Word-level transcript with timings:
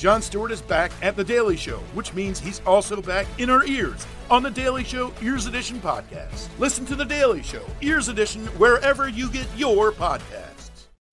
Jon 0.00 0.22
Stewart 0.22 0.50
is 0.50 0.62
back 0.62 0.92
at 1.02 1.14
The 1.14 1.22
Daily 1.22 1.58
Show, 1.58 1.76
which 1.92 2.14
means 2.14 2.40
he's 2.40 2.62
also 2.64 3.02
back 3.02 3.26
in 3.36 3.50
our 3.50 3.66
ears 3.66 4.06
on 4.30 4.42
The 4.42 4.50
Daily 4.50 4.82
Show 4.82 5.12
Ears 5.20 5.44
Edition 5.44 5.78
podcast. 5.78 6.48
Listen 6.58 6.86
to 6.86 6.94
The 6.96 7.04
Daily 7.04 7.42
Show 7.42 7.62
Ears 7.82 8.08
Edition 8.08 8.46
wherever 8.56 9.10
you 9.10 9.30
get 9.30 9.46
your 9.58 9.92
podcasts. 9.92 10.70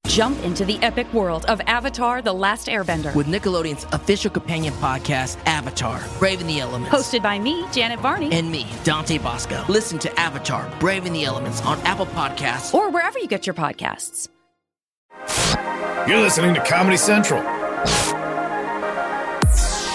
Jump 0.07 0.41
into 0.45 0.63
the 0.63 0.77
epic 0.81 1.13
world 1.13 1.43
of 1.47 1.59
Avatar 1.67 2.21
The 2.21 2.31
Last 2.31 2.67
Airbender. 2.69 3.13
with 3.13 3.27
Nickelodeon's 3.27 3.83
official 3.91 4.31
companion 4.31 4.73
podcast, 4.75 5.37
Avatar 5.45 6.01
Braving 6.17 6.47
the 6.47 6.61
Elements. 6.61 6.95
Hosted 6.95 7.21
by 7.21 7.37
me, 7.39 7.65
Janet 7.73 7.99
Varney. 7.99 8.31
and 8.31 8.49
me, 8.49 8.67
Dante 8.85 9.17
Basco. 9.17 9.65
Listen 9.67 9.99
to 9.99 10.17
Avatar 10.17 10.71
Braving 10.79 11.11
the 11.11 11.25
Elements 11.25 11.61
on 11.63 11.77
Apple 11.81 12.05
Podcasts. 12.05 12.73
or 12.73 12.89
wherever 12.89 13.19
you 13.19 13.27
get 13.27 13.45
your 13.45 13.53
podcasts. 13.53 14.29
You're 16.07 16.21
listening 16.21 16.53
to 16.55 16.63
Comedy 16.63 16.95
Central. 16.95 17.43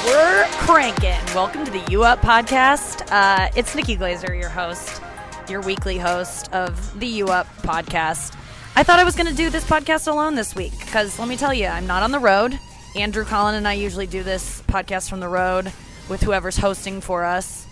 We're 0.05 0.47
cranking. 0.51 1.21
Welcome 1.33 1.65
to 1.65 1.71
the 1.71 1.85
U 1.93 2.03
Up 2.03 2.19
podcast. 2.23 3.09
Uh, 3.13 3.51
it's 3.55 3.77
Nikki 3.77 3.97
Glazer, 3.97 4.37
your 4.37 4.49
host, 4.49 5.01
your 5.49 5.61
weekly 5.61 5.97
host 5.97 6.53
of 6.53 6.99
the 6.99 7.07
U 7.07 7.29
Up 7.29 7.47
podcast. 7.59 8.37
I 8.75 8.83
thought 8.83 8.99
I 8.99 9.05
was 9.05 9.15
going 9.15 9.29
to 9.29 9.35
do 9.35 9.49
this 9.49 9.65
podcast 9.65 10.09
alone 10.09 10.35
this 10.35 10.57
week 10.57 10.77
because 10.81 11.21
let 11.21 11.29
me 11.29 11.37
tell 11.37 11.55
you, 11.55 11.67
I'm 11.67 11.87
not 11.87 12.03
on 12.03 12.11
the 12.11 12.19
road. 12.19 12.59
Andrew 12.97 13.25
Collin 13.25 13.55
and 13.55 13.69
I 13.69 13.75
usually 13.75 14.09
do 14.09 14.25
this 14.25 14.61
podcast 14.63 15.09
from 15.09 15.21
the 15.21 15.29
road 15.29 15.73
with 16.09 16.21
whoever's 16.21 16.57
hosting 16.57 17.01
for 17.01 17.25
us. 17.25 17.65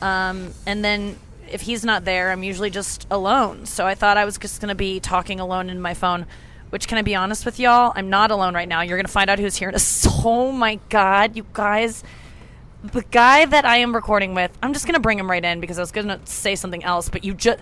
Um, 0.00 0.52
and 0.66 0.84
then 0.84 1.18
if 1.50 1.62
he's 1.62 1.84
not 1.84 2.04
there, 2.04 2.30
I'm 2.30 2.44
usually 2.44 2.70
just 2.70 3.08
alone. 3.10 3.66
So 3.66 3.84
I 3.88 3.96
thought 3.96 4.16
I 4.16 4.24
was 4.24 4.38
just 4.38 4.60
going 4.60 4.68
to 4.68 4.76
be 4.76 5.00
talking 5.00 5.40
alone 5.40 5.68
in 5.68 5.80
my 5.80 5.94
phone. 5.94 6.26
Which 6.72 6.88
can 6.88 6.96
I 6.96 7.02
be 7.02 7.14
honest 7.14 7.44
with 7.44 7.60
y'all? 7.60 7.92
I'm 7.94 8.08
not 8.08 8.30
alone 8.30 8.54
right 8.54 8.66
now. 8.66 8.80
You're 8.80 8.96
going 8.96 9.04
to 9.04 9.12
find 9.12 9.28
out 9.28 9.38
who's 9.38 9.56
here. 9.56 9.72
Oh 10.24 10.52
my 10.52 10.78
god, 10.88 11.36
you 11.36 11.44
guys! 11.52 12.04
The 12.84 13.02
guy 13.02 13.44
that 13.44 13.64
I 13.64 13.78
am 13.78 13.92
recording 13.92 14.34
with, 14.34 14.56
I'm 14.62 14.72
just 14.72 14.86
going 14.86 14.94
to 14.94 15.00
bring 15.00 15.18
him 15.18 15.28
right 15.28 15.44
in 15.44 15.60
because 15.60 15.78
I 15.78 15.82
was 15.82 15.90
going 15.90 16.06
to 16.06 16.20
say 16.24 16.54
something 16.54 16.82
else, 16.84 17.08
but 17.08 17.24
you 17.24 17.34
just. 17.34 17.58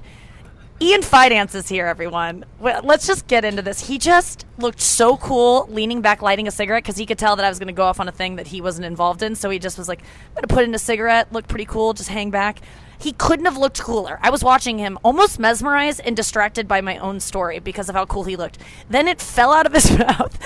Ian 0.79 1.01
Fidance 1.01 1.55
is 1.55 1.69
here, 1.69 1.87
everyone. 1.87 2.45
Well, 2.59 2.83
let's 2.85 3.07
just 3.07 3.27
get 3.27 3.47
into 3.47 3.63
this. 3.63 3.89
He 3.89 3.97
just 3.97 4.45
looked 4.59 4.81
so 4.81 5.17
cool, 5.17 5.67
leaning 5.71 6.03
back, 6.03 6.21
lighting 6.21 6.47
a 6.47 6.51
cigarette, 6.51 6.85
because 6.85 6.99
he 6.99 7.07
could 7.07 7.19
tell 7.19 7.35
that 7.37 7.45
I 7.45 7.49
was 7.49 7.59
going 7.59 7.69
to 7.69 7.73
go 7.73 7.85
off 7.85 7.99
on 7.99 8.09
a 8.09 8.13
thing 8.13 8.37
that 8.37 8.47
he 8.49 8.61
wasn't 8.61 8.85
involved 8.85 9.23
in. 9.23 9.35
So 9.35 9.49
he 9.49 9.59
just 9.59 9.79
was 9.79 9.89
like, 9.89 10.01
I'm 10.01 10.35
going 10.35 10.43
to 10.43 10.55
put 10.55 10.65
in 10.65 10.75
a 10.75 10.79
cigarette, 10.79 11.33
look 11.33 11.49
pretty 11.49 11.67
cool, 11.67 11.95
just 11.95 12.11
hang 12.11 12.31
back. 12.31 12.61
He 13.01 13.13
couldn't 13.13 13.47
have 13.47 13.57
looked 13.57 13.81
cooler. 13.81 14.19
I 14.23 14.29
was 14.29 14.45
watching 14.45 14.79
him 14.79 14.99
almost 15.03 15.39
mesmerized 15.39 16.03
and 16.05 16.15
distracted 16.15 16.69
by 16.69 16.83
my 16.83 16.99
own 16.99 17.19
story 17.19 17.59
because 17.59 17.89
of 17.89 17.95
how 17.95 18.05
cool 18.05 18.25
he 18.25 18.37
looked. 18.37 18.59
Then 18.91 19.09
it 19.09 19.23
fell 19.23 19.53
out 19.53 19.67
of 19.67 19.73
his 19.73 19.91
mouth, 19.99 20.37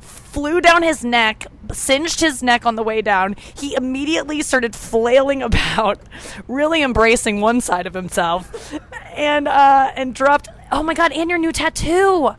flew 0.00 0.62
down 0.62 0.82
his 0.82 1.04
neck, 1.04 1.46
singed 1.70 2.20
his 2.20 2.42
neck 2.42 2.64
on 2.64 2.76
the 2.76 2.82
way 2.82 3.02
down. 3.02 3.36
He 3.54 3.74
immediately 3.74 4.40
started 4.40 4.74
flailing 4.74 5.42
about, 5.42 6.00
really 6.48 6.82
embracing 6.82 7.40
one 7.42 7.60
side 7.60 7.86
of 7.86 7.92
himself, 7.92 8.72
and 9.14 9.46
uh, 9.46 9.92
and 9.94 10.14
dropped. 10.14 10.48
Oh 10.70 10.82
my 10.82 10.94
god! 10.94 11.12
And 11.12 11.28
your 11.28 11.38
new 11.38 11.52
tattoo. 11.52 12.30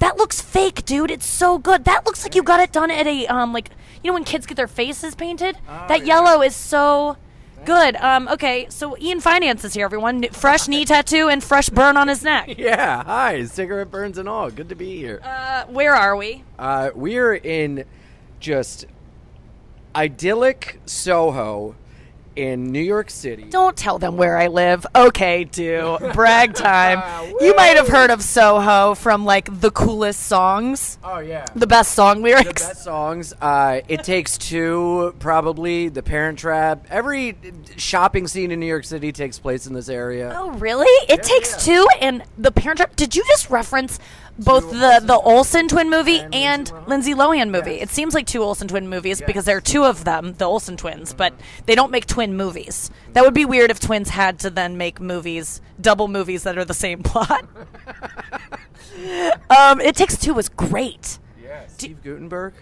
That 0.00 0.16
looks 0.16 0.40
fake, 0.40 0.84
dude. 0.84 1.12
It's 1.12 1.26
so 1.26 1.58
good. 1.58 1.84
That 1.84 2.04
looks 2.04 2.24
like 2.24 2.34
you 2.34 2.42
got 2.42 2.58
it 2.58 2.72
done 2.72 2.90
at 2.90 3.06
a 3.06 3.24
um 3.28 3.52
like 3.52 3.70
you 4.02 4.10
know 4.10 4.14
when 4.14 4.24
kids 4.24 4.46
get 4.46 4.56
their 4.56 4.66
faces 4.66 5.14
painted. 5.14 5.56
that 5.86 6.04
yellow 6.04 6.42
is 6.42 6.56
so 6.56 7.16
good. 7.64 7.96
Um 7.96 8.28
okay, 8.28 8.66
so 8.68 8.96
Ian 8.98 9.20
Fidance 9.20 9.64
is 9.64 9.74
here, 9.74 9.84
everyone. 9.84 10.22
Fresh 10.30 10.68
knee 10.68 10.84
tattoo 10.84 11.28
and 11.28 11.42
fresh 11.42 11.68
burn 11.68 11.96
on 11.96 12.08
his 12.08 12.22
neck. 12.22 12.54
Yeah, 12.62 13.02
hi, 13.02 13.44
cigarette 13.44 13.90
burns 13.90 14.18
and 14.18 14.28
all. 14.28 14.50
Good 14.50 14.68
to 14.68 14.74
be 14.76 14.96
here. 14.96 15.20
Uh, 15.24 15.64
where 15.66 15.94
are 15.94 16.16
we? 16.16 16.44
Uh, 16.58 16.90
we're 16.94 17.34
in 17.34 17.84
just 18.38 18.86
idyllic 19.96 20.80
Soho 20.86 21.74
in 22.36 22.72
New 22.72 22.80
York 22.80 23.10
City. 23.10 23.44
Don't 23.44 23.76
tell 23.76 23.98
them 23.98 24.16
where 24.16 24.36
I 24.38 24.46
live. 24.48 24.86
Okay, 24.94 25.44
do. 25.44 25.98
Brag 26.14 26.54
time. 26.54 27.34
you 27.40 27.54
might 27.54 27.76
have 27.76 27.88
heard 27.88 28.10
of 28.10 28.22
Soho 28.22 28.94
from 28.94 29.24
like 29.24 29.48
the 29.60 29.70
coolest 29.70 30.20
songs, 30.26 30.98
Oh 31.04 31.18
yeah. 31.18 31.46
the 31.54 31.66
best 31.66 31.92
song 31.94 32.22
lyrics. 32.22 32.62
The 32.62 32.68
best 32.68 32.84
songs. 32.84 33.34
Uh, 33.40 33.80
it 33.88 34.04
takes 34.04 34.38
two, 34.38 35.14
probably. 35.18 35.88
The 35.88 36.02
Parent 36.02 36.38
Trap. 36.38 36.86
Every 36.90 37.36
shopping 37.76 38.26
scene 38.26 38.50
in 38.50 38.60
New 38.60 38.66
York 38.66 38.84
City 38.84 39.12
takes 39.12 39.38
place 39.38 39.66
in 39.66 39.74
this 39.74 39.88
area. 39.88 40.34
Oh, 40.36 40.50
really? 40.52 40.86
It 41.08 41.22
takes 41.22 41.64
two, 41.64 41.86
and 42.00 42.22
the 42.38 42.52
Parent 42.52 42.78
Trap. 42.78 42.96
Did 42.96 43.14
you 43.16 43.22
just 43.26 43.50
reference 43.50 43.98
both 44.38 44.70
the 44.70 45.00
the 45.02 45.18
Olsen 45.22 45.68
twin 45.68 45.90
movie 45.90 46.20
and 46.32 46.72
Lindsay 46.86 47.14
Lohan 47.14 47.50
movie? 47.50 47.80
It 47.80 47.90
seems 47.90 48.14
like 48.14 48.26
two 48.26 48.42
Olsen 48.42 48.68
twin 48.68 48.88
movies 48.88 49.22
because 49.24 49.44
there 49.44 49.56
are 49.56 49.60
two 49.60 49.84
of 49.84 50.04
them, 50.04 50.34
the 50.38 50.44
Olsen 50.46 50.76
twins, 50.76 51.14
but 51.14 51.34
they 51.66 51.74
don't 51.74 51.90
make 51.90 52.06
twin 52.06 52.36
movies. 52.36 52.90
That 53.12 53.24
would 53.24 53.34
be 53.34 53.44
weird 53.44 53.70
if 53.70 53.80
twins 53.80 54.10
had 54.10 54.38
to 54.40 54.50
then 54.50 54.76
make 54.76 55.00
movies, 55.00 55.60
double 55.80 56.08
movies 56.08 56.42
that 56.44 56.58
are 56.58 56.64
the 56.64 56.74
same 56.74 57.02
plot. 57.02 57.44
um, 59.50 59.80
It 59.80 59.96
Takes 59.96 60.18
Two 60.18 60.34
was 60.34 60.48
great. 60.48 61.18
Yeah. 61.42 61.66
Steve 61.66 62.02
Guttenberg. 62.02 62.54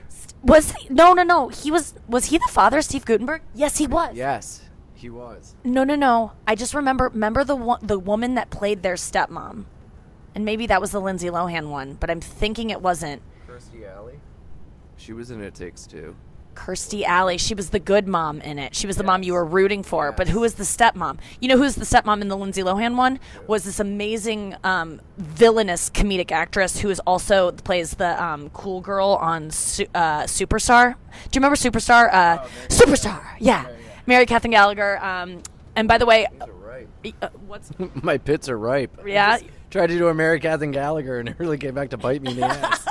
Was 0.43 0.73
he, 0.73 0.89
no, 0.89 1.13
no, 1.13 1.23
no. 1.23 1.49
He 1.49 1.71
was 1.71 1.95
was 2.09 2.27
he 2.27 2.39
the 2.39 2.49
father 2.51 2.79
of 2.79 2.85
Steve 2.85 3.05
Guttenberg? 3.05 3.43
Yes, 3.55 3.77
he 3.77 3.87
was. 3.87 4.17
Yes, 4.17 4.63
he 4.95 5.11
was. 5.11 5.55
No, 5.65 5.85
no, 5.85 5.95
no. 5.95 6.33
I 6.47 6.55
just 6.55 6.73
remember 6.75 7.11
remember 7.13 7.45
the 7.45 7.57
one, 7.57 7.79
the 7.83 7.99
woman 7.99 8.35
that 8.37 8.49
played 8.51 8.83
their 8.83 8.95
stepmom, 8.95 9.67
and 10.35 10.45
maybe 10.45 10.67
that 10.67 10.81
was 10.81 10.91
the 10.91 11.01
Lindsay 11.01 11.29
Lohan 11.29 11.71
one, 11.71 11.95
but 11.95 12.11
I'm 12.11 12.21
thinking 12.21 12.71
it 12.71 12.81
wasn't 12.81 13.23
Kirstie 13.49 13.89
Alley. 13.89 14.21
She 14.97 15.13
was 15.13 15.31
in 15.31 15.43
It 15.43 15.55
Takes 15.55 15.87
Two. 15.87 16.15
Kirstie 16.55 17.05
Alley. 17.05 17.39
She 17.39 17.55
was 17.55 17.71
the 17.71 17.79
good 17.79 18.07
mom 18.07 18.41
in 18.43 18.59
it. 18.59 18.75
She 18.75 18.87
was 18.87 18.97
the 18.97 19.03
mom 19.05 19.23
you 19.23 19.33
were 19.33 19.45
rooting 19.45 19.83
for. 19.83 20.13
But 20.13 20.29
who 20.29 20.41
was 20.41 20.55
the 20.55 20.65
stepmom? 20.65 21.19
You 21.41 21.49
know 21.49 21.57
who's 21.57 21.75
the 21.75 21.85
stepmom 21.85 22.21
in 22.21 22.29
the 22.29 22.37
Lindsay 22.37 22.63
Lohan 22.63 22.97
one? 22.97 23.19
Was 23.47 23.65
this 23.65 23.81
amazing 23.81 24.57
um, 24.63 25.01
villainous 25.17 25.89
comedic 25.89 26.33
actress 26.33 26.79
who 26.79 26.91
is 26.91 27.01
also 27.01 27.53
plays 27.53 27.93
the 27.93 28.23
um, 28.23 28.51
cool 28.51 28.81
girl 28.81 29.17
on 29.21 29.51
Su- 29.51 29.87
uh, 29.95 30.25
Superstar. 30.25 30.95
Do 30.95 31.39
you 31.39 31.41
remember 31.41 31.57
Superstar? 31.57 32.13
Uh, 32.13 32.39
Superstar. 32.69 33.25
Yeah. 33.39 33.67
Mary 34.07 34.27
Catherine 34.27 34.51
Gallagher. 34.51 35.03
Um, 35.03 35.43
and 35.77 35.89
by 35.89 35.99
the 35.99 36.07
way, 36.07 36.27
uh, 37.23 37.29
what's 37.47 37.71
My 38.03 38.19
pits 38.19 38.49
are 38.49 38.59
ripe. 38.59 39.01
Yeah. 39.07 39.39
Tried 39.71 39.89
to 39.89 39.99
do 39.99 40.09
a 40.09 40.15
Mary 40.15 40.41
Catherine 40.41 40.73
Gallagher, 40.73 41.19
and 41.19 41.29
it 41.29 41.37
really 41.39 41.59
came 41.59 41.75
back 41.75 41.91
to 41.91 41.97
bite 41.97 42.23
me 42.23 42.33
in 42.33 42.37
the 42.39 42.47
ass. 42.47 42.87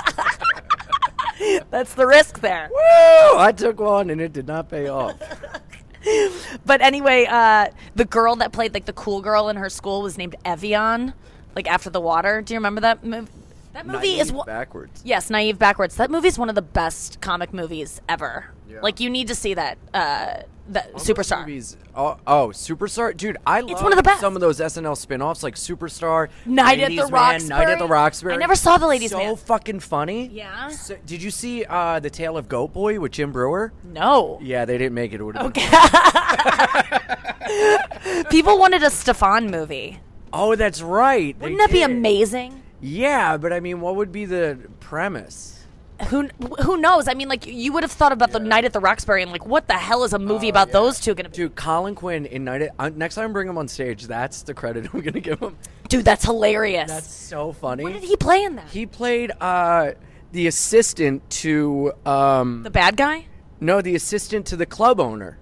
that's 1.70 1.94
the 1.94 2.06
risk 2.06 2.40
there. 2.40 2.68
Woo! 2.70 3.38
I 3.38 3.52
took 3.52 3.80
one, 3.80 4.10
and 4.10 4.20
it 4.20 4.32
did 4.32 4.46
not 4.46 4.68
pay 4.68 4.88
off. 4.88 5.16
But 6.64 6.80
anyway, 6.80 7.26
uh, 7.28 7.68
the 7.94 8.06
girl 8.06 8.34
that 8.36 8.52
played 8.52 8.72
like 8.72 8.86
the 8.86 8.92
cool 8.94 9.20
girl 9.20 9.50
in 9.50 9.56
her 9.56 9.68
school 9.68 10.00
was 10.00 10.16
named 10.16 10.34
Evian, 10.46 11.12
like 11.54 11.68
after 11.70 11.90
the 11.90 12.00
water. 12.00 12.40
Do 12.40 12.54
you 12.54 12.58
remember 12.58 12.80
that 12.80 13.04
movie? 13.04 13.30
That 13.74 13.86
movie 13.86 14.18
is 14.18 14.28
Naive 14.28 14.34
one. 14.34 14.46
backwards. 14.46 15.02
Yes, 15.04 15.28
naive 15.28 15.58
backwards. 15.58 15.96
That 15.96 16.10
movie 16.10 16.28
is 16.28 16.38
one 16.38 16.48
of 16.48 16.54
the 16.54 16.62
best 16.62 17.20
comic 17.20 17.52
movies 17.52 18.00
ever. 18.08 18.50
Like 18.82 19.00
you 19.00 19.10
need 19.10 19.28
to 19.28 19.34
see 19.34 19.54
that. 19.54 19.78
Uh, 19.92 20.42
that 20.70 20.94
Superstar. 20.94 21.40
Movies. 21.40 21.76
Oh, 21.96 22.16
oh, 22.26 22.48
Superstar, 22.48 23.16
dude! 23.16 23.36
I 23.44 23.60
love 23.60 23.82
one 23.82 23.92
of 23.92 23.96
the 23.96 24.02
best. 24.04 24.20
some 24.20 24.36
of 24.36 24.40
those 24.40 24.60
SNL 24.60 24.96
spin-offs, 24.96 25.42
like 25.42 25.56
Superstar, 25.56 26.28
Night 26.46 26.78
at 26.78 26.90
the 26.90 26.96
Man, 26.96 27.10
Roxbury. 27.10 27.48
Night 27.48 27.68
at 27.68 27.78
the 27.78 27.88
Roxbury. 27.88 28.34
I 28.34 28.36
never 28.36 28.54
saw 28.54 28.78
the 28.78 28.86
Ladies' 28.86 29.10
so 29.10 29.18
Man. 29.18 29.36
fucking 29.36 29.80
funny. 29.80 30.28
Yeah? 30.28 30.68
So, 30.68 30.96
did 31.04 31.22
you 31.22 31.32
see 31.32 31.64
uh, 31.64 31.98
the 31.98 32.10
Tale 32.10 32.36
of 32.36 32.48
Goat 32.48 32.72
Boy 32.72 33.00
with 33.00 33.12
Jim 33.12 33.32
Breuer? 33.32 33.72
No. 33.82 34.38
Yeah, 34.40 34.64
they 34.64 34.78
didn't 34.78 34.94
make 34.94 35.12
it. 35.12 35.20
it 35.20 35.24
would've 35.24 35.52
People 38.30 38.58
wanted 38.58 38.82
a 38.84 38.90
Stefan 38.90 39.50
movie. 39.50 39.98
Oh, 40.32 40.54
that's 40.54 40.80
right. 40.80 41.36
Wouldn't 41.40 41.58
that 41.58 41.72
be 41.72 41.82
amazing? 41.82 42.62
Yeah, 42.80 43.36
but 43.36 43.52
I 43.52 43.58
mean, 43.60 43.80
what 43.80 43.96
would 43.96 44.12
be 44.12 44.24
the 44.24 44.56
premise? 44.78 45.59
Who 46.08 46.28
who 46.62 46.76
knows? 46.76 47.08
I 47.08 47.14
mean, 47.14 47.28
like 47.28 47.46
you 47.46 47.72
would 47.72 47.82
have 47.82 47.92
thought 47.92 48.12
about 48.12 48.32
the 48.32 48.40
Night 48.40 48.64
at 48.64 48.72
the 48.72 48.80
Roxbury 48.80 49.22
and 49.22 49.30
like, 49.30 49.46
what 49.46 49.66
the 49.66 49.74
hell 49.74 50.04
is 50.04 50.12
a 50.12 50.18
movie 50.18 50.48
about 50.48 50.72
those 50.72 50.98
two 51.00 51.14
gonna 51.14 51.28
be? 51.28 51.36
Dude, 51.36 51.56
Colin 51.56 51.94
Quinn 51.94 52.26
in 52.26 52.44
Night 52.44 52.62
at, 52.62 52.70
uh, 52.78 52.88
next 52.88 53.16
time 53.16 53.30
I 53.30 53.32
bring 53.32 53.48
him 53.48 53.58
on 53.58 53.68
stage, 53.68 54.06
that's 54.06 54.42
the 54.42 54.54
credit 54.54 54.88
I'm 54.92 55.00
gonna 55.00 55.20
give 55.20 55.40
him. 55.40 55.56
Dude, 55.88 56.04
that's 56.04 56.24
hilarious. 56.24 56.88
That's 56.88 57.12
so 57.12 57.52
funny. 57.52 57.82
what 57.82 57.92
did 57.92 58.04
he 58.04 58.16
play 58.16 58.42
in 58.44 58.56
that? 58.56 58.68
He 58.68 58.86
played 58.86 59.32
uh, 59.40 59.92
the 60.32 60.46
assistant 60.46 61.28
to 61.30 61.92
um, 62.06 62.62
the 62.62 62.70
bad 62.70 62.96
guy? 62.96 63.26
no, 63.60 63.80
the 63.82 63.94
assistant 63.94 64.46
to 64.46 64.56
the 64.56 64.66
club 64.66 65.00
owner, 65.00 65.38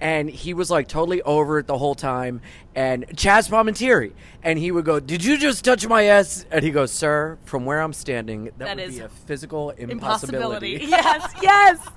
and 0.00 0.28
he 0.28 0.54
was 0.54 0.70
like 0.70 0.88
totally 0.88 1.22
over 1.22 1.58
it 1.58 1.66
the 1.66 1.78
whole 1.78 1.94
time. 1.94 2.40
And 2.74 3.06
Chazz 3.08 3.48
Palminteri, 3.48 4.12
and 4.42 4.58
he 4.58 4.70
would 4.70 4.84
go, 4.84 5.00
"Did 5.00 5.24
you 5.24 5.38
just 5.38 5.64
touch 5.64 5.86
my 5.86 6.04
ass?" 6.04 6.44
And 6.50 6.64
he 6.64 6.70
goes, 6.70 6.90
"Sir, 6.90 7.38
from 7.44 7.64
where 7.64 7.80
I'm 7.80 7.92
standing, 7.92 8.44
that, 8.44 8.58
That 8.58 8.76
would 8.76 8.84
is 8.84 8.96
be 8.96 9.00
a 9.00 9.08
physical 9.08 9.70
impossibility." 9.70 10.78
yes, 10.88 11.32
yes. 11.40 11.88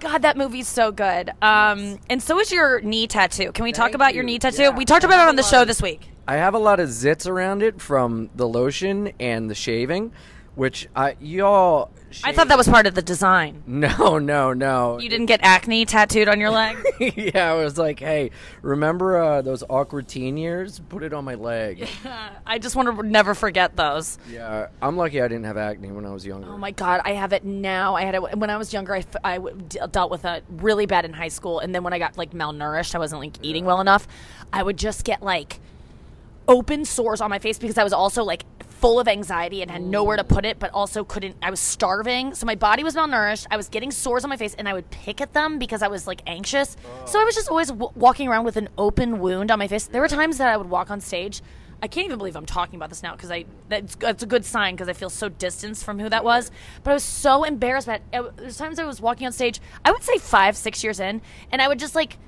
God, 0.00 0.22
that 0.22 0.36
movie's 0.36 0.68
so 0.68 0.92
good. 0.92 1.30
Um, 1.42 1.98
and 2.08 2.22
so 2.22 2.38
is 2.38 2.52
your 2.52 2.80
knee 2.80 3.08
tattoo. 3.08 3.50
Can 3.52 3.64
we 3.64 3.72
talk 3.72 3.86
Thank 3.86 3.94
about 3.96 4.14
your 4.14 4.22
knee 4.22 4.38
tattoo? 4.38 4.62
Yeah. 4.62 4.70
We 4.70 4.84
talked 4.84 5.04
about 5.04 5.26
it 5.26 5.28
on 5.28 5.36
the 5.36 5.42
show 5.42 5.64
this 5.64 5.82
week. 5.82 6.10
I 6.28 6.36
have 6.36 6.54
a 6.54 6.58
lot 6.58 6.78
of 6.78 6.88
zits 6.90 7.26
around 7.26 7.62
it 7.62 7.80
from 7.80 8.30
the 8.34 8.46
lotion 8.46 9.12
and 9.18 9.50
the 9.50 9.54
shaving, 9.54 10.12
which 10.58 10.88
I 10.96 11.16
y'all. 11.20 11.90
I 12.24 12.32
thought 12.32 12.48
that 12.48 12.56
was 12.58 12.66
part 12.66 12.86
of 12.86 12.94
the 12.94 13.02
design. 13.02 13.62
No, 13.68 14.18
no, 14.18 14.52
no. 14.52 14.98
You 14.98 15.08
didn't 15.08 15.26
get 15.26 15.40
acne 15.42 15.84
tattooed 15.84 16.26
on 16.26 16.40
your 16.40 16.50
leg? 16.50 16.76
yeah, 17.16 17.52
I 17.52 17.54
was 17.62 17.78
like, 17.78 18.00
hey, 18.00 18.30
remember 18.62 19.18
uh, 19.18 19.40
those 19.42 19.62
awkward 19.68 20.08
teen 20.08 20.36
years? 20.36 20.80
Put 20.88 21.02
it 21.04 21.12
on 21.12 21.24
my 21.24 21.34
leg. 21.36 21.86
Yeah, 22.04 22.30
I 22.46 22.58
just 22.58 22.74
want 22.74 22.96
to 22.98 23.06
never 23.06 23.34
forget 23.34 23.76
those. 23.76 24.18
yeah, 24.28 24.66
I'm 24.82 24.96
lucky 24.96 25.22
I 25.22 25.28
didn't 25.28 25.44
have 25.44 25.56
acne 25.58 25.92
when 25.92 26.04
I 26.04 26.10
was 26.12 26.26
younger. 26.26 26.48
Oh 26.50 26.58
my 26.58 26.72
god, 26.72 27.02
I 27.04 27.12
have 27.12 27.32
it 27.32 27.44
now. 27.44 27.94
I 27.94 28.02
had 28.02 28.14
it 28.16 28.36
when 28.38 28.50
I 28.50 28.56
was 28.56 28.72
younger. 28.72 28.94
I, 28.94 28.98
f- 28.98 29.16
I 29.22 29.34
w- 29.36 29.56
d- 29.68 29.78
dealt 29.92 30.10
with 30.10 30.24
it 30.24 30.44
really 30.48 30.86
bad 30.86 31.04
in 31.04 31.12
high 31.12 31.28
school, 31.28 31.60
and 31.60 31.72
then 31.74 31.84
when 31.84 31.92
I 31.92 31.98
got 32.00 32.18
like 32.18 32.32
malnourished, 32.32 32.94
I 32.96 32.98
wasn't 32.98 33.20
like 33.20 33.36
eating 33.42 33.64
well 33.64 33.80
enough. 33.80 34.08
I 34.52 34.62
would 34.64 34.76
just 34.78 35.04
get 35.04 35.22
like 35.22 35.60
open 36.48 36.84
sores 36.84 37.20
on 37.20 37.28
my 37.30 37.38
face 37.38 37.58
because 37.58 37.76
I 37.78 37.84
was 37.84 37.92
also 37.92 38.24
like 38.24 38.44
full 38.80 39.00
of 39.00 39.08
anxiety 39.08 39.62
and 39.62 39.70
had 39.70 39.82
nowhere 39.82 40.16
to 40.16 40.24
put 40.24 40.44
it, 40.44 40.58
but 40.58 40.70
also 40.72 41.04
couldn't. 41.04 41.36
I 41.42 41.50
was 41.50 41.60
starving, 41.60 42.34
so 42.34 42.46
my 42.46 42.54
body 42.54 42.84
was 42.84 42.94
malnourished. 42.94 43.46
I 43.50 43.56
was 43.56 43.68
getting 43.68 43.90
sores 43.90 44.24
on 44.24 44.30
my 44.30 44.36
face, 44.36 44.54
and 44.54 44.68
I 44.68 44.72
would 44.72 44.88
pick 44.90 45.20
at 45.20 45.32
them 45.32 45.58
because 45.58 45.82
I 45.82 45.88
was 45.88 46.06
like 46.06 46.22
anxious. 46.26 46.76
So 47.04 47.20
I 47.20 47.24
was 47.24 47.34
just 47.34 47.48
always 47.48 47.68
w- 47.68 47.92
walking 47.94 48.28
around 48.28 48.44
with 48.44 48.56
an 48.56 48.68
open 48.78 49.18
wound 49.18 49.50
on 49.50 49.58
my 49.58 49.68
face. 49.68 49.86
There 49.86 50.00
were 50.00 50.08
times 50.08 50.38
that 50.38 50.48
I 50.48 50.56
would 50.56 50.70
walk 50.70 50.90
on 50.90 51.00
stage. 51.00 51.42
I 51.80 51.86
can't 51.86 52.06
even 52.06 52.18
believe 52.18 52.34
I'm 52.34 52.46
talking 52.46 52.76
about 52.76 52.88
this 52.88 53.04
now 53.04 53.12
because 53.12 53.30
I 53.30 53.44
that's, 53.68 53.94
that's 53.96 54.22
a 54.22 54.26
good 54.26 54.44
sign 54.44 54.74
because 54.74 54.88
I 54.88 54.92
feel 54.94 55.10
so 55.10 55.28
distanced 55.28 55.84
from 55.84 56.00
who 56.00 56.08
that 56.08 56.24
was. 56.24 56.50
But 56.82 56.90
I 56.90 56.94
was 56.94 57.04
so 57.04 57.44
embarrassed. 57.44 57.86
But 57.86 58.02
there's 58.36 58.56
times 58.56 58.78
I 58.78 58.84
was 58.84 59.00
walking 59.00 59.26
on 59.26 59.32
stage. 59.32 59.60
I 59.84 59.92
would 59.92 60.02
say 60.02 60.18
five, 60.18 60.56
six 60.56 60.82
years 60.82 60.98
in, 60.98 61.20
and 61.52 61.62
I 61.62 61.68
would 61.68 61.78
just 61.78 61.94
like 61.94 62.18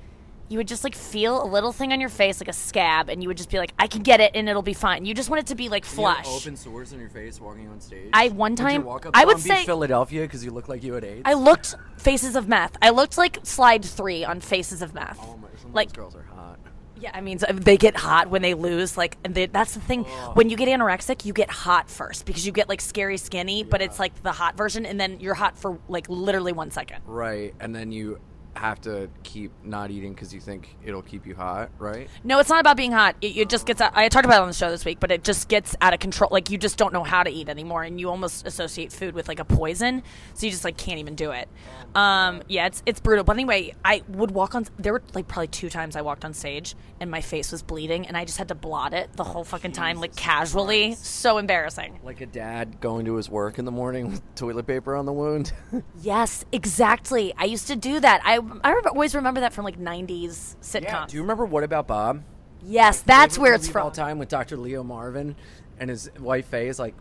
you 0.51 0.57
would 0.57 0.67
just 0.67 0.83
like 0.83 0.95
feel 0.95 1.41
a 1.43 1.47
little 1.47 1.71
thing 1.71 1.93
on 1.93 1.99
your 2.01 2.09
face 2.09 2.41
like 2.41 2.49
a 2.49 2.53
scab 2.53 3.07
and 3.09 3.23
you 3.23 3.29
would 3.29 3.37
just 3.37 3.49
be 3.49 3.57
like 3.57 3.73
i 3.79 3.87
can 3.87 4.01
get 4.03 4.19
it 4.19 4.31
and 4.35 4.49
it'll 4.49 4.61
be 4.61 4.73
fine. 4.73 5.05
You 5.05 5.13
just 5.13 5.29
want 5.29 5.39
it 5.39 5.47
to 5.47 5.55
be 5.55 5.69
like 5.69 5.83
You 5.85 6.03
have 6.05 6.23
flush. 6.23 6.27
open 6.27 6.55
sores 6.57 6.91
on 6.93 6.99
your 6.99 7.09
face 7.09 7.39
walking 7.39 7.67
on 7.69 7.79
stage. 7.79 8.09
I- 8.13 8.27
one 8.29 8.51
Would 8.51 8.59
you 8.59 8.65
time- 8.65 8.83
walk 8.83 9.05
up 9.05 9.11
I 9.15 9.23
would 9.25 9.39
say- 9.39 9.63
Philadelphia 9.65 10.21
because 10.23 10.43
you 10.43 10.51
look 10.51 10.67
like 10.67 10.83
you 10.83 10.93
had 10.93 11.03
AIDS. 11.05 11.21
i 11.25 11.33
looked 11.33 11.75
faces 11.97 12.35
of 12.35 12.47
meth. 12.47 12.75
I 12.81 12.89
looked 12.89 13.17
like 13.17 13.39
slide 13.43 13.85
three 13.85 14.25
on 14.25 14.41
faces 14.41 14.81
of 14.81 14.93
meth. 14.93 15.19
Oh 15.21 15.37
my, 15.37 15.47
like 15.73 15.93
girls 15.93 16.15
are 16.15 16.23
hot. 16.23 16.59
yeah 16.99 17.11
i 17.13 17.21
mean 17.21 17.39
they 17.53 17.77
get 17.77 17.95
hot 17.95 18.29
when 18.29 18.41
they 18.41 18.53
lose 18.53 18.97
like 18.97 19.17
and 19.23 19.33
they, 19.33 19.45
that's 19.45 19.73
the 19.73 19.79
thing. 19.79 20.03
When 20.33 20.49
you 20.49 20.57
get 20.57 20.67
anorexic 20.67 21.23
you 21.25 21.33
get 21.33 21.49
hot 21.49 21.89
first 21.89 22.25
because 22.25 22.45
you 22.45 22.51
get 22.51 22.67
like 22.69 22.81
scary 22.81 23.17
skinny 23.17 23.63
but 23.63 23.81
it's 23.81 23.99
like 23.99 24.21
the 24.21 24.31
hot 24.33 24.57
version 24.57 24.85
and 24.85 24.99
then 24.99 25.19
you're 25.19 25.33
hot 25.33 25.57
for 25.57 25.79
like 25.87 26.07
literally 26.09 26.51
one 26.51 26.71
second. 26.71 27.01
Right, 27.05 27.53
and 27.59 27.73
then 27.75 27.91
you 27.91 28.19
have 28.55 28.81
to 28.81 29.09
keep 29.23 29.51
not 29.63 29.91
eating 29.91 30.13
because 30.13 30.33
you 30.33 30.39
think 30.39 30.75
it'll 30.83 31.01
keep 31.01 31.25
you 31.25 31.35
hot, 31.35 31.69
right? 31.79 32.09
No, 32.23 32.39
it's 32.39 32.49
not 32.49 32.59
about 32.59 32.77
being 32.77 32.91
hot. 32.91 33.15
It, 33.21 33.37
it 33.37 33.49
just 33.49 33.65
gets. 33.65 33.81
Out, 33.81 33.91
I 33.95 34.09
talked 34.09 34.25
about 34.25 34.39
it 34.39 34.41
on 34.41 34.47
the 34.47 34.53
show 34.53 34.69
this 34.69 34.85
week, 34.85 34.99
but 34.99 35.11
it 35.11 35.23
just 35.23 35.47
gets 35.47 35.75
out 35.81 35.93
of 35.93 35.99
control. 35.99 36.29
Like 36.31 36.49
you 36.49 36.57
just 36.57 36.77
don't 36.77 36.93
know 36.93 37.03
how 37.03 37.23
to 37.23 37.29
eat 37.29 37.49
anymore, 37.49 37.83
and 37.83 37.99
you 37.99 38.09
almost 38.09 38.45
associate 38.45 38.91
food 38.91 39.15
with 39.15 39.27
like 39.27 39.39
a 39.39 39.45
poison, 39.45 40.03
so 40.33 40.45
you 40.45 40.51
just 40.51 40.63
like 40.63 40.77
can't 40.77 40.99
even 40.99 41.15
do 41.15 41.31
it. 41.31 41.47
Um, 41.95 42.41
yeah, 42.47 42.67
it's 42.67 42.83
it's 42.85 42.99
brutal. 42.99 43.23
But 43.23 43.33
anyway, 43.33 43.73
I 43.83 44.03
would 44.07 44.31
walk 44.31 44.55
on. 44.55 44.65
There 44.77 44.93
were 44.93 45.03
like 45.13 45.27
probably 45.27 45.47
two 45.47 45.69
times 45.69 45.95
I 45.95 46.01
walked 46.01 46.25
on 46.25 46.33
stage, 46.33 46.75
and 46.99 47.09
my 47.09 47.21
face 47.21 47.51
was 47.51 47.63
bleeding, 47.63 48.07
and 48.07 48.17
I 48.17 48.25
just 48.25 48.37
had 48.37 48.49
to 48.49 48.55
blot 48.55 48.93
it 48.93 49.13
the 49.13 49.23
whole 49.23 49.43
fucking 49.43 49.71
time, 49.71 49.99
like 49.99 50.15
casually. 50.15 50.95
So 50.95 51.37
embarrassing. 51.37 51.99
Like 52.03 52.21
a 52.21 52.25
dad 52.25 52.79
going 52.81 53.05
to 53.05 53.15
his 53.15 53.29
work 53.29 53.59
in 53.59 53.65
the 53.65 53.71
morning 53.71 54.11
with 54.11 54.35
toilet 54.35 54.67
paper 54.67 54.95
on 54.95 55.05
the 55.05 55.13
wound. 55.13 55.53
Yes, 56.01 56.45
exactly. 56.51 57.33
I 57.37 57.45
used 57.45 57.67
to 57.67 57.75
do 57.75 57.99
that. 57.99 58.21
I 58.23 58.39
I 58.63 58.71
re- 58.71 58.81
always 58.87 59.15
remember 59.15 59.39
that 59.41 59.53
from 59.53 59.65
like 59.65 59.79
'90s 59.79 60.55
sitcoms. 60.61 61.07
Do 61.09 61.15
you 61.17 61.21
remember 61.21 61.45
What 61.45 61.63
About 61.63 61.87
Bob? 61.87 62.23
yes, 62.63 63.01
that's 63.01 63.37
where 63.37 63.53
it's 63.53 63.67
from. 63.67 63.83
All 63.85 63.91
time 63.91 64.19
with 64.19 64.29
Dr. 64.29 64.57
Leo 64.57 64.83
Marvin 64.83 65.35
and 65.79 65.89
his 65.89 66.11
wife 66.19 66.45
Faye 66.47 66.67
is 66.67 66.77
like, 66.77 66.93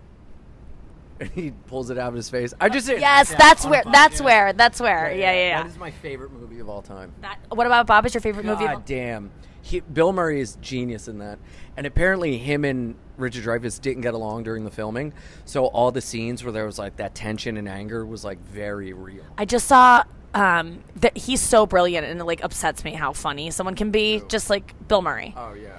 he 1.34 1.50
pulls 1.66 1.90
it 1.90 1.98
out 1.98 2.08
of 2.08 2.14
his 2.14 2.30
face. 2.30 2.54
I 2.60 2.70
just 2.70 2.88
Yes, 2.88 3.34
that's 3.36 3.66
where. 3.66 3.82
That's 3.92 4.22
where. 4.22 4.52
That's 4.54 4.80
where. 4.80 5.12
Yeah, 5.12 5.32
yeah, 5.32 5.48
yeah. 5.48 5.62
That 5.62 5.70
is 5.70 5.78
my 5.78 5.90
favorite 5.90 6.32
movie 6.32 6.60
of 6.60 6.68
all 6.68 6.80
time. 6.80 7.12
That, 7.20 7.38
what 7.50 7.66
about 7.66 7.86
Bob? 7.86 8.06
Is 8.06 8.14
your 8.14 8.22
favorite 8.22 8.46
movie? 8.46 8.64
God 8.64 8.84
damn. 8.86 9.30
He, 9.62 9.80
Bill 9.80 10.14
Murray 10.14 10.40
is 10.40 10.56
genius 10.62 11.08
in 11.08 11.18
that. 11.18 11.38
And 11.76 11.86
apparently, 11.86 12.38
him 12.38 12.64
and 12.64 12.94
Richard 13.18 13.44
Dreyfuss 13.44 13.78
didn't 13.82 14.00
get 14.00 14.14
along 14.14 14.44
during 14.44 14.64
the 14.64 14.70
filming. 14.70 15.12
So, 15.44 15.66
all 15.66 15.92
the 15.92 16.00
scenes 16.00 16.42
where 16.42 16.52
there 16.52 16.64
was 16.64 16.78
like 16.78 16.96
that 16.96 17.14
tension 17.14 17.58
and 17.58 17.68
anger 17.68 18.06
was 18.06 18.24
like 18.24 18.38
very 18.46 18.94
real. 18.94 19.24
I 19.36 19.44
just 19.44 19.66
saw 19.66 20.04
um, 20.34 20.82
that 20.96 21.16
he's 21.16 21.40
so 21.40 21.66
brilliant 21.66 22.06
and 22.06 22.20
it 22.20 22.24
like 22.24 22.42
upsets 22.44 22.84
me 22.84 22.92
how 22.92 23.12
funny 23.12 23.50
someone 23.50 23.74
can 23.74 23.90
be, 23.90 24.22
just 24.28 24.50
like 24.50 24.74
Bill 24.88 25.02
Murray. 25.02 25.34
Oh, 25.36 25.54
yeah. 25.54 25.70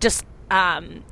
Just 0.00 0.24
um, 0.50 1.04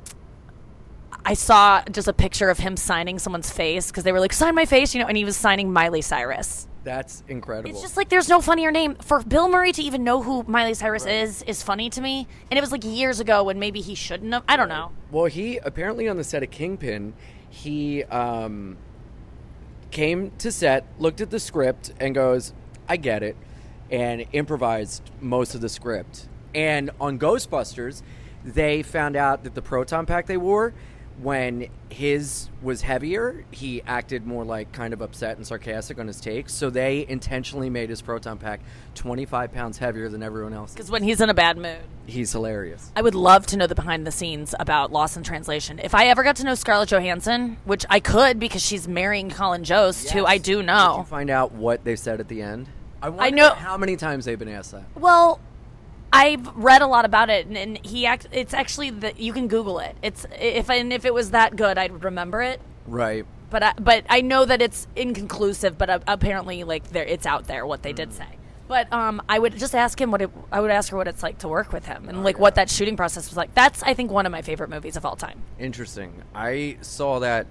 I 1.25 1.33
saw 1.33 1.83
just 1.91 2.07
a 2.07 2.13
picture 2.13 2.49
of 2.49 2.59
him 2.59 2.75
signing 2.77 3.19
someone's 3.19 3.49
face 3.49 3.91
because 3.91 4.03
they 4.03 4.11
were 4.11 4.19
like, 4.19 4.33
"Sign 4.33 4.55
my 4.55 4.65
face," 4.65 4.93
you 4.93 5.01
know, 5.01 5.07
and 5.07 5.15
he 5.15 5.25
was 5.25 5.37
signing 5.37 5.71
Miley 5.71 6.01
Cyrus. 6.01 6.67
That's 6.83 7.23
incredible. 7.27 7.69
It's 7.69 7.81
just 7.81 7.95
like 7.95 8.09
there's 8.09 8.27
no 8.27 8.41
funnier 8.41 8.71
name 8.71 8.95
for 8.95 9.21
Bill 9.21 9.47
Murray 9.47 9.71
to 9.71 9.81
even 9.83 10.03
know 10.03 10.23
who 10.23 10.43
Miley 10.43 10.73
Cyrus 10.73 11.05
is 11.05 11.43
is 11.43 11.61
funny 11.61 11.89
to 11.91 12.01
me, 12.01 12.27
and 12.49 12.57
it 12.57 12.61
was 12.61 12.71
like 12.71 12.83
years 12.83 13.19
ago 13.19 13.43
when 13.43 13.59
maybe 13.59 13.81
he 13.81 13.93
shouldn't 13.93 14.33
have. 14.33 14.43
I 14.47 14.57
don't 14.57 14.69
know. 14.69 14.91
Well, 15.11 15.25
he 15.25 15.57
apparently 15.57 16.07
on 16.09 16.17
the 16.17 16.23
set 16.23 16.41
of 16.41 16.49
Kingpin, 16.49 17.13
he 17.49 18.03
um, 18.05 18.77
came 19.91 20.31
to 20.39 20.51
set, 20.51 20.85
looked 20.97 21.21
at 21.21 21.29
the 21.29 21.39
script, 21.39 21.91
and 21.99 22.15
goes, 22.15 22.53
"I 22.91 22.97
get 22.97 23.23
it," 23.23 23.37
and 23.89 24.25
improvised 24.33 25.09
most 25.21 25.55
of 25.55 25.61
the 25.61 25.69
script. 25.69 26.27
And 26.53 26.89
on 26.99 27.17
Ghostbusters, 27.17 28.01
they 28.43 28.83
found 28.83 29.15
out 29.15 29.45
that 29.45 29.55
the 29.55 29.61
proton 29.61 30.05
pack 30.05 30.27
they 30.27 30.35
wore, 30.35 30.73
when 31.21 31.67
his 31.89 32.49
was 32.61 32.81
heavier, 32.81 33.45
he 33.51 33.81
acted 33.83 34.25
more 34.25 34.43
like 34.43 34.71
kind 34.71 34.93
of 34.93 35.01
upset 35.01 35.37
and 35.37 35.45
sarcastic 35.45 35.99
on 35.99 36.07
his 36.07 36.19
takes. 36.19 36.53
So 36.53 36.69
they 36.69 37.05
intentionally 37.07 37.69
made 37.69 37.89
his 37.89 38.01
proton 38.01 38.37
pack 38.37 38.59
25 38.95 39.53
pounds 39.53 39.77
heavier 39.77 40.09
than 40.09 40.23
everyone 40.23 40.53
else. 40.53 40.73
Because 40.73 40.89
when 40.89 41.03
he's 41.03 41.21
in 41.21 41.29
a 41.29 41.33
bad 41.33 41.57
mood. 41.57 41.77
He's 42.07 42.31
hilarious. 42.31 42.91
I 42.95 43.01
would 43.01 43.15
love 43.15 43.45
to 43.47 43.57
know 43.57 43.67
the 43.67 43.75
behind 43.75 44.07
the 44.07 44.11
scenes 44.11 44.55
about 44.59 44.91
Lost 44.91 45.15
in 45.15 45.23
Translation. 45.23 45.79
If 45.79 45.93
I 45.93 46.07
ever 46.07 46.23
got 46.23 46.37
to 46.37 46.43
know 46.43 46.55
Scarlett 46.55 46.89
Johansson, 46.89 47.57
which 47.65 47.85
I 47.89 47.99
could 47.99 48.39
because 48.39 48.65
she's 48.65 48.87
marrying 48.87 49.29
Colin 49.29 49.63
Jost, 49.63 50.09
who 50.11 50.25
I 50.25 50.37
do 50.39 50.57
Did 50.57 50.67
know. 50.67 50.97
you 50.99 51.03
find 51.03 51.29
out 51.29 51.51
what 51.51 51.83
they 51.83 51.95
said 51.95 52.19
at 52.19 52.27
the 52.27 52.41
end? 52.41 52.67
I, 53.01 53.09
wonder 53.09 53.35
know- 53.35 53.53
how 53.53 53.77
many 53.77 53.95
times 53.95 54.25
they've 54.25 54.37
been 54.39 54.49
asked 54.49 54.71
that. 54.71 54.83
Well, 54.95 55.39
I've 56.13 56.47
read 56.55 56.81
a 56.81 56.87
lot 56.87 57.05
about 57.05 57.29
it, 57.29 57.47
and, 57.47 57.57
and 57.57 57.77
he 57.85 58.05
act. 58.05 58.27
It's 58.31 58.53
actually 58.53 58.89
that 58.89 59.19
you 59.19 59.33
can 59.33 59.47
Google 59.47 59.79
it. 59.79 59.95
It's 60.01 60.25
if 60.39 60.69
and 60.69 60.91
if 60.91 61.05
it 61.05 61.13
was 61.13 61.31
that 61.31 61.55
good, 61.55 61.77
I'd 61.77 62.03
remember 62.03 62.41
it. 62.41 62.59
Right. 62.85 63.25
But 63.49 63.63
I, 63.63 63.73
but 63.79 64.05
I 64.09 64.21
know 64.21 64.45
that 64.45 64.61
it's 64.61 64.87
inconclusive. 64.95 65.77
But 65.77 65.89
uh, 65.89 65.99
apparently, 66.07 66.63
like 66.63 66.89
there, 66.89 67.05
it's 67.05 67.25
out 67.25 67.47
there 67.47 67.65
what 67.65 67.83
they 67.83 67.93
did 67.93 68.13
say. 68.13 68.25
But 68.67 68.91
um, 68.93 69.21
I 69.27 69.39
would 69.39 69.57
just 69.57 69.75
ask 69.75 69.99
him 69.99 70.11
what 70.11 70.21
it. 70.21 70.29
I 70.51 70.59
would 70.59 70.71
ask 70.71 70.91
her 70.91 70.97
what 70.97 71.07
it's 71.07 71.23
like 71.23 71.39
to 71.39 71.47
work 71.47 71.71
with 71.71 71.85
him, 71.85 72.09
and 72.09 72.23
like 72.23 72.39
what 72.39 72.55
that 72.55 72.69
shooting 72.69 72.97
process 72.97 73.29
was 73.29 73.37
like. 73.37 73.53
That's 73.53 73.81
I 73.83 73.93
think 73.93 74.11
one 74.11 74.25
of 74.25 74.31
my 74.31 74.41
favorite 74.41 74.69
movies 74.69 74.97
of 74.97 75.05
all 75.05 75.15
time. 75.15 75.41
Interesting. 75.59 76.23
I 76.35 76.77
saw 76.81 77.19
that 77.19 77.47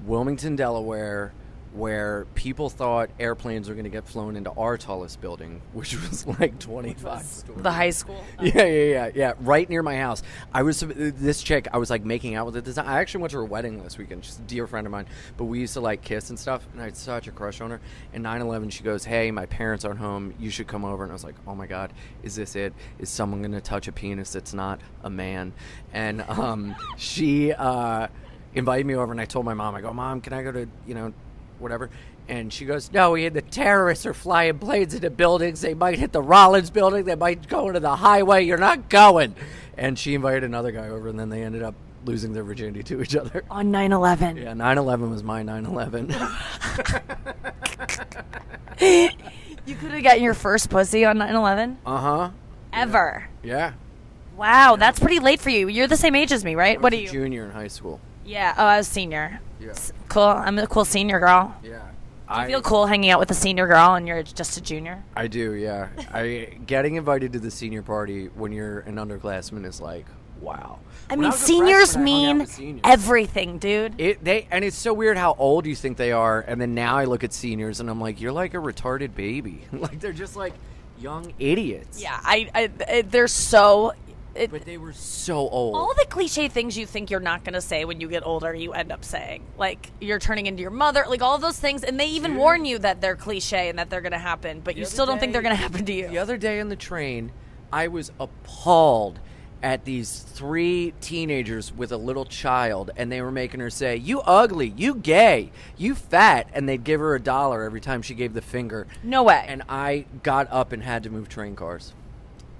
Wilmington, 0.06 0.56
Delaware, 0.56 1.32
where 1.74 2.26
people 2.34 2.70
thought 2.70 3.10
airplanes 3.20 3.68
were 3.68 3.74
going 3.74 3.84
to 3.84 3.90
get 3.90 4.06
flown 4.08 4.36
into 4.36 4.50
our 4.52 4.78
tallest 4.78 5.20
building, 5.20 5.60
which 5.74 5.94
was 6.00 6.26
like 6.40 6.58
25 6.58 7.22
stories. 7.22 7.62
the 7.62 7.70
high 7.70 7.90
school. 7.90 8.24
Yeah, 8.40 8.64
yeah, 8.64 8.84
yeah, 8.84 9.10
yeah. 9.14 9.32
Right 9.40 9.68
near 9.68 9.82
my 9.82 9.96
house. 9.98 10.22
I 10.54 10.62
was 10.62 10.80
this 10.80 11.42
chick. 11.42 11.68
I 11.72 11.76
was 11.78 11.90
like 11.90 12.04
making 12.04 12.36
out 12.36 12.46
with 12.46 12.56
at 12.56 12.64
this 12.64 12.76
time. 12.76 12.88
I 12.88 13.00
actually 13.00 13.20
went 13.20 13.32
to 13.32 13.36
her 13.38 13.44
wedding 13.44 13.82
this 13.82 13.98
weekend. 13.98 14.24
She's 14.24 14.38
a 14.38 14.42
dear 14.42 14.66
friend 14.66 14.86
of 14.86 14.90
mine. 14.90 15.06
But 15.36 15.44
we 15.44 15.60
used 15.60 15.74
to 15.74 15.80
like 15.80 16.00
kiss 16.02 16.30
and 16.30 16.38
stuff. 16.38 16.66
And 16.72 16.80
I 16.80 16.86
had 16.86 16.96
such 16.96 17.28
a 17.28 17.32
crush 17.32 17.60
on 17.60 17.70
her. 17.70 17.80
And 18.14 18.24
9/11, 18.24 18.70
she 18.72 18.82
goes, 18.82 19.04
"Hey, 19.04 19.30
my 19.30 19.44
parents 19.46 19.84
aren't 19.84 19.98
home. 20.00 20.32
You 20.38 20.48
should 20.50 20.68
come 20.68 20.84
over." 20.86 21.02
And 21.02 21.12
I 21.12 21.14
was 21.14 21.24
like, 21.24 21.34
"Oh 21.46 21.54
my 21.54 21.66
god, 21.66 21.92
is 22.22 22.34
this 22.34 22.56
it? 22.56 22.72
Is 22.98 23.10
someone 23.10 23.42
gonna 23.42 23.60
touch 23.60 23.88
a 23.88 23.92
penis 23.92 24.32
that's 24.32 24.54
not 24.54 24.80
a 25.02 25.10
man?" 25.10 25.52
And 25.92 26.22
um, 26.22 26.74
she 26.96 27.52
uh, 27.52 28.08
invited 28.58 28.86
me 28.86 28.94
over, 28.94 29.12
and 29.12 29.20
I 29.20 29.24
told 29.24 29.44
my 29.44 29.54
mom, 29.54 29.74
"I 29.74 29.80
go, 29.80 29.92
Mom, 29.92 30.20
can 30.20 30.32
I 30.32 30.42
go 30.42 30.52
to 30.52 30.68
you 30.86 30.94
know, 30.94 31.12
whatever." 31.58 31.90
And 32.28 32.52
she 32.52 32.66
goes, 32.66 32.92
No, 32.92 33.12
we 33.12 33.26
the 33.30 33.40
terrorists 33.40 34.04
are 34.04 34.12
flying 34.12 34.58
planes 34.58 34.92
into 34.92 35.08
buildings. 35.08 35.62
They 35.62 35.72
might 35.72 35.98
hit 35.98 36.12
the 36.12 36.20
Rollins 36.20 36.68
building. 36.68 37.04
They 37.04 37.14
might 37.14 37.48
go 37.48 37.68
into 37.68 37.80
the 37.80 37.96
highway. 37.96 38.44
You're 38.44 38.58
not 38.58 38.90
going. 38.90 39.34
And 39.78 39.98
she 39.98 40.14
invited 40.14 40.44
another 40.44 40.70
guy 40.70 40.88
over, 40.88 41.08
and 41.08 41.18
then 41.18 41.30
they 41.30 41.42
ended 41.42 41.62
up 41.62 41.74
losing 42.04 42.34
their 42.34 42.44
virginity 42.44 42.82
to 42.82 43.00
each 43.00 43.16
other. 43.16 43.44
On 43.50 43.70
9 43.70 43.92
11. 43.92 44.36
Yeah, 44.36 44.52
9 44.52 44.78
11 44.78 45.10
was 45.10 45.22
my 45.22 45.42
9 45.42 45.64
11. 45.64 46.14
You 48.80 49.74
could 49.74 49.90
have 49.90 50.02
gotten 50.02 50.22
your 50.22 50.32
first 50.34 50.70
pussy 50.70 51.04
on 51.04 51.18
9 51.18 51.34
11? 51.34 51.78
uh 51.84 51.98
huh. 51.98 52.30
Ever. 52.72 53.28
Yeah. 53.42 53.72
Wow, 54.36 54.76
that's 54.76 54.98
pretty 54.98 55.18
late 55.18 55.40
for 55.40 55.50
you. 55.50 55.68
You're 55.68 55.88
the 55.88 55.96
same 55.96 56.14
age 56.14 56.32
as 56.32 56.42
me, 56.44 56.54
right? 56.54 56.80
What 56.80 56.92
are 56.92 56.96
you? 56.96 57.10
Junior 57.10 57.44
in 57.44 57.50
high 57.50 57.68
school. 57.68 58.00
Yeah, 58.28 58.54
oh, 58.58 58.64
I 58.64 58.76
was 58.78 58.88
senior. 58.88 59.40
Yeah. 59.60 59.70
S- 59.70 59.92
Cool. 60.08 60.22
I'm 60.22 60.58
a 60.58 60.66
cool 60.66 60.84
senior 60.84 61.18
girl. 61.20 61.54
Yeah. 61.62 61.82
I 62.30 62.46
feel 62.46 62.60
cool 62.60 62.86
hanging 62.86 63.10
out 63.10 63.18
with 63.20 63.30
a 63.30 63.34
senior 63.34 63.66
girl 63.66 63.94
and 63.94 64.06
you're 64.06 64.22
just 64.22 64.56
a 64.58 64.60
junior. 64.60 65.02
I 65.16 65.28
do, 65.28 65.54
yeah. 65.54 65.88
I 66.12 66.58
getting 66.66 66.96
invited 66.96 67.32
to 67.32 67.38
the 67.38 67.50
senior 67.50 67.82
party 67.82 68.26
when 68.26 68.52
you're 68.52 68.80
an 68.80 68.96
underclassman 68.96 69.64
is 69.64 69.80
like, 69.80 70.04
wow. 70.40 70.78
I 71.08 71.14
When 71.14 71.20
mean, 71.20 71.30
was 71.30 71.40
a 71.42 71.44
seniors 71.46 71.92
freshman, 71.94 72.06
I 72.06 72.10
hung 72.10 72.24
out 72.26 72.28
mean 72.34 72.38
with 72.40 72.52
seniors. 72.52 72.80
everything, 72.84 73.58
dude. 73.58 73.94
It 73.98 74.22
they 74.22 74.46
and 74.50 74.62
it's 74.62 74.76
so 74.76 74.92
weird 74.92 75.16
how 75.16 75.36
old 75.38 75.64
you 75.64 75.74
think 75.74 75.96
they 75.96 76.12
are, 76.12 76.40
and 76.46 76.60
then 76.60 76.74
now 76.74 76.98
I 76.98 77.04
look 77.06 77.24
at 77.24 77.32
seniors 77.32 77.80
and 77.80 77.88
I'm 77.88 77.98
like, 78.00 78.20
you're 78.20 78.32
like 78.32 78.52
a 78.52 78.58
retarded 78.58 79.14
baby. 79.14 79.62
like 79.72 79.98
they're 79.98 80.12
just 80.12 80.36
like 80.36 80.52
young 80.98 81.32
idiots. 81.38 82.02
yeah, 82.02 82.20
I, 82.22 82.50
I, 82.54 82.70
I 82.88 83.02
they're 83.02 83.26
so. 83.28 83.92
It, 84.38 84.50
But 84.50 84.64
they 84.64 84.78
were 84.78 84.92
so 84.92 85.48
old. 85.48 85.74
all 85.74 85.94
the 85.94 86.06
cliche 86.08 86.48
things 86.48 86.76
you 86.78 86.86
think 86.86 87.10
you're 87.10 87.20
not 87.20 87.44
going 87.44 87.54
to 87.54 87.60
say 87.60 87.84
when 87.84 88.00
you 88.00 88.08
get 88.08 88.24
older, 88.24 88.54
you 88.54 88.72
end 88.72 88.92
up 88.92 89.04
saying. 89.04 89.44
Like, 89.56 89.90
you're 90.00 90.18
turning 90.18 90.46
into 90.46 90.62
your 90.62 90.70
mother, 90.70 91.04
like 91.08 91.22
all 91.22 91.38
those 91.38 91.58
things. 91.58 91.82
And 91.82 91.98
they 91.98 92.06
even 92.06 92.36
warn 92.36 92.64
you 92.64 92.78
that 92.78 93.00
they're 93.00 93.16
cliche 93.16 93.68
and 93.68 93.78
that 93.78 93.90
they're 93.90 94.00
going 94.00 94.12
to 94.12 94.18
happen, 94.18 94.60
but 94.60 94.76
you 94.76 94.82
other 94.82 94.90
still 94.90 95.06
don't 95.06 95.18
think 95.18 95.32
they're 95.32 95.42
going 95.42 95.56
to 95.56 95.60
happen 95.60 95.84
to 95.84 95.92
you. 95.92 96.08
The 96.08 96.18
other 96.18 96.36
day 96.36 96.60
on 96.60 96.68
the 96.68 96.76
train, 96.76 97.32
I 97.72 97.88
was 97.88 98.12
appalled 98.20 99.20
at 99.62 99.84
these 99.84 100.20
three 100.20 100.94
teenagers 101.00 101.72
with 101.72 101.90
a 101.90 101.96
little 101.96 102.24
child, 102.24 102.90
and 102.96 103.10
they 103.10 103.20
were 103.20 103.32
making 103.32 103.60
her 103.60 103.70
say, 103.70 103.96
You 103.96 104.20
ugly, 104.20 104.72
you 104.76 104.94
gay, 104.94 105.50
you 105.76 105.94
fat, 105.94 106.48
and 106.52 106.68
they'd 106.68 106.84
give 106.84 107.00
her 107.00 107.14
a 107.14 107.20
dollar 107.20 107.64
every 107.64 107.80
time 107.80 108.02
she 108.02 108.14
gave 108.14 108.34
the 108.34 108.42
finger. 108.42 108.86
No 109.02 109.24
way. 109.24 109.44
And 109.48 109.62
I 109.68 110.06
got 110.22 110.46
up 110.50 110.72
and 110.72 110.82
had 110.82 111.02
to 111.04 111.10
move 111.10 111.28
train 111.28 111.56
cars. 111.56 111.92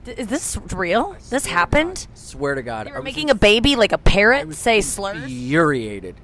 D- 0.05 0.13
Is 0.13 0.29
this 0.29 0.59
real? 0.75 1.17
This 1.31 1.47
happened? 1.47 2.07
Swear 2.15 2.55
to 2.55 2.63
God. 2.63 2.87
You 2.87 2.93
I 2.93 2.97
were 2.97 3.01
was 3.03 3.05
making 3.05 3.31
a 3.31 3.35
baby 3.35 3.77
like 3.77 3.93
a 3.93 3.99
parrot 3.99 4.47
was 4.47 4.59
say 4.59 4.81
slurs? 4.81 5.23
infuriated. 5.25 6.17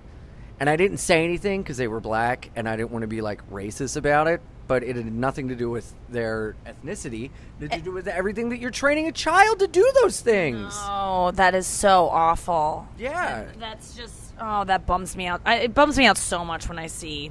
And 0.61 0.71
I 0.71 0.77
didn't 0.77 0.99
say 0.99 1.25
anything 1.25 1.63
because 1.63 1.77
they 1.77 1.89
were 1.89 2.01
black, 2.01 2.51
and 2.55 2.69
I 2.69 2.77
didn't 2.77 2.93
want 2.93 3.03
to 3.03 3.09
be 3.09 3.21
like 3.21 3.49
racist 3.51 3.97
about 3.97 4.29
it. 4.29 4.41
But 4.67 4.83
it 4.83 4.97
had 4.97 5.13
nothing 5.13 5.49
to 5.49 5.55
do 5.55 5.69
with 5.69 5.93
their 6.09 6.57
ethnicity. 6.65 7.31
It 7.61 7.71
had 7.71 7.71
to 7.71 7.77
eh. 7.77 7.81
do 7.81 7.93
with 7.93 8.09
everything 8.09 8.49
that 8.49 8.61
you're 8.61 8.71
training 8.71 9.07
a 9.09 9.13
child 9.13 9.59
to 9.59 9.67
do 9.67 9.91
those 10.01 10.21
things. 10.21 10.73
Oh, 10.75 11.33
that 11.33 11.55
is 11.55 11.67
so 11.67 12.09
awful. 12.09 12.89
Yeah. 12.99 13.45
That's 13.59 13.95
just 13.95 14.33
oh, 14.41 14.65
that 14.65 14.87
bums 14.87 15.17
me 15.17 15.27
out. 15.27 15.43
I, 15.45 15.57
it 15.57 15.75
bums 15.75 15.99
me 15.99 16.07
out 16.07 16.17
so 16.17 16.45
much 16.47 16.67
when 16.67 16.79
I 16.79 16.87
see 16.87 17.31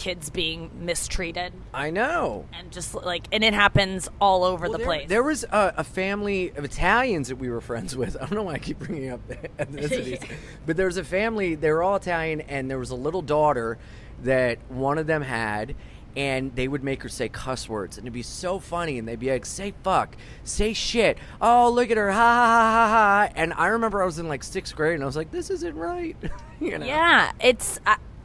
kids 0.00 0.30
being 0.30 0.70
mistreated 0.80 1.52
I 1.74 1.90
know. 1.90 2.46
and 2.54 2.72
just 2.72 2.94
like 2.94 3.26
and 3.32 3.44
it 3.44 3.52
happens 3.52 4.08
all 4.18 4.44
over 4.44 4.66
the 4.66 4.78
there, 4.78 4.86
place. 4.86 5.08
There 5.08 5.22
was 5.22 5.44
a, 5.44 5.74
a 5.76 5.84
family 5.84 6.52
of 6.56 6.64
Italians 6.64 7.28
that 7.28 7.36
we 7.36 7.50
were 7.50 7.60
friends 7.60 7.94
with. 7.94 8.16
I 8.20 8.20
don't 8.20 8.32
know 8.32 8.44
why 8.44 8.54
I 8.54 8.58
keep 8.58 8.78
bringing 8.78 9.10
up 9.10 9.20
ethnicities, 9.58 10.26
but 10.66 10.78
there 10.78 10.86
was 10.86 10.96
a 10.96 11.04
family. 11.04 11.54
They 11.54 11.70
were 11.70 11.82
all 11.82 11.96
Italian, 11.96 12.40
and 12.40 12.70
there 12.70 12.78
was 12.78 12.88
a 12.88 12.94
little 12.94 13.20
daughter 13.20 13.76
that 14.22 14.58
one 14.70 14.96
of 14.96 15.06
them 15.06 15.20
had. 15.22 15.76
And 16.16 16.56
they 16.56 16.66
would 16.66 16.82
make 16.82 17.04
her 17.04 17.08
say 17.08 17.28
cuss 17.28 17.68
words, 17.68 17.96
and 17.96 18.04
it'd 18.04 18.12
be 18.12 18.22
so 18.22 18.58
funny. 18.58 18.98
And 18.98 19.06
they'd 19.06 19.20
be 19.20 19.30
like, 19.30 19.46
"Say 19.46 19.74
fuck, 19.84 20.16
say 20.42 20.72
shit." 20.72 21.18
Oh, 21.40 21.70
look 21.70 21.88
at 21.88 21.96
her, 21.96 22.10
ha 22.10 22.18
ha 22.18 22.46
ha 22.46 22.88
ha 22.88 22.88
ha. 22.88 23.32
And 23.36 23.52
I 23.52 23.68
remember 23.68 24.02
I 24.02 24.06
was 24.06 24.18
in 24.18 24.26
like 24.26 24.42
sixth 24.42 24.74
grade, 24.74 24.94
and 24.94 25.04
I 25.04 25.06
was 25.06 25.14
like, 25.14 25.30
"This 25.30 25.50
isn't 25.50 25.76
right." 25.76 26.16
you 26.60 26.78
know? 26.78 26.84
yeah, 26.84 27.30
it's 27.38 27.78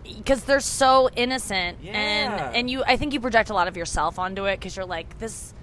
because 0.06 0.44
they're 0.44 0.60
so 0.60 1.10
innocent 1.16 1.80
Yeah. 1.82 1.92
and 1.94 2.56
and 2.56 2.70
you 2.70 2.84
I 2.86 2.98
think 2.98 3.14
you 3.14 3.20
project 3.20 3.50
a 3.50 3.54
lot 3.54 3.68
of 3.68 3.76
yourself 3.78 4.18
onto 4.20 4.46
it 4.46 4.60
because 4.60 4.76
you're 4.76 4.86
like 4.86 5.18
this. 5.20 5.54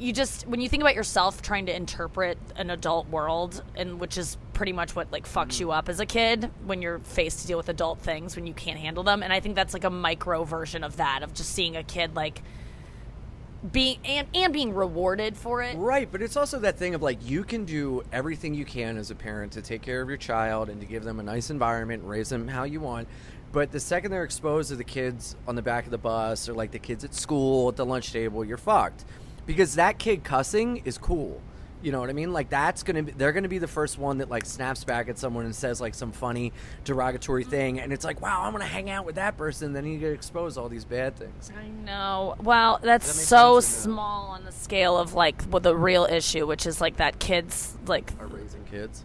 You 0.00 0.12
just 0.12 0.46
when 0.46 0.60
you 0.60 0.68
think 0.68 0.82
about 0.82 0.94
yourself 0.94 1.42
trying 1.42 1.66
to 1.66 1.74
interpret 1.74 2.38
an 2.54 2.70
adult 2.70 3.08
world, 3.08 3.64
and 3.74 3.98
which 3.98 4.16
is 4.16 4.36
pretty 4.52 4.72
much 4.72 4.94
what 4.94 5.10
like 5.10 5.26
fucks 5.26 5.56
Mm. 5.56 5.60
you 5.60 5.70
up 5.72 5.88
as 5.88 5.98
a 5.98 6.06
kid 6.06 6.50
when 6.64 6.82
you're 6.82 7.00
faced 7.00 7.40
to 7.40 7.46
deal 7.48 7.56
with 7.56 7.68
adult 7.68 7.98
things 8.00 8.36
when 8.36 8.46
you 8.46 8.54
can't 8.54 8.78
handle 8.78 9.02
them. 9.02 9.22
And 9.24 9.32
I 9.32 9.40
think 9.40 9.56
that's 9.56 9.74
like 9.74 9.84
a 9.84 9.90
micro 9.90 10.44
version 10.44 10.84
of 10.84 10.96
that 10.98 11.22
of 11.24 11.34
just 11.34 11.50
seeing 11.52 11.74
a 11.76 11.82
kid 11.82 12.14
like 12.14 12.42
being 13.72 13.98
and 14.04 14.28
and 14.34 14.52
being 14.52 14.72
rewarded 14.72 15.36
for 15.36 15.62
it. 15.62 15.76
Right, 15.76 16.08
but 16.10 16.22
it's 16.22 16.36
also 16.36 16.60
that 16.60 16.78
thing 16.78 16.94
of 16.94 17.02
like 17.02 17.18
you 17.28 17.42
can 17.42 17.64
do 17.64 18.02
everything 18.12 18.54
you 18.54 18.64
can 18.64 18.96
as 18.96 19.10
a 19.10 19.16
parent 19.16 19.50
to 19.52 19.62
take 19.62 19.82
care 19.82 20.00
of 20.00 20.08
your 20.08 20.16
child 20.16 20.68
and 20.68 20.80
to 20.80 20.86
give 20.86 21.02
them 21.02 21.18
a 21.18 21.24
nice 21.24 21.50
environment, 21.50 22.02
and 22.02 22.10
raise 22.10 22.28
them 22.28 22.46
how 22.46 22.62
you 22.62 22.80
want. 22.80 23.08
But 23.52 23.72
the 23.72 23.80
second 23.80 24.10
they're 24.10 24.24
exposed 24.24 24.70
to 24.70 24.76
the 24.76 24.84
kids 24.84 25.36
on 25.46 25.54
the 25.54 25.62
back 25.62 25.84
of 25.84 25.90
the 25.90 25.98
bus 25.98 26.48
or 26.48 26.54
like 26.54 26.70
the 26.70 26.78
kids 26.78 27.04
at 27.04 27.14
school 27.14 27.68
at 27.68 27.76
the 27.76 27.86
lunch 27.86 28.12
table, 28.12 28.44
you're 28.44 28.58
fucked. 28.58 29.04
Because 29.46 29.76
that 29.76 29.98
kid 29.98 30.24
cussing 30.24 30.82
is 30.84 30.98
cool. 30.98 31.40
You 31.80 31.92
know 31.92 32.00
what 32.00 32.10
I 32.10 32.12
mean? 32.12 32.32
Like 32.32 32.50
that's 32.50 32.82
gonna 32.82 33.04
be 33.04 33.12
they're 33.12 33.32
gonna 33.32 33.48
be 33.48 33.58
the 33.58 33.68
first 33.68 33.98
one 33.98 34.18
that 34.18 34.28
like 34.28 34.44
snaps 34.44 34.82
back 34.82 35.08
at 35.08 35.16
someone 35.16 35.44
and 35.44 35.54
says 35.54 35.80
like 35.80 35.94
some 35.94 36.10
funny 36.10 36.52
derogatory 36.84 37.44
thing 37.44 37.78
and 37.78 37.92
it's 37.92 38.04
like, 38.04 38.20
wow, 38.20 38.42
I'm 38.42 38.52
gonna 38.52 38.64
hang 38.64 38.90
out 38.90 39.06
with 39.06 39.14
that 39.14 39.36
person, 39.36 39.72
then 39.72 39.86
you 39.86 39.96
get 39.98 40.12
exposed 40.12 40.56
to 40.56 40.62
all 40.62 40.68
these 40.68 40.84
bad 40.84 41.16
things. 41.16 41.52
I 41.56 41.68
know. 41.68 42.34
Well, 42.42 42.80
that's 42.82 43.06
that 43.06 43.14
so 43.14 43.60
sense 43.60 43.86
or 43.86 43.88
no? 43.88 43.94
small 43.94 44.26
on 44.30 44.44
the 44.44 44.52
scale 44.52 44.98
of 44.98 45.14
like 45.14 45.42
what 45.44 45.62
the 45.62 45.76
real 45.76 46.04
issue, 46.04 46.46
which 46.46 46.66
is 46.66 46.80
like 46.80 46.96
that 46.96 47.20
kid's 47.20 47.78
like 47.86 48.12
Are 48.18 48.26
raising 48.26 48.64
kids. 48.64 49.04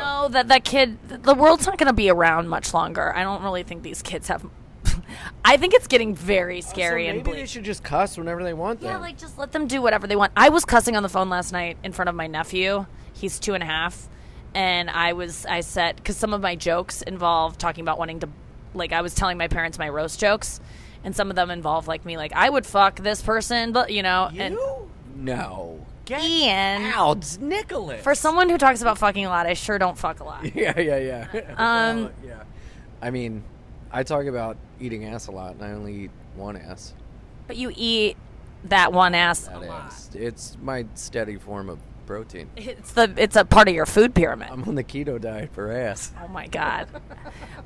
Oh. 0.00 0.22
no 0.22 0.28
that 0.28 0.48
that 0.48 0.64
kid 0.64 0.98
the 1.08 1.34
world's 1.34 1.66
not 1.66 1.78
going 1.78 1.86
to 1.88 1.92
be 1.92 2.10
around 2.10 2.48
much 2.48 2.72
longer. 2.74 3.14
I 3.14 3.22
don't 3.22 3.42
really 3.42 3.62
think 3.62 3.82
these 3.82 4.02
kids 4.02 4.28
have. 4.28 4.44
I 5.44 5.56
think 5.56 5.74
it's 5.74 5.86
getting 5.86 6.14
very 6.14 6.58
oh, 6.58 6.60
scary 6.60 7.06
so 7.06 7.10
and 7.10 7.18
maybe 7.18 7.30
bleak. 7.30 7.36
they 7.42 7.46
should 7.46 7.64
just 7.64 7.82
cuss 7.84 8.16
whenever 8.18 8.42
they 8.42 8.54
want 8.54 8.82
Yeah, 8.82 8.92
then. 8.92 9.00
like 9.00 9.18
just 9.18 9.38
let 9.38 9.52
them 9.52 9.66
do 9.66 9.80
whatever 9.82 10.06
they 10.06 10.16
want. 10.16 10.32
I 10.36 10.48
was 10.48 10.64
cussing 10.64 10.96
on 10.96 11.02
the 11.02 11.08
phone 11.08 11.28
last 11.28 11.52
night 11.52 11.76
in 11.82 11.92
front 11.92 12.08
of 12.08 12.14
my 12.14 12.26
nephew. 12.26 12.86
He's 13.12 13.38
two 13.38 13.54
and 13.54 13.62
a 13.62 13.66
half, 13.66 14.08
and 14.54 14.90
I 14.90 15.12
was 15.12 15.46
I 15.46 15.60
said 15.60 15.96
because 15.96 16.16
some 16.16 16.32
of 16.34 16.40
my 16.40 16.56
jokes 16.56 17.02
involve 17.02 17.58
talking 17.58 17.82
about 17.82 17.98
wanting 17.98 18.20
to, 18.20 18.28
like 18.74 18.92
I 18.92 19.00
was 19.02 19.14
telling 19.14 19.38
my 19.38 19.48
parents 19.48 19.78
my 19.78 19.88
roast 19.88 20.18
jokes, 20.18 20.60
and 21.04 21.14
some 21.14 21.30
of 21.30 21.36
them 21.36 21.50
involve 21.50 21.86
like 21.88 22.04
me 22.04 22.16
like 22.16 22.32
I 22.32 22.48
would 22.50 22.66
fuck 22.66 22.96
this 22.96 23.22
person, 23.22 23.72
but 23.72 23.92
you 23.92 24.02
know, 24.02 24.30
and 24.36 24.56
No. 25.14 25.86
Get 26.04 26.22
Ian. 26.22 26.82
out, 26.82 27.38
Nicholas. 27.40 28.02
for 28.02 28.14
someone 28.14 28.48
who 28.48 28.58
talks 28.58 28.82
about 28.82 28.98
fucking 28.98 29.24
a 29.24 29.28
lot, 29.28 29.46
I 29.46 29.54
sure 29.54 29.78
don't 29.78 29.96
fuck 29.96 30.20
a 30.20 30.24
lot. 30.24 30.44
yeah, 30.54 30.78
yeah, 30.78 30.96
yeah. 31.32 31.54
Um, 31.56 32.02
Well, 32.02 32.12
yeah. 32.26 32.42
I 33.00 33.10
mean, 33.10 33.42
I 33.92 34.02
talk 34.02 34.26
about 34.26 34.56
eating 34.80 35.04
ass 35.04 35.26
a 35.28 35.32
lot, 35.32 35.54
and 35.54 35.62
I 35.64 35.70
only 35.72 35.94
eat 36.04 36.10
one 36.34 36.56
ass. 36.56 36.94
But 37.46 37.56
you 37.56 37.72
eat 37.76 38.16
that 38.64 38.92
one 38.92 39.14
ass. 39.14 39.46
That 39.46 39.56
a 39.56 39.60
lot. 39.60 39.94
It's 40.14 40.56
my 40.62 40.86
steady 40.94 41.36
form 41.36 41.68
of 41.68 41.78
protein. 42.06 42.50
It's 42.56 42.92
the 42.92 43.12
it's 43.16 43.36
a 43.36 43.44
part 43.44 43.68
of 43.68 43.74
your 43.74 43.86
food 43.86 44.14
pyramid. 44.14 44.48
I'm 44.50 44.64
on 44.64 44.74
the 44.74 44.84
keto 44.84 45.20
diet 45.20 45.50
for 45.52 45.70
ass. 45.72 46.12
oh 46.22 46.28
my 46.28 46.46
god, 46.48 46.88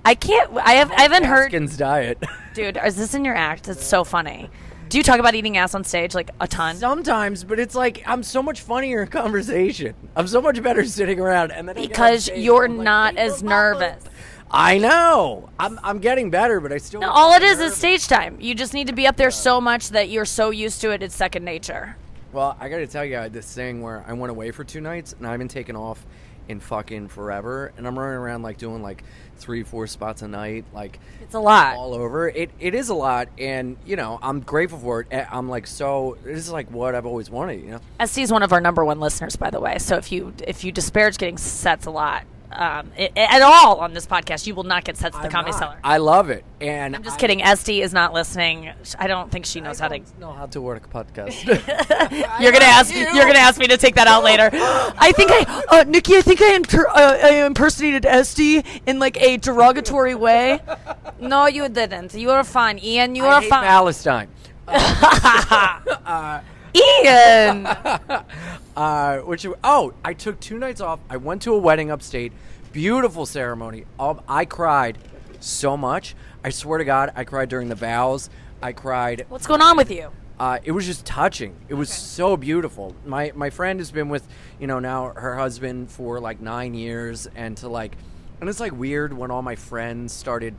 I 0.05 0.15
can't. 0.15 0.51
I 0.59 0.73
have 0.73 0.91
I 0.93 1.03
haven't 1.03 1.25
heard. 1.25 1.47
Atkins 1.47 1.77
diet. 1.77 2.23
Dude, 2.55 2.79
is 2.85 2.97
this 2.97 3.15
in 3.15 3.25
your 3.25 3.35
act? 3.35 3.69
It's 3.69 3.85
so 3.87 4.05
funny. 4.05 4.51
Do 4.89 4.99
you 4.99 5.03
talk 5.03 5.19
about 5.19 5.35
eating 5.35 5.57
ass 5.57 5.75
on 5.75 5.83
stage 5.83 6.15
like 6.15 6.31
a 6.41 6.47
ton? 6.47 6.77
Sometimes, 6.77 7.43
but 7.43 7.59
it's 7.59 7.75
like 7.75 8.03
I'm 8.07 8.23
so 8.23 8.43
much 8.43 8.61
funnier 8.61 9.03
in 9.03 9.09
conversation. 9.09 9.95
I'm 10.15 10.29
so 10.29 10.41
much 10.41 10.63
better 10.63 10.85
sitting 10.85 11.19
around, 11.19 11.51
and 11.51 11.69
then 11.69 11.77
I 11.77 11.87
Because 11.87 12.29
you're 12.29 12.69
like, 12.69 12.79
not 12.79 13.15
"Hey, 13.15 13.23
as 13.23 13.43
nervous. 13.43 14.05
I 14.49 14.79
know. 14.79 15.51
I'm 15.59 15.81
I'm 15.83 15.99
getting 15.99 16.31
better, 16.31 16.61
but 16.61 16.73
I 16.73 16.79
still. 16.79 17.01
No, 17.01 17.11
all 17.11 17.33
it 17.35 17.43
is 17.43 17.59
is 17.59 17.75
stage 17.75 18.07
time. 18.07 18.37
You 18.41 18.55
just 18.55 18.75
need 18.75 18.87
to 18.87 18.93
be 18.93 19.09
up 19.09 19.17
there 19.17 19.33
so 19.33 19.61
much 19.61 19.91
that 19.91 20.09
you're 20.09 20.25
so 20.25 20.51
used 20.51 20.81
to 20.83 20.91
it, 20.91 21.03
it's 21.03 21.17
second 21.17 21.45
nature. 21.45 21.97
Well, 22.33 22.57
I 22.61 22.69
got 22.69 22.79
to 22.79 22.87
tell 22.87 23.05
you, 23.05 23.19
I 23.19 23.23
had 23.23 23.33
this 23.33 23.53
thing 23.53 23.81
where 23.83 24.05
I 24.07 24.13
went 24.13 24.31
away 24.31 24.51
for 24.53 24.63
two 24.63 24.81
nights, 24.81 25.15
and 25.19 25.27
I've 25.27 25.39
been 25.39 25.49
taking 25.49 25.75
off 25.75 26.07
in 26.49 26.61
fucking 26.61 27.09
forever, 27.09 27.73
and 27.77 27.87
I'm 27.87 27.99
running 27.99 28.17
around 28.19 28.43
like 28.43 28.59
doing 28.59 28.83
like 28.83 29.03
three, 29.37 29.63
four 29.63 29.87
spots 29.87 30.23
a 30.23 30.29
night, 30.29 30.65
like 30.73 30.99
It's 31.23 31.35
a 31.35 31.41
lot. 31.41 31.77
all 31.77 31.93
over. 31.95 32.29
It 32.29 32.51
it 32.61 32.75
is 32.75 32.89
a 32.89 32.95
lot, 32.95 33.29
and 33.39 33.77
you 33.85 33.97
know 33.97 34.19
I'm 34.23 34.41
grateful 34.41 34.79
for 34.79 35.01
it. 35.01 35.09
Eh, 35.11 35.25
I'm 35.31 35.49
like 35.49 35.67
so. 35.67 36.17
This 36.25 36.39
is 36.39 36.51
like 36.51 36.71
what 36.71 36.95
I've 36.95 37.07
always 37.07 37.29
wanted, 37.31 37.63
you 37.63 37.71
know. 37.73 37.81
Estee 38.01 38.23
is 38.23 38.33
one 38.33 38.43
of 38.43 38.53
our 38.53 38.61
number 38.61 38.85
one 38.85 39.01
listeners, 39.01 39.37
by 39.37 39.51
the 39.51 39.61
way. 39.61 39.79
So 39.79 39.97
if 39.97 40.13
you 40.13 40.33
if 40.47 40.65
you 40.65 40.73
disparage 40.73 41.19
getting 41.19 41.39
sets 41.39 41.87
a 41.87 41.91
lot 41.91 42.25
um, 42.53 42.91
i 42.99 43.11
at 43.17 43.43
all 43.43 43.79
on 43.81 43.93
this 43.93 44.07
podcast, 44.07 44.47
you 44.47 44.55
will 44.55 44.65
not 44.65 44.85
get 44.85 44.97
sets 44.97 45.17
at 45.17 45.23
the 45.23 45.29
Comedy 45.29 45.53
I'm 45.53 45.61
not. 45.61 45.69
Cellar. 45.71 45.81
I 45.85 45.99
love 45.99 46.31
it, 46.31 46.45
and 46.61 46.97
I'm 46.97 47.03
just 47.03 47.17
I- 47.17 47.21
kidding. 47.21 47.43
Estee 47.43 47.83
is 47.83 47.93
not 47.93 48.13
listening. 48.13 48.73
I 48.99 49.07
don't 49.07 49.31
think 49.31 49.47
she 49.47 49.61
knows 49.61 49.79
how 49.79 49.89
to. 49.89 50.01
know 50.19 50.33
how 50.33 50.47
to 50.47 50.61
work 50.61 50.87
a 50.87 50.89
podcast. 50.89 51.45
You're 52.41 52.53
gonna 52.53 52.65
ask. 52.65 52.95
You. 52.95 53.07
are 53.07 53.27
gonna 53.27 53.39
ask 53.39 53.59
me 53.59 53.67
to 53.69 53.77
take 53.77 53.95
that 53.97 54.07
out 54.07 54.23
later. 54.25 54.49
I 54.53 55.13
think 55.13 55.31
I, 55.33 55.65
uh, 55.69 55.85
Nikki. 55.85 56.17
I 56.17 56.23
think 56.23 56.41
I, 56.43 56.55
inter- 56.55 56.89
uh, 56.89 57.19
I 57.23 57.45
impersonated 57.47 58.07
Estee 58.07 58.63
in 58.87 58.99
like 58.99 59.21
a 59.21 59.37
derogatory 59.39 60.15
way. 60.15 60.61
No, 61.19 61.47
you 61.47 61.67
didn't. 61.71 62.13
You 62.13 62.31
are 62.31 62.45
fine, 62.45 62.79
Ian. 62.79 63.15
You 63.15 63.25
I 63.25 63.37
are 63.37 63.41
hate 63.41 63.49
fine, 63.49 63.65
Palestine. 63.65 64.29
Ian. 66.75 68.57
Uh, 68.77 69.21
which 69.21 69.47
oh, 69.65 69.95
I 70.05 70.13
took 70.13 70.39
two 70.39 70.59
nights 70.59 70.83
off. 70.83 71.01
I 71.09 71.17
went 71.17 71.43
to 71.43 71.55
a 71.55 71.59
wedding 71.59 71.91
upstate. 71.91 72.33
Beautiful 72.73 73.25
ceremony. 73.25 73.87
Um, 73.99 74.21
I 74.29 74.45
cried 74.45 74.99
so 75.41 75.77
much. 75.79 76.15
I 76.45 76.51
swear 76.51 76.79
to 76.79 76.85
God, 76.85 77.11
I 77.17 77.25
cried 77.25 77.49
during 77.49 77.69
the 77.71 77.75
vows. 77.75 78.29
I 78.63 78.73
cried. 78.73 79.25
What's 79.31 79.47
going 79.47 79.63
on 79.63 79.79
with 79.79 79.91
you? 79.91 80.11
Uh, 80.39 80.59
it 80.63 80.73
was 80.73 80.85
just 80.85 81.07
touching. 81.07 81.57
It 81.69 81.75
was 81.75 81.91
so 81.91 82.37
beautiful. 82.37 82.95
My 83.07 83.33
my 83.35 83.49
friend 83.49 83.81
has 83.81 83.91
been 83.91 84.11
with 84.11 84.29
you 84.61 84.67
know 84.67 84.79
now 84.79 85.13
her 85.17 85.35
husband 85.37 85.91
for 85.91 86.21
like 86.21 86.41
nine 86.41 86.75
years, 86.75 87.27
and 87.35 87.57
to 87.59 87.69
like, 87.69 87.97
and 88.41 88.51
it's 88.51 88.61
like 88.61 88.73
weird 88.73 89.15
when 89.15 89.31
all 89.31 89.43
my 89.43 89.57
friends 89.57 90.13
started. 90.13 90.55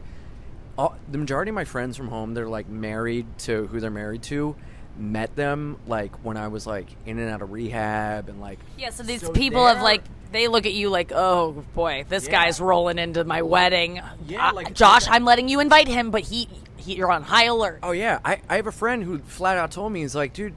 All, 0.76 0.96
the 1.12 1.18
majority 1.20 1.50
of 1.50 1.56
my 1.56 1.66
friends 1.66 1.98
from 1.98 2.08
home, 2.08 2.34
they're 2.34 2.48
like 2.48 2.68
married 2.68 3.26
to 3.40 3.68
who 3.68 3.80
they're 3.80 3.92
married 3.92 4.24
to. 4.24 4.56
Met 4.98 5.36
them 5.36 5.78
like 5.88 6.16
when 6.24 6.38
I 6.38 6.48
was 6.48 6.66
like 6.66 6.88
in 7.06 7.20
and 7.20 7.30
out 7.30 7.42
of 7.42 7.52
rehab 7.52 8.30
and 8.30 8.42
like 8.42 8.60
Yeah, 8.78 8.90
so 8.90 9.04
these 9.04 9.22
So 9.22 9.32
people 9.32 9.66
have 9.68 9.82
like 9.82 10.04
they 10.32 10.48
look 10.48 10.66
at 10.66 10.74
you 10.74 10.90
like, 10.90 11.12
oh 11.14 11.64
boy, 11.74 12.06
this 12.10 12.26
Yeah. 12.26 12.32
guy's 12.32 12.60
rolling 12.60 12.98
into 13.00 13.24
my 13.24 13.42
wedding. 13.44 14.02
Yeah, 14.28 14.50
Uh, 14.50 14.54
like- 14.54 14.74
Josh, 14.74 15.08
I'm 15.10 15.24
letting 15.24 15.48
you 15.48 15.60
invite 15.62 15.88
him, 15.88 16.12
but 16.12 16.22
he, 16.22 16.50
he 16.76 16.96
you're 16.96 17.12
on 17.12 17.24
high 17.24 17.46
alert. 17.46 17.80
Oh 17.84 17.92
yeah, 17.92 18.20
I, 18.26 18.42
I 18.50 18.58
have 18.58 18.68
a 18.68 18.72
friend 18.72 19.04
who 19.04 19.20
flat 19.20 19.58
out 19.58 19.72
told 19.72 19.92
me 19.94 20.02
he's 20.02 20.16
like, 20.16 20.34
dude, 20.34 20.54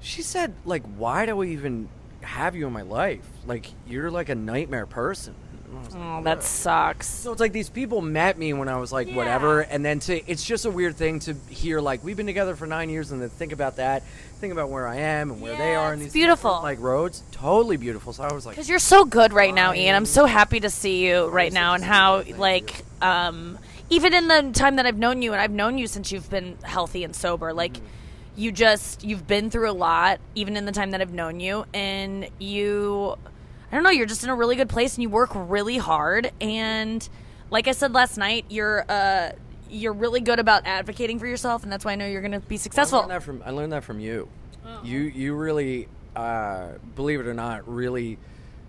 she 0.00 0.22
said 0.22 0.54
like, 0.64 0.82
why 0.96 1.26
do 1.26 1.36
we 1.36 1.50
even 1.52 1.88
have 2.22 2.54
you 2.56 2.66
in 2.66 2.72
my 2.72 2.82
life? 2.82 3.26
Like 3.46 3.70
you're 3.86 4.10
like 4.10 4.28
a 4.30 4.34
nightmare 4.34 4.86
person. 4.86 5.34
And 5.80 5.86
I 5.86 5.86
was 5.86 5.94
like, 5.94 6.20
Oh, 6.20 6.22
that 6.24 6.42
sucks. 6.42 7.06
So 7.08 7.32
it's 7.32 7.40
like 7.40 7.52
these 7.52 7.70
people 7.70 8.00
met 8.00 8.38
me 8.38 8.52
when 8.52 8.68
I 8.68 8.76
was 8.76 8.92
like 8.92 9.10
whatever, 9.10 9.60
and 9.60 9.84
then 9.84 9.98
to 10.00 10.30
it's 10.30 10.44
just 10.44 10.64
a 10.64 10.70
weird 10.70 10.96
thing 10.96 11.20
to 11.20 11.34
hear 11.48 11.80
like 11.80 12.04
we've 12.04 12.16
been 12.16 12.26
together 12.26 12.56
for 12.56 12.66
nine 12.66 12.90
years, 12.90 13.12
and 13.12 13.20
then 13.22 13.28
think 13.28 13.52
about 13.52 13.76
that, 13.76 14.02
think 14.38 14.52
about 14.52 14.70
where 14.70 14.86
I 14.86 14.96
am 14.96 15.30
and 15.30 15.40
where 15.40 15.56
they 15.56 15.74
are, 15.74 15.92
and 15.92 16.02
it's 16.02 16.12
these 16.12 16.20
beautiful. 16.20 16.60
like 16.62 16.80
roads, 16.80 17.22
totally 17.32 17.76
beautiful. 17.76 18.12
So 18.12 18.24
I 18.24 18.32
was 18.32 18.46
like, 18.46 18.56
Because 18.56 18.68
you're 18.68 18.78
so 18.78 19.04
good 19.04 19.32
right 19.32 19.54
now, 19.54 19.72
Ian. 19.72 19.96
I'm 19.96 20.06
so 20.06 20.26
happy 20.26 20.60
to 20.60 20.70
see 20.70 21.06
you 21.06 21.26
right 21.26 21.52
now, 21.52 21.74
and 21.74 21.82
how 21.84 22.22
like 22.36 22.84
um, 23.00 23.58
even 23.88 24.12
in 24.14 24.28
the 24.28 24.50
time 24.52 24.76
that 24.76 24.86
I've 24.86 24.98
known 24.98 25.22
you, 25.22 25.32
and 25.32 25.40
I've 25.40 25.50
known 25.50 25.78
you 25.78 25.86
since 25.86 26.12
you've 26.12 26.28
been 26.30 26.58
healthy 26.62 27.04
and 27.04 27.14
sober, 27.14 27.52
like. 27.52 27.76
You 28.36 28.52
just 28.52 29.04
you've 29.04 29.26
been 29.26 29.50
through 29.50 29.68
a 29.68 29.72
lot, 29.72 30.18
even 30.34 30.56
in 30.56 30.64
the 30.64 30.72
time 30.72 30.92
that 30.92 31.02
I've 31.02 31.12
known 31.12 31.40
you, 31.40 31.66
and 31.74 32.26
you 32.38 33.16
I 33.70 33.74
don't 33.74 33.84
know, 33.84 33.90
you're 33.90 34.06
just 34.06 34.24
in 34.24 34.30
a 34.30 34.34
really 34.34 34.56
good 34.56 34.68
place 34.68 34.94
and 34.96 35.02
you 35.02 35.08
work 35.08 35.30
really 35.34 35.78
hard 35.78 36.32
and 36.40 37.08
like 37.50 37.68
I 37.68 37.72
said 37.72 37.92
last 37.92 38.16
night, 38.16 38.46
you're 38.48 38.84
uh 38.88 39.32
you're 39.68 39.92
really 39.92 40.20
good 40.20 40.40
about 40.40 40.66
advocating 40.66 41.18
for 41.20 41.26
yourself 41.26 41.62
and 41.62 41.70
that's 41.70 41.84
why 41.84 41.92
I 41.92 41.94
know 41.94 42.06
you're 42.06 42.22
going 42.22 42.32
to 42.32 42.40
be 42.40 42.56
successful. 42.56 43.00
I 43.00 43.02
successful. 43.02 43.08
learned 43.08 43.10
that 43.10 43.22
from 43.22 43.42
I 43.46 43.50
learned 43.50 43.72
that 43.72 43.84
from 43.84 44.00
you. 44.00 44.28
You 44.82 45.00
you 45.00 45.34
really, 45.34 45.88
uh, 46.14 46.72
believe 46.94 47.20
it 47.20 47.26
or 47.26 47.34
not, 47.34 47.68
really 47.68 48.18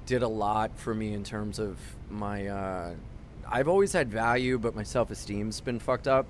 did 0.06 0.24
a 0.24 0.28
lot 0.28 0.78
for 0.78 0.94
me 0.94 1.14
in 1.14 1.24
terms 1.24 1.60
of 1.60 1.78
my. 2.10 2.48
Uh, 2.48 2.94
I've 3.48 3.68
always 3.68 3.92
had 3.94 4.10
value, 4.10 4.58
but 4.58 4.76
my 4.76 4.84
self 4.84 5.12
esteem's 5.12 5.62
been 5.62 5.80
fucked 5.80 6.08
up. 6.08 6.26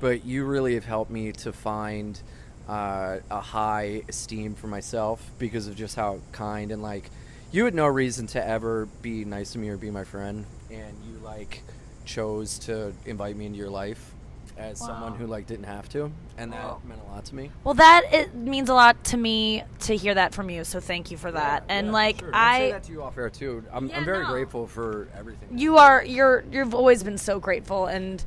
But 0.00 0.24
you 0.24 0.44
really 0.44 0.74
have 0.74 0.84
helped 0.84 1.10
me 1.10 1.32
to 1.32 1.52
find 1.52 2.20
uh, 2.68 3.18
a 3.30 3.40
high 3.40 4.02
esteem 4.08 4.54
for 4.54 4.66
myself 4.66 5.30
because 5.38 5.66
of 5.68 5.76
just 5.76 5.94
how 5.94 6.20
kind 6.32 6.72
and 6.72 6.82
like 6.82 7.10
you 7.52 7.64
had 7.64 7.74
no 7.74 7.86
reason 7.86 8.26
to 8.28 8.44
ever 8.46 8.86
be 9.02 9.24
nice 9.24 9.52
to 9.52 9.58
me 9.58 9.68
or 9.68 9.76
be 9.76 9.90
my 9.90 10.04
friend, 10.04 10.44
and 10.70 10.96
you 11.06 11.18
like 11.24 11.62
chose 12.04 12.58
to 12.60 12.92
invite 13.06 13.36
me 13.36 13.46
into 13.46 13.58
your 13.58 13.70
life 13.70 14.12
as 14.58 14.78
someone 14.78 15.14
who 15.14 15.26
like 15.26 15.46
didn't 15.46 15.64
have 15.64 15.88
to, 15.88 16.12
and 16.36 16.52
that 16.52 16.84
meant 16.84 17.00
a 17.08 17.10
lot 17.10 17.24
to 17.24 17.34
me. 17.34 17.50
Well, 17.64 17.74
that 17.74 18.02
it 18.12 18.34
means 18.34 18.68
a 18.68 18.74
lot 18.74 19.02
to 19.04 19.16
me 19.16 19.64
to 19.80 19.96
hear 19.96 20.14
that 20.14 20.34
from 20.34 20.50
you. 20.50 20.64
So 20.64 20.78
thank 20.80 21.10
you 21.10 21.16
for 21.16 21.32
that. 21.32 21.64
and 21.68 21.86
Yeah, 21.88 21.92
like 21.92 22.20
sure. 22.20 22.30
I'd 22.34 22.58
say 22.58 22.72
that 22.72 22.82
to 22.84 22.92
you 22.92 23.02
off 23.02 23.16
air 23.16 23.30
too. 23.30 23.64
I'm, 23.72 23.88
Yeah, 23.88 23.98
I'm 23.98 24.04
very 24.04 24.22
no. 24.24 24.30
grateful 24.30 24.66
for 24.66 25.08
everything. 25.16 25.58
you 25.58 25.76
are 25.78 26.04
you're 26.04 26.44
you've 26.52 26.74
always 26.74 27.02
been 27.02 27.18
so 27.18 27.38
grateful 27.40 27.86
and 27.86 28.22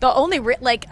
the 0.00 0.12
only 0.12 0.38
re- 0.40 0.56
like 0.60 0.86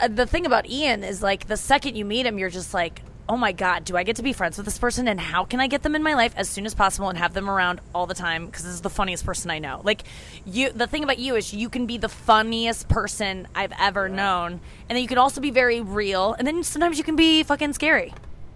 uh, 0.00 0.08
the 0.08 0.26
thing 0.26 0.44
about 0.46 0.68
Ian 0.68 1.04
is 1.04 1.22
like 1.22 1.46
the 1.46 1.56
second 1.56 1.96
you 1.96 2.04
meet 2.04 2.26
him 2.26 2.38
you're 2.38 2.50
just 2.50 2.72
like 2.74 3.02
oh 3.28 3.36
my 3.36 3.52
god 3.52 3.84
do 3.84 3.96
I 3.96 4.02
get 4.02 4.16
to 4.16 4.22
be 4.22 4.32
friends 4.32 4.56
with 4.56 4.66
this 4.66 4.78
person 4.78 5.08
and 5.08 5.20
how 5.20 5.44
can 5.44 5.60
I 5.60 5.66
get 5.66 5.82
them 5.82 5.94
in 5.94 6.02
my 6.02 6.14
life 6.14 6.34
as 6.36 6.48
soon 6.48 6.66
as 6.66 6.74
possible 6.74 7.08
and 7.08 7.18
have 7.18 7.34
them 7.34 7.48
around 7.48 7.80
all 7.94 8.06
the 8.06 8.14
time? 8.14 8.46
Because 8.46 8.64
this 8.64 8.74
is 8.74 8.80
the 8.80 8.90
funniest 8.90 9.24
person 9.24 9.50
I 9.50 9.58
know. 9.58 9.80
Like 9.84 10.02
you 10.44 10.70
the 10.72 10.86
thing 10.86 11.04
about 11.04 11.18
you 11.18 11.36
is 11.36 11.54
you 11.54 11.68
can 11.68 11.86
be 11.86 11.98
the 11.98 12.08
funniest 12.08 12.88
person 12.88 13.48
I've 13.54 13.72
ever 13.78 14.08
known. 14.08 14.60
And 14.88 14.96
then 14.96 15.02
you 15.02 15.08
can 15.08 15.18
also 15.18 15.40
be 15.40 15.50
very 15.50 15.80
real. 15.80 16.34
And 16.34 16.46
then 16.46 16.62
sometimes 16.62 16.98
you 16.98 17.04
can 17.04 17.16
be 17.16 17.42
fucking 17.42 17.72
scary. 17.72 18.12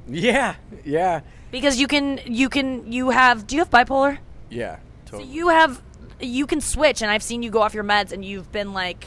Yeah, 0.08 0.54
yeah, 0.84 1.20
because 1.50 1.80
you 1.80 1.88
can 1.88 2.20
you 2.26 2.48
can 2.48 2.92
you 2.92 3.10
have 3.10 3.46
do 3.46 3.56
you 3.56 3.60
have 3.60 3.70
bipolar? 3.70 4.18
Yeah. 4.50 4.76
so 5.06 5.18
Totally. 5.18 5.32
you 5.32 5.48
have 5.48 5.82
you 6.20 6.46
can 6.46 6.60
switch 6.60 7.02
and 7.02 7.10
I've 7.10 7.22
seen 7.22 7.42
you 7.42 7.50
go 7.50 7.60
off 7.60 7.74
your 7.74 7.84
meds 7.84 8.12
and 8.12 8.24
you've 8.24 8.50
been 8.52 8.72
like 8.72 9.06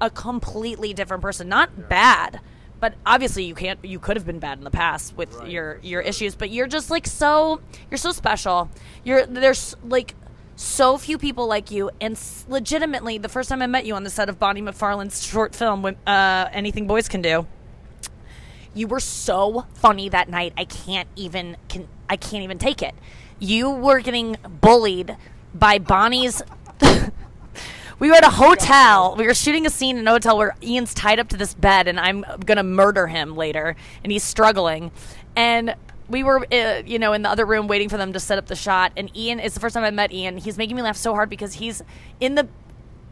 a 0.00 0.10
completely 0.10 0.92
different 0.92 1.22
person. 1.22 1.48
Not 1.48 1.88
bad, 1.88 2.40
but 2.82 2.94
obviously 3.06 3.44
you 3.44 3.54
can't 3.54 3.78
you 3.84 4.00
could 4.00 4.16
have 4.16 4.26
been 4.26 4.40
bad 4.40 4.58
in 4.58 4.64
the 4.64 4.70
past 4.70 5.16
with 5.16 5.46
your 5.46 5.78
your 5.84 6.00
issues, 6.00 6.34
but 6.34 6.50
you're 6.50 6.66
just 6.66 6.90
like 6.90 7.06
so 7.06 7.60
you're 7.88 7.96
so 7.96 8.10
special. 8.10 8.68
You're 9.04 9.24
there's 9.24 9.76
like 9.84 10.16
so 10.56 10.98
few 10.98 11.16
people 11.16 11.46
like 11.46 11.70
you 11.70 11.92
and 12.00 12.16
s- 12.16 12.44
legitimately 12.48 13.18
the 13.18 13.28
first 13.28 13.48
time 13.48 13.62
I 13.62 13.68
met 13.68 13.86
you 13.86 13.94
on 13.94 14.02
the 14.02 14.10
set 14.10 14.28
of 14.28 14.40
Bonnie 14.40 14.62
McFarlane's 14.62 15.24
short 15.24 15.54
film 15.54 15.86
uh, 15.86 16.48
Anything 16.52 16.88
Boys 16.88 17.08
Can 17.08 17.22
Do. 17.22 17.46
You 18.74 18.88
were 18.88 18.98
so 19.00 19.64
funny 19.74 20.08
that 20.08 20.28
night. 20.28 20.52
I 20.56 20.64
can't 20.64 21.08
even 21.14 21.56
can 21.68 21.86
I 22.10 22.16
can't 22.16 22.42
even 22.42 22.58
take 22.58 22.82
it. 22.82 22.96
You 23.38 23.70
were 23.70 24.00
getting 24.00 24.36
bullied 24.60 25.16
by 25.54 25.78
Bonnie's 25.78 26.42
We 28.02 28.10
were 28.10 28.16
at 28.16 28.26
a 28.26 28.30
hotel. 28.30 29.14
We 29.16 29.26
were 29.26 29.34
shooting 29.34 29.64
a 29.64 29.70
scene 29.70 29.96
in 29.96 30.08
a 30.08 30.10
hotel 30.10 30.36
where 30.36 30.56
Ian's 30.60 30.92
tied 30.92 31.20
up 31.20 31.28
to 31.28 31.36
this 31.36 31.54
bed 31.54 31.86
and 31.86 32.00
I'm 32.00 32.24
going 32.44 32.56
to 32.56 32.64
murder 32.64 33.06
him 33.06 33.36
later 33.36 33.76
and 34.02 34.10
he's 34.10 34.24
struggling. 34.24 34.90
And 35.36 35.76
we 36.08 36.24
were 36.24 36.44
uh, 36.52 36.82
you 36.84 36.98
know 36.98 37.12
in 37.12 37.22
the 37.22 37.28
other 37.28 37.46
room 37.46 37.68
waiting 37.68 37.88
for 37.88 37.98
them 37.98 38.12
to 38.12 38.18
set 38.18 38.38
up 38.38 38.46
the 38.46 38.56
shot 38.56 38.90
and 38.96 39.16
Ian 39.16 39.38
it's 39.38 39.54
the 39.54 39.60
first 39.60 39.74
time 39.74 39.84
I 39.84 39.92
met 39.92 40.12
Ian. 40.12 40.36
He's 40.38 40.58
making 40.58 40.74
me 40.74 40.82
laugh 40.82 40.96
so 40.96 41.14
hard 41.14 41.30
because 41.30 41.52
he's 41.54 41.80
in 42.18 42.34
the 42.34 42.48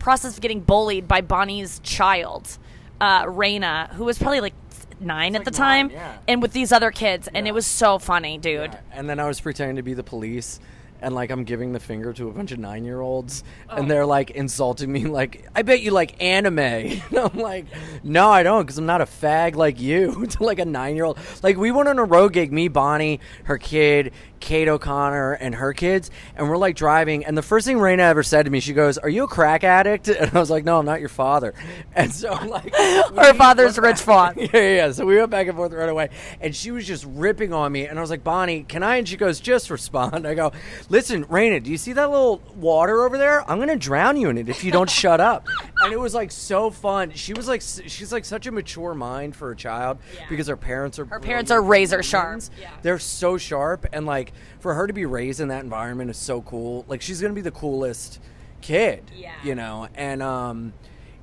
process 0.00 0.34
of 0.34 0.40
getting 0.40 0.58
bullied 0.58 1.06
by 1.06 1.20
Bonnie's 1.20 1.78
child, 1.84 2.58
uh, 3.00 3.26
Raina, 3.26 3.90
who 3.90 4.06
was 4.06 4.18
probably 4.18 4.40
like 4.40 4.54
nine 4.98 5.36
at 5.36 5.44
the 5.44 5.52
time, 5.52 5.86
nine, 5.86 5.96
yeah. 5.96 6.18
and 6.26 6.42
with 6.42 6.52
these 6.52 6.72
other 6.72 6.90
kids, 6.90 7.28
and 7.32 7.46
Yeah. 7.46 7.52
it 7.52 7.54
was 7.54 7.64
so 7.64 8.00
funny, 8.00 8.38
dude. 8.38 8.72
Yeah, 8.72 8.80
And 8.92 9.08
then 9.08 9.20
I 9.20 9.28
was 9.28 9.40
pretending 9.40 9.76
to 9.76 9.82
be 9.82 9.94
the 9.94 10.02
police. 10.02 10.58
And 11.02 11.14
like 11.14 11.30
I'm 11.30 11.44
giving 11.44 11.72
the 11.72 11.80
finger 11.80 12.12
to 12.12 12.28
a 12.28 12.32
bunch 12.32 12.52
of 12.52 12.58
nine 12.58 12.84
year 12.84 13.00
olds, 13.00 13.42
Oh. 13.68 13.76
and 13.76 13.90
they're 13.90 14.06
like 14.06 14.30
insulting 14.30 14.92
me, 14.92 15.04
like 15.20 15.48
I 15.54 15.62
bet 15.62 15.80
you 15.80 15.90
like 15.92 16.22
anime. 16.22 16.58
And 17.10 17.18
I'm 17.18 17.38
like, 17.38 17.66
no, 18.04 18.30
I 18.30 18.42
don't, 18.42 18.62
because 18.62 18.78
I'm 18.78 18.86
not 18.86 19.00
a 19.00 19.06
fag 19.06 19.54
like 19.56 19.80
you. 19.80 20.26
to 20.30 20.42
like 20.42 20.58
a 20.58 20.64
nine 20.64 20.94
year 20.96 21.04
old, 21.04 21.18
like 21.42 21.56
we 21.56 21.70
went 21.70 21.88
on 21.88 21.98
a 21.98 22.04
road 22.04 22.32
gig, 22.34 22.52
me, 22.52 22.68
Bonnie, 22.68 23.20
her 23.44 23.58
kid, 23.58 24.12
Kate 24.40 24.68
O'Connor 24.68 25.32
and 25.34 25.54
her 25.54 25.72
kids, 25.72 26.10
and 26.34 26.48
we're 26.48 26.56
like 26.56 26.74
driving. 26.74 27.24
And 27.24 27.36
the 27.36 27.42
first 27.42 27.66
thing 27.66 27.76
Raina 27.76 28.00
ever 28.00 28.22
said 28.22 28.44
to 28.46 28.50
me, 28.50 28.60
she 28.60 28.72
goes, 28.72 28.98
"Are 28.98 29.08
you 29.08 29.24
a 29.24 29.28
crack 29.28 29.62
addict?" 29.64 30.08
And 30.20 30.34
I 30.34 30.40
was 30.40 30.50
like, 30.50 30.64
"No, 30.64 30.78
I'm 30.78 30.86
not 30.86 31.00
your 31.00 31.08
father." 31.08 31.54
And 31.94 32.12
so 32.12 32.32
like, 32.46 32.74
Her 32.76 33.34
father's 33.34 33.76
Rich 33.78 34.00
Vos. 34.02 34.34
yeah, 34.36 34.46
yeah, 34.52 34.60
yeah. 34.76 34.92
So 34.92 35.04
we 35.04 35.16
went 35.16 35.30
back 35.30 35.48
and 35.48 35.56
forth 35.56 35.72
right 35.72 35.88
away, 35.88 36.08
and 36.40 36.54
she 36.54 36.70
was 36.70 36.86
just 36.86 37.04
ripping 37.04 37.52
on 37.52 37.70
me, 37.72 37.86
and 37.86 37.98
I 37.98 38.00
was 38.00 38.10
like, 38.10 38.24
"Bonnie, 38.24 38.62
can 38.62 38.82
I?" 38.82 38.96
And 38.96 39.08
she 39.08 39.16
goes, 39.16 39.40
"Just 39.40 39.70
respond." 39.70 40.26
I 40.26 40.34
go, 40.34 40.52
"Listen, 40.88 41.24
Raina, 41.26 41.62
do 41.62 41.70
you 41.70 41.78
see 41.78 41.92
that 41.92 42.10
little 42.10 42.40
water 42.56 43.04
over 43.04 43.18
there? 43.18 43.48
I'm 43.50 43.58
gonna 43.58 43.76
drown 43.76 44.16
you 44.16 44.30
in 44.30 44.38
it 44.38 44.48
if 44.48 44.64
you 44.64 44.70
don't 44.72 44.88
shut 44.88 45.20
up." 45.20 45.46
And 45.82 45.92
it 45.92 45.98
was 45.98 46.14
like 46.14 46.30
so 46.30 46.70
fun. 46.70 47.12
She 47.14 47.32
was 47.32 47.48
like, 47.48 47.60
she's 47.62 48.12
like 48.12 48.24
such 48.24 48.46
a 48.46 48.52
mature 48.52 48.94
mind 48.94 49.34
for 49.34 49.50
a 49.50 49.56
child 49.56 49.98
because 50.28 50.46
her 50.46 50.56
parents 50.56 50.98
are 50.98 51.04
Her 51.06 51.20
parents 51.20 51.50
are 51.50 51.60
razor 51.60 52.02
sharp. 52.02 52.30
Yeah. 52.60 52.70
They're 52.82 52.98
so 52.98 53.36
sharp, 53.38 53.86
and 53.92 54.06
like 54.06 54.29
for 54.60 54.74
her 54.74 54.86
to 54.86 54.92
be 54.92 55.06
raised 55.06 55.40
in 55.40 55.48
that 55.48 55.62
environment 55.64 56.10
is 56.10 56.16
so 56.16 56.42
cool. 56.42 56.84
Like 56.88 57.02
she's 57.02 57.20
gonna 57.20 57.34
be 57.34 57.40
the 57.40 57.50
coolest 57.50 58.20
kid, 58.60 59.04
Yeah. 59.16 59.32
you 59.44 59.54
know. 59.54 59.88
And 59.94 60.22
um, 60.22 60.72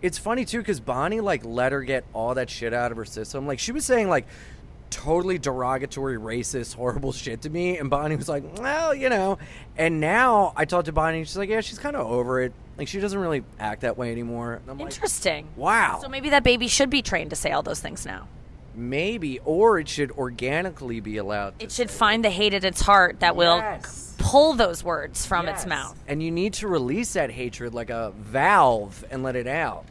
it's 0.02 0.18
funny 0.18 0.46
too 0.46 0.60
because 0.60 0.80
Bonnie 0.80 1.20
like 1.22 1.44
let 1.46 1.72
her 1.72 1.82
get 1.84 2.04
all 2.14 2.34
that 2.36 2.50
shit 2.50 2.74
out 2.74 2.92
of 2.92 2.98
her 2.98 3.06
system. 3.06 3.46
Like 3.48 3.60
she 3.60 3.72
was 3.72 3.86
saying 3.86 4.10
like 4.10 4.28
totally 4.90 5.38
derogatory, 5.38 6.18
racist, 6.18 6.76
horrible 6.76 7.12
shit 7.14 7.42
to 7.42 7.50
me, 7.50 7.78
and 7.78 7.90
Bonnie 7.90 8.16
was 8.16 8.30
like, 8.30 8.44
well, 8.60 8.94
you 8.96 9.10
know. 9.10 9.38
And 9.78 10.00
now 10.00 10.54
I 10.56 10.66
talked 10.66 10.86
to 10.86 10.92
Bonnie, 10.94 11.20
and 11.20 11.28
she's 11.28 11.38
like, 11.38 11.50
yeah, 11.50 11.62
she's 11.62 11.78
kind 11.80 11.96
of 11.96 12.08
over 12.08 12.42
it. 12.42 12.54
Like 12.78 12.88
she 12.88 13.00
doesn't 13.00 13.18
really 13.20 13.44
act 13.60 13.82
that 13.82 13.98
way 13.98 14.12
anymore. 14.12 14.62
I'm 14.68 14.78
like, 14.78 14.94
Interesting. 14.94 15.48
wow. 15.56 16.00
So 16.02 16.08
maybe 16.10 16.30
that 16.30 16.44
baby 16.44 16.68
should 16.68 16.90
be 16.90 17.02
trained 17.02 17.32
to 17.32 17.36
say 17.36 17.52
all 17.52 17.64
those 17.64 17.80
things 17.80 18.06
now. 18.06 18.28
Maybe, 18.78 19.40
or 19.40 19.80
it 19.80 19.90
should 19.90 20.12
organically 20.12 21.00
be 21.00 21.18
allowed. 21.18 21.60
To 21.60 21.66
It 21.66 21.72
should 21.72 21.92
find 21.92 22.24
the 22.24 22.30
hate 22.30 22.54
at 22.54 22.64
its 22.64 22.82
heart 22.82 23.20
that 23.20 23.36
will 23.36 23.64
pull 24.18 24.54
those 24.54 24.84
words 24.84 25.26
from 25.26 25.48
its 25.48 25.66
mouth. 25.66 25.98
And 26.08 26.22
you 26.22 26.32
need 26.32 26.54
to 26.56 26.68
release 26.68 27.14
that 27.14 27.32
hatred 27.32 27.74
like 27.74 27.90
a 27.90 28.14
valve 28.18 29.04
and 29.10 29.24
let 29.24 29.36
it 29.36 29.48
out. 29.48 29.86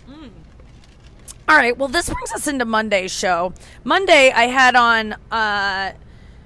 All 1.49 1.57
right. 1.57 1.77
Well, 1.77 1.89
this 1.89 2.09
brings 2.09 2.33
us 2.33 2.47
into 2.49 2.65
Monday's 2.65 3.13
show. 3.13 3.53
Monday, 3.85 4.33
I 4.33 4.47
had 4.47 4.75
on 4.75 5.13
uh, 5.31 5.93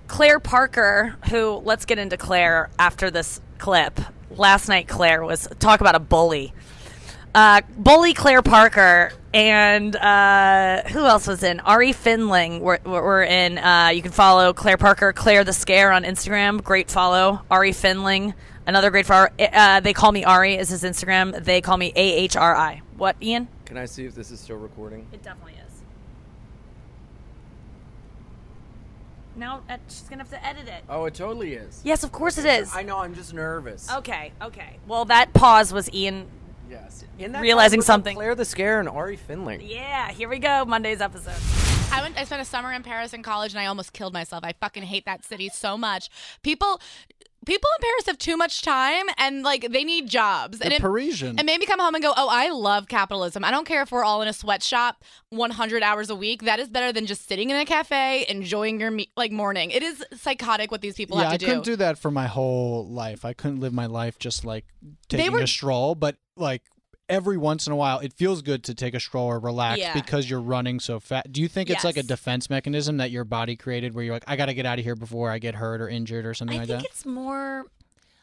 Claire 0.09 0.41
Parker, 0.41 1.17
who, 1.31 1.63
let's 1.65 1.85
get 1.87 1.99
into 1.99 2.17
Claire 2.17 2.69
after 2.79 3.11
this 3.11 3.41
clip. 3.59 3.99
Last 4.31 4.69
night, 4.69 4.89
Claire 4.89 5.25
was, 5.25 5.49
talk 5.59 5.81
about 5.81 5.95
a 5.95 6.01
bully. 6.01 6.53
Uh, 7.35 7.61
bully 7.77 8.13
Claire 8.13 8.43
Parker 8.43 9.13
and 9.33 9.95
uh, 9.95 10.83
who 10.89 11.05
else 11.05 11.27
was 11.27 11.43
in? 11.43 11.59
Ahri 11.59 11.95
Findling 11.95 12.61
were, 12.61 12.81
were 12.85 13.23
in. 13.23 13.59
Uh, 13.59 13.91
you 13.95 14.03
can 14.03 14.11
follow 14.11 14.53
Claire 14.53 14.77
Parker, 14.77 15.13
Claire 15.13 15.45
the 15.45 15.53
Scare 15.53 15.93
on 15.93 16.03
Instagram. 16.03 16.63
Great 16.63 16.91
follow. 16.91 17.43
Ahri 17.51 17.71
Findling, 17.71 18.35
another 18.67 18.91
great 18.91 19.07
follow. 19.07 19.29
Uh, 19.39 19.81
they 19.81 19.93
call 19.93 20.11
me 20.11 20.25
Ahri 20.25 20.59
is 20.59 20.69
his 20.71 20.83
Instagram. 20.83 21.45
They 21.45 21.61
call 21.61 21.77
me 21.77 21.93
A 21.95 22.13
H 22.15 22.37
R 22.37 22.57
I. 22.57 22.83
What, 22.97 23.17
Ian? 23.23 23.47
Can 23.65 23.77
I 23.77 23.85
see 23.85 24.05
if 24.05 24.17
this 24.17 24.33
is 24.33 24.41
still 24.41 24.57
recording? 24.57 25.07
It 25.13 25.23
definitely 25.23 25.53
is. 25.53 25.83
Now 29.37 29.63
uh, 29.71 29.77
she's 29.89 30.09
gonna 30.09 30.23
have 30.23 30.31
to 30.31 30.45
edit 30.45 30.67
it. 30.67 30.83
Oh, 30.89 31.05
it 31.05 31.15
totally 31.15 31.55
is. 31.55 31.81
Yes, 31.85 32.03
of 32.03 32.11
course 32.11 32.37
it 32.37 32.45
is. 32.45 32.75
I 32.75 32.83
know. 32.83 32.99
I'm 32.99 33.15
just 33.15 33.33
nervous. 33.33 33.89
Okay, 33.91 34.33
okay. 34.43 34.77
Well, 34.89 35.05
that 35.05 35.33
pause 35.33 35.73
was 35.73 35.89
Ian. 35.95 36.27
Yes. 37.21 37.27
In 37.27 37.33
that 37.33 37.43
Realizing 37.43 37.77
time 37.77 37.79
was, 37.81 37.89
like, 37.89 37.95
something. 37.95 38.17
Claire 38.17 38.35
the 38.35 38.45
Scare 38.45 38.81
and 38.81 38.89
Ahri 38.89 39.19
Findling. 39.19 39.61
Yeah, 39.63 40.11
here 40.11 40.29
we 40.29 40.39
go. 40.39 40.65
Monday's 40.65 41.01
episode. 41.01 41.35
I 41.93 42.03
went. 42.03 42.19
I 42.19 42.25
spent 42.25 42.41
a 42.41 42.45
summer 42.45 42.73
in 42.73 42.83
Paris 42.83 43.13
in 43.13 43.23
college, 43.23 43.53
and 43.53 43.61
I 43.61 43.67
almost 43.67 43.93
killed 43.93 44.13
myself. 44.13 44.45
I 44.45 44.55
fucking 44.61 44.85
hate 44.85 45.05
that 45.07 45.25
city 45.25 45.49
so 45.53 45.77
much. 45.77 46.09
People, 46.45 46.81
people 47.45 47.69
in 47.79 47.83
Paris 47.83 48.07
have 48.07 48.17
too 48.17 48.37
much 48.37 48.63
time, 48.63 49.07
and 49.19 49.43
like 49.43 49.67
they 49.73 49.83
need 49.83 50.09
jobs. 50.09 50.61
and 50.61 50.71
They're 50.71 50.77
it, 50.77 50.81
Parisian. 50.83 51.37
And 51.39 51.47
maybe 51.47 51.67
come 51.67 51.81
home 51.81 51.95
and 51.97 52.03
go, 52.03 52.13
"Oh, 52.17 52.29
I 52.31 52.51
love 52.51 52.87
capitalism. 52.87 53.45
I 53.45 53.51
don't 53.51 53.67
care 53.67 53.83
if 53.83 53.91
we're 53.91 54.05
all 54.05 54.23
in 54.23 54.29
a 54.29 54.33
sweatshop 54.33 55.03
100 55.31 55.83
hours 55.83 56.11
a 56.11 56.15
week. 56.17 56.45
That 56.45 56.61
is 56.61 56.69
better 56.69 56.93
than 56.93 57.07
just 57.07 57.27
sitting 57.29 57.51
in 57.51 57.57
a 57.57 57.65
cafe 57.65 58.25
enjoying 58.29 58.79
your 58.81 58.93
me- 58.93 59.11
like 59.17 59.33
morning. 59.33 59.73
It 59.73 59.83
is 59.83 60.05
psychotic 60.15 60.71
what 60.71 60.81
these 60.81 60.95
people 60.95 61.19
yeah, 61.19 61.27
I 61.27 61.31
have 61.33 61.41
to 61.41 61.45
couldn't 61.45 61.65
do 61.65 61.77
that 61.77 61.99
for 61.99 62.13
my 62.13 62.29
whole 62.29 62.89
life. 62.89 63.25
I 63.25 63.33
couldn't 63.33 63.59
live 63.59 63.73
my 63.75 63.87
life 63.87 64.17
just 64.19 64.45
like 64.45 64.65
taking 65.09 65.33
were- 65.33 65.41
a 65.41 65.49
stroll, 65.49 65.97
but 65.97 66.17
like 66.37 66.63
every 67.11 67.37
once 67.37 67.67
in 67.67 67.73
a 67.73 67.77
while, 67.77 67.99
it 67.99 68.13
feels 68.13 68.41
good 68.43 68.65
to 68.65 68.75
take 68.75 68.95
a 68.95 69.01
stroll 69.01 69.27
or 69.27 69.39
relax 69.39 69.79
Yeah. 69.81 69.93
because 69.95 70.31
you're 70.31 70.41
running 70.41 70.81
so 70.81 71.01
fast. 71.01 71.33
Do 71.33 71.41
you 71.43 71.49
think 71.49 71.69
it's 71.71 71.85
like 71.85 71.97
a 71.97 72.03
defense 72.03 72.49
mechanism 72.49 72.97
that 72.99 73.11
your 73.11 73.25
body 73.25 73.57
created 73.57 73.95
where 73.95 74.05
you're 74.05 74.15
like, 74.15 74.25
I 74.27 74.37
got 74.37 74.47
to 74.47 74.55
get 74.55 74.65
out 74.67 74.79
of 74.79 74.85
here 74.85 74.97
before 74.97 75.31
I 75.31 75.39
get 75.39 75.55
hurt 75.57 75.81
or 75.81 75.89
injured 75.89 76.25
or 76.25 76.35
something 76.35 76.57
I 76.57 76.61
like 76.61 76.69
that? 76.69 76.75
I 76.75 76.77
think 76.79 76.89
that? 76.89 76.97
it's 76.97 77.07
more 77.07 77.67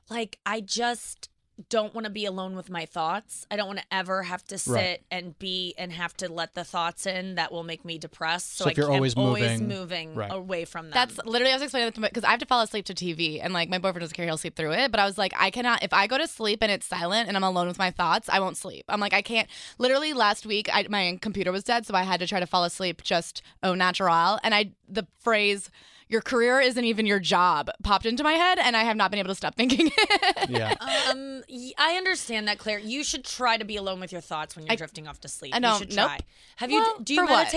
like 0.09 0.39
I 0.45 0.61
just 0.61 1.29
don't 1.69 1.93
want 1.95 2.05
to 2.05 2.11
be 2.11 2.25
alone 2.25 2.55
with 2.55 2.69
my 2.69 2.85
thoughts. 2.85 3.47
I 3.49 3.55
don't 3.55 3.65
want 3.67 3.79
to 3.79 3.85
ever 3.91 4.23
have 4.23 4.43
to 4.45 4.57
sit 4.59 4.71
Right. 4.73 5.01
and 5.09 5.37
be 5.39 5.73
and 5.77 5.91
have 5.91 6.15
to 6.17 6.31
let 6.31 6.53
the 6.53 6.63
thoughts 6.63 7.07
in 7.07 7.33
that 7.35 7.51
will 7.51 7.63
make 7.63 7.83
me 7.83 7.97
depressed. 7.97 8.57
So, 8.57 8.65
So 8.65 8.69
I 8.69 8.71
if 8.71 8.77
you're 8.77 8.87
am 8.89 8.93
always 8.95 9.15
always 9.15 9.59
moving- 9.61 9.67
moving 9.67 10.15
right. 10.15 10.31
away 10.31 10.65
from 10.65 10.91
them. 10.91 10.93
That's 10.93 11.17
literally 11.25 11.51
I 11.51 11.55
was 11.55 11.63
explaining 11.63 11.87
that 11.87 11.95
to 11.95 12.01
because 12.01 12.23
I 12.23 12.29
have 12.29 12.39
to 12.41 12.45
fall 12.45 12.61
asleep 12.61 12.85
to 12.85 12.93
TV 12.93 13.39
and 13.41 13.53
like 13.53 13.69
my 13.69 13.79
boyfriend 13.79 14.01
doesn't 14.01 14.15
care 14.15 14.25
he'll 14.25 14.37
sleep 14.37 14.55
through 14.55 14.73
it 14.73 14.91
but 14.91 14.99
I 14.99 15.05
was 15.05 15.17
like 15.17 15.33
I 15.35 15.49
cannot 15.49 15.83
if 15.83 15.93
I 15.93 16.05
go 16.05 16.17
to 16.19 16.27
sleep 16.27 16.59
and 16.61 16.71
it's 16.71 16.85
silent 16.85 17.27
and 17.27 17.35
I'm 17.35 17.43
alone 17.43 17.67
with 17.67 17.79
my 17.79 17.89
thoughts 17.89 18.29
I 18.29 18.39
won't 18.39 18.57
sleep 18.57 18.85
I'm 18.87 18.99
like 18.99 19.13
I 19.13 19.21
can't 19.23 19.47
literally 19.79 20.13
last 20.13 20.45
week 20.45 20.69
I, 20.71 20.85
my 20.89 21.17
computer 21.21 21.51
was 21.51 21.63
dead 21.63 21.85
so 21.87 21.95
I 21.95 22.03
had 22.03 22.19
to 22.19 22.27
try 22.27 22.39
to 22.39 22.45
fall 22.47 22.63
asleep 22.65 23.01
just 23.01 23.41
au 23.63 23.73
natural 23.73 24.39
and 24.43 24.53
I 24.53 24.71
the 24.87 25.07
phrase 25.19 25.69
your 26.09 26.21
career 26.21 26.59
isn't 26.59 26.83
even 26.85 27.05
your 27.05 27.19
job 27.19 27.69
popped 27.83 28.05
into 28.05 28.23
my 28.23 28.33
head 28.33 28.59
and 28.59 28.75
I 28.77 28.83
have 28.83 28.95
not 28.97 29.11
been 29.11 29.19
able 29.19 29.29
to 29.29 29.35
stop 29.35 29.55
thinking 29.55 29.91
it. 29.97 30.49
yeah. 30.49 30.73
Um, 31.09 31.43
y- 31.49 31.71
I 31.77 31.95
understand 31.95 32.47
that, 32.47 32.57
Claire. 32.59 32.79
You 32.79 33.03
should 33.03 33.25
try 33.25 33.57
to 33.57 33.65
be 33.65 33.75
alone 33.75 33.99
with 33.99 34.11
your 34.11 34.21
thoughts 34.21 34.55
when 34.55 34.65
you're 34.65 34.73
I- 34.73 34.77
drifting 34.77 35.07
off 35.07 35.19
to 35.21 35.27
sleep. 35.27 35.53
I 35.53 35.57
You 35.57 35.61
don't- 35.61 35.79
should 35.79 35.95
nope. 35.95 36.07
try. 36.07 36.19
Have 36.57 36.71
you? 36.71 36.85
Do 37.03 37.13
you 37.13 37.25
for 37.25 37.31
what? 37.31 37.47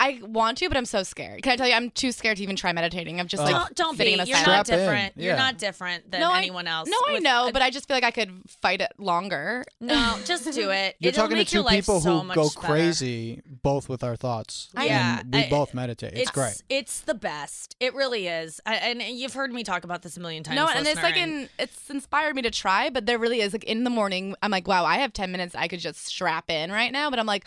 Meditate? 0.00 0.24
I 0.24 0.26
want 0.26 0.58
to 0.58 0.68
but 0.68 0.76
I'm 0.76 0.84
so 0.84 1.02
scared 1.02 1.42
can 1.42 1.52
I 1.52 1.56
tell 1.56 1.68
you 1.68 1.74
I'm 1.74 1.90
too 1.90 2.12
scared 2.12 2.36
to 2.38 2.42
even 2.42 2.56
try 2.56 2.72
meditating 2.72 3.20
I'm 3.20 3.28
just 3.28 3.42
like 3.42 3.54
don't 3.54 3.74
don't 3.76 3.92
be. 3.92 3.98
sitting 3.98 4.14
in 4.14 4.20
a 4.20 4.24
You're 4.24 4.36
silence. 4.38 4.46
not 4.46 4.66
Strap 4.66 4.78
in. 4.78 4.84
different. 4.86 5.12
You're 5.16 5.36
not 5.36 5.58
different 5.58 6.10
than 6.10 6.20
no, 6.20 6.32
anyone 6.34 6.66
I, 6.66 6.70
else. 6.78 6.88
No, 6.88 6.96
I 7.08 7.18
know, 7.18 7.48
a- 7.48 7.52
but 7.52 7.62
I 7.62 7.70
just 7.70 7.86
feel 7.88 7.96
like 7.96 8.04
I 8.04 8.10
could 8.10 8.30
fight 8.48 8.80
it 8.80 8.92
longer. 8.98 9.64
no, 9.80 10.18
just 10.24 10.44
do 10.52 10.70
it. 10.70 10.96
You're 10.98 11.10
It'll 11.10 11.22
talking 11.22 11.36
to 11.36 11.40
make 11.40 11.52
your 11.52 11.62
two 11.62 11.66
life 11.66 11.84
people 11.84 12.00
so 12.00 12.20
who 12.20 12.34
go 12.34 12.44
better. 12.48 12.58
crazy 12.60 13.42
both 13.46 13.88
with 13.88 14.02
our 14.02 14.16
thoughts. 14.16 14.68
Yeah, 14.74 15.20
and 15.20 15.32
we 15.34 15.44
I- 15.44 15.50
both 15.50 15.74
meditate. 15.74 16.14
It's, 16.14 16.30
great. 16.30 16.62
It's 16.68 17.00
the 17.00 17.14
best. 17.14 17.76
It 17.80 17.94
really 17.94 18.26
is. 18.28 18.60
I, 18.66 18.74
and 18.76 19.02
you've 19.02 19.34
heard 19.34 19.52
me 19.52 19.64
talk 19.64 19.84
about 19.84 20.02
this 20.02 20.16
a 20.16 20.20
million 20.20 20.42
times. 20.42 20.56
No, 20.56 20.66
and 20.68 20.80
it's 20.80 20.96
listener, 20.96 21.02
like 21.02 21.16
in 21.16 21.48
it's 21.58 21.90
inspired 21.90 22.34
me 22.34 22.42
to 22.42 22.50
try, 22.50 22.90
but 22.90 23.06
there 23.06 23.18
really 23.18 23.40
is 23.40 23.52
like 23.52 23.64
in 23.64 23.84
the 23.84 23.90
morning. 23.90 24.34
I'm 24.42 24.50
like, 24.50 24.66
wow, 24.68 24.84
I 24.84 24.98
have 24.98 25.12
ten 25.12 25.30
minutes 25.32 25.54
I 25.54 25.68
could 25.68 25.80
just 25.80 26.06
strap 26.06 26.50
in 26.50 26.70
right 26.72 26.92
now, 26.92 27.10
but 27.10 27.18
I'm 27.18 27.26
like, 27.26 27.44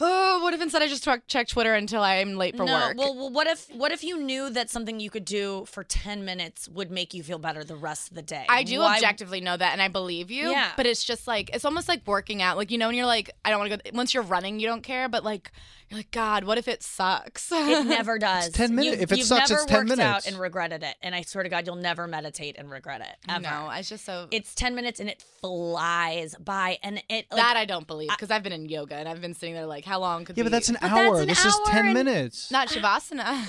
oh, 0.00 0.40
what 0.42 0.54
if 0.54 0.60
instead 0.60 0.82
I 0.82 0.88
just 0.88 1.04
check 1.04 1.22
check 1.26 1.48
Twitter 1.48 1.74
until 1.92 2.02
I'm 2.02 2.34
late 2.36 2.56
for 2.56 2.64
no, 2.64 2.72
work? 2.74 2.96
well, 2.96 3.14
well, 3.14 3.30
what 3.30 3.46
if 3.46 3.68
what 3.74 3.92
if 3.92 4.02
you 4.02 4.18
knew 4.18 4.48
that 4.50 4.70
something 4.70 4.98
you 4.98 5.10
could 5.10 5.24
do 5.24 5.64
for 5.66 5.84
ten 5.84 6.24
minutes 6.24 6.68
would 6.68 6.90
make 6.90 7.12
you 7.14 7.22
feel 7.22 7.38
better 7.38 7.64
the 7.64 7.76
rest 7.76 8.08
of 8.08 8.14
the 8.14 8.22
day? 8.22 8.46
I 8.48 8.62
do 8.62 8.80
Why- 8.80 8.94
objectively 8.96 9.40
know 9.40 9.56
that, 9.56 9.72
and 9.72 9.82
I 9.82 9.88
believe 9.88 10.30
you. 10.30 10.50
Yeah. 10.50 10.70
But 10.76 10.86
it's 10.86 11.04
just 11.04 11.26
like 11.26 11.50
it's 11.54 11.64
almost 11.64 11.88
like 11.88 12.06
working 12.06 12.40
out. 12.42 12.56
Like 12.56 12.70
you 12.70 12.78
know, 12.78 12.86
when 12.88 12.96
you're 12.96 13.06
like, 13.06 13.30
I 13.44 13.50
don't 13.50 13.58
want 13.60 13.72
to 13.72 13.90
go. 13.90 13.96
Once 13.96 14.14
you're 14.14 14.22
running, 14.22 14.58
you 14.60 14.66
don't 14.66 14.82
care. 14.82 15.08
But 15.08 15.22
like, 15.24 15.52
you're 15.90 15.98
like, 15.98 16.10
God, 16.10 16.44
what 16.44 16.56
if 16.58 16.68
it 16.68 16.82
sucks? 16.82 17.50
It 17.52 17.86
never 17.86 18.18
does. 18.18 18.48
10 18.50 18.74
minutes. 18.74 18.96
You, 18.96 19.02
If 19.02 19.12
it 19.12 19.18
you've 19.18 19.26
sucks, 19.26 19.50
never 19.50 19.62
it's 19.62 19.70
10 19.70 19.78
worked 19.88 19.90
out 19.92 19.98
minutes. 19.98 20.26
and 20.28 20.38
regretted 20.38 20.82
it. 20.82 20.94
And 21.02 21.14
I 21.14 21.22
swear 21.22 21.44
to 21.44 21.50
God, 21.50 21.66
you'll 21.66 21.76
never 21.76 22.06
meditate 22.06 22.56
and 22.58 22.70
regret 22.70 23.02
it 23.02 23.16
ever. 23.28 23.42
no, 23.42 23.70
it's 23.74 23.88
just 23.90 24.04
so. 24.06 24.28
it's 24.30 24.54
ten 24.54 24.74
minutes 24.74 25.00
and 25.00 25.08
it 25.10 25.22
flies 25.40 26.34
by, 26.36 26.78
and 26.82 27.02
it 27.10 27.26
like, 27.30 27.40
that 27.40 27.56
I 27.56 27.64
don't 27.66 27.86
believe 27.86 28.08
because 28.10 28.30
I've 28.30 28.42
been 28.42 28.52
in 28.52 28.68
yoga 28.68 28.94
and 28.96 29.08
I've 29.08 29.20
been 29.20 29.34
sitting 29.34 29.54
there 29.54 29.66
like, 29.66 29.84
how 29.84 30.00
long 30.00 30.24
could 30.24 30.36
Yeah, 30.36 30.44
be? 30.44 30.46
Yeah, 30.46 30.50
but 30.50 30.52
that's 30.52 30.68
an 30.70 30.78
But 30.80 30.88
that's 30.88 31.08
hour. 31.08 31.20
an 31.20 31.28
this 31.28 31.44
is 31.44 31.54
hour 31.54 31.64
10 31.82 31.96
and- 31.96 32.06
minutes. 32.06 32.50
not 32.50 32.68
shavasana. 32.68 33.46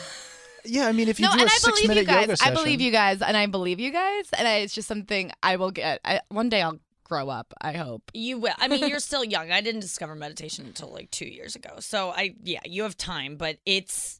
yeah, 0.66 0.88
I 0.88 0.92
mean, 0.92 1.08
if 1.10 1.20
you 1.20 1.26
no, 1.26 1.34
do 1.34 1.40
and 1.40 1.50
a 1.50 1.54
I 1.54 1.58
six 1.58 1.80
believe 1.80 1.88
minute 1.90 2.02
you 2.02 2.08
guys. 2.08 2.22
yoga 2.22 2.38
session. 2.38 2.52
I 2.54 2.56
believe 2.56 2.82
you 2.82 2.92
guys, 2.92 3.22
and 3.22 3.36
I 3.38 3.46
believe 3.48 3.80
you 3.80 3.92
guys, 3.92 4.26
and 4.38 4.48
I, 4.48 4.56
it's 4.58 4.74
just 4.74 4.88
something 4.88 5.32
I 5.42 5.56
will 5.58 5.72
get. 5.72 6.00
I, 6.06 6.22
one 6.30 6.50
day 6.50 6.62
I'll 6.62 6.80
grow 7.14 7.30
up. 7.30 7.54
I 7.62 7.74
hope. 7.74 8.02
You 8.14 8.40
will. 8.40 8.56
I 8.58 8.68
mean, 8.68 8.88
you're 8.88 9.00
still 9.12 9.24
young. 9.24 9.52
I 9.52 9.62
didn't 9.62 9.82
discover 9.82 10.16
meditation 10.16 10.66
until 10.66 10.90
like 10.90 11.12
two 11.12 11.26
years 11.28 11.56
ago. 11.56 11.76
So 11.80 12.10
I, 12.10 12.36
yeah, 12.44 12.62
you 12.66 12.84
have 12.84 12.98
time, 12.98 13.36
but 13.36 13.58
it's. 13.66 14.20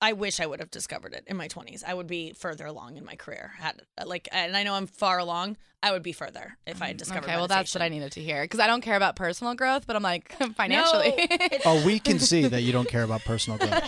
I 0.00 0.12
wish 0.12 0.38
I 0.38 0.46
would 0.46 0.60
have 0.60 0.70
discovered 0.70 1.14
it 1.14 1.24
in 1.26 1.36
my 1.36 1.48
20s. 1.48 1.82
I 1.84 1.94
would 1.94 2.06
be 2.06 2.32
further 2.32 2.64
along 2.64 2.96
in 2.96 3.04
my 3.04 3.16
career. 3.16 3.52
Had 3.58 3.82
like, 4.04 4.28
and 4.30 4.56
I 4.56 4.62
know 4.62 4.74
I'm 4.74 4.86
far 4.86 5.18
along. 5.18 5.56
I 5.82 5.92
would 5.92 6.02
be 6.02 6.12
further 6.12 6.56
if 6.66 6.82
I 6.82 6.88
had 6.88 6.96
mm, 6.96 7.00
discovered. 7.00 7.24
Okay, 7.24 7.36
well 7.36 7.48
that's 7.48 7.74
what 7.74 7.82
I 7.82 7.88
needed 7.88 8.12
to 8.12 8.20
hear 8.20 8.42
because 8.42 8.60
I 8.60 8.66
don't 8.66 8.80
care 8.80 8.96
about 8.96 9.16
personal 9.16 9.54
growth, 9.54 9.86
but 9.86 9.96
I'm 9.96 10.02
like 10.02 10.32
financially. 10.56 11.28
No, 11.28 11.36
Oh, 11.66 11.86
we 11.86 11.98
can 11.98 12.18
see 12.18 12.46
that 12.46 12.62
you 12.62 12.72
don't 12.72 12.88
care 12.88 13.02
about 13.02 13.24
personal 13.24 13.58
growth. 13.58 13.82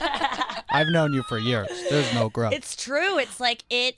I've 0.70 0.88
known 0.88 1.12
you 1.12 1.22
for 1.24 1.38
years. 1.38 1.68
There's 1.88 2.12
no 2.14 2.28
growth. 2.28 2.52
It's 2.52 2.76
true. 2.76 3.18
It's 3.18 3.40
like 3.40 3.64
it. 3.70 3.96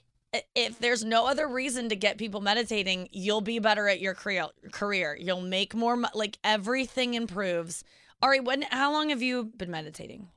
If 0.55 0.79
there's 0.79 1.03
no 1.03 1.27
other 1.27 1.47
reason 1.47 1.89
to 1.89 1.95
get 1.95 2.17
people 2.17 2.41
meditating, 2.41 3.09
you'll 3.11 3.41
be 3.41 3.59
better 3.59 3.87
at 3.87 3.99
your 4.01 4.13
career. 4.15 4.47
Career, 4.71 5.17
you'll 5.19 5.41
make 5.41 5.75
more. 5.75 5.95
mo- 5.95 6.09
Like 6.13 6.37
everything 6.43 7.13
improves. 7.13 7.83
Ahri, 8.23 8.43
when? 8.43 8.63
How 8.63 8.91
long 8.91 9.09
have 9.09 9.21
you 9.21 9.45
been 9.57 9.69
meditating? 9.71 10.29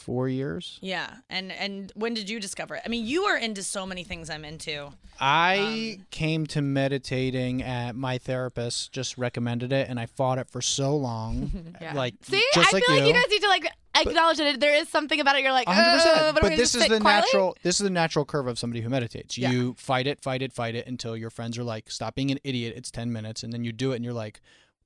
four 0.00 0.28
years. 0.28 0.78
Yeah, 0.80 1.08
and 1.28 1.52
and 1.52 1.92
when 1.94 2.14
did 2.14 2.28
you 2.30 2.40
discover 2.40 2.74
it? 2.74 2.82
I 2.84 2.88
mean, 2.88 3.04
you 3.06 3.24
are 3.24 3.36
into 3.36 3.62
so 3.62 3.84
many 3.86 4.02
things 4.02 4.30
I'm 4.30 4.44
into. 4.44 4.90
I 5.20 5.96
Um, 6.00 6.06
came 6.10 6.46
to 6.48 6.62
meditating 6.62 7.62
at 7.62 7.94
my 7.94 8.16
therapist 8.18 8.92
just 8.92 9.18
recommended 9.18 9.72
it, 9.72 9.88
and 9.90 10.00
I 10.00 10.06
fought 10.06 10.38
it 10.38 10.48
for 10.48 10.62
so 10.62 10.96
long. 10.96 11.74
Yeah. 11.80 11.94
Like 11.94 12.14
See, 12.22 12.42
just 12.54 12.72
I 12.72 12.76
like 12.76 12.84
feel 12.84 12.94
you. 12.96 13.00
like 13.02 13.08
you 13.08 13.14
guys 13.20 13.30
need 13.30 13.42
to 13.42 13.48
like 13.48 13.66
acknowledge 13.94 14.38
that 14.38 14.60
there 14.60 14.74
is 14.74 14.88
something 14.88 15.20
about 15.20 15.36
it. 15.36 15.42
You're 15.42 15.52
like, 15.52 15.68
A 15.68 15.72
hundred 15.74 15.90
"Uh, 15.90 15.94
percent. 15.96 16.34
but, 16.34 16.42
But 16.42 16.56
this 16.56 16.74
is 16.74 16.82
the 16.88 17.00
quietly? 17.00 17.26
natural. 17.26 17.56
This 17.62 17.80
is 17.80 17.84
the 17.84 17.90
natural 17.90 18.24
curve 18.24 18.46
of 18.46 18.58
somebody 18.58 18.80
who 18.80 18.88
meditates. 18.88 19.36
Yeah. 19.38 19.50
You 19.50 19.74
fight 19.78 20.06
it, 20.06 20.20
fight 20.22 20.42
it, 20.42 20.52
fight 20.52 20.74
it 20.74 20.86
until 20.86 21.16
your 21.16 21.30
friends 21.30 21.58
are 21.58 21.64
like, 21.64 21.90
"Stop 21.90 22.14
being 22.14 22.30
an 22.30 22.38
idiot." 22.44 22.74
It's 22.76 22.90
ten 22.90 23.12
minutes, 23.12 23.42
and 23.42 23.52
then 23.52 23.64
you 23.64 23.72
do 23.72 23.92
it, 23.92 23.96
and 23.96 24.04
you're 24.04 24.14
like, 24.14 24.40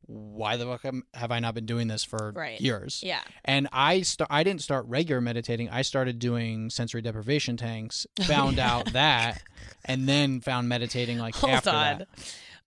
"Why 0.06 0.56
the 0.56 0.64
fuck 0.66 0.84
am- 0.84 1.04
have 1.14 1.30
I 1.30 1.38
not 1.40 1.54
been 1.54 1.66
doing 1.66 1.88
this 1.88 2.04
for 2.04 2.32
Right. 2.34 2.60
years?" 2.60 3.02
Yeah. 3.04 3.20
And 3.44 3.68
I 3.72 4.02
st- 4.02 4.26
I 4.30 4.42
didn't 4.42 4.62
start 4.62 4.86
regular 4.86 5.20
meditating. 5.20 5.68
I 5.70 5.82
started 5.82 6.18
doing 6.18 6.70
sensory 6.70 7.02
deprivation 7.02 7.56
tanks. 7.56 8.06
Found 8.26 8.58
out 8.70 8.92
that, 8.92 9.42
and 9.84 10.08
then 10.08 10.40
found 10.40 10.68
meditating 10.68 11.18
like 11.18 11.34
Hold 11.36 11.52
after 11.52 11.70
on. 11.70 11.98
that. 11.98 12.08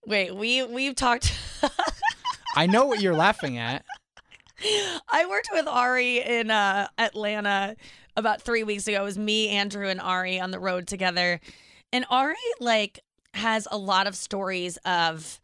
Wait, 0.06 0.34
we 0.34 0.62
we've 0.64 0.94
talked. 0.94 1.32
I 2.56 2.66
know 2.66 2.86
what 2.86 3.00
you're 3.00 3.14
laughing 3.14 3.58
at. 3.58 3.84
I 5.08 5.26
worked 5.28 5.48
with 5.52 5.66
Ahri 5.66 6.26
in 6.26 6.50
uh, 6.50 6.88
Atlanta 6.98 7.76
about 8.16 8.42
three 8.42 8.64
weeks 8.64 8.88
ago. 8.88 9.02
It 9.02 9.04
was 9.04 9.18
me, 9.18 9.48
Andrew, 9.50 9.88
and 9.88 10.00
Ahri 10.00 10.42
on 10.42 10.50
the 10.50 10.58
road 10.58 10.86
together. 10.86 11.40
And 11.92 12.06
Ahri 12.08 12.34
like 12.60 13.00
has 13.34 13.68
a 13.70 13.78
lot 13.78 14.06
of 14.06 14.16
stories 14.16 14.76
of, 14.78 15.40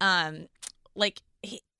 um, 0.00 0.48
like 0.94 1.20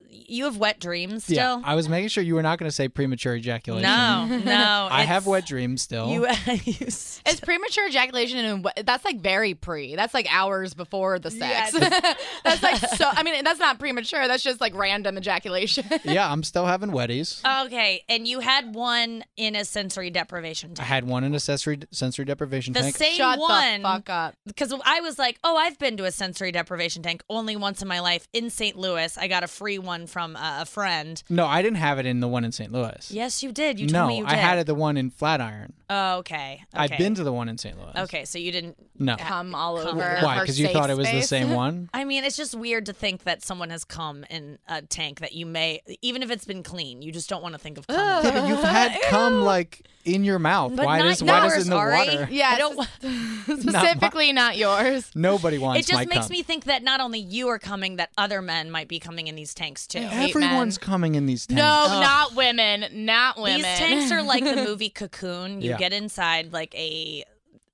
you 0.09 0.45
have 0.45 0.57
wet 0.57 0.79
dreams 0.79 1.23
still. 1.25 1.35
Yeah, 1.35 1.61
I 1.63 1.75
was 1.75 1.89
making 1.89 2.09
sure 2.09 2.23
you 2.23 2.35
were 2.35 2.41
not 2.41 2.59
going 2.59 2.69
to 2.69 2.75
say 2.75 2.87
premature 2.87 3.35
ejaculation. 3.35 3.89
no, 3.89 4.25
no. 4.45 4.87
I 4.91 5.03
have 5.03 5.25
wet 5.27 5.45
dreams 5.45 5.81
still. 5.81 6.09
You, 6.11 6.21
you 6.65 6.87
s- 6.87 7.21
It's 7.25 7.39
premature 7.39 7.87
ejaculation, 7.87 8.39
and 8.39 8.67
that's 8.85 9.03
like 9.05 9.19
very 9.19 9.53
pre. 9.53 9.95
That's 9.95 10.13
like 10.13 10.27
hours 10.33 10.73
before 10.73 11.19
the 11.19 11.31
sex. 11.31 11.71
that's 12.43 12.63
like 12.63 12.77
so. 12.77 13.05
I 13.11 13.23
mean, 13.23 13.43
that's 13.43 13.59
not 13.59 13.79
premature. 13.79 14.27
That's 14.27 14.43
just 14.43 14.61
like 14.61 14.75
random 14.75 15.17
ejaculation. 15.17 15.85
yeah, 16.03 16.31
I'm 16.31 16.43
still 16.43 16.65
having 16.65 16.89
wetties. 16.91 17.41
okay, 17.65 18.03
and 18.09 18.27
you 18.27 18.39
had 18.39 18.73
one 18.75 19.23
in 19.35 19.55
a 19.55 19.65
sensory 19.65 20.09
deprivation 20.09 20.69
tank. 20.75 20.79
I 20.79 20.93
had 20.93 21.05
one 21.05 21.23
in 21.23 21.33
a 21.35 21.39
sensory 21.39 21.79
sensory 21.91 22.25
deprivation 22.25 22.73
the 22.73 22.81
tank. 22.81 22.95
same 22.95 23.15
Shut 23.15 23.39
one. 23.39 23.81
the 23.81 23.87
fuck 23.87 24.09
up. 24.09 24.35
because 24.45 24.73
I 24.85 25.01
was 25.01 25.17
like, 25.19 25.37
oh, 25.43 25.57
I've 25.57 25.77
been 25.79 25.97
to 25.97 26.05
a 26.05 26.11
sensory 26.11 26.51
deprivation 26.51 27.03
tank 27.03 27.23
only 27.29 27.55
once 27.55 27.81
in 27.81 27.87
my 27.87 27.99
life 27.99 28.27
in 28.33 28.49
St. 28.49 28.77
Louis. 28.77 29.17
I 29.17 29.27
got 29.27 29.43
a 29.43 29.47
free 29.47 29.79
one 29.79 29.96
from 30.05 30.35
uh, 30.35 30.61
a 30.61 30.65
friend. 30.65 31.23
no, 31.29 31.47
I 31.47 31.63
didn't 31.63 31.77
have 31.77 31.97
it 31.97 32.05
in 32.05 32.19
the 32.19 32.27
one 32.27 32.43
in 32.43 32.51
St. 32.51 32.71
Louis. 32.71 33.09
Yes, 33.11 33.41
you 33.41 33.51
did. 33.51 33.79
You 33.79 33.87
no, 33.87 34.07
me 34.07 34.17
you 34.19 34.25
did. 34.25 34.33
I 34.33 34.35
had 34.35 34.59
it 34.59 34.67
the 34.67 34.75
one 34.75 34.97
in 34.97 35.09
Flatiron. 35.09 35.73
Oh, 35.89 36.17
okay. 36.17 36.63
I've 36.73 36.97
been 36.97 37.15
to 37.15 37.23
the 37.23 37.31
one 37.31 37.47
in 37.47 37.57
St. 37.57 37.77
Louis. 37.79 37.93
Okay, 38.03 38.25
so 38.25 38.37
you 38.37 38.51
didn't. 38.51 38.75
No. 38.99 39.15
Come 39.15 39.55
all 39.55 39.77
Come 39.77 39.97
over. 39.97 40.17
on. 40.17 40.23
Why? 40.23 40.39
Because 40.41 40.59
you 40.59 40.67
thought 40.67 40.89
it 40.89 40.97
was 40.97 41.09
the 41.09 41.21
same 41.21 41.51
one? 41.53 41.89
I 41.93 42.03
mean, 42.03 42.23
it's 42.25 42.35
just 42.35 42.53
weird 42.55 42.85
to 42.87 42.93
think 42.93 43.23
that 43.23 43.41
someone 43.43 43.69
has 43.69 43.85
come 43.85 44.25
in 44.29 44.59
a 44.67 44.81
tank 44.81 45.21
that 45.21 45.31
you 45.33 45.45
may, 45.45 45.81
even 46.01 46.21
if 46.23 46.29
it's 46.29 46.45
been 46.45 46.61
clean, 46.63 47.01
you 47.01 47.11
just 47.13 47.29
don't 47.29 47.41
want 47.41 47.53
to 47.53 47.59
think 47.59 47.77
of 47.77 47.87
cum. 47.87 47.95
Yeah, 47.97 48.31
but 48.31 48.47
you've 48.49 48.63
had 48.63 48.99
cum 49.09 49.41
like 49.43 49.87
in 50.03 50.23
your 50.25 50.39
mouth. 50.39 50.75
But 50.75 50.85
why 50.85 50.97
not 50.99 51.03
does 51.05 51.23
why 51.23 51.39
does 51.41 51.53
it 51.53 51.55
yours, 51.55 51.63
in 51.65 51.69
the 51.69 51.75
Ahri. 51.77 52.19
water? 52.19 52.27
Yeah, 52.31 52.49
I 52.49 52.57
don't 52.57 52.87
specifically 53.61 54.33
not 54.33 54.57
yours. 54.57 55.09
Nobody 55.15 55.57
wants 55.57 55.79
It 55.81 55.91
just 55.91 55.99
my 56.07 56.13
makes 56.13 56.27
cum. 56.27 56.31
me 56.33 56.43
think 56.43 56.65
that 56.65 56.83
not 56.83 56.99
only 56.99 57.19
you 57.19 57.47
are 57.49 57.59
coming, 57.59 57.95
that 57.97 58.09
other 58.17 58.41
men 58.41 58.71
might 58.71 58.87
be 58.87 58.99
coming 58.99 59.27
in 59.27 59.35
these 59.35 59.53
tanks 59.53 59.86
too. 59.87 59.99
Everyone's 59.99 60.79
men. 60.79 60.85
coming 60.85 61.15
in 61.15 61.25
these 61.25 61.45
tanks. 61.47 61.57
No, 61.59 61.99
not 62.01 62.35
women. 62.35 62.85
Not 63.05 63.37
women. 63.37 63.57
These 63.61 63.65
tanks 63.77 64.11
are 64.11 64.21
like 64.23 64.43
the 64.43 64.55
movie 64.67 64.89
Cocoon. 64.89 65.61
You 65.61 65.71
Yeah. 65.71 65.77
get 65.77 65.93
inside 65.93 66.53
like 66.53 66.73
a, 66.75 67.23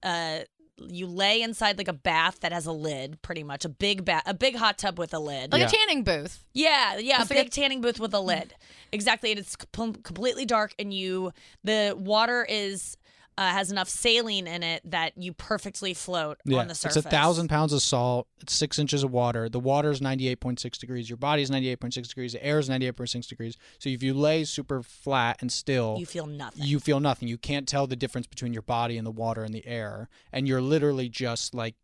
uh, 0.04 0.40
you 0.78 1.06
lay 1.08 1.42
inside 1.42 1.78
like 1.78 1.88
a 1.88 1.94
bath 1.94 2.40
that 2.42 2.52
has 2.52 2.66
a 2.66 2.72
lid, 2.72 3.22
pretty 3.22 3.44
much 3.44 3.64
a 3.64 3.70
big 3.70 4.04
bath, 4.04 4.24
a 4.26 4.34
big 4.34 4.56
hot 4.56 4.78
tub 4.78 4.98
with 5.00 5.14
a 5.14 5.20
lid. 5.20 5.52
like 5.52 5.62
Yeah. 5.62 5.68
a 5.68 5.70
tanning 5.72 6.04
booth. 6.04 6.44
Yeah, 6.54 6.98
yeah, 6.98 7.20
a 7.20 7.22
It's 7.22 7.30
like 7.30 7.40
big 7.40 7.48
a- 7.48 7.52
tanning 7.52 7.80
booth 7.82 8.00
with 8.00 8.14
a 8.14 8.20
lid. 8.20 8.54
Exactly, 8.92 9.32
and 9.32 9.40
it's 9.40 9.56
com- 9.56 9.94
completely 9.96 10.46
dark, 10.46 10.74
and 10.80 10.94
you 10.94 11.32
the 11.64 11.96
water 11.98 12.46
is 12.50 12.98
uh, 13.38 13.50
has 13.50 13.72
enough 13.72 13.90
saline 13.90 14.48
in 14.48 14.62
it 14.64 14.82
that 14.90 15.18
you 15.18 15.34
perfectly 15.34 15.94
float 15.94 16.38
Yeah, 16.46 16.60
on 16.60 16.68
the 16.68 16.76
surface. 16.76 16.98
it's 16.98 17.06
a 17.06 17.10
thousand 17.10 17.48
pounds 17.48 17.74
of 17.74 17.82
salt. 17.82 18.28
It's 18.42 18.54
six 18.54 18.78
inches 18.78 19.04
of 19.04 19.12
water. 19.12 19.50
The 19.50 19.60
water 19.60 19.90
is 19.92 20.02
ninety 20.02 20.28
eight 20.28 20.40
point 20.40 20.60
six 20.60 20.78
degrees. 20.78 21.10
Your 21.10 21.18
body 21.18 21.42
is 21.42 21.50
ninety 21.50 21.70
eight 21.70 21.80
point 21.80 21.94
six 21.94 22.08
degrees. 22.08 22.34
The 22.34 22.46
air 22.46 22.60
is 22.60 22.70
ninety 22.70 22.88
eight 22.88 22.96
point 22.96 23.10
six 23.10 23.28
degrees. 23.28 23.58
So 23.80 23.90
if 23.90 24.04
you 24.04 24.14
lay 24.14 24.44
super 24.44 24.84
flat 24.84 25.38
and 25.42 25.52
still, 25.52 25.96
You 26.00 26.06
feel 26.06 26.26
nothing. 26.28 26.64
you 26.64 26.80
feel 26.80 27.00
nothing. 27.00 27.28
You 27.28 27.38
can't 27.38 27.68
tell 27.68 27.88
the 27.88 27.96
difference 27.96 28.28
between 28.28 28.54
your 28.54 28.62
body 28.62 28.98
and 28.98 29.06
the 29.08 29.12
water 29.12 29.44
and 29.44 29.54
the 29.54 29.66
air, 29.66 30.10
and 30.32 30.48
you're 30.48 30.62
literally 30.62 31.10
just 31.10 31.54
like 31.56 31.76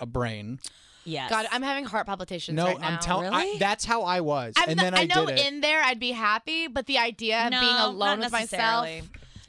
a 0.00 0.06
brain. 0.06 0.58
Yes. 1.04 1.30
God, 1.30 1.46
I'm 1.50 1.62
having 1.62 1.86
heart 1.86 2.04
palpitations 2.06 2.54
no, 2.54 2.66
right 2.66 2.78
now. 2.80 2.86
I'm 2.86 2.98
telling. 2.98 3.32
Really? 3.32 3.56
That's 3.58 3.86
how 3.86 4.02
I 4.02 4.20
was, 4.20 4.52
I'm 4.58 4.68
and 4.68 4.76
not- 4.76 4.82
then 4.82 4.94
I, 4.94 5.00
I 5.02 5.04
know 5.06 5.24
did 5.24 5.38
it. 5.38 5.46
in 5.46 5.60
there 5.62 5.80
I'd 5.82 5.98
be 5.98 6.10
happy, 6.12 6.66
but 6.68 6.84
the 6.84 6.98
idea 6.98 7.46
of 7.46 7.50
no, 7.52 7.60
being 7.60 7.72
not 7.72 7.88
alone 7.88 8.18
with 8.18 8.30
myself. 8.32 8.86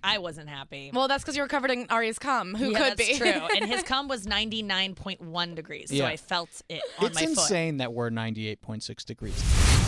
Necessarily. 0.01 0.15
I 0.15 0.17
wasn't 0.19 0.49
happy. 0.49 0.91
Well, 0.93 1.07
that's 1.07 1.23
because 1.23 1.35
you 1.35 1.41
were 1.43 1.47
covered 1.47 1.71
in 1.71 1.85
Ahri's 1.89 2.19
cum. 2.19 2.55
Who 2.55 2.71
yeah, 2.71 2.77
could 2.89 2.97
that's 2.97 3.09
be? 3.09 3.17
true. 3.17 3.47
And 3.55 3.69
his 3.69 3.83
cum 3.83 4.07
was 4.07 4.25
99.1 4.25 5.55
degrees, 5.55 5.89
so 5.89 5.95
Yeah. 5.95 6.07
I 6.07 6.17
felt 6.17 6.61
it 6.69 6.81
on 6.99 7.07
it's 7.07 7.15
my 7.15 7.21
foot. 7.21 7.29
insane 7.29 7.77
that 7.77 7.93
we're 7.93 8.09
ninety 8.09 8.47
eight 8.47 8.61
point 8.61 8.83
six 8.83 9.03
degrees. 9.03 9.35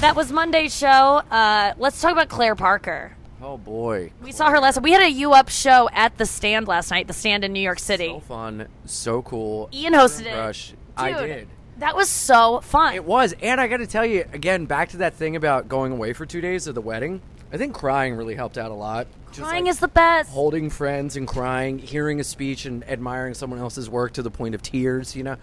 That 0.01 0.15
was 0.15 0.31
Monday's 0.31 0.75
show. 0.75 0.87
Uh, 0.87 1.73
let's 1.77 1.99
talk 2.01 2.11
about 2.11 2.29
Claire 2.29 2.55
Parker. 2.55 3.15
Oh 3.43 3.57
boy, 3.57 4.11
We 4.21 4.31
saw 4.31 4.51
her 4.51 4.59
last. 4.59 4.81
We 4.83 4.91
had 4.91 5.01
a 5.01 5.09
U 5.09 5.33
Up 5.33 5.49
show 5.49 5.89
at 5.93 6.17
the 6.19 6.25
Stand 6.27 6.67
last 6.67 6.91
night. 6.91 7.07
The 7.07 7.13
Stand 7.13 7.43
in 7.43 7.53
New 7.53 7.59
York 7.59 7.79
City. 7.79 8.07
so 8.09 8.19
fun, 8.19 8.67
so 8.85 9.21
cool. 9.23 9.67
Ian 9.73 9.93
hosted 9.93 10.27
it. 10.27 10.35
Rush. 10.37 10.73
I 10.95 11.13
did. 11.13 11.47
That 11.77 11.95
was 11.95 12.07
so 12.09 12.59
fun. 12.61 12.93
It 12.93 13.03
was, 13.05 13.33
and 13.41 13.59
I 13.59 13.67
got 13.67 13.77
to 13.77 13.87
tell 13.87 14.05
you 14.05 14.25
again, 14.33 14.65
back 14.65 14.89
to 14.89 14.97
that 14.97 15.15
thing 15.15 15.35
about 15.35 15.67
going 15.67 15.91
away 15.91 16.13
for 16.13 16.27
two 16.27 16.39
days 16.41 16.67
of 16.67 16.75
the 16.75 16.81
wedding. 16.81 17.21
I 17.51 17.57
think 17.57 17.73
crying 17.73 18.13
really 18.15 18.35
helped 18.35 18.59
out 18.59 18.69
a 18.69 18.75
lot. 18.75 19.07
Just, 19.31 19.47
Crying 19.47 19.63
like, 19.63 19.71
is 19.71 19.79
the 19.79 19.87
best. 19.87 20.29
holding 20.29 20.69
friends 20.69 21.15
and 21.15 21.25
crying, 21.25 21.79
hearing 21.79 22.19
a 22.19 22.23
speech 22.23 22.65
and 22.65 22.83
admiring 22.87 23.33
someone 23.33 23.59
else's 23.59 23.89
work 23.89 24.13
to 24.13 24.21
the 24.21 24.29
point 24.31 24.55
of 24.55 24.61
tears, 24.61 25.15
you 25.15 25.23
know, 25.23 25.37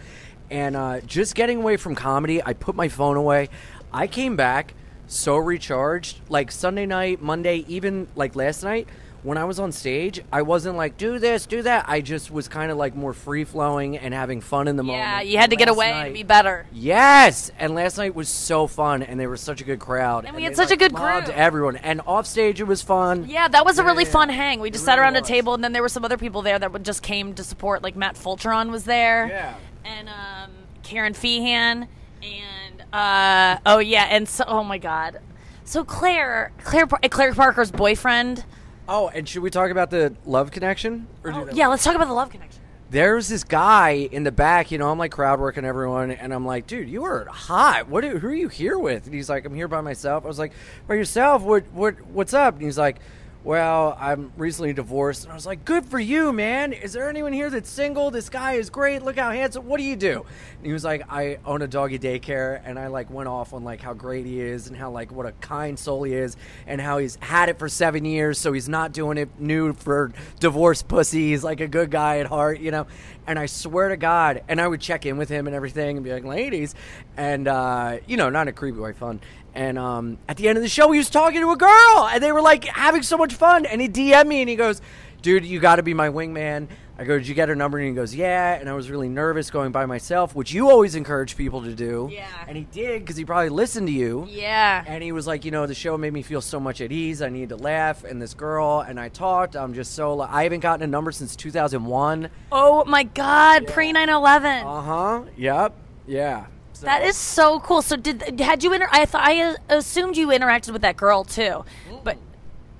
and 0.50 0.76
uh, 0.76 1.00
just 1.00 1.34
getting 1.34 1.58
away 1.58 1.78
from 1.78 1.94
comedy. 1.94 2.42
I 2.44 2.52
put 2.52 2.74
my 2.74 2.88
phone 2.88 3.16
away. 3.16 3.48
I 3.90 4.06
came 4.06 4.36
back 4.36 4.74
so 5.06 5.36
recharged. 5.36 6.20
Like 6.28 6.52
Sunday 6.52 6.84
night, 6.84 7.22
Monday, 7.22 7.64
even 7.66 8.08
like 8.14 8.36
last 8.36 8.62
night. 8.62 8.88
When 9.24 9.36
I 9.36 9.44
was 9.44 9.58
on 9.58 9.72
stage, 9.72 10.20
I 10.32 10.42
wasn't 10.42 10.76
like 10.76 10.96
do 10.96 11.18
this, 11.18 11.44
do 11.46 11.62
that. 11.62 11.86
I 11.88 12.00
just 12.00 12.30
was 12.30 12.46
kind 12.46 12.70
of 12.70 12.76
like 12.78 12.94
more 12.94 13.12
free 13.12 13.42
flowing 13.42 13.98
and 13.98 14.14
having 14.14 14.40
fun 14.40 14.68
in 14.68 14.76
the 14.76 14.84
moment. 14.84 15.02
yeah, 15.02 15.20
you 15.20 15.38
had 15.38 15.50
to 15.50 15.56
get 15.56 15.68
away 15.68 15.90
night- 15.90 16.04
and 16.06 16.14
be 16.14 16.22
better. 16.22 16.66
Yes, 16.72 17.50
and 17.58 17.74
last 17.74 17.98
night 17.98 18.14
was 18.14 18.28
so 18.28 18.68
fun, 18.68 19.02
and 19.02 19.18
they 19.18 19.26
were 19.26 19.36
such 19.36 19.60
a 19.60 19.64
good 19.64 19.80
crowd, 19.80 20.24
And 20.24 20.36
we 20.36 20.44
had 20.44 20.54
such 20.54 20.70
a 20.70 20.76
good 20.76 20.92
loved 20.92 21.26
group. 21.26 21.36
Everyone, 21.36 21.76
and 21.76 22.00
off 22.06 22.26
stage 22.26 22.60
it 22.60 22.64
was 22.64 22.80
fun. 22.80 23.26
Yeah, 23.28 23.48
that 23.48 23.64
was 23.64 23.78
a 23.80 23.84
really 23.84 24.04
Yeah. 24.04 24.10
fun 24.10 24.28
hang. 24.28 24.60
We 24.60 24.70
just 24.70 24.82
It 24.82 24.86
sat 24.86 24.92
really 24.94 25.02
around 25.02 25.16
a 25.16 25.20
table, 25.22 25.52
and 25.52 25.64
then 25.64 25.72
there 25.72 25.82
were 25.82 25.88
some 25.88 26.04
other 26.04 26.16
people 26.16 26.42
there 26.42 26.58
that 26.58 26.72
would- 26.72 26.84
just 26.84 27.02
came 27.02 27.34
to 27.34 27.42
support. 27.42 27.82
Like 27.82 27.96
Matt 27.96 28.14
Fulchiron 28.14 28.70
was 28.70 28.84
there. 28.84 29.26
Yeah. 29.26 29.54
And 29.84 30.08
um, 30.08 30.50
Karen 30.84 31.12
Feehan, 31.14 31.88
and 32.22 32.82
uh, 32.92 33.56
oh 33.66 33.78
yeah, 33.78 34.04
and 34.10 34.28
so 34.28 34.44
oh 34.46 34.62
my 34.62 34.78
god, 34.78 35.18
so 35.64 35.82
Claire, 35.84 36.52
Claire, 36.62 36.86
Claire 36.86 37.32
Parker's 37.34 37.72
boyfriend. 37.72 38.44
Oh, 38.88 39.08
and 39.08 39.28
should 39.28 39.42
we 39.42 39.50
talk 39.50 39.70
about 39.70 39.90
the 39.90 40.14
love 40.24 40.50
connection? 40.50 41.06
Or 41.22 41.32
Oh, 41.32 41.48
yeah, 41.52 41.66
let's 41.68 41.84
talk 41.84 41.94
about 41.94 42.08
the 42.08 42.14
love 42.14 42.30
connection. 42.30 42.62
There's 42.90 43.28
this 43.28 43.44
guy 43.44 43.90
in 44.10 44.24
the 44.24 44.32
back, 44.32 44.70
you 44.70 44.78
know, 44.78 44.90
I'm 44.90 44.98
like 44.98 45.12
crowd 45.12 45.40
working 45.40 45.66
everyone, 45.66 46.10
and 46.10 46.32
I'm 46.32 46.46
like, 46.46 46.66
dude, 46.66 46.88
you 46.88 47.04
are 47.04 47.26
hot. 47.26 47.86
What? 47.88 48.02
Are, 48.02 48.18
who 48.18 48.28
are 48.28 48.34
you 48.34 48.48
here 48.48 48.78
with? 48.78 49.04
And 49.04 49.14
he's 49.14 49.28
like, 49.28 49.44
I'm 49.44 49.54
here 49.54 49.68
by 49.68 49.82
myself. 49.82 50.24
I 50.24 50.26
was 50.28 50.38
like, 50.38 50.52
by 50.86 50.94
yourself? 50.94 51.42
What? 51.42 51.64
What? 51.72 52.00
What's 52.06 52.32
up? 52.32 52.54
And 52.54 52.62
he's 52.62 52.78
like, 52.78 52.96
well, 53.44 53.96
I'm 54.00 54.32
recently 54.36 54.72
divorced. 54.72 55.22
And 55.24 55.32
I 55.32 55.34
was 55.34 55.46
like, 55.46 55.64
good 55.64 55.86
for 55.86 55.98
you, 55.98 56.32
man. 56.32 56.72
Is 56.72 56.92
there 56.92 57.08
anyone 57.08 57.32
here 57.32 57.50
that's 57.50 57.70
single? 57.70 58.10
This 58.10 58.28
guy 58.28 58.54
is 58.54 58.68
great. 58.68 59.02
Look 59.02 59.16
how 59.16 59.30
handsome. 59.30 59.66
What 59.66 59.78
do 59.78 59.84
you 59.84 59.96
do? 59.96 60.26
And 60.56 60.66
he 60.66 60.72
was 60.72 60.84
like, 60.84 61.02
I 61.08 61.38
own 61.44 61.62
a 61.62 61.68
doggy 61.68 61.98
daycare, 61.98 62.60
and 62.64 62.78
I 62.78 62.88
like 62.88 63.10
went 63.10 63.28
off 63.28 63.52
on 63.54 63.64
like 63.64 63.80
how 63.80 63.94
great 63.94 64.26
he 64.26 64.40
is 64.40 64.66
and 64.66 64.76
how 64.76 64.90
like 64.90 65.12
what 65.12 65.26
a 65.26 65.32
kind 65.32 65.78
soul 65.78 66.02
he 66.02 66.14
is, 66.14 66.36
and 66.66 66.80
how 66.80 66.98
he's 66.98 67.16
had 67.16 67.48
it 67.48 67.58
for 67.58 67.68
seven 67.68 68.04
years, 68.04 68.38
so 68.38 68.52
he's 68.52 68.68
not 68.68 68.92
doing 68.92 69.18
it 69.18 69.28
new 69.38 69.72
for 69.72 70.12
divorced 70.40 70.88
pussy. 70.88 71.30
He's 71.30 71.44
like 71.44 71.60
a 71.60 71.68
good 71.68 71.90
guy 71.90 72.18
at 72.18 72.26
heart, 72.26 72.60
you 72.60 72.70
know. 72.70 72.86
And 73.28 73.38
I 73.38 73.44
swear 73.44 73.90
to 73.90 73.98
God, 73.98 74.42
and 74.48 74.58
I 74.58 74.66
would 74.66 74.80
check 74.80 75.04
in 75.04 75.18
with 75.18 75.28
him 75.28 75.46
and 75.46 75.54
everything, 75.54 75.98
and 75.98 76.02
be 76.02 76.10
like, 76.10 76.24
ladies, 76.24 76.74
and 77.14 77.46
uh, 77.46 77.98
you 78.06 78.16
know, 78.16 78.30
not 78.30 78.48
a 78.48 78.52
creepy 78.52 78.78
way, 78.78 78.94
fun. 78.94 79.20
And 79.54 79.78
um, 79.78 80.16
at 80.26 80.38
the 80.38 80.48
end 80.48 80.56
of 80.56 80.62
the 80.62 80.68
show, 80.68 80.90
he 80.92 80.98
was 80.98 81.10
talking 81.10 81.42
to 81.42 81.50
a 81.50 81.56
girl, 81.56 82.08
and 82.10 82.22
they 82.22 82.32
were 82.32 82.40
like 82.40 82.64
having 82.64 83.02
so 83.02 83.18
much 83.18 83.34
fun. 83.34 83.66
And 83.66 83.82
he 83.82 83.88
DM'd 83.88 84.26
me, 84.26 84.40
and 84.40 84.48
he 84.48 84.56
goes, 84.56 84.80
"Dude, 85.20 85.44
you 85.44 85.60
got 85.60 85.76
to 85.76 85.82
be 85.82 85.92
my 85.92 86.08
wingman. 86.08 86.68
I 87.00 87.04
go, 87.04 87.16
did 87.16 87.28
you 87.28 87.34
get 87.34 87.48
her 87.48 87.54
number? 87.54 87.78
And 87.78 87.86
he 87.86 87.94
goes, 87.94 88.12
yeah. 88.12 88.54
And 88.54 88.68
I 88.68 88.72
was 88.72 88.90
really 88.90 89.08
nervous 89.08 89.50
going 89.52 89.70
by 89.70 89.86
myself, 89.86 90.34
which 90.34 90.52
you 90.52 90.68
always 90.68 90.96
encourage 90.96 91.36
people 91.36 91.62
to 91.62 91.72
do. 91.72 92.08
Yeah. 92.12 92.26
And 92.48 92.56
he 92.56 92.64
did 92.64 93.02
because 93.02 93.16
he 93.16 93.24
probably 93.24 93.50
listened 93.50 93.86
to 93.86 93.92
you. 93.92 94.26
Yeah. 94.28 94.82
And 94.84 95.00
he 95.02 95.12
was 95.12 95.24
like, 95.24 95.44
you 95.44 95.52
know, 95.52 95.66
the 95.66 95.74
show 95.76 95.96
made 95.96 96.12
me 96.12 96.22
feel 96.22 96.40
so 96.40 96.58
much 96.58 96.80
at 96.80 96.90
ease. 96.90 97.22
I 97.22 97.28
need 97.28 97.50
to 97.50 97.56
laugh. 97.56 98.02
And 98.02 98.20
this 98.20 98.34
girl, 98.34 98.80
and 98.80 98.98
I 98.98 99.10
talked. 99.10 99.54
I'm 99.54 99.74
just 99.74 99.94
so. 99.94 100.20
I 100.20 100.42
haven't 100.42 100.58
gotten 100.60 100.82
a 100.82 100.88
number 100.88 101.12
since 101.12 101.36
2001. 101.36 102.30
Oh 102.50 102.84
my 102.84 103.04
God, 103.04 103.68
pre 103.68 103.92
9 103.92 104.08
11. 104.08 104.66
Uh 104.66 104.80
huh. 104.82 105.22
Yep. 105.36 105.74
Yeah. 106.08 106.46
So- 106.72 106.86
That 106.86 107.02
is 107.04 107.16
so 107.16 107.60
cool. 107.60 107.80
So 107.82 107.94
did 107.96 108.40
had 108.40 108.64
you 108.64 108.72
inter- 108.72 108.88
I 108.90 109.04
thought 109.04 109.22
I 109.24 109.54
assumed 109.68 110.16
you 110.16 110.28
interacted 110.28 110.72
with 110.72 110.82
that 110.82 110.96
girl 110.96 111.22
too, 111.22 111.64
but 112.02 112.16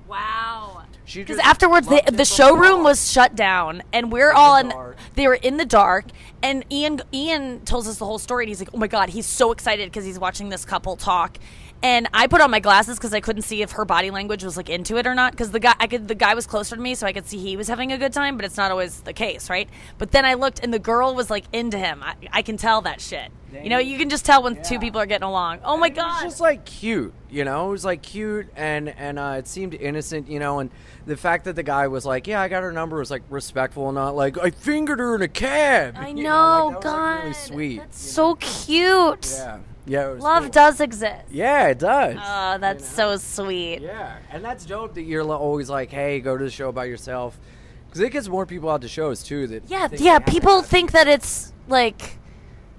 wow. 0.09 0.78
Because 1.13 1.39
afterwards, 1.39 1.87
the, 1.87 2.03
the 2.11 2.25
showroom 2.25 2.83
was 2.83 3.11
shut 3.11 3.35
down, 3.35 3.83
and 3.93 4.11
we're 4.11 4.31
all 4.31 4.57
in. 4.57 4.69
dark. 4.69 4.97
They 5.15 5.27
were 5.27 5.35
in 5.35 5.57
the 5.57 5.65
dark, 5.65 6.05
and 6.43 6.65
Ian 6.71 7.01
Ian 7.13 7.61
tells 7.61 7.87
us 7.87 7.97
the 7.97 8.05
whole 8.05 8.19
story. 8.19 8.45
And 8.45 8.49
he's 8.49 8.59
like, 8.59 8.69
"Oh 8.73 8.77
my 8.77 8.87
god, 8.87 9.09
he's 9.09 9.25
so 9.25 9.51
excited 9.51 9.89
because 9.89 10.05
he's 10.05 10.19
watching 10.19 10.49
this 10.49 10.65
couple 10.65 10.95
talk." 10.95 11.37
And 11.81 12.09
I 12.13 12.27
put 12.27 12.41
on 12.41 12.51
my 12.51 12.59
glasses 12.59 12.97
because 12.97 13.13
I 13.13 13.21
couldn't 13.21 13.43
see 13.43 13.61
if 13.61 13.71
her 13.71 13.85
body 13.85 14.11
language 14.11 14.43
was 14.43 14.57
like 14.57 14.69
into 14.69 14.97
it 14.97 15.07
or 15.07 15.15
not. 15.15 15.31
Because 15.31 15.51
the 15.51 15.61
guy, 15.61 15.75
I 15.79 15.87
could, 15.87 16.09
the 16.09 16.15
guy 16.15 16.35
was 16.35 16.45
closer 16.45 16.75
to 16.75 16.81
me, 16.81 16.93
so 16.93 17.07
I 17.07 17.13
could 17.13 17.25
see 17.25 17.37
he 17.37 17.55
was 17.55 17.69
having 17.69 17.93
a 17.93 17.97
good 17.97 18.11
time. 18.11 18.35
But 18.35 18.45
it's 18.45 18.57
not 18.57 18.69
always 18.69 18.99
the 19.01 19.13
case, 19.13 19.49
right? 19.49 19.69
But 19.97 20.11
then 20.11 20.25
I 20.25 20.33
looked, 20.33 20.59
and 20.61 20.73
the 20.73 20.79
girl 20.79 21.15
was 21.15 21.29
like 21.29 21.45
into 21.53 21.77
him. 21.77 22.03
I, 22.03 22.15
I 22.31 22.41
can 22.41 22.57
tell 22.57 22.81
that 22.81 22.99
shit. 22.99 23.31
You 23.63 23.69
know, 23.69 23.79
you 23.79 23.97
can 23.97 24.09
just 24.09 24.25
tell 24.25 24.43
when 24.43 24.61
two 24.61 24.77
people 24.77 25.01
are 25.01 25.07
getting 25.07 25.27
along. 25.27 25.59
Oh 25.63 25.75
my 25.75 25.89
god. 25.89 26.21
It 26.21 26.25
was 26.25 26.33
just 26.33 26.41
like 26.41 26.65
cute, 26.65 27.13
you 27.31 27.45
know. 27.45 27.69
It 27.69 27.71
was 27.71 27.85
like 27.85 28.03
cute, 28.03 28.47
and 28.55 28.89
and 28.89 29.17
uh, 29.17 29.35
it 29.39 29.47
seemed 29.47 29.73
innocent, 29.73 30.29
you 30.29 30.37
know. 30.39 30.59
And 30.59 30.69
the 31.09 31.17
fact 31.17 31.45
that 31.45 31.55
the 31.55 31.63
guy 31.63 31.87
was 31.87 32.05
like, 32.05 32.27
"Yeah, 32.27 32.39
I 32.41 32.47
got 32.47 32.63
her 32.63 32.71
number," 32.71 32.97
was 32.97 33.11
like 33.11 33.23
respectful, 33.29 33.89
and 33.89 33.95
not 33.95 34.15
like 34.15 34.37
I 34.37 34.51
fingered 34.51 34.99
her 34.99 35.15
in 35.15 35.21
a 35.21 35.27
cab. 35.27 35.95
I 35.97 36.09
you 36.09 36.23
know, 36.23 36.67
like, 36.71 36.71
that 36.71 36.75
was, 36.75 36.83
God, 36.83 36.93
like, 37.15 37.21
really 37.23 37.33
sweet. 37.33 37.77
That's 37.79 38.01
so 38.01 38.35
cute. 38.35 39.31
yeah, 39.37 39.57
yeah. 39.85 40.09
It 40.09 40.13
was 40.15 40.23
Love 40.23 40.43
cool. 40.43 40.51
does 40.51 40.79
exist. 40.79 41.25
Yeah, 41.31 41.67
it 41.67 41.79
does. 41.79 42.15
Oh, 42.19 42.57
that's 42.59 42.87
so 42.87 43.17
sweet. 43.17 43.81
yeah, 43.81 44.17
and 44.31 44.43
that's 44.43 44.65
dope 44.65 44.93
that 44.93 45.03
you're 45.03 45.23
always 45.29 45.69
like, 45.69 45.89
"Hey, 45.91 46.19
go 46.21 46.37
to 46.37 46.43
the 46.43 46.51
show 46.51 46.71
by 46.71 46.85
yourself," 46.85 47.39
because 47.87 48.01
it 48.01 48.11
gets 48.11 48.27
more 48.29 48.45
people 48.45 48.69
out 48.69 48.81
to 48.81 48.87
shows 48.87 49.23
too. 49.23 49.47
That 49.47 49.63
Yeah, 49.67 49.81
yeah. 49.81 49.87
they 49.89 50.03
have 50.05 50.25
to 50.25 50.31
People 50.31 50.57
have- 50.61 50.67
think 50.67 50.91
that 50.91 51.07
it's 51.07 51.51
like. 51.67 52.15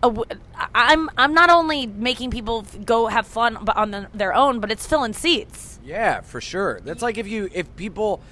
A 0.03 0.09
w- 0.09 0.25
I'm 0.75 1.11
I'm 1.19 1.35
not 1.35 1.51
only 1.51 1.87
making 1.87 2.31
people 2.31 2.64
f- 2.66 2.87
go 2.87 3.09
have 3.09 3.27
fun 3.27 3.59
on 3.77 3.90
the, 3.90 4.09
their 4.14 4.35
own, 4.35 4.59
but 4.59 4.71
it's 4.73 4.87
filling 4.87 5.12
seats. 5.12 5.79
Yeah, 5.90 6.20
for 6.20 6.40
sure. 6.40 6.81
That's 6.85 7.03
like 7.03 7.18
if 7.18 7.26
you 7.26 7.50
if 7.53 7.74
people, 7.74 8.22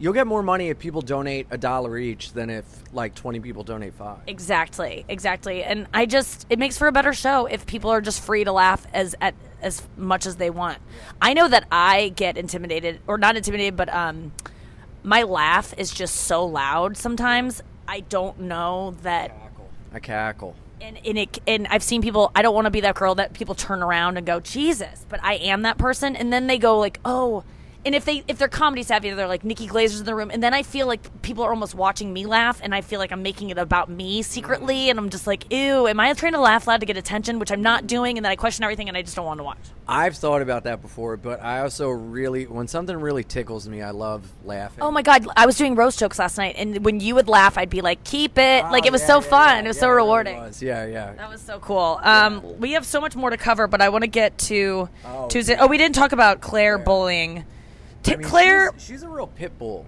you'll 0.00 0.12
get 0.12 0.26
more 0.26 0.42
money 0.42 0.68
if 0.68 0.80
people 0.80 1.00
donate 1.00 1.46
a 1.52 1.56
dollar 1.56 1.96
each 1.96 2.32
than 2.32 2.50
if 2.50 2.64
like 2.92 3.14
twenty 3.14 3.38
people 3.38 3.62
donate 3.62 3.94
five. 3.94 4.18
Exactly, 4.26 5.04
exactly. 5.08 5.62
And 5.62 5.86
I 5.94 6.06
just 6.06 6.44
it 6.50 6.58
makes 6.58 6.76
for 6.76 6.88
a 6.88 6.92
better 6.92 7.12
show 7.12 7.46
if 7.46 7.66
people 7.66 7.90
are 7.90 8.00
just 8.00 8.20
free 8.20 8.42
to 8.42 8.50
laugh 8.50 8.84
as 8.92 9.14
at 9.20 9.36
as 9.62 9.86
much 9.96 10.26
as 10.26 10.36
they 10.36 10.50
want. 10.50 10.78
I 11.22 11.34
know 11.34 11.46
that 11.46 11.68
I 11.70 12.08
get 12.16 12.36
intimidated 12.36 13.00
or 13.06 13.16
not 13.16 13.36
intimidated, 13.36 13.76
but 13.76 13.88
um 13.94 14.32
my 15.04 15.22
laugh 15.22 15.72
is 15.78 15.92
just 15.92 16.16
so 16.16 16.44
loud 16.44 16.96
sometimes. 16.96 17.62
I 17.86 18.00
don't 18.00 18.40
know 18.40 18.96
that 19.02 19.30
I 19.92 20.00
cackle. 20.00 20.56
And, 20.84 20.98
and 21.04 21.18
it 21.18 21.38
and 21.46 21.66
I've 21.68 21.82
seen 21.82 22.02
people. 22.02 22.30
I 22.34 22.42
don't 22.42 22.54
want 22.54 22.66
to 22.66 22.70
be 22.70 22.80
that 22.82 22.94
girl 22.94 23.14
that 23.16 23.32
people 23.32 23.54
turn 23.54 23.82
around 23.82 24.16
and 24.16 24.26
go 24.26 24.40
Jesus, 24.40 25.06
but 25.08 25.20
I 25.22 25.34
am 25.34 25.62
that 25.62 25.78
person, 25.78 26.14
and 26.14 26.32
then 26.32 26.46
they 26.46 26.58
go 26.58 26.78
like, 26.78 27.00
oh. 27.04 27.44
And 27.86 27.94
if 27.94 28.04
they 28.04 28.22
if 28.28 28.38
they're 28.38 28.48
comedy 28.48 28.82
savvy, 28.82 29.10
they're 29.10 29.26
like 29.28 29.44
Nikki 29.44 29.66
Glazer's 29.66 30.00
in 30.00 30.06
the 30.06 30.14
room, 30.14 30.30
and 30.30 30.42
then 30.42 30.54
I 30.54 30.62
feel 30.62 30.86
like 30.86 31.22
people 31.22 31.44
are 31.44 31.50
almost 31.50 31.74
watching 31.74 32.12
me 32.12 32.24
laugh, 32.24 32.60
and 32.62 32.74
I 32.74 32.80
feel 32.80 32.98
like 32.98 33.12
I'm 33.12 33.22
making 33.22 33.50
it 33.50 33.58
about 33.58 33.90
me 33.90 34.22
secretly, 34.22 34.88
and 34.90 34.98
I'm 34.98 35.10
just 35.10 35.26
like, 35.26 35.52
ew, 35.52 35.86
am 35.86 36.00
I 36.00 36.12
trying 36.14 36.32
to 36.32 36.40
laugh 36.40 36.66
loud 36.66 36.80
to 36.80 36.86
get 36.86 36.96
attention, 36.96 37.38
which 37.38 37.52
I'm 37.52 37.60
not 37.62 37.86
doing, 37.86 38.16
and 38.16 38.24
then 38.24 38.30
I 38.32 38.36
question 38.36 38.64
everything, 38.64 38.88
and 38.88 38.96
I 38.96 39.02
just 39.02 39.14
don't 39.16 39.26
want 39.26 39.38
to 39.40 39.44
watch. 39.44 39.58
I've 39.86 40.16
thought 40.16 40.40
about 40.40 40.64
that 40.64 40.80
before, 40.80 41.18
but 41.18 41.42
I 41.42 41.60
also 41.60 41.90
really, 41.90 42.46
when 42.46 42.68
something 42.68 42.96
really 42.98 43.22
tickles 43.22 43.68
me, 43.68 43.82
I 43.82 43.90
love 43.90 44.26
laughing. 44.44 44.82
Oh 44.82 44.90
my 44.90 45.02
god, 45.02 45.26
I 45.36 45.44
was 45.44 45.58
doing 45.58 45.74
roast 45.74 45.98
jokes 45.98 46.18
last 46.18 46.38
night, 46.38 46.54
and 46.56 46.84
when 46.84 47.00
you 47.00 47.14
would 47.16 47.28
laugh, 47.28 47.58
I'd 47.58 47.68
be 47.70 47.82
like, 47.82 48.02
keep 48.02 48.38
it, 48.38 48.64
Oh, 48.64 48.70
like 48.72 48.86
it 48.86 48.92
was 48.92 49.02
yeah, 49.02 49.06
so 49.08 49.14
yeah, 49.20 49.28
fun, 49.28 49.56
yeah, 49.56 49.64
it 49.64 49.68
was 49.68 49.78
so 49.78 49.90
rewarding. 49.90 50.36
was. 50.38 50.62
Yeah, 50.62 50.86
yeah. 50.86 51.12
That 51.12 51.28
was 51.28 51.42
so 51.42 51.58
cool. 51.58 52.00
Um, 52.02 52.58
we 52.58 52.72
have 52.72 52.86
so 52.86 52.98
much 53.00 53.14
more 53.14 53.28
to 53.28 53.36
cover, 53.36 53.66
but 53.66 53.82
I 53.82 53.90
want 53.90 54.04
to 54.04 54.08
get 54.08 54.38
to 54.38 54.88
Oh, 55.04 55.28
Tuesday. 55.28 55.56
Oh, 55.60 55.66
we 55.66 55.76
didn't 55.76 55.94
talk 55.96 56.12
about 56.12 56.40
Claire 56.40 56.78
bullying. 56.78 57.44
I 58.06 58.16
mean, 58.16 58.28
Claire, 58.28 58.70
she's, 58.74 58.84
she's 58.84 59.02
a 59.02 59.08
real 59.08 59.26
pit 59.26 59.58
bull. 59.58 59.86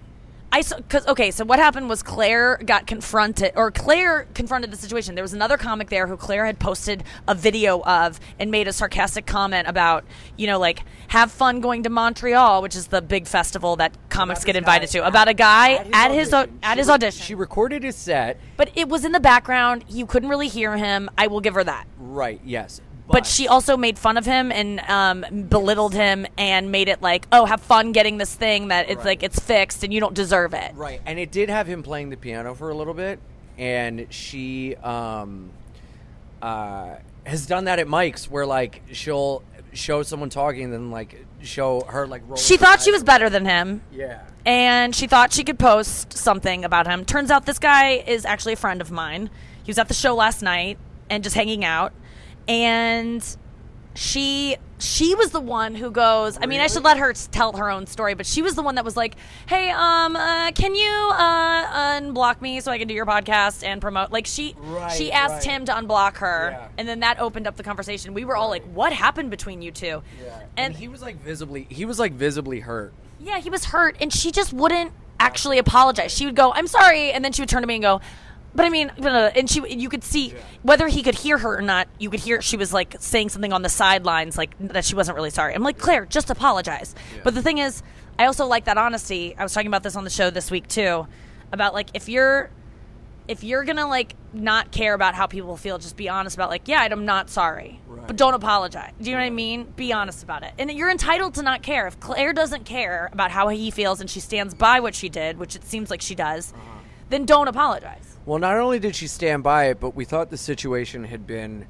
I 0.53 0.61
saw 0.61 0.77
because 0.77 1.07
okay. 1.09 1.33
So 1.33 1.45
what 1.45 1.59
happened 1.59 1.89
was 1.89 2.03
Claire 2.05 2.57
got 2.65 2.87
confronted, 2.87 3.53
or 3.57 3.71
Claire 3.73 4.27
confronted 4.33 4.71
the 4.71 4.77
situation. 4.77 5.15
There 5.17 5.25
was 5.25 5.35
another 5.35 5.57
comic 5.59 5.91
there 5.91 6.07
who 6.07 6.17
Claire 6.17 6.47
had 6.47 6.59
posted 6.59 7.03
a 7.27 7.35
video 7.35 7.83
of 7.83 8.21
and 8.39 8.51
made 8.51 8.69
a 8.69 8.73
sarcastic 8.73 9.27
comment 9.27 9.67
about, 9.69 10.05
you 10.37 10.47
know, 10.47 10.59
like 10.59 10.83
have 11.09 11.33
fun 11.33 11.61
going 11.61 11.83
to 11.83 11.91
Montreal, 11.91 12.63
which 12.63 12.77
is 12.77 12.87
the 12.87 13.03
big 13.03 13.27
festival 13.27 13.77
that 13.77 13.93
comics 14.09 14.41
About 14.41 14.47
get 14.47 14.57
invited 14.57 14.89
to. 14.91 15.07
About 15.07 15.29
a 15.29 15.35
guy 15.35 15.85
at 15.93 16.13
his 16.13 16.33
au- 16.33 16.39
audition. 16.43 16.59
at 16.63 16.79
his 16.79 16.89
audition. 16.89 17.23
She 17.25 17.35
recorded 17.35 17.83
his 17.83 17.97
set. 17.97 18.39
but 18.57 18.71
it 18.77 18.89
was 18.89 19.05
in 19.05 19.13
the 19.13 19.21
background. 19.21 19.85
You 19.89 20.07
couldn't 20.07 20.29
really 20.29 20.49
hear 20.49 20.77
him. 20.77 21.11
I 21.19 21.27
will 21.27 21.41
give 21.41 21.55
her 21.55 21.65
that. 21.65 21.87
Right. 21.99 22.41
Yes. 22.45 22.81
But 23.09 23.27
she 23.27 23.49
also 23.49 23.77
made 23.77 23.99
fun 23.99 24.17
of 24.17 24.27
him 24.27 24.51
and 24.51 24.81
um, 24.81 25.45
belittled 25.49 25.95
him 25.95 26.27
and 26.37 26.73
made 26.73 26.89
it 26.89 27.01
like, 27.03 27.27
oh, 27.33 27.45
have 27.45 27.61
fun 27.61 27.93
getting 27.93 28.19
this 28.19 28.35
thing 28.35 28.69
that 28.69 28.89
it's 28.89 28.99
Right. 28.99 29.05
like 29.07 29.23
it's 29.23 29.39
fixed 29.39 29.85
and 29.85 29.93
you 29.93 30.01
don't 30.01 30.15
deserve 30.15 30.55
it. 30.55 30.73
Right, 30.75 31.01
and 31.07 31.19
it 31.19 31.31
did 31.31 31.49
have 31.49 31.67
him 31.67 31.83
playing 31.83 32.11
the 32.11 32.17
piano 32.17 32.55
for 32.55 32.71
a 32.71 32.75
little 32.75 32.95
bit, 32.95 33.19
and 33.59 34.07
she 34.11 34.75
um, 34.77 35.51
uh, 36.43 36.97
has 37.25 37.47
done 37.47 37.65
that 37.65 37.79
at 37.79 37.89
Mike's, 37.89 38.31
where 38.31 38.47
like 38.47 38.83
she'll 38.93 39.43
show 39.73 40.03
someone 40.03 40.31
talking, 40.31 40.65
and 40.65 40.73
then 40.73 40.91
like 40.91 41.25
show 41.43 41.83
her 41.83 42.07
like. 42.07 42.23
rolling 42.23 42.43
She 42.43 42.57
thought 42.57 42.81
she 42.83 42.91
was 42.93 43.05
better 43.05 43.31
than 43.31 43.45
him. 43.45 43.83
Yeah. 43.93 44.23
And 44.45 44.95
she 44.95 45.07
thought 45.09 45.33
she 45.33 45.43
could 45.43 45.59
post 45.59 46.13
something 46.17 46.65
about 46.65 46.87
him. 46.87 47.05
Turns 47.05 47.31
out 47.33 47.47
this 47.47 47.59
guy 47.59 47.95
is 48.07 48.25
actually 48.25 48.53
a 48.53 48.57
friend 48.57 48.81
of 48.81 48.93
mine. 48.93 49.29
He 49.65 49.71
was 49.71 49.79
at 49.79 49.89
the 49.89 49.95
show 49.95 50.15
last 50.15 50.41
night 50.41 50.79
and 51.11 51.25
just 51.25 51.35
hanging 51.35 51.65
out. 51.65 51.93
And 52.49 53.25
she 53.95 54.57
she 54.79 55.15
was 55.15 55.31
the 55.31 55.41
one 55.41 55.75
who 55.75 55.91
goes. 55.91 56.39
I 56.41 56.45
mean, 56.47 56.61
I 56.61 56.67
should 56.67 56.85
let 56.85 56.99
her 56.99 57.15
tell 57.15 57.55
her 57.55 57.71
own 57.71 57.87
story, 57.87 58.13
but 58.15 58.27
she 58.27 58.43
was 58.43 58.55
the 58.55 58.63
one 58.63 58.75
that 58.75 58.85
was 58.85 58.97
like, 58.97 59.17
"Hey, 59.47 59.71
um, 59.71 60.15
uh, 60.15 60.51
can 60.53 60.75
you 60.75 60.91
uh, 61.13 61.99
unblock 62.01 62.43
me 62.43 62.61
so 62.61 62.71
I 62.71 62.79
can 62.79 62.87
do 62.87 62.93
your 62.95 63.07
podcast 63.07 63.65
and 63.65 63.81
promote?" 63.81 64.13
Like 64.13 64.27
she 64.27 64.55
Right, 64.59 64.93
she 64.93 65.11
asked 65.11 65.47
right. 65.47 65.57
him 65.57 65.65
to 65.65 65.73
unblock 65.73 66.17
her, 66.19 66.51
Yeah. 66.53 66.69
and 66.79 66.87
then 66.87 67.01
that 67.01 67.19
opened 67.19 67.47
up 67.47 67.57
the 67.57 67.63
conversation. 67.63 68.13
We 68.13 68.25
were 68.27 68.37
all 68.37 68.51
like, 68.51 68.65
"What 68.65 68.93
happened 68.93 69.31
between 69.31 69.63
you 69.63 69.71
two? 69.71 70.03
Yeah. 70.23 70.41
And, 70.59 70.75
he 70.77 70.89
was 70.89 71.01
like 71.01 71.17
visibly, 71.23 71.67
he 71.71 71.85
was 71.87 71.99
like 71.99 72.13
visibly 72.13 72.61
hurt. 72.61 72.93
Yeah, 73.19 73.39
he 73.39 73.49
was 73.49 73.65
hurt, 73.67 73.97
and 73.99 74.13
she 74.13 74.31
just 74.31 74.53
wouldn't 74.53 74.93
actually 75.19 75.57
apologize. 75.57 76.13
She 76.15 76.27
would 76.27 76.37
go, 76.37 76.53
"I'm 76.53 76.67
sorry," 76.67 77.13
and 77.13 77.25
then 77.25 77.33
she 77.33 77.41
would 77.41 77.49
turn 77.49 77.63
to 77.63 77.67
me 77.67 77.77
and 77.77 77.83
go, 77.83 78.01
"But 78.57 78.65
I 78.67 78.71
mean," 78.71 78.89
blah, 78.97 79.11
blah, 79.11 79.11
blah." 79.11 79.31
and 79.37 79.49
she, 79.49 79.63
you 79.69 79.89
could 79.89 80.03
see 80.03 80.35
whether 80.63 80.89
he 80.89 81.03
could 81.03 81.15
hear 81.15 81.39
her 81.39 81.59
or 81.59 81.63
not. 81.63 81.89
You 81.99 82.11
could 82.11 82.21
hear 82.21 82.43
she 82.43 82.57
was 82.57 82.73
like 82.73 82.97
saying 82.99 83.29
something 83.29 83.53
on 83.53 83.63
the 83.63 83.69
sidelines, 83.69 84.37
like 84.37 84.57
that 84.59 84.85
she 84.85 84.95
wasn't 84.95 85.17
really 85.17 85.31
sorry. 85.31 85.55
I'm 85.55 85.63
like, 85.63 85.79
Claire, 85.79 86.07
just 86.07 86.31
apologize. 86.31 86.95
But 87.23 87.35
the 87.35 87.43
thing 87.43 87.59
is, 87.59 87.83
I 88.19 88.27
also 88.27 88.47
like 88.47 88.65
that 88.65 88.79
honesty. 88.79 89.37
I 89.39 89.43
was 89.43 89.53
talking 89.53 89.69
about 89.69 89.83
this 89.83 89.95
on 89.95 90.05
the 90.05 90.11
show 90.11 90.31
this 90.31 90.51
week 90.51 90.67
too, 90.69 91.07
about 91.53 91.75
like 91.75 91.89
if 91.95 92.09
you're 92.09 92.51
if 93.29 93.43
you're 93.43 93.65
gonna 93.65 93.87
like 93.87 94.15
not 94.33 94.71
care 94.71 94.95
about 94.95 95.15
how 95.15 95.27
people 95.27 95.57
feel, 95.57 95.79
just 95.79 95.97
be 95.97 96.09
honest 96.09 96.37
about 96.37 96.51
like, 96.51 96.69
yeah, 96.69 96.81
I'm 96.81 97.05
not 97.05 97.29
sorry, 97.31 97.81
but 98.07 98.17
don't 98.17 98.35
apologize. 98.35 98.93
Do 99.01 99.11
you 99.11 99.17
know 99.17 99.23
what 99.23 99.27
I 99.27 99.31
mean? 99.31 99.65
Be 99.77 99.93
honest 99.93 100.23
about 100.23 100.43
it, 100.43 100.53
and 100.59 100.71
you're 100.71 100.91
entitled 100.91 101.35
to 101.35 101.43
not 101.43 101.63
care. 101.63 101.87
If 101.87 101.99
Claire 102.01 102.33
doesn't 102.33 102.65
care 102.65 103.11
about 103.13 103.31
how 103.31 103.49
he 103.49 103.71
feels 103.71 104.01
and 104.01 104.09
she 104.09 104.21
stands 104.21 104.55
by 104.55 104.81
what 104.81 104.95
she 104.95 105.09
did, 105.09 105.39
which 105.39 105.57
it 105.57 105.65
seems 105.65 105.91
like 105.91 106.01
she 106.01 106.15
does, 106.15 106.53
uh-huh. 106.53 106.76
Then 107.11 107.25
don't 107.25 107.49
apologize. 107.49 108.17
Well, 108.25 108.39
not 108.39 108.57
only 108.57 108.79
did 108.79 108.97
she 108.97 109.07
stand 109.07 109.43
by 109.43 109.67
it, 109.67 109.81
but 109.81 109.95
we 109.95 110.05
thought 110.05 110.31
the 110.31 110.37
situation 110.37 111.05
had 111.05 111.27
been, 111.27 111.67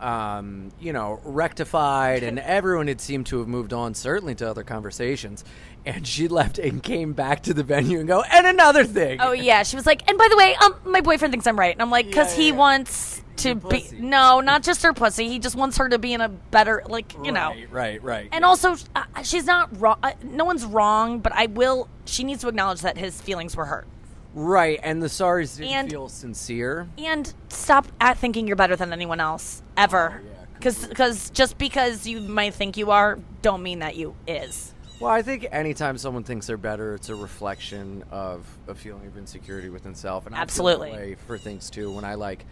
um, 0.00 0.70
you 0.78 0.92
know, 0.92 1.20
rectified, 1.24 2.22
and 2.22 2.38
everyone 2.40 2.88
had 2.88 3.00
seemed 3.00 3.26
to 3.26 3.38
have 3.38 3.48
moved 3.48 3.72
on, 3.72 3.94
certainly 3.94 4.34
to 4.36 4.48
other 4.48 4.64
conversations. 4.64 5.44
And 5.86 6.06
she 6.06 6.28
left 6.28 6.58
and 6.58 6.82
came 6.82 7.12
back 7.12 7.42
to 7.44 7.54
the 7.54 7.62
venue 7.62 7.98
and 7.98 8.08
go, 8.08 8.22
and 8.22 8.46
another 8.46 8.84
thing. 8.84 9.20
Oh 9.20 9.32
yeah, 9.32 9.62
she 9.62 9.76
was 9.76 9.86
like, 9.86 10.08
and 10.08 10.16
by 10.16 10.28
the 10.30 10.36
way, 10.36 10.54
um, 10.56 10.74
my 10.84 11.00
boyfriend 11.00 11.32
thinks 11.32 11.46
I'm 11.46 11.58
right, 11.58 11.74
and 11.74 11.82
I'm 11.82 11.90
like, 11.90 12.06
because 12.06 12.34
he 12.34 12.52
wants 12.52 13.22
to 13.36 13.54
be 13.54 13.80
pussy. 13.80 13.98
no, 13.98 14.40
not 14.40 14.62
just 14.62 14.82
her 14.82 14.92
pussy. 14.92 15.28
He 15.28 15.38
just 15.38 15.56
wants 15.56 15.76
her 15.78 15.88
to 15.88 15.98
be 15.98 16.12
in 16.12 16.20
a 16.20 16.28
better, 16.28 16.82
like 16.86 17.14
you 17.24 17.32
know. 17.32 17.48
Right, 17.50 17.72
right, 17.72 18.02
right. 18.02 18.28
And 18.32 18.44
also, 18.44 18.76
uh, 18.94 19.04
she's 19.22 19.44
not 19.44 19.78
wrong. 19.80 19.98
Uh, 20.02 20.12
no 20.22 20.44
one's 20.44 20.64
wrong, 20.64 21.18
but 21.18 21.32
I 21.34 21.46
will. 21.46 21.88
She 22.04 22.24
needs 22.24 22.42
to 22.42 22.48
acknowledge 22.48 22.80
that 22.82 22.96
his 22.96 23.20
feelings 23.20 23.56
were 23.56 23.66
hurt, 23.66 23.86
right, 24.34 24.78
and 24.82 25.02
the 25.02 25.06
sorries 25.06 25.56
didn't 25.56 25.72
And- 25.72 25.90
feel 25.90 26.08
sincere. 26.08 26.88
and 26.98 27.32
stop 27.48 27.86
at 28.00 28.18
thinking 28.18 28.46
you're 28.46 28.56
better 28.56 28.76
than 28.76 28.92
anyone 28.92 29.20
else 29.20 29.62
ever. 29.76 30.20
Oh, 30.24 30.30
Because, 30.58 31.30
just 31.30 31.58
because 31.58 32.06
you 32.06 32.20
might 32.20 32.54
think 32.54 32.76
you 32.76 32.90
are, 32.90 33.18
don't 33.42 33.62
mean 33.62 33.80
that 33.80 33.96
you 33.96 34.14
is. 34.26 34.72
Well, 35.00 35.10
I 35.10 35.20
think 35.22 35.46
anytime 35.50 35.98
someone 35.98 36.22
thinks 36.24 36.46
they're 36.46 36.56
better, 36.56 36.94
it's 36.94 37.08
a 37.10 37.14
reflection 37.14 38.04
of 38.10 38.46
a 38.68 38.74
feeling 38.74 39.06
of 39.06 39.18
insecurity 39.18 39.68
within 39.68 39.94
self. 39.94 40.24
And 40.26 40.34
I 40.34 40.38
Absolutely. 40.40 40.90
way 40.92 41.16
for 41.26 41.36
things 41.36 41.68
too. 41.68 41.90
When 41.92 42.04
I 42.04 42.14
like, 42.14 42.46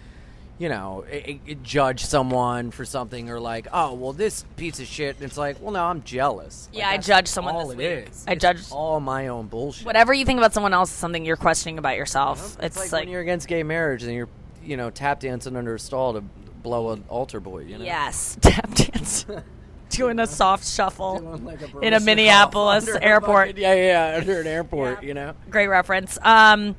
you 0.63 0.69
know, 0.69 1.05
i 1.11 1.41
i 1.49 1.55
judge 1.65 2.05
someone 2.05 2.71
for 2.71 2.85
something, 2.85 3.29
or 3.31 3.41
like, 3.41 3.67
oh, 3.73 3.95
well, 3.95 4.13
this 4.13 4.45
piece 4.57 4.79
of 4.79 4.87
shit. 4.87 5.17
And 5.17 5.25
it's 5.25 5.37
like, 5.37 5.61
well, 5.61 5.73
no, 5.73 5.83
I'm 5.85 6.05
jealous. 6.05 6.69
Like, 6.71 6.79
Yeah, 6.79 6.89
I 6.91 6.99
judge 6.99 7.27
someone 7.27 7.57
All 7.57 7.67
this 7.67 7.79
it 7.81 8.09
is. 8.09 8.25
I 8.29 8.33
It's 8.35 8.43
judge- 8.43 8.71
all 8.71 9.01
my 9.01 9.27
own 9.27 9.49
bullshit. 9.49 9.85
Whatever 9.85 10.15
you 10.15 10.25
think 10.25 10.39
about 10.39 10.55
someone 10.55 10.73
else 10.73 10.91
is 10.91 10.97
something 10.97 11.25
you're 11.25 11.37
questioning 11.37 11.79
about 11.79 11.97
yourself. 11.97 12.57
It's, 12.63 12.77
It's, 12.77 12.93
like, 12.93 13.03
when 13.03 13.09
you're 13.09 13.23
against 13.23 13.49
gay 13.49 13.65
marriage 13.65 14.05
and 14.05 14.13
you're, 14.15 14.29
you 14.65 14.77
know, 14.77 14.91
tap 14.91 15.19
dancing 15.19 15.57
under 15.57 15.75
a 15.75 15.81
stall 15.81 16.13
to 16.13 16.21
blow 16.21 16.91
an 16.91 17.03
altar 17.09 17.41
boy. 17.41 17.63
You 17.65 17.79
know. 17.79 17.85
yes, 17.85 18.39
tap 18.41 18.73
dance, 18.73 19.27
doing 19.91 20.21
a 20.21 20.29
soft 20.29 20.65
shuffle 20.65 21.19
like 21.43 21.61
a 21.61 21.79
in 21.81 21.93
a 21.93 21.99
Minneapolis 21.99 22.89
airport. 23.03 23.57
yeah, 23.59 23.75
yeah, 23.75 24.17
under 24.21 24.41
an 24.41 24.47
airport. 24.47 25.03
You 25.03 25.15
know. 25.15 25.35
Great 25.51 25.67
reference. 25.67 26.21
Um, 26.23 26.77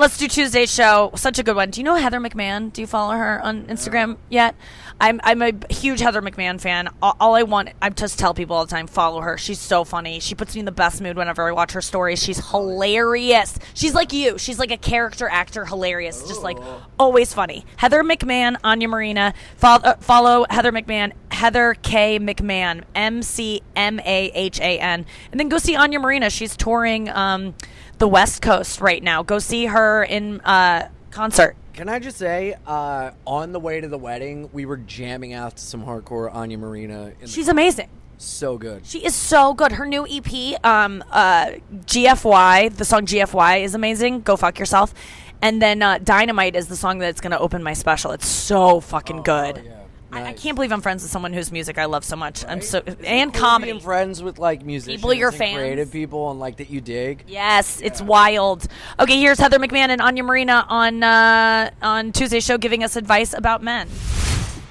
let's 0.00 0.16
do 0.16 0.26
Tuesday's 0.26 0.72
show. 0.72 1.12
Such 1.14 1.38
a 1.38 1.42
good 1.42 1.54
one. 1.54 1.68
Do 1.68 1.78
you 1.78 1.84
know 1.84 1.94
Heather 1.94 2.20
McMahan? 2.20 2.72
Do 2.72 2.80
you 2.80 2.86
follow 2.86 3.12
her 3.12 3.38
on 3.42 3.66
Instagram 3.66 4.16
yet? 4.30 4.56
I'm 4.98 5.20
I'm 5.22 5.42
a 5.42 5.52
huge 5.68 6.00
Heather 6.00 6.22
McMahan 6.22 6.58
fan. 6.58 6.88
All, 7.02 7.16
all 7.20 7.34
I 7.34 7.42
want, 7.42 7.68
I 7.82 7.90
just 7.90 8.18
tell 8.18 8.32
people 8.32 8.56
all 8.56 8.64
the 8.64 8.70
time, 8.70 8.86
follow 8.86 9.20
her. 9.20 9.36
She's 9.36 9.58
so 9.58 9.84
funny. 9.84 10.18
She 10.18 10.34
puts 10.34 10.54
me 10.54 10.60
in 10.60 10.64
the 10.64 10.72
best 10.72 11.02
mood 11.02 11.18
whenever 11.18 11.46
I 11.46 11.52
watch 11.52 11.72
her 11.72 11.82
stories. 11.82 12.22
She's 12.22 12.50
hilarious. 12.50 13.58
She's 13.74 13.94
like 13.94 14.14
you. 14.14 14.38
She's 14.38 14.58
like 14.58 14.70
a 14.70 14.78
character 14.78 15.28
actor, 15.28 15.66
hilarious. 15.66 16.26
Just 16.26 16.42
like 16.42 16.56
always 16.98 17.34
funny. 17.34 17.66
Heather 17.76 18.02
McMahan, 18.02 18.56
Anya 18.64 18.88
Marina. 18.88 19.34
Follow, 19.56 19.82
uh, 19.84 19.96
follow 19.96 20.46
Heather 20.48 20.72
McMahan, 20.72 21.12
Heather 21.30 21.74
K 21.74 22.18
McMahan, 22.18 22.84
M 22.94 23.22
C 23.22 23.60
M 23.76 24.00
A 24.00 24.30
H 24.34 24.60
A 24.60 24.78
N, 24.78 25.04
and 25.30 25.38
then 25.38 25.50
go 25.50 25.58
see 25.58 25.76
Anya 25.76 26.00
Marina. 26.00 26.30
She's 26.30 26.56
touring. 26.56 27.10
Um, 27.10 27.54
the 28.00 28.08
West 28.08 28.40
Coast 28.42 28.80
right 28.80 29.02
now. 29.02 29.22
Go 29.22 29.38
see 29.38 29.66
her 29.66 30.02
in 30.02 30.40
uh, 30.40 30.88
concert. 31.10 31.54
Can 31.74 31.88
I 31.88 31.98
just 31.98 32.16
say, 32.16 32.56
uh, 32.66 33.10
on 33.26 33.52
the 33.52 33.60
way 33.60 33.80
to 33.80 33.86
the 33.88 33.98
wedding, 33.98 34.48
we 34.52 34.64
were 34.66 34.78
jamming 34.78 35.32
out 35.34 35.56
to 35.58 35.62
some 35.62 35.84
hardcore 35.84 36.34
Anya 36.34 36.58
Marina. 36.58 37.12
In 37.20 37.28
She's 37.28 37.46
the- 37.46 37.52
amazing. 37.52 37.88
so 38.18 38.56
good. 38.58 38.84
She 38.86 39.04
is 39.04 39.14
so 39.14 39.52
good. 39.54 39.72
Her 39.72 39.86
new 39.86 40.06
EP, 40.08 40.58
um, 40.64 41.04
uh, 41.10 41.52
GFY, 41.86 42.74
the 42.76 42.84
song 42.86 43.04
GFY 43.06 43.62
is 43.64 43.74
amazing. 43.74 44.22
Go 44.22 44.36
fuck 44.36 44.58
yourself. 44.58 44.94
And 45.42 45.60
then 45.60 45.82
uh, 45.82 45.98
Dynamite 45.98 46.56
is 46.56 46.68
the 46.68 46.76
song 46.76 46.98
that's 46.98 47.20
going 47.20 47.30
to 47.32 47.38
open 47.38 47.62
my 47.62 47.72
special. 47.74 48.12
It's 48.12 48.26
so 48.26 48.80
fucking 48.80 49.22
good. 49.22 49.62
Oh, 49.66 49.79
yeah. 50.12 50.18
I, 50.18 50.28
I 50.28 50.32
can't 50.32 50.54
believe 50.56 50.72
I'm 50.72 50.80
friends 50.80 51.02
with 51.02 51.10
someone 51.12 51.32
whose 51.32 51.50
music 51.52 51.78
I 51.78 51.84
love 51.86 52.04
so 52.04 52.16
much. 52.16 52.44
I'm 52.46 52.60
so 52.60 52.82
Isn't 52.84 53.04
and 53.04 53.32
cool 53.32 53.40
comedy. 53.42 53.72
Being 53.72 53.82
friends 53.82 54.22
with 54.22 54.38
like 54.38 54.64
musicians, 54.64 55.00
People 55.00 55.14
you're 55.14 55.32
fans. 55.32 55.56
creative 55.58 55.90
people, 55.92 56.30
and 56.30 56.40
like 56.40 56.56
that 56.58 56.70
you 56.70 56.80
dig. 56.80 57.24
Yes, 57.26 57.80
it's 57.82 58.02
wild. 58.02 58.66
Okay, 58.98 59.18
here's 59.18 59.38
Heather 59.38 59.58
McMahan 59.58 59.88
and 59.88 60.00
Anya 60.00 60.22
Marina 60.22 60.66
on 60.68 61.02
uh, 61.02 61.70
on 61.82 62.12
Tuesday's 62.12 62.44
show 62.44 62.58
giving 62.58 62.82
us 62.84 62.96
advice 62.96 63.32
about 63.32 63.62
men. 63.62 63.88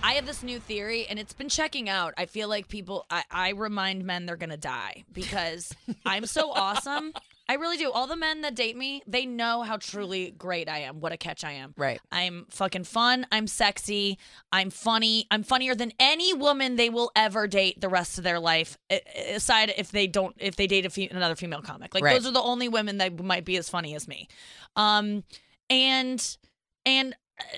I 0.01 0.13
have 0.13 0.25
this 0.25 0.41
new 0.43 0.59
theory, 0.59 1.05
and 1.07 1.19
it's 1.19 1.33
been 1.33 1.49
checking 1.49 1.89
out. 1.89 2.13
I 2.17 2.25
feel 2.25 2.47
like 2.47 2.67
people, 2.69 3.05
I, 3.11 3.23
I 3.29 3.49
remind 3.49 4.05
men 4.05 4.25
they're 4.25 4.37
gonna 4.37 4.57
die 4.57 5.03
because 5.13 5.73
I'm 6.05 6.25
so 6.25 6.51
awesome. 6.51 7.13
I 7.49 7.55
really 7.55 7.77
do. 7.77 7.91
All 7.91 8.05
the 8.05 8.15
men 8.15 8.41
that 8.41 8.55
date 8.55 8.77
me, 8.77 9.01
they 9.07 9.25
know 9.25 9.63
how 9.63 9.77
truly 9.77 10.29
great 10.29 10.69
I 10.69 10.79
am. 10.81 10.99
What 10.99 11.11
a 11.11 11.17
catch 11.17 11.43
I 11.43 11.53
am. 11.53 11.73
Right. 11.75 11.99
I'm 12.11 12.45
fucking 12.51 12.83
fun. 12.83 13.25
I'm 13.31 13.47
sexy. 13.47 14.19
I'm 14.51 14.69
funny. 14.69 15.25
I'm 15.31 15.41
funnier 15.41 15.73
than 15.73 15.91
any 15.99 16.31
woman 16.33 16.75
they 16.75 16.91
will 16.91 17.11
ever 17.15 17.47
date 17.47 17.81
the 17.81 17.89
rest 17.89 18.19
of 18.19 18.23
their 18.23 18.39
life. 18.39 18.77
Aside 19.33 19.73
if 19.77 19.91
they 19.91 20.05
don't, 20.05 20.35
if 20.37 20.55
they 20.57 20.67
date 20.67 20.85
a 20.85 20.91
fe- 20.91 21.09
another 21.09 21.35
female 21.35 21.63
comic, 21.63 21.95
like 21.95 22.03
Right. 22.03 22.13
those 22.13 22.27
are 22.27 22.31
the 22.33 22.41
only 22.41 22.69
women 22.69 22.99
that 22.99 23.19
might 23.19 23.45
be 23.45 23.57
as 23.57 23.67
funny 23.67 23.95
as 23.95 24.07
me. 24.07 24.27
Um, 24.75 25.23
and 25.71 26.37
and 26.85 27.15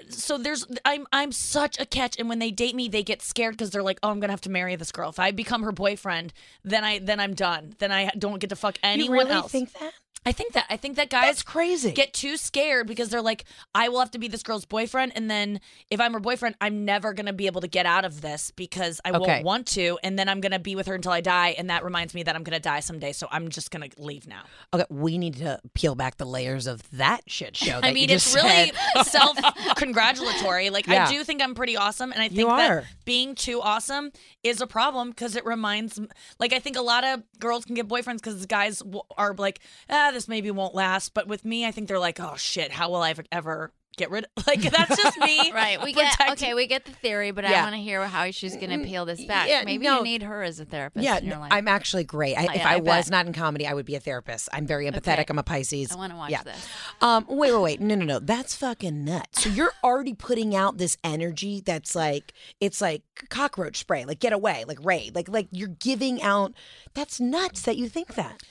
so 0.09 0.37
there's 0.37 0.65
I'm 0.85 1.07
I'm 1.11 1.31
such 1.31 1.79
a 1.79 1.85
catch 1.85 2.19
and 2.19 2.29
when 2.29 2.39
they 2.39 2.51
date 2.51 2.75
me 2.75 2.87
they 2.87 3.03
get 3.03 3.21
scared 3.21 3.53
because 3.53 3.69
they're 3.71 3.83
like 3.83 3.99
oh 4.03 4.09
I'm 4.09 4.19
gonna 4.19 4.33
have 4.33 4.41
to 4.41 4.49
marry 4.49 4.75
this 4.75 4.91
girl. 4.91 5.09
If 5.09 5.19
I 5.19 5.31
become 5.31 5.63
her 5.63 5.71
boyfriend 5.71 6.33
then 6.63 6.83
I 6.83 6.99
then 6.99 7.19
I'm 7.19 7.33
done. 7.33 7.75
Then 7.79 7.91
I 7.91 8.09
don't 8.17 8.39
get 8.39 8.49
to 8.51 8.55
fuck 8.55 8.77
anyone 8.83 9.15
you 9.15 9.21
really 9.23 9.31
else. 9.35 9.51
think 9.51 9.71
that? 9.73 9.93
I 10.23 10.31
think 10.31 10.53
that 10.53 10.65
I 10.69 10.77
think 10.77 10.97
that 10.97 11.09
guys 11.09 11.25
That's 11.25 11.41
crazy. 11.43 11.91
get 11.93 12.13
too 12.13 12.37
scared 12.37 12.85
because 12.85 13.09
they're 13.09 13.23
like, 13.23 13.43
I 13.73 13.89
will 13.89 13.99
have 13.99 14.11
to 14.11 14.19
be 14.19 14.27
this 14.27 14.43
girl's 14.43 14.65
boyfriend, 14.65 15.13
and 15.15 15.31
then 15.31 15.59
if 15.89 15.99
I'm 15.99 16.13
her 16.13 16.19
boyfriend, 16.19 16.55
I'm 16.61 16.85
never 16.85 17.11
gonna 17.13 17.33
be 17.33 17.47
able 17.47 17.61
to 17.61 17.67
get 17.67 17.87
out 17.87 18.05
of 18.05 18.21
this 18.21 18.51
because 18.55 19.01
I 19.03 19.09
Okay. 19.09 19.19
won't 19.19 19.43
want 19.45 19.67
to, 19.69 19.97
and 20.03 20.19
then 20.19 20.29
I'm 20.29 20.39
gonna 20.39 20.59
be 20.59 20.75
with 20.75 20.85
her 20.85 20.93
until 20.93 21.11
I 21.11 21.21
die, 21.21 21.55
and 21.57 21.71
that 21.71 21.83
reminds 21.83 22.13
me 22.13 22.21
that 22.23 22.35
I'm 22.35 22.43
gonna 22.43 22.59
die 22.59 22.81
someday, 22.81 23.13
so 23.13 23.27
I'm 23.31 23.49
just 23.49 23.71
gonna 23.71 23.87
leave 23.97 24.27
now. 24.27 24.43
Okay, 24.73 24.85
we 24.91 25.17
need 25.17 25.37
to 25.37 25.59
peel 25.73 25.95
back 25.95 26.17
the 26.17 26.25
layers 26.25 26.67
of 26.67 26.87
that 26.91 27.21
shit 27.27 27.57
show. 27.57 27.77
I 27.77 27.81
that 27.81 27.93
mean, 27.95 28.09
you 28.09 28.15
it's 28.15 28.35
really 28.35 28.71
said. 28.95 29.03
self 29.07 29.37
congratulatory. 29.75 30.69
Like 30.69 30.87
Yeah. 30.87 31.07
I 31.07 31.11
do 31.11 31.23
think 31.23 31.41
I'm 31.41 31.55
pretty 31.55 31.75
awesome, 31.75 32.11
and 32.11 32.21
I 32.21 32.27
think 32.27 32.39
You 32.41 32.47
that 32.47 32.85
being 33.05 33.35
too 33.35 33.59
awesome 33.61 34.11
is 34.43 34.61
a 34.61 34.67
problem 34.67 35.09
because 35.09 35.35
it 35.35 35.45
reminds. 35.45 35.99
Like 36.39 36.53
I 36.53 36.59
think 36.59 36.77
a 36.77 36.81
lot 36.81 37.03
of 37.03 37.23
girls 37.39 37.65
can 37.65 37.75
get 37.75 37.87
boyfriends 37.87 38.17
because 38.17 38.45
guys 38.45 38.79
w- 38.79 39.01
are 39.17 39.33
like, 39.33 39.59
ah, 39.89 40.10
this 40.11 40.27
maybe 40.27 40.51
won't 40.51 40.75
last. 40.75 41.13
But 41.13 41.27
with 41.27 41.45
me, 41.45 41.65
I 41.65 41.71
think 41.71 41.87
they're 41.87 41.99
like, 41.99 42.19
oh 42.19 42.35
shit, 42.37 42.71
how 42.71 42.89
will 42.89 43.01
I 43.01 43.13
ever, 43.31 43.71
get 43.97 44.09
rid? 44.09 44.25
of 44.25 44.29
Like 44.47 44.61
that's 44.61 45.01
just 45.01 45.17
me. 45.19 45.51
Right. 45.53 45.81
We 45.83 45.91
get 45.93 46.15
okay. 46.31 46.53
We 46.53 46.65
get 46.65 46.85
the 46.85 46.91
theory, 46.91 47.31
but 47.31 47.45
I 47.45 47.61
want 47.63 47.75
to 47.75 47.81
hear 47.81 48.05
how 48.07 48.31
she's 48.31 48.55
going 48.55 48.69
to 48.69 48.85
peel 48.87 49.05
this 49.05 49.23
back. 49.25 49.49
yeah, 49.49 49.63
Maybe 49.65 49.85
no. 49.85 49.97
you 49.97 50.03
need 50.03 50.23
her 50.23 50.43
as 50.43 50.59
a 50.59 50.65
therapist. 50.65 51.03
Yeah, 51.03 51.17
in 51.17 51.25
your 51.25 51.37
life. 51.37 51.51
I'm 51.51 51.67
actually 51.67 52.03
great. 52.03 52.35
I, 52.37 52.47
Oh, 52.51 52.53
if 52.53 52.65
I, 52.65 52.75
I 52.75 52.77
was 52.77 53.09
not 53.09 53.27
in 53.27 53.33
comedy, 53.33 53.67
I 53.67 53.73
would 53.73 53.85
be 53.85 53.95
a 53.95 53.99
therapist. 53.99 54.49
I'm 54.51 54.65
very 54.65 54.85
empathetic. 54.89 55.19
Okay. 55.19 55.25
I'm 55.29 55.39
a 55.39 55.43
Pisces. 55.43 55.91
I 55.91 55.95
wanna 55.95 56.15
watch 56.15 56.31
yeah. 56.31 56.43
this. 56.43 56.67
Um, 57.01 57.25
wait, 57.27 57.51
wait, 57.51 57.61
wait. 57.61 57.81
No, 57.81 57.95
no, 57.95 58.05
no. 58.05 58.19
That's 58.19 58.55
fucking 58.55 59.03
nuts. 59.03 59.43
So 59.43 59.49
you're 59.49 59.73
already 59.83 60.13
putting 60.13 60.55
out 60.55 60.77
this 60.77 60.97
energy 61.03 61.61
that's 61.63 61.95
like 61.95 62.33
it's 62.59 62.81
like 62.81 63.03
cockroach 63.29 63.77
spray. 63.77 64.05
Like 64.05 64.19
get 64.19 64.33
away. 64.33 64.63
Like 64.67 64.83
raid. 64.83 65.15
Like 65.15 65.27
like 65.27 65.47
you're 65.51 65.67
giving 65.67 66.21
out. 66.21 66.53
That's 66.93 67.19
nuts 67.19 67.61
that 67.63 67.77
you 67.77 67.89
think 67.89 68.15
that. 68.15 68.41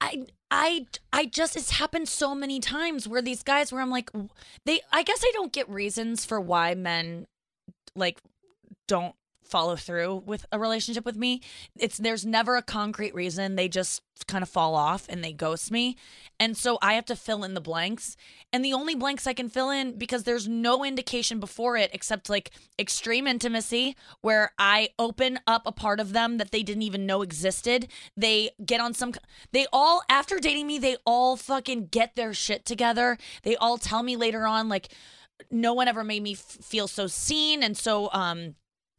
I 0.00 0.26
I 0.50 0.86
I 1.12 1.26
just 1.26 1.56
it's 1.56 1.70
happened 1.70 2.08
so 2.08 2.34
many 2.34 2.60
times 2.60 3.08
where 3.08 3.22
these 3.22 3.42
guys 3.42 3.72
where 3.72 3.82
I'm 3.82 3.90
like 3.90 4.10
they 4.64 4.80
I 4.92 5.02
guess 5.02 5.22
I 5.24 5.30
don't 5.34 5.52
get 5.52 5.68
reasons 5.68 6.24
for 6.24 6.40
why 6.40 6.74
men 6.74 7.26
like 7.94 8.20
don't 8.86 9.14
follow 9.46 9.76
through 9.76 10.22
with 10.26 10.46
a 10.52 10.58
relationship 10.58 11.04
with 11.04 11.16
me. 11.16 11.40
It's 11.78 11.98
there's 11.98 12.26
never 12.26 12.56
a 12.56 12.62
concrete 12.62 13.14
reason. 13.14 13.56
They 13.56 13.68
just 13.68 14.02
kind 14.26 14.42
of 14.42 14.48
fall 14.48 14.74
off 14.74 15.06
and 15.08 15.22
they 15.22 15.32
ghost 15.32 15.70
me. 15.70 15.96
And 16.40 16.56
so 16.56 16.78
I 16.80 16.94
have 16.94 17.04
to 17.06 17.16
fill 17.16 17.44
in 17.44 17.54
the 17.54 17.60
blanks. 17.60 18.16
And 18.52 18.64
the 18.64 18.72
only 18.72 18.94
blanks 18.94 19.26
I 19.26 19.34
can 19.34 19.48
fill 19.48 19.70
in 19.70 19.98
because 19.98 20.22
there's 20.22 20.48
no 20.48 20.84
indication 20.84 21.38
before 21.38 21.76
it 21.76 21.90
except 21.92 22.30
like 22.30 22.50
extreme 22.78 23.26
intimacy 23.26 23.96
where 24.22 24.52
I 24.58 24.90
open 24.98 25.38
up 25.46 25.62
a 25.66 25.72
part 25.72 26.00
of 26.00 26.12
them 26.12 26.38
that 26.38 26.50
they 26.50 26.62
didn't 26.62 26.82
even 26.82 27.06
know 27.06 27.22
existed. 27.22 27.88
They 28.16 28.50
get 28.64 28.80
on 28.80 28.94
some 28.94 29.12
they 29.52 29.66
all 29.72 30.02
after 30.08 30.38
dating 30.38 30.66
me, 30.66 30.78
they 30.78 30.96
all 31.04 31.36
fucking 31.36 31.88
get 31.88 32.16
their 32.16 32.32
shit 32.32 32.64
together. 32.64 33.18
They 33.42 33.56
all 33.56 33.78
tell 33.78 34.02
me 34.02 34.16
later 34.16 34.46
on 34.46 34.68
like 34.68 34.88
no 35.50 35.74
one 35.74 35.88
ever 35.88 36.02
made 36.02 36.22
me 36.22 36.32
f- 36.32 36.38
feel 36.38 36.88
so 36.88 37.06
seen 37.06 37.62
and 37.62 37.76
so 37.76 38.10
um 38.12 38.54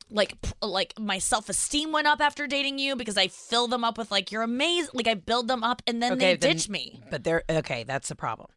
like 0.10 0.36
like 0.62 0.94
my 1.00 1.20
self-esteem 1.20 1.92
went 1.92 2.08
up 2.08 2.22
after 2.22 2.48
dating 2.48 2.80
you 2.80 2.96
because 2.96 3.18
I 3.18 3.28
fill 3.28 3.68
them 3.68 3.84
up 3.84 3.98
with 3.98 4.10
like 4.12 4.32
you're 4.32 4.42
amazing 4.44 4.92
like 4.94 5.08
I 5.08 5.14
build 5.16 5.48
them 5.48 5.64
up 5.64 5.82
and 5.88 6.02
then 6.02 6.14
Okay, 6.14 6.34
they 6.34 6.36
then- 6.38 6.56
ditch 6.56 6.70
me. 6.70 7.02
But 7.12 7.24
they're 7.24 7.44
okay. 7.50 7.84
That's 7.84 8.08
the 8.10 8.16
problem. 8.16 8.50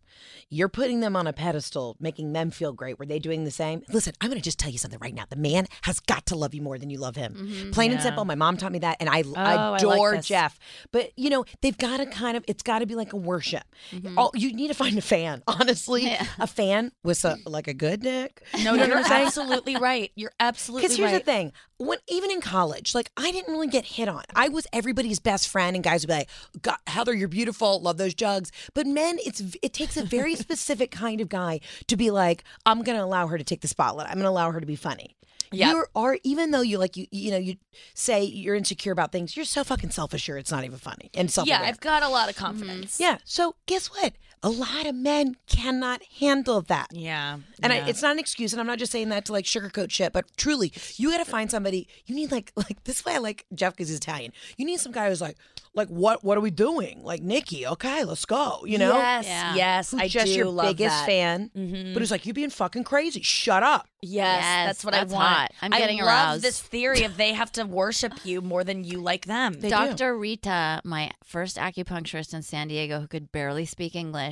You're 0.49 0.69
putting 0.69 1.01
them 1.01 1.15
on 1.17 1.27
a 1.27 1.33
pedestal, 1.33 1.97
making 2.01 2.33
them 2.33 2.51
feel 2.51 2.73
great. 2.73 2.99
Were 2.99 3.07
they 3.07 3.19
doing 3.19 3.45
the 3.45 3.51
same? 3.51 3.83
Listen, 3.93 4.15
I'm 4.21 4.29
going 4.29 4.39
to 4.41 4.45
just 4.45 4.59
tell 4.59 4.71
you 4.71 4.79
something 4.79 4.99
right 5.01 5.15
now. 5.15 5.25
The 5.29 5.37
man 5.37 5.67
has 5.83 6.01
got 6.01 6.27
to 6.27 6.37
love 6.37 6.55
you 6.55 6.63
more 6.63 6.79
than 6.79 6.91
you 6.91 6.99
love 6.99 7.17
him. 7.17 7.35
Mm-hmm. 7.35 7.71
Plain 7.71 7.93
and 7.93 8.03
simple. 8.03 8.25
My 8.25 8.35
mom 8.35 8.57
taught 8.57 8.73
me 8.73 8.81
that, 8.81 8.97
and 9.01 9.09
I, 9.09 9.23
Oh, 9.23 9.35
I 9.37 9.69
like 9.71 9.81
adore. 9.83 10.17
Jeff. 10.19 10.59
But 10.93 11.11
you 11.17 11.31
know, 11.31 11.45
they've 11.63 11.77
got 11.79 11.99
to 11.99 12.07
kind 12.07 12.37
of. 12.37 12.45
It's 12.49 12.63
got 12.63 12.81
to 12.81 12.87
be 12.87 12.95
like 12.95 13.13
a 13.13 13.17
worship. 13.17 13.65
Mm-hmm. 13.93 14.19
All, 14.19 14.33
you 14.35 14.53
need 14.53 14.69
to 14.69 14.75
find 14.75 14.97
a 14.99 15.03
fan. 15.03 15.43
Honestly, 15.47 16.11
a 16.39 16.47
fan 16.47 16.93
with 17.05 17.25
a 17.25 17.37
like 17.47 17.69
a 17.69 17.75
good 17.75 18.01
dick. 18.01 18.43
No, 18.55 18.59
You 18.59 18.65
know 18.65 18.75
you're 18.87 18.89
what 18.97 19.05
I'm 19.05 19.11
saying? 19.11 19.27
absolutely 19.27 19.77
right. 19.77 20.11
You're 20.17 20.33
absolutely 20.41 20.83
Because 20.89 20.97
here's 20.97 21.13
right. 21.13 21.19
the 21.25 21.25
thing: 21.33 21.53
when 21.81 21.99
even 22.09 22.31
in 22.31 22.41
college, 22.41 22.95
like 22.95 23.11
I 23.17 23.33
didn't 23.33 23.53
really 23.53 23.67
get 23.69 23.85
hit 23.85 24.07
on. 24.09 24.23
I 24.37 24.49
was 24.49 24.67
everybody's 24.73 25.19
best 25.19 25.49
friend, 25.49 25.75
and 25.75 25.83
guys 25.83 26.03
would 26.03 26.09
be 26.09 26.15
like, 26.15 26.29
God, 26.61 26.77
"Heather, 26.87 27.15
you're 27.15 27.29
beautiful. 27.29 27.81
Love 27.81 27.97
those 27.97 28.15
jugs." 28.15 28.53
But 28.75 28.87
men, 28.87 29.19
it's 29.25 29.43
it 29.63 29.73
takes 29.73 29.97
a 29.97 30.05
very 30.05 30.35
specific 30.45 30.91
kind 30.91 31.21
of 31.21 31.29
guy 31.31 31.61
to 31.87 31.97
be 31.97 32.11
like, 32.11 32.45
"I'm 32.67 32.83
going 32.83 32.99
to 32.99 33.05
allow 33.05 33.27
her 33.29 33.39
to 33.39 33.45
take 33.45 33.63
the 33.63 33.69
spotlight. 33.69 34.09
I'm 34.09 34.15
going 34.15 34.25
to 34.25 34.31
allow 34.31 34.51
her 34.53 34.61
to 34.61 34.67
be 34.67 34.77
funny." 34.77 35.17
Yeah. 35.53 35.71
You 35.73 35.85
are 35.97 36.17
even 36.23 36.53
though 36.53 36.61
you 36.61 36.79
like 36.79 36.97
you 36.97 37.07
you 37.11 37.33
know 37.33 37.37
you 37.37 37.57
say 37.95 38.23
you're 38.23 38.55
insecure 38.55 38.93
about 38.93 39.11
things, 39.11 39.35
you're 39.37 39.45
so 39.45 39.65
fucking 39.65 39.91
self 39.91 40.15
assured. 40.15 40.39
It's 40.41 40.53
not 40.53 40.65
even 40.65 40.79
funny 40.79 41.11
and 41.15 41.29
self 41.29 41.49
Yeah, 41.49 41.61
I've 41.63 41.81
got 41.81 42.05
a 42.05 42.09
lot 42.09 42.29
of 42.31 42.37
confidence. 42.37 43.01
yeah. 43.01 43.19
So 43.25 43.57
guess 43.67 43.89
what? 43.89 44.13
A 44.43 44.49
lot 44.49 44.87
of 44.87 44.95
men 44.95 45.37
cannot 45.47 46.03
handle 46.19 46.63
that. 46.63 46.87
Yeah. 46.93 47.39
And 47.63 47.73
yeah. 47.73 47.85
I, 47.85 47.89
it's 47.89 48.01
not 48.01 48.13
an 48.13 48.19
excuse, 48.19 48.53
and 48.55 48.61
I'm 48.61 48.67
not 48.67 48.79
just 48.79 48.91
saying 48.91 49.11
that 49.11 49.27
to 49.27 49.33
like 49.33 49.45
sugarcoat 49.45 49.91
shit, 49.91 50.15
but 50.15 50.25
truly, 50.39 50.73
you 50.97 51.11
got 51.11 51.19
to 51.19 51.31
find 51.31 51.51
somebody. 51.51 51.87
You 52.07 52.15
need 52.15 52.33
like 52.33 52.53
like 52.57 52.83
this 52.85 53.05
way. 53.05 53.15
I 53.17 53.19
like 53.19 53.45
Jeff 53.55 53.75
because 53.75 53.89
he's 53.89 53.99
Italian. 53.99 54.33
You 54.57 54.65
need 54.65 54.81
some 54.81 54.93
guy 54.93 55.09
who's 55.11 55.21
like 55.21 55.37
like 55.75 55.89
what 55.89 56.25
what 56.25 56.39
are 56.39 56.41
we 56.41 56.51
doing? 56.51 57.03
Like 57.05 57.23
Nikki, 57.23 57.67
okay, 57.67 58.03
let's 58.05 58.25
go. 58.25 58.65
You 58.65 58.79
know, 58.79 58.95
Yes, 58.97 59.27
Yeah. 59.27 59.55
yes, 59.55 59.91
who's 59.91 60.01
I 60.01 60.09
just 60.09 60.27
do 60.27 60.33
your 60.33 60.47
love 60.47 60.69
biggest 60.69 60.97
that. 61.01 61.07
fan, 61.07 61.51
Mhm. 61.55 61.93
but 61.93 62.01
who's 62.01 62.11
like 62.11 62.25
you 62.25 62.33
being 62.33 62.51
fucking 62.51 62.85
crazy. 62.85 63.21
Shut 63.23 63.63
up. 63.63 63.87
Yes, 64.03 64.41
Yes, 64.43 64.67
that's 64.69 64.85
what 64.87 64.93
that's 64.93 65.13
I 65.13 65.17
want. 65.17 65.29
hot. 65.29 65.51
I'm 65.61 65.71
getting 65.73 66.01
I 66.01 66.05
love 66.33 66.41
this 66.43 66.59
theory 66.61 67.03
of 67.05 67.19
they 67.19 67.35
have 67.35 67.53
to 67.53 67.65
worship 67.65 68.25
you 68.25 68.41
more 68.41 68.65
than 68.65 68.83
you 68.85 69.01
like 69.03 69.27
them. 69.27 69.53
They 69.61 69.69
do. 69.69 69.75
Dr. 69.77 70.17
Rita, 70.17 70.81
my 70.85 71.11
first 71.23 71.59
acupuncturist 71.59 72.33
in 72.33 72.41
San 72.43 72.69
Diego 72.69 73.01
who 73.01 73.07
could 73.07 73.31
barely 73.31 73.67
speak 73.67 73.95
English, 73.95 74.30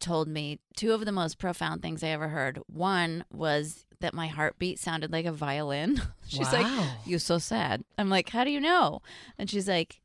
told 0.00 0.28
me 0.28 0.58
two 0.76 0.92
of 0.92 1.04
the 1.04 1.12
most 1.12 1.38
profound 1.38 1.82
things 1.82 2.02
I 2.02 2.08
ever 2.08 2.28
heard. 2.28 2.58
One 2.66 3.24
was 3.30 3.84
that 4.00 4.14
my 4.14 4.26
heartbeat 4.26 4.78
sounded 4.78 5.12
like 5.12 5.26
a 5.26 5.32
violin. 5.32 6.00
She's 6.26 6.52
like, 6.52 6.66
You're 7.04 7.18
so 7.18 7.38
sad. 7.38 7.84
I'm 7.98 8.08
like, 8.08 8.30
How 8.30 8.44
do 8.44 8.50
you 8.50 8.60
know? 8.60 9.02
And 9.38 9.48
she's 9.48 9.68
like, 9.68 10.00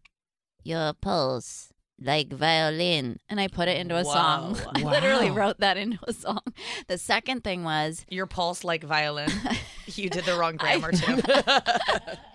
Your 0.63 0.93
pulse 0.93 1.71
like 1.99 2.31
violin. 2.31 3.19
And 3.29 3.39
I 3.39 3.47
put 3.47 3.67
it 3.67 3.77
into 3.77 3.95
a 3.95 4.03
song. 4.03 4.55
Whoa. 4.55 4.71
I 4.75 4.81
literally 4.81 5.31
wrote 5.31 5.59
that 5.59 5.77
into 5.77 5.99
a 6.07 6.13
song. 6.13 6.41
The 6.87 6.97
second 6.97 7.43
thing 7.43 7.63
was 7.63 8.05
Your 8.09 8.25
pulse 8.25 8.63
like 8.63 8.83
violin. 8.83 9.29
you 9.87 10.09
did 10.09 10.25
the 10.25 10.35
wrong 10.37 10.57
grammar 10.57 10.91
too. 10.91 11.15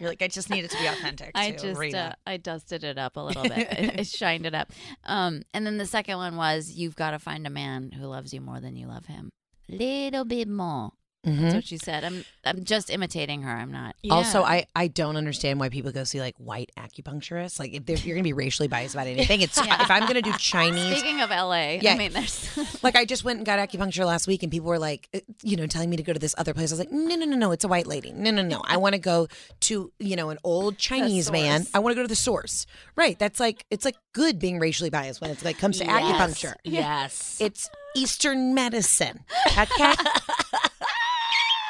You're 0.01 0.09
like, 0.09 0.23
I 0.23 0.29
just 0.29 0.51
need 0.51 0.65
it 0.65 0.71
to 0.71 0.79
be 0.79 0.87
authentic. 0.87 1.33
I 1.35 1.53
too, 1.53 1.75
just 1.75 1.95
uh, 1.95 2.13
I 2.27 2.37
dusted 2.37 2.85
it 2.85 2.99
up 2.99 3.17
a 3.17 3.21
little 3.21 3.43
bit. 3.43 3.69
I, 3.71 3.95
I 3.99 4.03
shined 4.03 4.47
it 4.47 4.55
up. 4.55 4.73
Um, 5.05 5.43
and 5.53 5.67
then 5.67 5.79
the 5.79 5.87
second 5.87 6.17
one 6.17 6.37
was 6.37 6.73
you've 6.73 6.97
got 6.97 7.11
to 7.11 7.19
find 7.19 7.47
a 7.47 7.51
man 7.51 7.93
who 7.93 8.07
loves 8.07 8.33
you 8.33 8.41
more 8.41 8.61
than 8.61 8.77
you 8.77 8.87
love 8.87 9.07
him. 9.07 9.31
Little 9.69 10.25
bit 10.25 10.49
more. 10.49 10.93
Mm-hmm. 11.27 11.43
That's 11.43 11.55
what 11.55 11.65
she 11.67 11.77
said. 11.77 12.03
I'm 12.03 12.25
I'm 12.47 12.65
just 12.65 12.89
imitating 12.89 13.43
her. 13.43 13.51
I'm 13.51 13.71
not. 13.71 13.95
Also, 14.11 14.43
I, 14.43 14.67
I 14.75 14.89
don't 14.89 15.17
understand 15.17 15.61
why 15.61 15.69
people 15.69 15.93
go 15.93 16.05
see 16.05 16.19
like 16.19 16.35
white 16.39 16.71
acupuncturists. 16.79 17.59
Like 17.59 17.75
if 17.75 18.07
you're 18.07 18.17
gonna 18.17 18.25
be 18.25 18.33
racially 18.33 18.69
biased 18.69 18.95
about 18.95 19.07
anything, 19.07 19.43
it's 19.43 19.59
if 19.59 19.91
I'm 19.91 20.07
gonna 20.07 20.23
do 20.23 20.33
Chinese. 20.39 20.99
Speaking 20.99 21.21
of 21.21 21.29
LA, 21.29 21.79
Yeah. 21.83 21.93
I 21.93 21.99
mean, 21.99 22.13
there's 22.13 22.49
Like 22.83 22.97
I 22.97 23.05
just 23.05 23.23
went 23.23 23.37
and 23.39 23.45
got 23.45 23.59
acupuncture 23.59 24.07
last 24.07 24.27
week, 24.27 24.43
and 24.43 24.51
people 24.51 24.69
were 24.69 24.79
like, 24.79 25.09
uh, 25.13 25.21
you 25.43 25.57
know, 25.59 25.67
telling 25.67 25.91
me 25.91 25.97
to 25.99 26.03
go 26.03 26.15
to 26.15 26.19
this 26.19 26.35
other 26.39 26.55
place. 26.55 26.73
I 26.73 26.75
was 26.75 26.79
like, 26.79 26.91
no, 26.93 27.15
no, 27.15 27.27
no, 27.27 27.37
no, 27.37 27.53
it's 27.53 27.65
a 27.65 27.69
white 27.69 27.87
lady. 27.87 28.13
No, 28.13 28.31
no, 28.31 28.43
no. 28.43 28.63
I 28.65 28.79
want 28.79 28.95
to 28.95 28.99
go 28.99 29.29
to 29.61 29.93
you 29.99 30.17
know 30.17 30.31
an 30.31 30.39
old 30.43 30.79
Chinese 30.79 31.31
man. 31.31 31.67
I 31.75 31.81
want 31.81 31.93
to 31.93 31.97
go 31.97 32.03
to 32.03 32.09
the 32.09 32.17
source. 32.17 32.65
Right. 32.97 33.19
That's 33.19 33.39
like 33.39 33.67
it's 33.71 33.85
like 33.85 33.97
good 34.15 34.39
being 34.39 34.59
racially 34.59 34.89
biased 34.89 35.21
when 35.21 35.31
it's 35.31 35.45
like 35.45 35.59
comes 35.59 35.77
to 35.79 35.85
acupuncture. 35.85 36.55
Yes. 36.65 37.37
It's 37.41 37.69
Eastern 37.95 38.55
medicine. 38.55 39.21
Okay. 39.59 39.93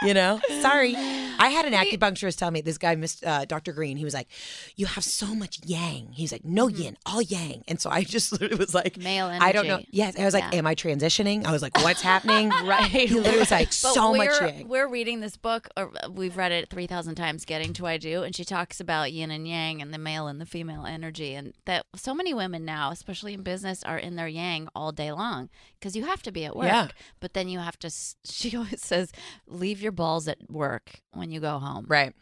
You 0.03 0.15
know, 0.15 0.41
sorry. 0.61 0.95
I 0.97 1.49
had 1.49 1.65
an 1.65 1.73
acupuncturist 1.73 2.37
tell 2.37 2.51
me 2.51 2.61
this 2.61 2.77
guy, 2.77 2.95
Miss 2.97 3.23
uh, 3.25 3.47
Dr. 3.47 3.73
Green. 3.73 3.97
He 3.97 4.05
was 4.05 4.13
like, 4.13 4.29
"You 4.77 4.87
have 4.87 5.05
so 5.05 5.35
much 5.35 5.59
yang." 5.65 6.13
He's 6.13 6.33
like, 6.33 6.45
"No 6.45 6.69
yin, 6.69 6.97
all 7.07 7.23
yang." 7.23 7.65
And 7.67 7.81
so 7.81 7.89
I 7.89 8.05
just 8.05 8.31
literally 8.41 8.57
was 8.57 8.75
like, 8.75 8.99
Male 8.99 9.27
energy." 9.29 9.45
I 9.45 9.53
don't 9.53 9.67
know. 9.67 9.81
Yes, 9.91 10.19
I 10.19 10.25
was 10.25 10.35
like, 10.35 10.45
Yeah. 10.53 10.59
"Am 10.59 10.67
I 10.67 10.75
transitioning?" 10.75 11.47
I 11.47 11.53
was 11.53 11.63
like, 11.63 11.77
"What's 11.79 12.03
happening?" 12.03 12.51
Right. 12.65 12.91
He 12.91 13.07
literally 13.09 13.39
was 13.39 13.51
like, 13.51 13.73
"So 13.73 14.15
much 14.15 14.29
yang." 14.41 14.69
We're 14.69 14.89
reading 14.89 15.21
this 15.21 15.37
book, 15.37 15.69
or 15.77 15.91
we've 16.11 16.37
read 16.37 16.53
it 16.53 16.69
3,000 16.69 17.15
times, 17.15 17.45
Getting 17.45 17.73
to 17.75 17.87
I 17.87 17.97
Do, 17.97 18.23
and 18.23 18.37
she 18.37 18.45
talks 18.45 18.81
about 18.81 19.13
yin 19.13 19.31
and 19.31 19.49
yang 19.49 19.81
and 19.81 19.95
the 19.95 19.99
male 19.99 20.27
and 20.27 20.41
the 20.41 20.47
female 20.47 20.85
energy. 20.85 21.35
And 21.35 21.55
that 21.65 21.87
so 21.97 22.15
many 22.15 22.35
women 22.35 22.65
now, 22.65 22.91
especially 22.91 23.33
in 23.35 23.43
business, 23.43 23.83
are 23.83 23.99
in 23.99 24.17
their 24.17 24.29
yang 24.29 24.69
all 24.75 24.93
day 24.93 25.11
long 25.11 25.49
because 25.79 25.97
you 25.97 26.05
have 26.05 26.23
to 26.23 26.33
be 26.33 26.45
at 26.45 26.55
work. 26.55 26.67
Yeah. 26.67 26.89
But 27.19 27.33
then 27.33 27.49
you 27.49 27.61
have 27.61 27.79
to, 27.79 27.91
she 28.25 28.57
always 28.57 28.83
says, 28.83 29.11
leave 29.47 29.81
your 29.81 29.90
balls 29.93 30.29
at 30.29 30.39
work 30.51 31.01
when 31.13 31.31
you 31.31 31.41
go 31.41 31.59
home. 31.59 31.85
Right. 31.89 32.15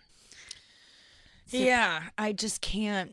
Yeah, 1.51 2.03
I 2.19 2.33
just 2.33 2.61
can't. 2.61 3.13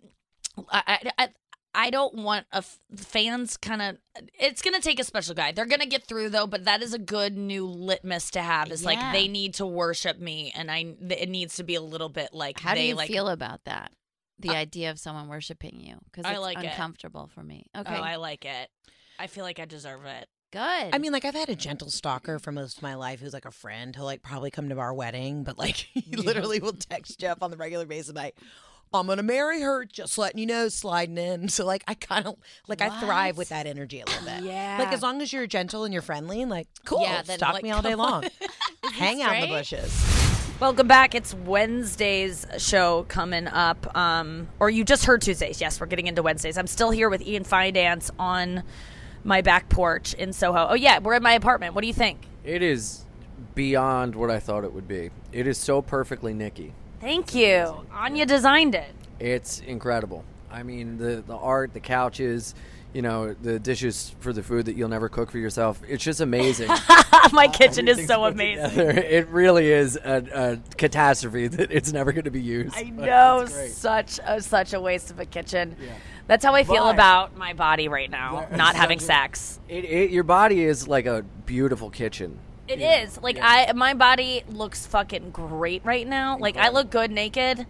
I 0.70 0.84
I, 0.88 1.12
I, 1.24 1.30
I 1.74 1.90
don't 1.90 2.16
want 2.16 2.46
a 2.52 2.58
f- 2.58 2.80
fans 2.96 3.56
kind 3.58 3.82
of. 3.82 3.98
It's 4.38 4.62
gonna 4.62 4.82
take 4.82 5.00
a 5.00 5.04
special 5.06 5.36
guy. 5.36 5.52
They're 5.54 5.66
gonna 5.66 5.86
get 5.86 6.06
through 6.06 6.30
though, 6.30 6.48
but 6.48 6.66
that 6.66 6.82
is 6.82 6.94
a 6.94 7.00
good 7.00 7.38
new 7.38 7.66
litmus 7.66 8.32
to 8.32 8.42
have. 8.42 8.72
Is 8.72 8.82
Yeah. 8.84 8.88
like 8.90 9.14
they 9.14 9.28
need 9.30 9.54
to 9.56 9.66
worship 9.66 10.20
me, 10.20 10.52
and 10.56 10.70
I 10.70 10.96
it 11.10 11.30
needs 11.30 11.56
to 11.58 11.64
be 11.64 11.76
a 11.76 11.82
little 11.82 12.10
bit 12.10 12.34
like 12.34 12.60
How 12.60 12.74
do 12.74 12.82
you 12.82 12.96
like. 12.96 13.08
feel 13.10 13.30
about 13.30 13.64
that? 13.66 13.92
The 14.40 14.50
idea 14.50 14.92
of 14.92 15.00
someone 15.00 15.30
worshiping 15.30 15.80
you 15.80 15.96
because 16.12 16.26
I 16.26 16.32
it's 16.34 16.42
like 16.42 16.58
it. 16.58 16.66
uncomfortable 16.66 17.30
for 17.34 17.42
me. 17.42 17.68
Oh, 17.74 17.82
Okay, 17.82 17.96
I 17.96 18.18
like 18.18 18.44
it. 18.44 18.70
I 19.18 19.28
feel 19.28 19.46
like 19.46 19.60
I 19.62 19.66
deserve 19.66 20.04
it. 20.04 20.28
Good. 20.56 20.96
I 20.96 21.00
mean, 21.00 21.12
like 21.12 21.26
I've 21.26 21.36
had 21.36 21.50
a 21.50 21.56
gentle 21.56 21.90
stalker 21.90 22.40
for 22.40 22.54
most 22.54 22.78
of 22.78 22.84
my 22.84 22.96
life, 22.96 23.20
who's 23.20 23.34
like 23.34 23.44
a 23.44 23.52
friend. 23.52 23.94
He'll 23.94 24.06
like 24.06 24.24
probably 24.24 24.52
come 24.52 24.70
to 24.70 24.80
our 24.80 24.94
wedding, 24.94 25.44
but 25.44 25.58
like 25.58 25.76
he 25.94 26.16
literally 26.16 26.62
will 26.62 26.72
text 26.72 27.20
Jeff 27.20 27.44
on 27.44 27.52
the 27.52 27.58
regular 27.58 27.86
basis, 27.86 28.16
like, 28.16 28.38
"I'm 28.94 29.06
gonna 29.08 29.22
marry 29.22 29.60
her," 29.60 29.84
just 29.84 30.18
letting 30.18 30.40
you 30.40 30.46
know, 30.46 30.70
sliding 30.70 31.18
in. 31.18 31.50
So 31.56 31.66
like, 31.66 31.84
I 31.90 31.94
kind 31.94 32.26
of 32.26 32.38
like 32.70 32.80
I 32.82 33.02
thrive 33.02 33.36
with 33.38 33.50
that 33.50 33.68
energy 33.68 34.00
a 34.00 34.06
little 34.06 34.24
bit. 34.24 34.44
Yeah. 34.44 34.78
Like 34.80 34.94
as 34.94 35.02
long 35.02 35.22
as 35.22 35.34
you're 35.34 35.46
gentle 35.46 35.84
and 35.84 35.92
you're 35.94 36.02
friendly, 36.02 36.42
and 36.42 36.50
like, 36.50 36.70
cool, 36.86 37.02
Yeah, 37.02 37.22
then, 37.22 37.38
stalk 37.38 37.56
like, 37.56 37.64
me 37.64 37.72
all 37.72 37.82
day 37.82 37.96
long, 37.96 38.24
hang 38.94 39.22
out 39.22 39.36
in 39.36 39.42
the 39.42 39.48
bushes. 39.48 39.92
Welcome 40.62 40.88
back. 40.88 41.16
It's 41.16 41.34
Wednesday's 41.34 42.48
show 42.60 43.04
coming 43.10 43.48
up. 43.48 43.94
Um, 43.94 44.48
or 44.62 44.70
you 44.70 44.86
just 44.86 45.04
heard 45.04 45.22
Tuesdays. 45.22 45.60
Yes, 45.60 45.82
we're 45.82 45.88
getting 45.88 46.08
into 46.08 46.24
Wednesdays. 46.24 46.58
I'm 46.58 46.68
still 46.68 46.92
here 46.92 47.10
with 47.10 47.22
Ian 47.28 47.44
Fidance 47.44 48.10
on 48.18 48.64
my 49.26 49.42
back 49.42 49.68
porch 49.68 50.14
in 50.14 50.32
Soho. 50.32 50.68
Oh 50.70 50.76
yeah, 50.76 51.00
we're 51.00 51.16
in 51.16 51.24
my 51.24 51.34
apartment. 51.34 51.74
What 51.74 51.82
do 51.82 51.88
you 51.88 51.94
think? 51.94 52.20
It 52.46 52.62
is 52.62 53.04
beyond 53.56 54.16
what 54.16 54.30
I 54.30 54.40
thought 54.40 54.64
it 54.64 54.72
would 54.72 54.88
be. 54.88 55.10
It 55.34 55.48
is 55.48 55.58
so 55.58 55.82
perfectly 55.82 56.34
Nikki. 56.34 56.74
Thank 57.02 57.36
you. 57.36 57.86
Anya 57.92 58.26
designed 58.26 58.76
it. 58.76 58.94
It's 59.20 59.60
incredible. 59.62 60.24
I 60.52 60.64
mean, 60.64 60.98
the 60.98 61.24
the 61.26 61.36
art, 61.36 61.74
the 61.74 61.80
couches, 61.80 62.56
you 62.94 63.02
know, 63.02 63.34
the 63.34 63.60
dishes 63.60 64.16
for 64.20 64.32
the 64.32 64.42
food 64.42 64.68
that 64.68 64.78
you'll 64.78 64.88
never 64.88 65.10
cook 65.10 65.30
for 65.30 65.38
yourself. 65.38 65.82
It's 65.86 66.04
just 66.04 66.22
amazing. 66.22 66.70
my 67.34 67.50
kitchen 67.50 67.90
is 67.90 68.08
so 68.08 68.24
amazing. 68.24 68.70
together. 68.70 68.92
It 69.16 69.28
really 69.28 69.70
is 69.70 69.98
a, 69.98 70.24
a 70.34 70.76
catastrophe 70.78 71.48
that 71.48 71.72
it's 71.72 71.92
never 71.92 72.14
going 72.14 72.24
to 72.24 72.32
be 72.32 72.42
used. 72.42 72.74
I 72.78 72.84
know, 72.90 73.46
such 73.48 74.20
a, 74.26 74.42
such 74.42 74.74
a 74.74 74.80
waste 74.80 75.12
of 75.12 75.20
a 75.20 75.26
kitchen. 75.26 75.76
That's 76.28 76.44
how 76.44 76.56
I 76.56 76.64
feel 76.64 76.86
But- 76.86 76.94
about 76.96 77.38
my 77.38 77.54
body 77.54 77.88
right 77.88 78.10
now, 78.10 78.48
Yeah, 78.50 78.56
not 78.58 78.76
having 78.76 79.00
so- 79.00 79.08
sex. 79.08 79.60
It, 79.70 79.86
it, 79.86 80.10
your 80.12 80.24
body 80.24 80.64
is 80.64 80.88
like 80.88 81.06
a 81.06 81.24
beautiful 81.46 81.90
kitchen. 81.90 82.40
It 82.68 82.82
is 82.82 83.22
like 83.22 83.38
I 83.40 83.72
my 83.74 83.94
body 83.94 84.44
looks 84.50 84.88
fucking 84.88 85.30
great 85.30 85.86
right 85.86 86.08
now. 86.08 86.38
Like 86.40 86.58
I 86.58 86.70
look 86.70 86.90
good 86.90 87.12
naked, 87.12 87.64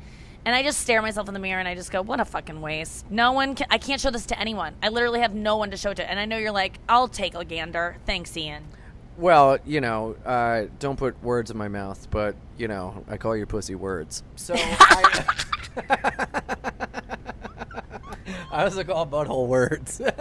and 0.45 0.55
I 0.55 0.63
just 0.63 0.79
stare 0.79 1.01
myself 1.01 1.27
in 1.27 1.33
the 1.33 1.39
mirror 1.41 1.59
and 1.59 1.67
I 1.67 1.75
just 1.75 1.91
go, 1.91 2.01
"What 2.01 2.21
a 2.21 2.25
fucking 2.25 2.61
waste." 2.61 3.11
No 3.11 3.33
one, 3.33 3.55
can, 3.55 3.67
I 3.69 3.77
can't 3.77 3.99
show 3.99 4.09
this 4.09 4.25
to 4.27 4.39
anyone. 4.39 4.73
I 4.81 4.87
literally 4.87 5.19
have 5.19 5.33
no 5.33 5.57
one 5.57 5.71
to 5.71 5.77
show 5.77 5.91
it 5.91 5.95
to. 5.95 6.09
And 6.09 6.17
I 6.17 6.23
know 6.23 6.37
you're 6.37 6.51
like, 6.53 6.79
"I'll 6.87 7.09
take 7.09 7.35
a 7.35 7.43
gander." 7.43 7.97
Thanks, 8.05 8.37
Ian. 8.37 8.63
Well, 9.17 9.57
you 9.65 9.81
know, 9.81 10.15
uh, 10.25 10.67
don't 10.79 10.95
put 10.97 11.21
words 11.21 11.51
in 11.51 11.57
my 11.57 11.67
mouth, 11.67 12.07
but 12.09 12.37
you 12.57 12.69
know, 12.69 13.03
I 13.09 13.17
call 13.17 13.35
your 13.35 13.47
pussy 13.47 13.75
words. 13.75 14.23
So 14.37 14.53
I, 14.57 15.25
I 18.51 18.63
was 18.63 18.73
also 18.77 18.83
call 18.83 19.05
butthole 19.07 19.47
words. 19.47 20.01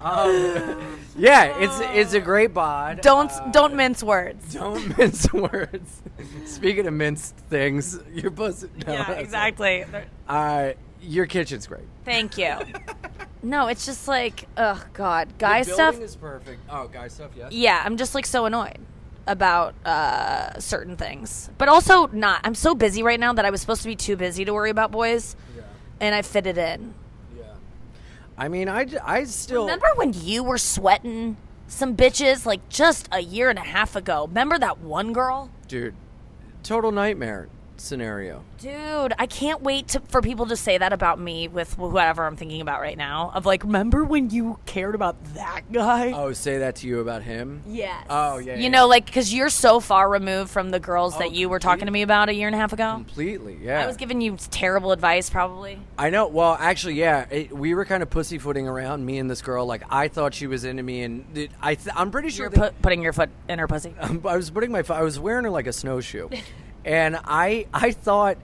um, 0.00 0.98
yeah, 1.16 1.56
it's 1.58 1.80
it's 1.80 2.12
a 2.14 2.20
great 2.20 2.52
bod. 2.54 3.00
Don't 3.00 3.30
Uh, 3.30 3.48
don't 3.50 3.74
mince 3.74 4.02
words. 4.02 4.54
don't 4.54 4.96
mince 4.98 5.32
words. 5.32 6.02
Speaking 6.44 6.86
of 6.86 6.94
minced 6.94 7.36
things, 7.50 7.98
your 8.12 8.30
pussy. 8.30 8.68
no, 8.86 8.92
yeah, 8.92 8.98
that's- 9.04 9.22
exactly. 9.24 9.84
Uh, 10.28 10.72
your 11.00 11.26
kitchen's 11.26 11.66
great. 11.66 11.84
Thank 12.04 12.36
you. 12.38 12.54
no, 13.42 13.68
it's 13.68 13.86
just 13.86 14.08
like, 14.08 14.46
oh 14.56 14.82
god, 14.92 15.28
guy 15.38 15.62
the 15.62 15.72
stuff. 15.72 15.92
building 15.94 16.02
is 16.08 16.16
perfect. 16.16 16.60
Oh, 16.68 16.88
guy 16.88 17.08
stuff, 17.08 17.30
yes. 17.36 17.52
yeah, 17.52 17.82
I'm 17.84 17.96
just 17.96 18.14
like 18.14 18.26
so 18.26 18.44
annoyed 18.46 18.78
about 19.28 19.74
uh, 19.84 20.58
certain 20.60 20.96
things, 20.96 21.50
but 21.58 21.68
also 21.68 22.06
not. 22.08 22.40
I'm 22.44 22.54
so 22.54 22.74
busy 22.74 23.02
right 23.02 23.18
now 23.18 23.32
that 23.32 23.44
I 23.44 23.50
was 23.50 23.60
supposed 23.60 23.82
to 23.82 23.88
be 23.88 23.96
too 23.96 24.16
busy 24.16 24.44
to 24.44 24.52
worry 24.52 24.70
about 24.70 24.90
boys, 24.92 25.34
and 26.00 26.14
I 26.14 26.22
fit 26.22 26.46
it 26.46 26.58
in. 26.58 26.94
Yeah. 27.36 27.44
I 28.36 28.48
mean, 28.48 28.68
I, 28.68 28.86
I 29.04 29.24
still 29.24 29.64
Remember 29.64 29.88
when 29.96 30.12
you 30.12 30.42
were 30.44 30.58
sweating 30.58 31.36
some 31.68 31.96
bitches 31.96 32.46
like 32.46 32.68
just 32.68 33.08
a 33.12 33.20
year 33.20 33.50
and 33.50 33.58
a 33.58 33.62
half 33.62 33.96
ago? 33.96 34.26
Remember 34.26 34.58
that 34.58 34.78
one 34.78 35.12
girl? 35.12 35.50
dude, 35.68 35.94
total 36.62 36.92
nightmare. 36.92 37.48
Scenario? 37.80 38.42
Dude, 38.58 39.12
I 39.18 39.26
can't 39.26 39.62
wait 39.62 39.88
to, 39.88 40.00
for 40.08 40.22
people 40.22 40.46
to 40.46 40.56
say 40.56 40.78
that 40.78 40.92
about 40.92 41.20
me 41.20 41.46
with 41.48 41.74
whoever 41.74 42.24
I'm 42.24 42.36
thinking 42.36 42.60
about 42.60 42.80
right 42.80 42.96
now. 42.96 43.30
Of 43.34 43.46
like, 43.46 43.64
remember 43.64 44.04
when 44.04 44.30
you 44.30 44.58
cared 44.66 44.94
about 44.94 45.22
that 45.34 45.70
guy? 45.72 46.12
Oh, 46.12 46.32
say 46.32 46.58
that 46.58 46.76
to 46.76 46.86
you 46.86 47.00
about 47.00 47.22
him? 47.22 47.62
Yes. 47.66 48.06
Oh, 48.08 48.38
yeah. 48.38 48.56
you 48.56 48.62
yeah. 48.64 48.68
know, 48.68 48.86
like, 48.86 49.06
because 49.06 49.32
you're 49.32 49.50
so 49.50 49.80
far 49.80 50.08
removed 50.08 50.50
from 50.50 50.70
the 50.70 50.80
girls 50.80 51.14
Oh, 51.16 51.18
that 51.20 51.32
you 51.32 51.48
were 51.48 51.58
talking 51.58 51.86
to 51.86 51.92
me 51.92 52.02
about 52.02 52.28
a 52.28 52.34
year 52.34 52.48
and 52.48 52.54
a 52.54 52.58
half 52.58 52.72
ago. 52.72 52.92
completely. 52.94 53.58
Yeah. 53.60 53.82
I 53.82 53.86
was 53.86 53.96
giving 53.96 54.20
you 54.20 54.36
terrible 54.50 54.92
advice, 54.92 55.28
probably. 55.30 55.78
I 55.98 56.10
know. 56.10 56.28
Well, 56.28 56.56
actually, 56.58 56.94
yeah, 56.94 57.26
it, 57.30 57.52
we 57.56 57.74
were 57.74 57.84
kind 57.84 58.02
of 58.02 58.10
pussyfooting 58.10 58.66
around 58.66 59.04
me 59.04 59.18
and 59.18 59.30
this 59.30 59.42
girl. 59.42 59.66
Like, 59.66 59.82
I 59.90 60.08
thought 60.08 60.34
she 60.34 60.46
was 60.46 60.64
into 60.64 60.82
me, 60.82 61.02
and 61.02 61.24
it, 61.36 61.50
I, 61.60 61.74
th- 61.74 61.94
I'm 61.94 62.10
pretty 62.10 62.30
sure 62.30 62.48
that- 62.48 62.58
put, 62.58 62.82
putting 62.82 63.02
your 63.02 63.12
foot 63.12 63.30
in 63.48 63.58
her 63.58 63.66
pussy. 63.68 63.94
I 64.00 64.36
was 64.36 64.50
putting 64.50 64.72
my, 64.72 64.82
fo- 64.82 64.94
I 64.94 65.02
was 65.02 65.18
wearing 65.20 65.44
her 65.44 65.50
like 65.50 65.66
a 65.66 65.72
snowshoe, 65.72 66.28
and 66.86 67.18
I, 67.24 67.66
I 67.74 67.90
thought. 67.90 68.38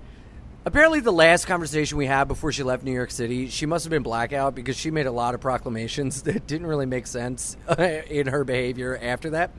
Apparently, 0.64 1.00
the 1.00 1.12
last 1.12 1.46
conversation 1.46 1.98
we 1.98 2.06
had 2.06 2.28
before 2.28 2.52
she 2.52 2.62
left 2.62 2.84
New 2.84 2.92
York 2.92 3.10
City, 3.10 3.48
she 3.48 3.66
must 3.66 3.84
have 3.84 3.90
been 3.90 4.04
blackout 4.04 4.54
because 4.54 4.76
she 4.76 4.92
made 4.92 5.06
a 5.06 5.10
lot 5.10 5.34
of 5.34 5.40
proclamations 5.40 6.22
that 6.24 6.46
didn't 6.46 6.68
really 6.68 6.86
make 6.86 7.08
sense 7.08 7.56
uh, 7.66 7.82
in 7.82 8.28
her 8.28 8.44
behavior 8.44 8.96
after 9.02 9.30
that. 9.30 9.50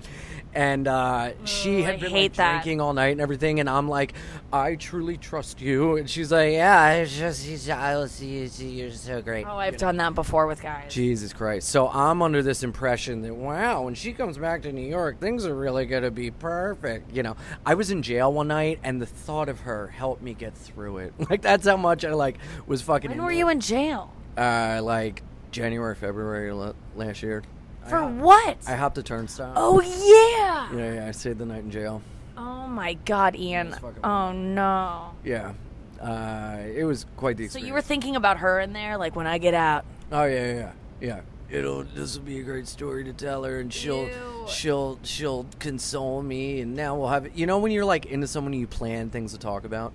And 0.56 0.88
uh, 0.88 1.32
she 1.46 1.82
had 1.82 1.96
I 1.96 1.98
been 1.98 2.12
like, 2.12 2.34
drinking 2.34 2.80
all 2.80 2.94
night 2.94 3.14
and 3.14 3.22
everything. 3.22 3.60
And 3.60 3.68
I'm 3.70 3.90
like, 3.90 4.14
I 4.52 4.76
truly 4.76 5.18
trust 5.18 5.62
you. 5.62 5.98
And 5.98 6.08
she's 6.08 6.32
like, 6.32 6.54
Yeah, 6.54 6.92
it's 6.94 7.18
just, 7.18 7.70
I 7.70 8.06
see 8.06 8.28
you, 8.28 8.48
see 8.48 8.70
you're 8.70 8.92
so 8.92 9.22
great. 9.22 9.48
Oh, 9.48 9.58
I've 9.58 9.78
done 9.78 9.98
that 9.98 10.14
before 10.14 10.46
with 10.46 10.62
guys. 10.62 10.94
Jesus 10.94 11.34
Christ. 11.34 11.70
So 11.70 11.90
I'm 11.90 12.22
under 12.22 12.44
this 12.44 12.62
impression 12.62 13.22
that, 13.24 13.36
wow, 13.36 13.82
when 13.82 13.96
she 13.96 14.14
comes 14.14 14.38
back 14.38 14.62
to 14.64 14.72
New 14.72 14.88
York, 14.88 15.20
things 15.20 15.46
are 15.46 15.56
really 15.56 15.86
going 15.88 16.04
to 16.04 16.12
be 16.12 16.30
perfect. 16.30 17.16
You 17.16 17.24
know, 17.24 17.36
I 17.66 17.74
was 17.74 17.90
in 17.90 18.04
jail 18.04 18.32
one 18.32 18.50
night, 18.50 18.80
and 18.84 19.02
the 19.02 19.08
thought 19.08 19.50
of 19.50 19.62
her 19.62 19.88
helped 19.88 20.22
me 20.22 20.34
get 20.34 20.56
through 20.56 20.98
it. 21.00 21.14
Like, 21.34 21.42
that's 21.42 21.66
how 21.66 21.78
much 21.78 22.06
I, 22.06 22.14
like, 22.14 22.38
was 22.68 22.82
fucking. 22.84 23.10
When 23.10 23.20
were 23.24 23.30
there. 23.30 23.40
you 23.40 23.50
in 23.50 23.60
jail? 23.60 24.14
Uh, 24.38 24.82
like, 24.84 25.24
January, 25.52 25.96
February 25.96 26.52
last 26.96 27.24
year. 27.24 27.42
For 27.88 28.06
what? 28.06 28.58
I 28.68 28.76
hopped 28.76 28.98
a 28.98 29.04
turnstile. 29.04 29.54
oh, 29.56 29.82
yeah. 29.82 30.33
Yeah, 30.74 30.94
yeah, 30.94 31.08
I 31.08 31.12
stayed 31.12 31.38
the 31.40 31.46
night 31.46 31.64
in 31.64 31.72
jail. 31.72 32.02
Oh, 32.38 32.68
my 32.68 32.94
God, 33.06 33.36
Ian. 33.36 33.76
Oh, 34.04 34.32
no. 34.32 35.12
Yeah. 35.24 35.54
Uh, 36.02 36.58
it 36.76 36.84
was 36.84 37.06
quite 37.16 37.38
the 37.38 37.44
So 37.44 37.46
experience. 37.58 37.68
you 37.68 37.74
were 37.74 37.82
thinking 37.82 38.16
about 38.16 38.38
her 38.40 38.60
in 38.60 38.74
there, 38.74 38.98
like 38.98 39.16
when 39.16 39.28
I 39.28 39.38
get 39.38 39.54
out. 39.54 39.86
Oh 40.12 40.26
yeah, 40.26 40.46
yeah, 40.46 40.54
yeah. 40.54 40.72
yeah. 41.00 41.22
It'll 41.58 41.84
this 41.84 42.18
will 42.18 42.26
be 42.26 42.40
a 42.40 42.44
great 42.44 42.68
story 42.68 43.04
to 43.06 43.14
tell 43.14 43.44
her, 43.46 43.60
and 43.60 43.72
she'll 43.72 44.10
she'll 44.48 45.00
she'll 45.04 45.46
console 45.60 46.22
me, 46.22 46.60
and 46.62 46.76
now 46.76 46.96
we'll 46.98 47.08
have. 47.08 47.38
You 47.38 47.46
know 47.46 47.60
when 47.60 47.72
you're 47.72 47.86
like 47.86 48.06
into 48.08 48.28
someone, 48.28 48.52
you 48.54 48.68
plan 48.68 49.12
things 49.12 49.32
to 49.32 49.38
talk 49.40 49.64
about. 49.64 49.94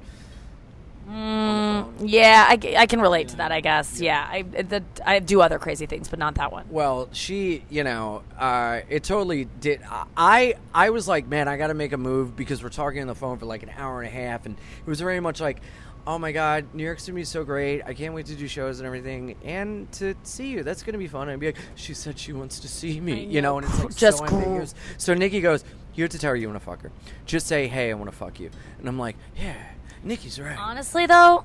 Mm, 1.08 1.94
yeah, 2.04 2.44
I, 2.48 2.58
I 2.76 2.86
can 2.86 3.00
relate 3.00 3.28
to 3.28 3.36
that. 3.36 3.50
I 3.50 3.60
guess. 3.60 4.00
Yeah, 4.00 4.26
I 4.30 4.42
the, 4.42 4.82
I 5.06 5.20
do 5.20 5.40
other 5.40 5.58
crazy 5.58 5.86
things, 5.86 6.08
but 6.08 6.18
not 6.18 6.34
that 6.34 6.52
one. 6.52 6.66
Well, 6.68 7.08
she, 7.12 7.64
you 7.70 7.82
know, 7.82 8.22
uh, 8.38 8.80
it 8.90 9.04
totally 9.04 9.46
did. 9.46 9.80
I 10.16 10.54
I 10.74 10.90
was 10.90 11.08
like, 11.08 11.26
man, 11.26 11.48
I 11.48 11.56
got 11.56 11.68
to 11.68 11.74
make 11.74 11.92
a 11.92 11.96
move 11.96 12.36
because 12.36 12.62
we're 12.62 12.68
talking 12.68 13.00
on 13.00 13.06
the 13.06 13.14
phone 13.14 13.38
for 13.38 13.46
like 13.46 13.62
an 13.62 13.70
hour 13.76 14.00
and 14.02 14.08
a 14.08 14.12
half, 14.12 14.44
and 14.44 14.54
it 14.56 14.86
was 14.88 15.00
very 15.00 15.20
much 15.20 15.40
like. 15.40 15.60
Oh 16.06 16.18
my 16.18 16.32
God, 16.32 16.64
New 16.72 16.84
York's 16.84 17.06
gonna 17.06 17.16
be 17.16 17.24
so 17.24 17.44
great! 17.44 17.82
I 17.84 17.92
can't 17.92 18.14
wait 18.14 18.24
to 18.26 18.34
do 18.34 18.48
shows 18.48 18.78
and 18.80 18.86
everything, 18.86 19.34
and 19.44 19.92
to 19.92 20.14
see 20.22 20.46
you. 20.48 20.62
That's 20.62 20.82
gonna 20.82 20.96
be 20.96 21.06
fun. 21.08 21.22
And 21.22 21.32
I'd 21.32 21.40
be 21.40 21.46
like, 21.46 21.58
she 21.74 21.92
said 21.92 22.18
she 22.18 22.32
wants 22.32 22.60
to 22.60 22.68
see 22.68 22.98
me, 22.98 23.24
you 23.24 23.42
know, 23.42 23.58
and 23.58 23.66
it's 23.66 23.78
like 23.78 23.94
Just 23.96 24.18
so 24.18 24.24
cool. 24.24 24.38
ambiguous. 24.38 24.74
So 24.96 25.12
Nikki 25.12 25.42
goes, 25.42 25.64
"You 25.94 26.04
have 26.04 26.10
to 26.12 26.18
tell 26.18 26.30
her 26.30 26.36
you 26.36 26.48
want 26.48 26.58
to 26.60 26.64
fuck 26.64 26.80
her. 26.80 26.92
Just 27.26 27.46
say, 27.46 27.66
hey, 27.68 27.90
I 27.90 27.94
want 27.94 28.10
to 28.10 28.16
fuck 28.16 28.40
you." 28.40 28.48
And 28.78 28.88
I'm 28.88 28.98
like, 28.98 29.16
"Yeah, 29.36 29.54
Nikki's 30.02 30.40
right." 30.40 30.58
Honestly, 30.58 31.06
though, 31.06 31.44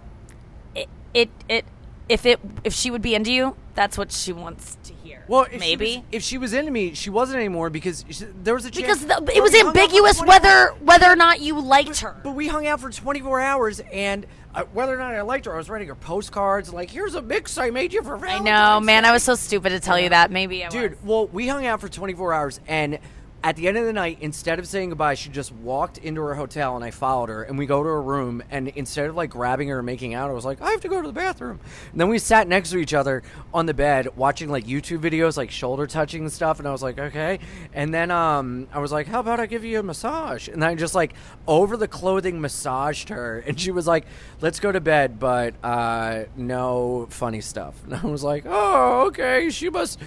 it 0.75 0.89
it, 1.13 1.29
it 1.49 1.65
if 2.09 2.25
it 2.25 2.39
if 2.63 2.73
she 2.73 2.91
would 2.91 3.01
be 3.01 3.15
into 3.15 3.31
you, 3.31 3.55
that's 3.75 3.97
what 3.97 4.11
she 4.11 4.33
wants 4.33 4.77
to 4.83 4.93
hear. 4.93 5.23
Well, 5.27 5.43
if 5.51 5.59
maybe 5.59 5.85
she 5.85 5.97
was, 5.97 6.05
if 6.11 6.23
she 6.23 6.37
was 6.37 6.53
into 6.53 6.71
me, 6.71 6.93
she 6.93 7.09
wasn't 7.09 7.37
anymore 7.39 7.69
because 7.69 8.05
she, 8.09 8.25
there 8.43 8.53
was 8.53 8.65
a 8.65 8.71
chance 8.71 9.03
because 9.03 9.05
the, 9.05 9.31
it 9.35 9.41
was 9.41 9.53
we 9.53 9.59
hung 9.59 9.67
out 9.69 9.73
for 9.73 9.79
ambiguous 9.79 10.21
whether 10.21 10.67
whether 10.81 11.07
or 11.07 11.15
not 11.15 11.41
you 11.41 11.59
liked 11.61 12.01
her. 12.01 12.15
But 12.23 12.31
we 12.31 12.47
hung 12.47 12.67
out 12.67 12.79
for 12.79 12.89
24 12.89 13.39
hours, 13.39 13.79
and 13.91 14.25
uh, 14.53 14.65
whether 14.73 14.93
or 14.93 14.97
not 14.97 15.13
I 15.13 15.21
liked 15.21 15.45
her, 15.45 15.53
I 15.53 15.57
was 15.57 15.69
writing 15.69 15.87
her 15.87 15.95
postcards. 15.95 16.73
Like, 16.73 16.89
here's 16.89 17.15
a 17.15 17.21
mix 17.21 17.57
I 17.57 17.69
made 17.69 17.93
you 17.93 18.03
for 18.03 18.17
Valentine's. 18.17 18.47
I 18.47 18.51
know, 18.51 18.79
man. 18.81 19.05
I 19.05 19.11
was 19.11 19.23
so 19.23 19.35
stupid 19.35 19.69
to 19.69 19.79
tell 19.79 19.99
you 19.99 20.09
that. 20.09 20.29
Maybe 20.29 20.63
I 20.63 20.67
was. 20.67 20.73
Dude, 20.73 20.97
well, 21.03 21.27
we 21.27 21.47
hung 21.47 21.65
out 21.65 21.81
for 21.81 21.89
24 21.89 22.33
hours, 22.33 22.59
and 22.67 22.99
at 23.43 23.57
the 23.57 23.67
end 23.67 23.77
of 23.77 23.85
the 23.85 23.91
night, 23.91 24.19
instead 24.21 24.57
of 24.57 24.67
saying 24.67 24.89
goodbye, 24.89 25.15
she 25.15 25.29
just 25.29 25.51
walked 25.51 25.97
into 25.97 26.21
her 26.21 26.33
hotel, 26.33 26.77
and 26.77 26.85
I 26.85 26.91
followed 26.91 27.27
her, 27.27 27.43
and 27.43 27.57
we 27.57 27.65
go 27.65 27.83
to 27.83 27.89
her 27.89 28.01
room, 28.01 28.41
and 28.49 28.69
instead 28.69 29.09
of 29.09 29.17
like 29.17 29.31
grabbing 29.31 29.67
her 29.67 29.79
and 29.79 29.85
making 29.85 30.13
out, 30.13 30.29
I 30.29 30.33
was 30.33 30.45
like, 30.45 30.61
I 30.61 30.71
have 30.71 30.79
to 30.81 30.87
go 30.87 31.01
to 31.01 31.07
the 31.07 31.13
bathroom. 31.13 31.59
And 31.91 31.99
then 31.99 32.07
we 32.07 32.19
sat 32.19 32.47
next 32.47 32.71
to 32.71 32.77
each 32.77 32.93
other 32.93 33.21
on 33.53 33.65
the 33.65 33.73
bed, 33.73 34.15
watching 34.15 34.49
like 34.49 34.65
YouTube 34.65 34.99
videos, 34.99 35.35
like 35.35 35.51
shoulder 35.51 35.85
touching 35.87 36.21
and 36.21 36.31
stuff, 36.31 36.59
and 36.59 36.67
I 36.67 36.71
was 36.71 36.81
like, 36.81 36.97
okay. 36.97 37.39
And 37.73 37.93
then 37.93 38.11
um, 38.11 38.67
I 38.71 38.79
was 38.79 38.93
like, 38.93 39.07
how 39.07 39.19
about 39.19 39.41
I 39.41 39.45
give 39.45 39.65
you 39.65 39.77
a 39.77 39.83
massage? 39.83 40.47
And 40.47 40.63
I 40.63 40.75
just 40.75 40.95
like 40.95 41.13
over 41.45 41.75
the 41.75 41.87
clothing 41.87 42.39
massaged 42.39 43.09
her, 43.09 43.43
and 43.45 43.59
she 43.59 43.71
was 43.71 43.85
like, 43.85 44.05
let's 44.39 44.61
go 44.61 44.71
to 44.71 44.79
bed, 44.79 45.19
but 45.19 45.53
uh, 45.63 46.23
no 46.37 47.07
funny 47.09 47.41
stuff. 47.41 47.75
And 47.93 47.95
I 47.95 48.07
was 48.07 48.23
like, 48.23 48.45
oh, 48.47 49.07
okay. 49.07 49.49
She 49.49 49.69
must 49.69 49.99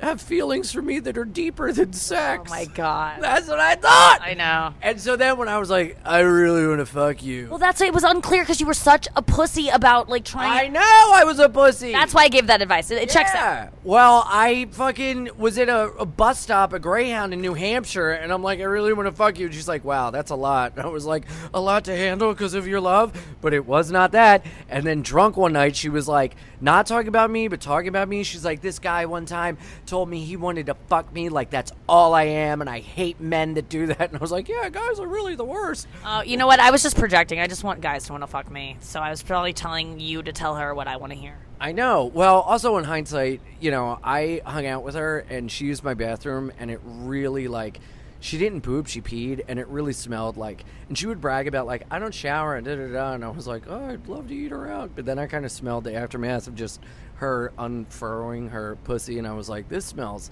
have 0.00 0.20
feelings 0.20 0.72
for 0.72 0.82
me 0.82 0.98
that 1.00 1.16
are 1.18 1.24
deeper 1.24 1.72
than 1.72 1.90
oh 1.90 1.92
sex. 1.92 2.44
Oh 2.46 2.50
my 2.50 2.64
god. 2.64 3.22
That's 3.22 3.48
what 3.48 3.60
I 3.60 3.74
thought. 3.74 4.18
I 4.22 4.34
know. 4.34 4.74
And 4.82 5.00
so 5.00 5.16
then 5.16 5.36
when 5.38 5.48
I 5.48 5.58
was 5.58 5.70
like, 5.70 5.98
I 6.04 6.20
really 6.20 6.66
want 6.66 6.80
to 6.80 6.86
fuck 6.86 7.22
you. 7.22 7.48
Well, 7.48 7.58
that's 7.58 7.80
why 7.80 7.86
it 7.86 7.94
was 7.94 8.04
unclear 8.04 8.42
because 8.42 8.60
you 8.60 8.66
were 8.66 8.74
such 8.74 9.08
a 9.16 9.22
pussy 9.22 9.68
about 9.68 10.08
like 10.08 10.24
trying. 10.24 10.50
I 10.50 10.68
know 10.68 10.80
I 11.14 11.24
was 11.24 11.38
a 11.38 11.48
pussy. 11.48 11.92
That's 11.92 12.14
why 12.14 12.22
I 12.22 12.28
gave 12.28 12.46
that 12.48 12.62
advice. 12.62 12.90
It, 12.90 13.02
it 13.02 13.10
checks 13.10 13.34
out. 13.34 13.72
Well, 13.84 14.24
I 14.26 14.66
fucking 14.72 15.30
was 15.36 15.58
at 15.58 15.68
a, 15.68 15.90
a 15.92 16.06
bus 16.06 16.40
stop, 16.40 16.72
a 16.72 16.78
Greyhound 16.78 17.32
in 17.32 17.40
New 17.40 17.54
Hampshire, 17.54 18.10
and 18.10 18.32
I'm 18.32 18.42
like, 18.42 18.60
I 18.60 18.64
really 18.64 18.92
want 18.92 19.06
to 19.06 19.12
fuck 19.12 19.38
you. 19.38 19.46
And 19.46 19.54
she's 19.54 19.68
like, 19.68 19.84
Wow, 19.84 20.10
that's 20.10 20.30
a 20.30 20.36
lot. 20.36 20.72
And 20.76 20.84
I 20.84 20.88
was 20.88 21.04
like, 21.04 21.24
A 21.54 21.60
lot 21.60 21.84
to 21.84 21.96
handle 21.96 22.32
because 22.32 22.54
of 22.54 22.66
your 22.66 22.80
love, 22.80 23.12
but 23.40 23.52
it 23.54 23.66
was 23.66 23.90
not 23.90 24.12
that. 24.12 24.44
And 24.68 24.84
then 24.84 25.02
drunk 25.02 25.36
one 25.36 25.52
night, 25.52 25.76
she 25.76 25.88
was 25.88 26.08
like, 26.08 26.36
not 26.60 26.86
talking 26.86 27.08
about 27.08 27.30
me, 27.30 27.48
but 27.48 27.60
talking 27.60 27.88
about 27.88 28.08
me. 28.08 28.22
She's 28.22 28.44
like, 28.44 28.60
This 28.60 28.78
guy 28.78 29.06
one 29.06 29.26
time 29.26 29.58
told 29.90 30.08
me 30.08 30.24
he 30.24 30.36
wanted 30.36 30.66
to 30.66 30.74
fuck 30.88 31.12
me, 31.12 31.28
like 31.28 31.50
that's 31.50 31.72
all 31.88 32.14
I 32.14 32.22
am, 32.24 32.60
and 32.60 32.70
I 32.70 32.80
hate 32.80 33.20
men 33.20 33.54
that 33.54 33.68
do 33.68 33.86
that. 33.88 34.00
And 34.10 34.16
I 34.16 34.20
was 34.20 34.32
like, 34.32 34.48
Yeah, 34.48 34.68
guys 34.70 34.98
are 34.98 35.06
really 35.06 35.34
the 35.34 35.44
worst. 35.44 35.86
Oh, 36.04 36.22
you 36.22 36.36
know 36.36 36.46
what? 36.46 36.58
I 36.58 36.70
was 36.70 36.82
just 36.82 36.96
projecting. 36.96 37.38
I 37.38 37.46
just 37.46 37.62
want 37.62 37.80
guys 37.80 38.06
to 38.06 38.12
want 38.12 38.22
to 38.22 38.26
fuck 38.26 38.50
me. 38.50 38.76
So 38.80 39.00
I 39.00 39.10
was 39.10 39.22
probably 39.22 39.52
telling 39.52 40.00
you 40.00 40.22
to 40.22 40.32
tell 40.32 40.56
her 40.56 40.74
what 40.74 40.88
I 40.88 40.96
want 40.96 41.12
to 41.12 41.18
hear. 41.18 41.36
I 41.60 41.72
know. 41.72 42.06
Well, 42.06 42.40
also 42.40 42.78
in 42.78 42.84
hindsight, 42.84 43.42
you 43.60 43.70
know, 43.70 43.98
I 44.02 44.40
hung 44.46 44.66
out 44.66 44.82
with 44.82 44.94
her 44.94 45.18
and 45.28 45.50
she 45.52 45.66
used 45.66 45.84
my 45.84 45.94
bathroom 45.94 46.50
and 46.58 46.70
it 46.70 46.80
really 46.82 47.48
like 47.48 47.80
she 48.20 48.36
didn't 48.38 48.60
poop, 48.60 48.86
she 48.86 49.00
peed, 49.00 49.40
and 49.48 49.58
it 49.58 49.66
really 49.68 49.92
smelled 49.94 50.36
like 50.36 50.64
and 50.88 50.96
she 50.98 51.06
would 51.06 51.20
brag 51.20 51.48
about 51.48 51.66
like 51.66 51.84
I 51.90 51.98
don't 51.98 52.14
shower 52.14 52.54
and 52.56 52.64
da 52.66 52.76
da 52.76 52.86
da 52.92 53.12
and 53.14 53.24
I 53.24 53.28
was 53.30 53.46
like, 53.46 53.62
Oh, 53.68 53.86
I'd 53.86 54.06
love 54.08 54.28
to 54.28 54.34
eat 54.34 54.50
her 54.50 54.70
out 54.70 54.90
but 54.94 55.06
then 55.06 55.18
I 55.18 55.26
kinda 55.26 55.48
smelled 55.48 55.84
the 55.84 55.94
aftermath 55.94 56.46
of 56.46 56.54
just 56.54 56.80
her 57.16 57.52
unfurrowing 57.58 58.50
her 58.50 58.76
pussy 58.84 59.18
and 59.18 59.26
I 59.26 59.32
was 59.32 59.48
like, 59.48 59.68
This 59.68 59.84
smells 59.86 60.30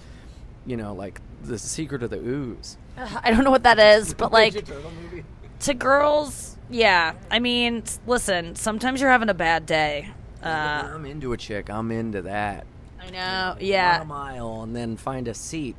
you 0.65 0.77
know, 0.77 0.93
like 0.93 1.19
the 1.43 1.57
secret 1.57 2.03
of 2.03 2.09
the 2.11 2.19
ooze. 2.19 2.77
I 2.97 3.31
don't 3.31 3.43
know 3.43 3.49
what 3.51 3.63
that 3.63 3.79
is, 3.79 4.13
but 4.17 4.31
like 4.31 4.53
Ninja 4.53 4.65
Turtle 4.67 4.91
movie. 5.03 5.23
to 5.61 5.73
girls, 5.73 6.57
yeah. 6.69 7.13
I 7.31 7.39
mean, 7.39 7.83
listen. 8.05 8.55
Sometimes 8.55 9.01
you're 9.01 9.09
having 9.09 9.29
a 9.29 9.33
bad 9.33 9.65
day. 9.65 10.09
Uh, 10.43 10.91
I'm 10.93 11.05
into 11.05 11.31
a 11.33 11.37
chick, 11.37 11.69
I'm 11.69 11.91
into 11.91 12.21
that. 12.23 12.67
I 13.01 13.09
know. 13.09 13.17
Run 13.53 13.57
a 13.59 13.63
Yeah. 13.63 14.03
mile 14.05 14.61
and 14.63 14.75
then 14.75 14.95
find 14.97 15.27
a 15.27 15.33
seat. 15.33 15.75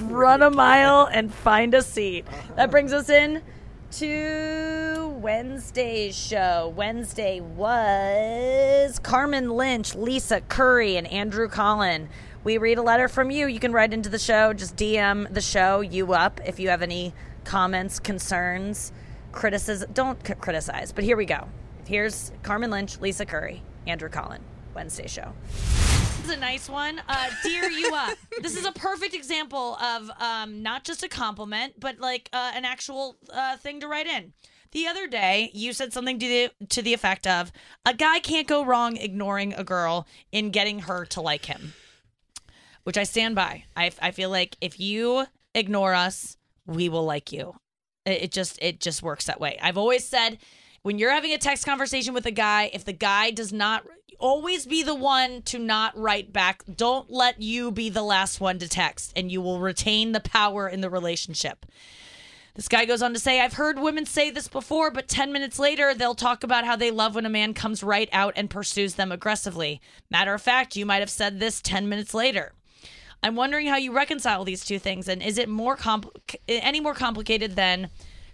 Run 0.00 0.42
a 0.42 0.50
mile 0.50 1.08
and 1.12 1.32
find 1.32 1.74
a 1.74 1.82
seat. 1.82 2.24
That 2.56 2.70
brings 2.70 2.92
us 2.92 3.08
in 3.08 3.42
to 3.92 5.14
Wednesday's 5.18 6.16
show. 6.16 6.72
Wednesday 6.76 7.40
was 7.40 8.98
Carmen 9.00 9.50
Lynch, 9.50 9.94
Lisa 9.94 10.40
Curry, 10.42 10.96
and 10.96 11.06
Andrew 11.08 11.48
Collin. 11.48 12.08
We 12.44 12.58
read 12.58 12.78
a 12.78 12.82
letter 12.82 13.08
from 13.08 13.30
you. 13.30 13.46
You 13.46 13.58
can 13.58 13.72
write 13.72 13.92
into 13.92 14.08
the 14.08 14.18
show. 14.18 14.52
Just 14.52 14.76
DM 14.76 15.32
the 15.32 15.40
show, 15.40 15.80
you 15.80 16.12
up, 16.12 16.40
if 16.46 16.60
you 16.60 16.68
have 16.68 16.82
any 16.82 17.12
comments, 17.44 17.98
concerns, 17.98 18.92
criticism. 19.32 19.90
Don't 19.92 20.24
c- 20.26 20.34
criticize, 20.34 20.92
but 20.92 21.02
here 21.04 21.16
we 21.16 21.24
go. 21.26 21.48
Here's 21.86 22.30
Carmen 22.42 22.70
Lynch, 22.70 23.00
Lisa 23.00 23.24
Curry, 23.26 23.62
Andrew 23.86 24.08
Collin, 24.08 24.42
Wednesday 24.78 25.08
show. 25.08 25.32
This 25.48 26.20
is 26.26 26.30
a 26.30 26.36
nice 26.36 26.68
one. 26.68 27.02
Uh, 27.08 27.30
dear 27.42 27.68
you 27.68 27.92
up. 27.96 28.16
This 28.42 28.56
is 28.56 28.64
a 28.64 28.70
perfect 28.70 29.12
example 29.12 29.74
of 29.74 30.08
um, 30.20 30.62
not 30.62 30.84
just 30.84 31.02
a 31.02 31.08
compliment, 31.08 31.80
but 31.80 31.98
like 31.98 32.28
uh, 32.32 32.52
an 32.54 32.64
actual 32.64 33.16
uh, 33.32 33.56
thing 33.56 33.80
to 33.80 33.88
write 33.88 34.06
in. 34.06 34.32
The 34.70 34.86
other 34.86 35.08
day, 35.08 35.50
you 35.52 35.72
said 35.72 35.92
something 35.92 36.20
to 36.20 36.28
the 36.28 36.66
to 36.68 36.80
the 36.80 36.94
effect 36.94 37.26
of, 37.26 37.50
"A 37.84 37.92
guy 37.92 38.20
can't 38.20 38.46
go 38.46 38.64
wrong 38.64 38.96
ignoring 38.96 39.52
a 39.52 39.64
girl 39.64 40.06
in 40.30 40.50
getting 40.50 40.78
her 40.82 41.04
to 41.06 41.20
like 41.20 41.46
him," 41.46 41.74
which 42.84 42.96
I 42.96 43.02
stand 43.02 43.34
by. 43.34 43.64
I 43.76 43.90
I 44.00 44.12
feel 44.12 44.30
like 44.30 44.56
if 44.60 44.78
you 44.78 45.26
ignore 45.56 45.92
us, 45.92 46.36
we 46.66 46.88
will 46.88 47.04
like 47.04 47.32
you. 47.32 47.56
It 48.06 48.22
it 48.22 48.30
just 48.32 48.60
it 48.62 48.78
just 48.78 49.02
works 49.02 49.26
that 49.26 49.40
way. 49.40 49.58
I've 49.60 49.76
always 49.76 50.06
said 50.06 50.38
when 50.82 51.00
you're 51.00 51.10
having 51.10 51.32
a 51.32 51.38
text 51.38 51.66
conversation 51.66 52.14
with 52.14 52.26
a 52.26 52.30
guy, 52.30 52.70
if 52.72 52.84
the 52.84 52.92
guy 52.92 53.32
does 53.32 53.52
not 53.52 53.82
always 54.18 54.66
be 54.66 54.82
the 54.82 54.94
one 54.94 55.42
to 55.42 55.58
not 55.58 55.96
write 55.96 56.32
back, 56.32 56.62
don't 56.72 57.10
let 57.10 57.40
you 57.40 57.70
be 57.70 57.88
the 57.88 58.02
last 58.02 58.40
one 58.40 58.58
to 58.58 58.68
text 58.68 59.12
and 59.16 59.30
you 59.30 59.40
will 59.40 59.60
retain 59.60 60.12
the 60.12 60.20
power 60.20 60.68
in 60.68 60.80
the 60.80 60.90
relationship. 60.90 61.64
This 62.54 62.66
guy 62.66 62.86
goes 62.86 63.02
on 63.02 63.12
to 63.14 63.20
say, 63.20 63.40
I've 63.40 63.52
heard 63.52 63.78
women 63.78 64.04
say 64.04 64.30
this 64.30 64.48
before, 64.48 64.90
but 64.90 65.06
10 65.06 65.32
minutes 65.32 65.60
later, 65.60 65.94
they'll 65.94 66.16
talk 66.16 66.42
about 66.42 66.64
how 66.64 66.74
they 66.74 66.90
love 66.90 67.14
when 67.14 67.24
a 67.24 67.30
man 67.30 67.54
comes 67.54 67.84
right 67.84 68.08
out 68.12 68.32
and 68.34 68.50
pursues 68.50 68.96
them 68.96 69.12
aggressively. 69.12 69.80
Matter 70.10 70.34
of 70.34 70.42
fact, 70.42 70.74
you 70.74 70.84
might 70.84 70.98
have 70.98 71.08
said 71.08 71.38
this 71.38 71.62
10 71.62 71.88
minutes 71.88 72.14
later. 72.14 72.52
I'm 73.22 73.36
wondering 73.36 73.68
how 73.68 73.76
you 73.76 73.94
reconcile 73.94 74.44
these 74.44 74.64
two 74.64 74.80
things, 74.80 75.06
and 75.06 75.22
is 75.22 75.38
it 75.38 75.48
more 75.48 75.76
compl- 75.76 76.10
any 76.48 76.80
more 76.80 76.94
complicated 76.94 77.54
than, 77.54 77.90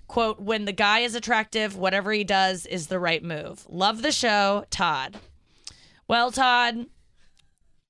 quote, 0.08 0.40
when 0.40 0.64
the 0.64 0.72
guy 0.72 1.00
is 1.00 1.14
attractive, 1.14 1.76
whatever 1.76 2.10
he 2.10 2.24
does 2.24 2.64
is 2.64 2.86
the 2.86 2.98
right 2.98 3.22
move? 3.22 3.66
Love 3.68 4.00
the 4.00 4.12
show, 4.12 4.64
Todd. 4.70 5.18
Well, 6.08 6.30
Todd, 6.30 6.86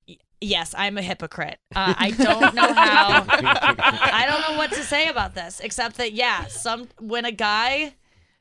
y- 0.09 0.19
yes, 0.41 0.75
I'm 0.77 0.99
a 0.99 1.03
hypocrite. 1.03 1.59
Uh, 1.75 1.95
I 1.97 2.11
don't 2.13 2.55
know 2.55 2.73
how. 2.73 3.25
I 3.29 4.27
don't 4.29 4.41
know 4.53 4.59
what 4.59 4.71
to 4.73 4.83
say 4.83 5.09
about 5.09 5.35
this, 5.35 5.61
except 5.61 5.97
that 5.97 6.13
yeah, 6.13 6.47
some 6.47 6.89
when 7.01 7.25
a 7.25 7.33
guy 7.33 7.95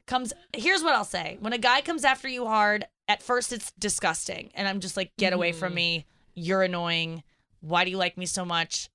comes, 0.05 0.34
here's 0.53 0.84
what 0.84 0.95
I'll 0.95 1.03
say: 1.03 1.38
when 1.39 1.53
a 1.53 1.57
guy 1.57 1.82
comes 1.82 2.03
after 2.05 2.28
you 2.28 2.45
hard, 2.45 2.86
at 3.07 3.21
first 3.21 3.51
it's 3.51 3.71
disgusting, 3.74 4.51
and 4.53 4.67
I'm 4.67 4.80
just 4.80 4.95
like, 4.97 5.11
get 5.17 5.34
away 5.34 5.51
from 5.51 5.74
me. 5.74 6.05
You're 6.36 6.63
annoying. 6.63 7.24
Why 7.61 7.86
do 7.86 7.91
you 7.91 7.97
like 7.97 8.17
me 8.17 8.26
so 8.26 8.43
much? 8.45 8.89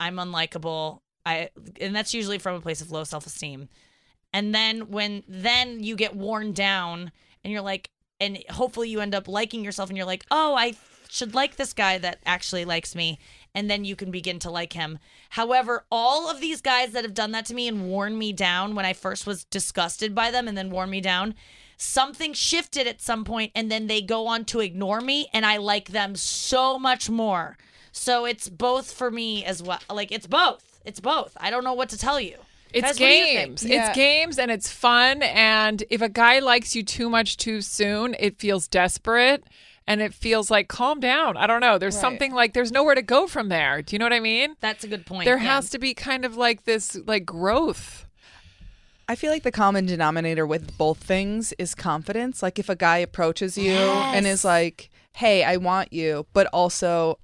I'm 0.00 0.16
unlikable. 0.16 1.00
I 1.26 1.50
and 1.80 1.94
that's 1.94 2.14
usually 2.14 2.38
from 2.38 2.56
a 2.56 2.60
place 2.60 2.80
of 2.80 2.90
low 2.90 3.04
self-esteem. 3.04 3.68
And 4.32 4.54
then 4.54 4.90
when 4.90 5.22
then 5.28 5.82
you 5.82 5.96
get 5.96 6.14
worn 6.14 6.52
down 6.52 7.12
and 7.42 7.52
you're 7.52 7.62
like 7.62 7.90
and 8.20 8.42
hopefully 8.50 8.88
you 8.88 9.00
end 9.00 9.14
up 9.14 9.28
liking 9.28 9.64
yourself 9.64 9.88
and 9.88 9.96
you're 9.96 10.06
like, 10.06 10.24
"Oh, 10.30 10.54
I 10.54 10.74
should 11.08 11.34
like 11.34 11.56
this 11.56 11.72
guy 11.72 11.98
that 11.98 12.20
actually 12.26 12.64
likes 12.64 12.94
me." 12.94 13.18
And 13.54 13.70
then 13.70 13.84
you 13.84 13.96
can 13.96 14.10
begin 14.10 14.38
to 14.40 14.50
like 14.50 14.74
him. 14.74 14.98
However, 15.30 15.84
all 15.90 16.30
of 16.30 16.40
these 16.40 16.60
guys 16.60 16.92
that 16.92 17.04
have 17.04 17.14
done 17.14 17.32
that 17.32 17.46
to 17.46 17.54
me 17.54 17.66
and 17.66 17.88
worn 17.88 18.18
me 18.18 18.32
down 18.32 18.74
when 18.74 18.84
I 18.84 18.92
first 18.92 19.26
was 19.26 19.44
disgusted 19.44 20.14
by 20.14 20.30
them 20.30 20.46
and 20.48 20.56
then 20.56 20.70
worn 20.70 20.90
me 20.90 21.00
down, 21.00 21.34
something 21.76 22.32
shifted 22.34 22.86
at 22.86 23.00
some 23.00 23.24
point 23.24 23.52
and 23.54 23.70
then 23.70 23.86
they 23.86 24.02
go 24.02 24.26
on 24.26 24.44
to 24.46 24.60
ignore 24.60 25.00
me 25.00 25.28
and 25.32 25.46
I 25.46 25.56
like 25.56 25.88
them 25.88 26.14
so 26.16 26.78
much 26.78 27.08
more. 27.08 27.56
So 27.92 28.24
it's 28.26 28.48
both 28.48 28.92
for 28.92 29.10
me 29.10 29.44
as 29.44 29.62
well. 29.62 29.80
Like 29.90 30.12
it's 30.12 30.26
both. 30.26 30.80
It's 30.84 31.00
both. 31.00 31.36
I 31.40 31.50
don't 31.50 31.64
know 31.64 31.72
what 31.72 31.88
to 31.90 31.98
tell 31.98 32.20
you. 32.20 32.36
It's 32.72 32.82
Guys, 32.82 32.92
what 32.92 32.98
do 32.98 33.04
games. 33.04 33.64
It's 33.64 33.96
games 33.96 34.38
and 34.38 34.50
it's 34.50 34.70
fun. 34.70 35.22
And 35.22 35.82
if 35.90 36.02
a 36.02 36.08
guy 36.08 36.38
likes 36.40 36.76
you 36.76 36.82
too 36.82 37.08
much 37.08 37.36
too 37.36 37.60
soon, 37.60 38.14
it 38.18 38.38
feels 38.38 38.68
desperate 38.68 39.44
and 39.86 40.02
it 40.02 40.12
feels 40.12 40.50
like 40.50 40.68
calm 40.68 41.00
down. 41.00 41.36
I 41.38 41.46
don't 41.46 41.60
know. 41.60 41.78
There's 41.78 41.94
Right. 41.96 42.00
something 42.02 42.32
like 42.34 42.52
there's 42.52 42.70
nowhere 42.70 42.94
to 42.94 43.02
go 43.02 43.26
from 43.26 43.48
there. 43.48 43.80
Do 43.80 43.94
you 43.94 43.98
know 43.98 44.04
what 44.04 44.12
I 44.12 44.20
mean? 44.20 44.54
That's 44.60 44.84
a 44.84 44.88
good 44.88 45.06
point. 45.06 45.24
There 45.24 45.38
yeah. 45.38 45.54
has 45.54 45.70
to 45.70 45.78
be 45.78 45.94
kind 45.94 46.24
of 46.26 46.36
like 46.36 46.64
this 46.64 46.96
like 47.06 47.24
growth. 47.24 48.04
I 49.08 49.14
feel 49.14 49.32
like 49.32 49.42
the 49.44 49.50
common 49.50 49.86
denominator 49.86 50.46
with 50.46 50.76
both 50.76 50.98
things 50.98 51.54
is 51.58 51.74
confidence. 51.74 52.42
Like 52.42 52.58
if 52.58 52.68
a 52.68 52.76
guy 52.76 52.98
approaches 52.98 53.56
you 53.56 53.72
and 53.72 54.26
is 54.26 54.44
like, 54.44 54.90
"Hey, 55.14 55.42
I 55.42 55.56
want 55.56 55.94
you," 55.94 56.26
but 56.34 56.46
also 56.48 57.18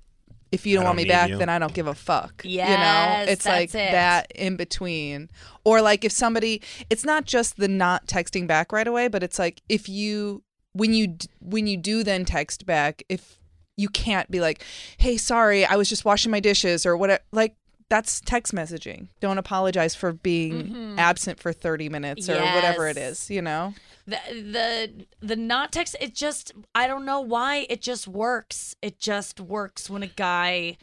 if 0.55 0.66
you 0.66 0.76
don't, 0.76 0.84
want 0.84 0.96
don't 0.98 1.05
me 1.05 1.09
back, 1.09 1.30
you. 1.30 1.38
then 1.38 1.48
I 1.48 1.59
don't 1.59 1.74
give 1.74 1.86
a 1.86 1.94
fuck. 1.94 2.42
Yeah. 2.44 2.70
You 2.70 3.26
know, 3.26 3.32
it's 3.32 3.44
like 3.46 3.70
it. 3.70 3.72
that 3.92 4.30
in 4.34 4.57
between. 4.57 5.30
Or 5.64 5.80
like 5.82 6.05
if 6.05 6.12
somebody, 6.12 6.62
it's 6.90 7.05
not 7.05 7.24
just 7.24 7.57
the 7.57 7.68
not 7.68 8.07
texting 8.07 8.46
back 8.46 8.72
right 8.72 8.86
away, 8.86 9.09
but 9.09 9.22
it's 9.22 9.38
like 9.38 9.62
if 9.68 9.88
you 9.88 10.42
when 10.72 10.92
you 10.94 11.16
when 11.40 11.66
you 11.66 11.76
do 11.76 12.02
then 12.02 12.24
text 12.24 12.66
back, 12.66 13.02
if 13.09 13.38
you 13.76 13.88
can't 13.88 14.30
be 14.30 14.40
like, 14.40 14.62
"Hey, 14.98 15.16
sorry, 15.16 15.64
I 15.64 15.76
was 15.76 15.88
just 15.88 16.05
washing 16.05 16.30
my 16.30 16.40
dishes" 16.40 16.86
or 16.86 16.96
whatever. 16.96 17.22
Like 17.32 17.57
that's 17.90 18.20
text 18.20 18.55
messaging. 18.55 19.09
Don't 19.20 19.36
apologize 19.38 19.94
for 19.94 20.12
being 20.12 20.68
Mhm. 20.68 20.98
absent 20.98 21.38
for 21.38 21.52
30 21.52 21.88
minutes 21.90 22.28
or 22.30 22.40
whatever 22.40 22.88
it 22.88 22.96
is, 22.96 23.28
you 23.30 23.42
know? 23.42 23.74
The 24.07 24.18
the 24.30 25.07
the 25.20 25.36
not 25.36 25.72
text 25.72 25.96
it 26.00 26.14
just 26.14 26.52
i 26.74 26.86
don't 26.86 27.05
know 27.05 27.20
why 27.20 27.66
it 27.70 27.80
just 27.80 28.07
works. 28.07 28.76
It 28.82 28.98
just 28.98 29.40
works 29.40 29.88
when 29.88 30.02
a 30.02 30.09
guy 30.09 30.76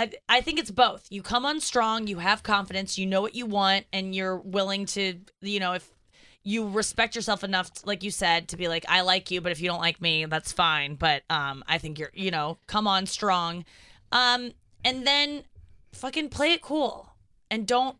I, 0.00 0.12
I 0.28 0.40
think 0.40 0.60
it's 0.60 0.70
both. 0.70 1.06
You 1.10 1.22
come 1.22 1.44
on 1.44 1.60
strong 1.60 2.06
you 2.06 2.18
have 2.18 2.42
confidence 2.42 2.98
you 2.98 3.06
know 3.06 3.20
what 3.20 3.34
you 3.34 3.46
want 3.46 3.86
and 3.92 4.14
you're 4.14 4.36
willing 4.36 4.86
to 4.86 5.18
you 5.40 5.60
know 5.60 5.72
if 5.74 5.90
you 6.44 6.68
respect 6.68 7.14
yourself 7.14 7.44
enough 7.44 7.70
like 7.84 8.02
you 8.02 8.10
said 8.10 8.48
to 8.48 8.56
be 8.56 8.68
like 8.68 8.86
i 8.88 9.02
like 9.02 9.30
you 9.30 9.40
but 9.40 9.52
if 9.52 9.60
you 9.60 9.68
don't 9.68 9.80
like 9.80 10.00
me 10.00 10.24
that's 10.24 10.52
fine. 10.52 10.94
But 10.94 11.22
um 11.28 11.62
i 11.66 11.78
think 11.78 11.98
you're 11.98 12.12
you 12.14 12.30
know 12.30 12.58
come 12.66 12.86
on 12.86 13.06
strong. 13.06 13.64
Um 14.10 14.52
and 14.84 15.06
then 15.06 15.44
fucking 15.92 16.30
play 16.30 16.52
it 16.52 16.62
cool 16.62 17.12
and 17.50 17.66
don't 17.66 17.96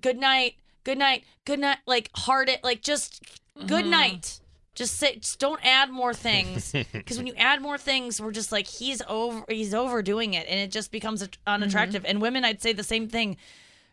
good 0.00 0.18
night 0.18 0.54
good 0.84 0.98
night 0.98 1.24
good 1.44 1.58
night 1.58 1.78
like 1.86 2.10
heart 2.16 2.48
it 2.48 2.62
like 2.62 2.82
just 2.82 3.40
good 3.66 3.84
Mhm. 3.84 3.90
night 3.90 4.40
just 4.74 4.96
say 4.96 5.16
just 5.16 5.38
don't 5.38 5.64
add 5.64 5.88
more 5.90 6.12
things 6.12 6.72
because 6.92 7.16
when 7.16 7.26
you 7.28 7.34
add 7.36 7.62
more 7.62 7.78
things 7.78 8.20
we're 8.20 8.32
just 8.32 8.50
like 8.50 8.66
he's 8.66 9.00
over 9.08 9.44
he's 9.48 9.72
overdoing 9.72 10.34
it 10.34 10.46
and 10.48 10.58
it 10.58 10.72
just 10.72 10.90
becomes 10.90 11.22
att- 11.22 11.38
unattractive 11.46 12.04
and 12.04 12.20
women 12.20 12.44
i'd 12.44 12.60
say 12.60 12.72
the 12.72 12.82
same 12.82 13.08
thing 13.08 13.36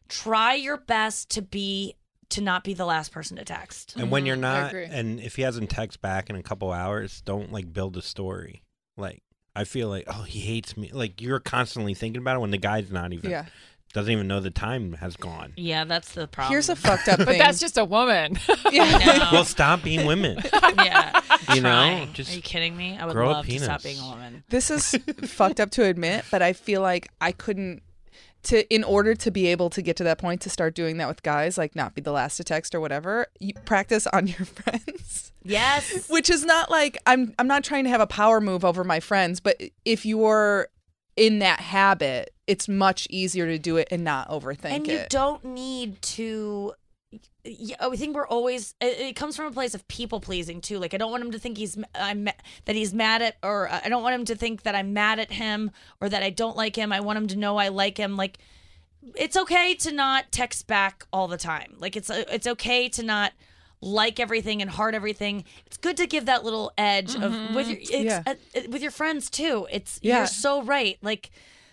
try 0.10 0.56
your 0.56 0.78
best 0.78 1.30
to 1.30 1.42
be 1.42 1.96
to 2.30 2.42
not 2.42 2.64
be 2.64 2.74
the 2.74 2.86
last 2.86 3.12
person 3.12 3.38
to 3.38 3.44
text 3.46 3.94
And 3.98 4.10
when 4.10 4.26
you're 4.26 4.36
Mm-hmm. 4.36 4.42
Not, 4.42 4.70
agree. 4.70 4.86
and 4.86 5.20
if 5.20 5.36
he 5.36 5.42
hasn't 5.42 5.70
text 5.70 6.02
back 6.02 6.30
in 6.30 6.36
a 6.38 6.42
couple 6.44 6.72
hours, 6.72 7.22
don't 7.26 7.52
like 7.52 7.74
build 7.74 7.98
a 7.98 8.02
story. 8.02 8.62
Like 8.96 9.22
I 9.54 9.66
feel 9.66 9.90
like, 9.90 10.06
oh, 10.08 10.22
he 10.24 10.40
hates 10.40 10.78
me. 10.78 10.92
Like 10.94 11.20
you're 11.22 11.42
constantly 11.42 11.94
thinking 11.94 12.22
about 12.22 12.38
it 12.38 12.40
when 12.40 12.52
the 12.52 12.58
guy's 12.58 12.90
not 12.90 13.12
even 13.12 13.30
Yeah. 13.30 13.46
Doesn't 13.94 14.12
even 14.12 14.28
know 14.28 14.40
the 14.40 14.50
time 14.52 14.94
has 14.94 15.16
gone. 15.16 15.54
yeah 15.58 15.84
that's 15.84 16.14
the 16.14 16.28
problem. 16.28 16.52
Here's 16.52 16.70
a 16.70 16.76
fucked 16.76 17.08
up 17.08 17.18
But 17.26 17.38
that's 17.38 17.60
just 17.60 17.78
a 17.78 17.86
woman. 17.86 18.38
Well, 19.32 19.46
stop 19.46 19.84
being 19.84 20.06
women. 20.06 20.40
yeah. 20.78 21.22
You 21.54 21.62
know, 21.62 22.08
just 22.14 22.32
are 22.32 22.36
you 22.36 22.42
kidding 22.42 22.76
me? 22.76 22.98
I 22.98 23.06
would 23.06 23.14
grow 23.14 23.30
a 23.30 23.32
love 23.32 23.48
to 23.48 23.60
stop 23.60 23.84
being 23.84 24.00
a 24.00 24.08
woman. 24.08 24.44
This 24.50 24.70
is 24.70 24.96
fucked 25.24 25.60
up 25.60 25.72
to 25.72 25.84
admit, 25.86 26.26
but 26.32 26.42
I 26.42 26.54
feel 26.54 26.82
like 26.82 27.10
I 27.20 27.32
couldn't 27.32 27.82
to 28.44 28.68
in 28.74 28.84
order 28.84 29.14
to 29.16 29.32
be 29.32 29.48
able 29.48 29.70
to 29.70 29.82
get 29.82 29.96
to 29.98 30.04
that 30.06 30.18
point 30.18 30.42
to 30.42 30.50
start 30.50 30.74
doing 30.76 30.98
that 30.98 31.08
with 31.08 31.24
guys, 31.24 31.58
like 31.58 31.76
not 31.76 31.96
be 31.96 32.02
the 32.02 32.12
last 32.12 32.38
to 32.38 32.44
text 32.44 32.74
or 32.74 32.80
whatever, 32.82 33.28
you 33.40 33.54
practice 33.66 34.08
on 34.08 34.28
your 34.28 34.46
friends. 34.46 35.32
yes. 35.44 36.10
Which 36.10 36.30
is 36.30 36.44
not 36.46 36.72
like 36.72 36.98
I'm 37.06 37.34
I'm 37.40 37.48
not 37.48 37.64
trying 37.64 37.84
to 37.86 37.90
have 37.90 38.02
a 38.02 38.08
power 38.08 38.42
move 38.42 38.66
over 38.66 38.84
my 38.84 39.00
friends, 39.00 39.40
but 39.40 39.62
if 39.86 40.06
you're 40.06 40.68
in 41.16 41.40
that 41.40 41.60
habit, 41.60 42.34
it's 42.52 42.68
much 42.68 43.08
easier 43.10 43.46
to 43.48 43.58
do 43.58 43.78
it 43.78 43.88
and 43.92 44.04
not 44.04 44.30
overthink 44.30 44.72
and 44.72 44.88
you 44.88 45.02
don't 45.10 45.44
need 45.46 46.02
to 46.02 46.74
yeah, 47.44 47.76
I 47.80 47.96
think 47.96 48.16
we're 48.16 48.28
always. 48.28 48.76
It, 48.80 49.00
it 49.00 49.16
comes 49.16 49.36
from 49.36 49.48
a 49.48 49.52
place 49.52 49.74
of 49.74 49.86
people 49.88 50.20
pleasing 50.20 50.62
too. 50.62 50.78
Like 50.78 50.94
I 50.94 50.98
don't 50.98 51.12
want 51.12 51.24
him 51.24 51.32
to 51.32 51.40
think 51.40 51.58
he's 51.58 51.78
I'm 51.96 52.26
that 52.66 52.76
he's 52.76 52.94
mad 52.94 53.22
at, 53.22 53.38
or 53.44 53.68
I 53.70 53.90
don't 53.90 54.04
want 54.04 54.16
him 54.16 54.26
to 54.26 54.36
think 54.36 54.64
that 54.64 54.76
I'm 54.76 54.94
mad 54.94 55.20
at 55.20 55.32
him 55.32 55.72
or 56.00 56.08
that 56.08 56.24
I 56.24 56.30
don't 56.30 56.56
like 56.56 56.76
him. 56.76 56.94
I 56.94 57.00
want 57.00 57.18
him 57.18 57.28
to 57.30 57.36
know 57.36 57.58
I 57.58 57.70
like 57.70 57.98
him. 57.98 58.16
Like 58.16 58.38
it's 59.16 59.36
okay 59.36 59.74
to 59.76 59.92
not 59.92 60.32
text 60.32 60.68
back 60.68 61.06
all 61.12 61.28
the 61.28 61.38
time. 61.38 61.76
Like 61.80 61.96
it's 61.96 62.10
it's 62.12 62.48
okay 62.48 62.88
to 62.90 63.04
not 63.04 63.34
like 63.82 64.20
everything 64.20 64.62
and 64.62 64.70
heart 64.70 64.94
everything. 64.94 65.44
It's 65.66 65.78
good 65.78 65.98
to 65.98 66.06
give 66.06 66.28
that 66.28 66.44
little 66.44 66.72
edge 66.78 67.16
of 67.16 67.56
with 67.56 67.68
your 67.68 67.80
it's, 67.80 67.92
Yeah. 67.92 68.24
uh, 68.26 68.36
uh, 68.56 68.62
with 68.70 68.84
your 68.84 68.92
friends 68.92 69.30
too. 69.30 69.68
It's 69.72 70.00
Yeah. 70.04 70.20
you're 70.20 70.28
so 70.28 70.62
right. 70.62 70.98
Like 71.02 71.32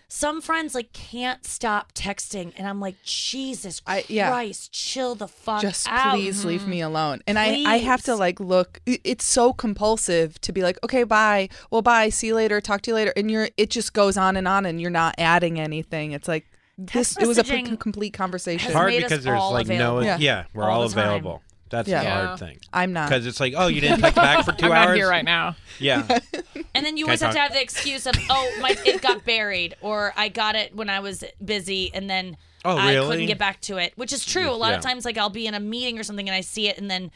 some 0.09 0.41
friends 0.41 0.75
like 0.75 0.91
can't 0.91 1.45
stop 1.45 1.93
texting, 1.93 2.51
and 2.57 2.67
I'm 2.67 2.81
like, 2.81 3.01
Jesus 3.03 3.81
yeah. 4.09 4.29
Christ, 4.29 4.73
chill 4.73 5.15
the 5.15 5.27
fuck 5.27 5.61
just 5.61 5.87
out. 5.87 6.15
please 6.15 6.43
leave 6.43 6.67
me 6.67 6.79
mm-hmm. 6.79 6.87
alone 6.87 7.21
and 7.27 7.37
I, 7.37 7.63
I 7.65 7.77
have 7.77 8.01
to 8.03 8.15
like 8.15 8.39
look 8.39 8.81
it's 8.85 9.25
so 9.25 9.53
compulsive 9.53 10.39
to 10.41 10.51
be 10.51 10.63
like 10.63 10.77
okay 10.83 11.03
bye 11.03 11.49
well 11.69 11.81
bye 11.81 12.09
see 12.09 12.27
you 12.27 12.35
later 12.35 12.59
talk 12.61 12.81
to 12.83 12.91
you 12.91 12.95
later 12.95 13.13
and 13.15 13.29
you're 13.29 13.49
it 13.57 13.69
just 13.69 13.93
goes 13.93 14.17
on 14.17 14.35
and 14.35 14.47
on 14.47 14.65
and 14.65 14.81
you're 14.81 14.89
not 14.89 15.15
adding 15.17 15.59
anything 15.59 16.11
it's 16.11 16.27
like 16.27 16.49
this 16.77 17.17
it 17.17 17.27
was 17.27 17.37
a 17.37 17.43
complete 17.77 18.13
conversation 18.13 18.71
hard 18.71 18.93
because 18.95 19.23
there's 19.23 19.41
like 19.51 19.67
no, 19.67 19.99
Yeah. 19.99 20.17
yeah, 20.19 20.45
we're 20.53 20.63
all 20.63 20.81
all, 20.81 20.87
the 20.87 20.95
time. 20.95 21.07
available. 21.07 21.43
That's 21.69 21.87
Yeah. 21.87 21.99
the 21.99 22.05
Yeah. 22.05 22.25
hard 22.27 22.39
thing. 22.39 22.59
I'm 22.73 22.93
not. 22.93 23.09
because 23.09 23.25
it's 23.27 23.39
like, 23.39 23.53
oh, 23.55 23.67
you 23.67 23.81
didn't 23.81 23.99
text 23.99 24.15
back 24.15 24.45
for 24.45 24.51
2 24.57 24.65
I'm 24.67 24.71
hours. 24.71 24.87
not 24.87 24.95
here 24.95 25.09
right 25.09 25.25
now. 25.25 25.55
Yeah, 25.79 26.19
And 26.75 26.85
then 26.85 26.97
you 26.97 27.05
Can 27.05 27.11
I 27.11 27.13
always 27.13 27.21
have 27.21 27.31
to 27.31 27.37
talk- 27.37 27.47
have 27.49 27.53
the 27.53 27.61
excuse 27.61 28.05
of, 28.05 28.15
oh, 28.29 28.57
my 28.61 28.75
it 28.85 29.01
got 29.01 29.23
buried, 29.25 29.75
or 29.81 30.13
I 30.17 30.29
got 30.29 30.55
it 30.55 30.75
when 30.75 30.89
I 30.89 30.99
was 30.99 31.23
busy, 31.43 31.91
and 31.93 32.09
then 32.09 32.37
Oh, 32.65 32.75
I 32.77 32.93
really? 32.93 33.07
couldn't 33.09 33.25
get 33.27 33.37
back 33.37 33.61
to 33.61 33.77
it. 33.77 33.93
Which 33.95 34.11
is 34.13 34.25
true. 34.25 34.49
A 34.49 34.51
lot 34.51 34.69
Yeah. 34.71 34.77
of 34.77 34.81
times, 34.83 35.05
like 35.05 35.17
I'll 35.17 35.29
be 35.29 35.47
in 35.47 35.53
a 35.53 35.59
meeting 35.59 35.97
or 35.99 36.03
something, 36.03 36.27
and 36.27 36.35
I 36.35 36.41
see 36.41 36.67
it, 36.67 36.77
and 36.77 36.89
then 36.91 37.11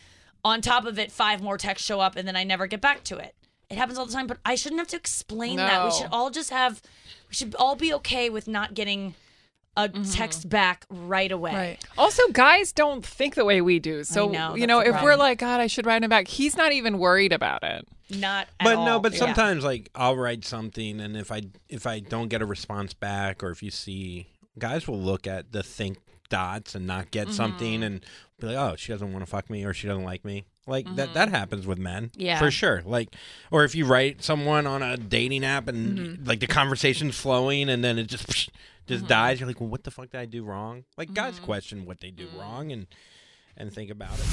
on 0.45 0.61
top 0.61 0.85
of 0.85 0.97
it, 0.99 1.11
five 1.11 1.41
more 1.41 1.57
texts 1.57 1.85
show 1.87 1.99
up, 1.99 2.15
and 2.15 2.27
then 2.27 2.35
I 2.35 2.43
never 2.43 2.67
get 2.67 2.81
back 2.81 3.03
to 3.05 3.17
it. 3.17 3.35
It 3.69 3.77
happens 3.77 3.97
all 3.97 4.05
the 4.05 4.13
time, 4.13 4.27
but 4.27 4.37
I 4.45 4.55
shouldn't 4.55 4.79
have 4.79 4.87
to 4.89 4.97
explain 4.97 5.55
that. 5.57 5.83
We 5.83 5.89
No. 5.89 5.95
should 5.95 6.07
all 6.11 6.29
just 6.29 6.49
have, 6.51 6.81
we 7.29 7.35
should 7.35 7.55
all 7.55 7.75
be 7.75 7.93
okay 7.95 8.29
with 8.29 8.47
not 8.47 8.73
getting 8.73 9.15
a 9.75 9.89
text 9.89 10.49
back 10.49 10.85
right 10.89 11.31
away. 11.31 11.53
Right. 11.53 11.85
Also, 11.97 12.21
guys 12.31 12.71
don't 12.71 13.05
think 13.05 13.35
the 13.35 13.45
way 13.45 13.61
we 13.61 13.79
do. 13.79 14.03
So, 14.03 14.29
know, 14.29 14.55
you 14.55 14.67
know, 14.67 14.81
the 14.83 14.89
if 14.95 15.01
we're 15.03 15.15
like, 15.15 15.39
God, 15.39 15.59
I 15.59 15.67
should 15.67 15.85
write 15.85 16.03
him 16.03 16.09
back, 16.09 16.27
he's 16.27 16.55
not 16.55 16.71
even 16.71 16.99
worried 16.99 17.33
about 17.33 17.63
it. 17.63 17.87
Not 18.09 18.47
at 18.59 18.65
But 18.65 18.75
all. 18.75 18.85
no, 18.85 18.99
but 18.99 19.13
Yeah. 19.13 19.19
sometimes 19.19 19.63
like 19.63 19.89
I'll 19.95 20.15
write 20.15 20.45
something, 20.45 20.99
and 20.99 21.17
if 21.17 21.31
I 21.31 21.41
if 21.69 21.87
I 21.87 21.99
don't 21.99 22.27
get 22.27 22.41
a 22.41 22.45
response 22.45 22.93
back, 22.93 23.41
or 23.43 23.49
if 23.49 23.63
you 23.63 23.71
see 23.71 24.27
guys 24.59 24.87
will 24.87 24.99
look 25.01 25.25
at 25.25 25.51
the 25.51 25.63
think 25.63 25.97
dots 26.29 26.75
and 26.75 26.85
not 26.85 27.09
get 27.11 27.29
something, 27.29 27.75
Mm-hmm. 27.75 27.83
and 27.83 28.05
be 28.39 28.47
like, 28.47 28.57
oh, 28.57 28.75
she 28.75 28.91
doesn't 28.91 29.11
want 29.11 29.23
to 29.25 29.29
fuck 29.29 29.49
me, 29.49 29.63
or 29.63 29.73
she 29.73 29.87
doesn't 29.87 30.03
like 30.03 30.23
me. 30.25 30.43
Like 30.67 30.85
that 30.95 31.13
that 31.15 31.29
happens 31.29 31.65
with 31.65 31.79
men, 31.79 32.09
Mm-hmm. 32.09 32.21
Yeah. 32.21 32.39
for 32.39 32.51
sure. 32.51 32.83
Like, 32.85 33.15
or 33.49 33.63
if 33.63 33.73
you 33.73 33.85
write 33.85 34.21
someone 34.23 34.67
on 34.67 34.83
a 34.83 34.95
dating 34.97 35.43
app 35.43 35.67
and 35.67 35.97
Mm-hmm. 35.97 36.25
like 36.25 36.39
the 36.41 36.47
conversation's 36.47 37.17
flowing, 37.17 37.69
and 37.69 37.83
then 37.83 37.97
it 37.97 38.07
just 38.07 38.27
psh, 38.27 38.49
just 38.87 39.07
dies. 39.07 39.39
You're 39.39 39.47
like, 39.47 39.59
well, 39.59 39.69
what 39.69 39.83
the 39.83 39.91
fuck 39.91 40.09
did 40.11 40.19
I 40.19 40.25
do 40.25 40.43
wrong? 40.43 40.83
Like 40.97 41.13
guys 41.13 41.35
Mm-hmm. 41.35 41.45
question 41.45 41.85
what 41.85 41.99
they 42.01 42.11
do 42.11 42.27
wrong 42.37 42.71
and 42.71 42.87
and 43.55 43.71
think 43.71 43.91
about 43.91 44.17
it. 44.19 44.25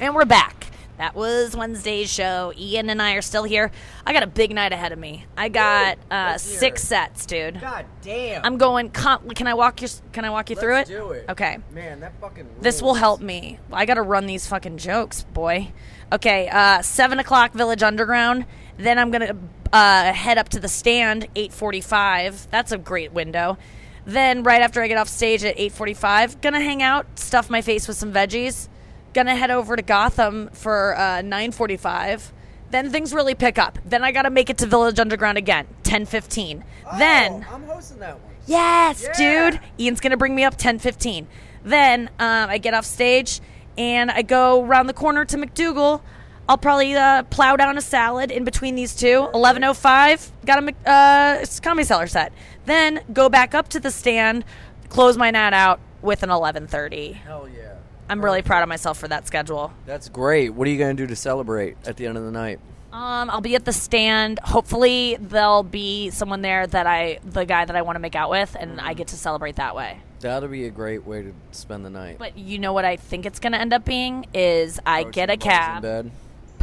And 0.00 0.14
we're 0.14 0.24
back. 0.24 0.70
That 0.96 1.16
was 1.16 1.56
Wednesday's 1.56 2.08
show. 2.12 2.52
Ian 2.56 2.88
and 2.88 3.02
I 3.02 3.14
are 3.14 3.22
still 3.22 3.42
here. 3.42 3.72
I 4.06 4.12
got 4.12 4.22
a 4.22 4.28
big 4.28 4.54
night 4.54 4.72
ahead 4.72 4.92
of 4.92 4.98
me. 5.00 5.26
I 5.36 5.48
got 5.48 5.98
uh, 6.08 6.38
six 6.38 6.84
sets, 6.84 7.26
dude. 7.26 7.60
God 7.60 7.84
damn. 8.00 8.44
I'm 8.44 8.58
going. 8.58 8.90
Can 8.90 9.48
I 9.48 9.54
walk 9.54 9.82
you? 9.82 9.88
Can 10.12 10.24
I 10.24 10.30
walk 10.30 10.50
you 10.50 10.56
through 10.56 10.78
it? 10.78 10.86
Do 10.86 11.10
it. 11.10 11.24
Okay. 11.28 11.58
Man, 11.72 11.98
that 11.98 12.12
fucking. 12.20 12.46
This 12.60 12.80
will 12.80 12.94
help 12.94 13.20
me. 13.20 13.58
I 13.72 13.86
got 13.86 13.94
to 13.94 14.02
run 14.02 14.26
these 14.26 14.46
fucking 14.46 14.78
jokes, 14.78 15.24
boy. 15.24 15.72
Okay, 16.12 16.48
uh, 16.48 16.80
seven 16.82 17.18
o'clock 17.18 17.54
Village 17.54 17.82
Underground. 17.82 18.46
Then 18.78 18.96
I'm 18.96 19.10
gonna 19.10 19.34
uh, 19.74 20.12
head 20.12 20.38
up 20.38 20.48
to 20.50 20.60
the 20.60 20.68
stand 20.68 21.26
eight 21.34 21.52
forty-five. 21.52 22.48
That's 22.50 22.72
a 22.72 22.78
great 22.78 23.12
window. 23.12 23.58
Then 24.06 24.42
right 24.42 24.62
after 24.62 24.80
I 24.80 24.88
get 24.88 24.96
off 24.96 25.08
stage 25.08 25.44
at 25.44 25.58
eight 25.58 25.72
forty-five, 25.72 26.40
gonna 26.40 26.60
hang 26.60 26.82
out, 26.82 27.18
stuff 27.18 27.50
my 27.50 27.60
face 27.60 27.88
with 27.88 27.96
some 27.96 28.12
veggies. 28.12 28.68
Gonna 29.12 29.36
head 29.36 29.50
over 29.50 29.76
to 29.76 29.82
Gotham 29.82 30.48
for 30.52 30.96
uh, 30.96 31.22
nine 31.22 31.52
forty-five. 31.52 32.32
Then 32.70 32.90
things 32.90 33.12
really 33.12 33.34
pick 33.34 33.58
up. 33.58 33.78
Then 33.84 34.02
I 34.02 34.12
gotta 34.12 34.30
make 34.30 34.50
it 34.50 34.58
to 34.58 34.66
Village 34.66 34.98
Underground 34.98 35.38
again, 35.38 35.66
ten 35.82 36.06
fifteen. 36.06 36.64
then 36.98 37.46
I'm 37.50 37.64
hosting 37.64 37.98
that 37.98 38.20
one. 38.20 38.32
Yes, 38.46 39.06
dude. 39.16 39.60
Ian's 39.80 40.00
gonna 40.00 40.16
bring 40.16 40.34
me 40.34 40.44
up 40.44 40.56
ten 40.56 40.78
fifteen. 40.78 41.26
Then 41.64 42.10
um, 42.18 42.50
I 42.50 42.58
get 42.58 42.74
off 42.74 42.84
stage 42.84 43.40
and 43.78 44.10
I 44.10 44.22
go 44.22 44.62
around 44.62 44.86
the 44.86 44.92
corner 44.92 45.24
to 45.24 45.36
MacDougal. 45.36 46.02
I'll 46.48 46.58
probably 46.58 46.94
uh, 46.94 47.22
plow 47.24 47.56
down 47.56 47.78
a 47.78 47.80
salad 47.80 48.30
in 48.30 48.44
between 48.44 48.74
these 48.74 48.94
two. 48.94 49.28
Eleven 49.32 49.64
oh 49.64 49.74
five. 49.74 50.30
Got 50.44 50.62
a 50.62 50.90
uh, 50.90 51.46
comedy 51.62 51.84
cellar 51.84 52.06
set. 52.06 52.32
Then 52.66 53.00
go 53.12 53.28
back 53.28 53.54
up 53.54 53.68
to 53.70 53.80
the 53.80 53.90
stand, 53.90 54.44
close 54.88 55.16
my 55.16 55.30
night 55.30 55.52
out 55.52 55.80
with 56.02 56.22
an 56.22 56.30
eleven 56.30 56.66
thirty. 56.66 57.12
Hell 57.12 57.48
yeah. 57.48 57.76
I'm 58.08 58.22
really 58.22 58.42
proud 58.42 58.62
of 58.62 58.68
myself 58.68 58.98
for 58.98 59.08
that 59.08 59.26
schedule. 59.26 59.72
That's 59.86 60.10
great. 60.10 60.50
What 60.50 60.68
are 60.68 60.70
you 60.70 60.78
gonna 60.78 60.94
do 60.94 61.06
to 61.06 61.16
celebrate 61.16 61.76
at 61.86 61.96
the 61.96 62.06
end 62.06 62.18
of 62.18 62.24
the 62.24 62.30
night? 62.30 62.60
Um, 62.92 63.28
I'll 63.28 63.40
be 63.40 63.56
at 63.56 63.64
the 63.64 63.72
stand. 63.72 64.38
Hopefully, 64.44 65.16
there'll 65.18 65.64
be 65.64 66.10
someone 66.10 66.42
there 66.42 66.64
that 66.64 66.86
I, 66.86 67.18
the 67.24 67.44
guy 67.44 67.64
that 67.64 67.74
I 67.74 67.82
want 67.82 67.96
to 67.96 68.00
make 68.00 68.14
out 68.14 68.30
with, 68.30 68.56
and 68.56 68.80
I 68.80 68.94
get 68.94 69.08
to 69.08 69.16
celebrate 69.16 69.56
that 69.56 69.74
way. 69.74 69.98
That'll 70.20 70.48
be 70.48 70.66
a 70.66 70.70
great 70.70 71.04
way 71.04 71.22
to 71.22 71.34
spend 71.50 71.84
the 71.84 71.90
night. 71.90 72.18
But 72.20 72.38
you 72.38 72.60
know 72.60 72.72
what 72.72 72.84
I 72.84 72.94
think 72.94 73.26
it's 73.26 73.40
going 73.40 73.52
to 73.52 73.60
end 73.60 73.72
up 73.72 73.84
being 73.84 74.26
is 74.32 74.78
I 74.86 75.02
get 75.02 75.28
a 75.28 75.36
cab. 75.36 76.12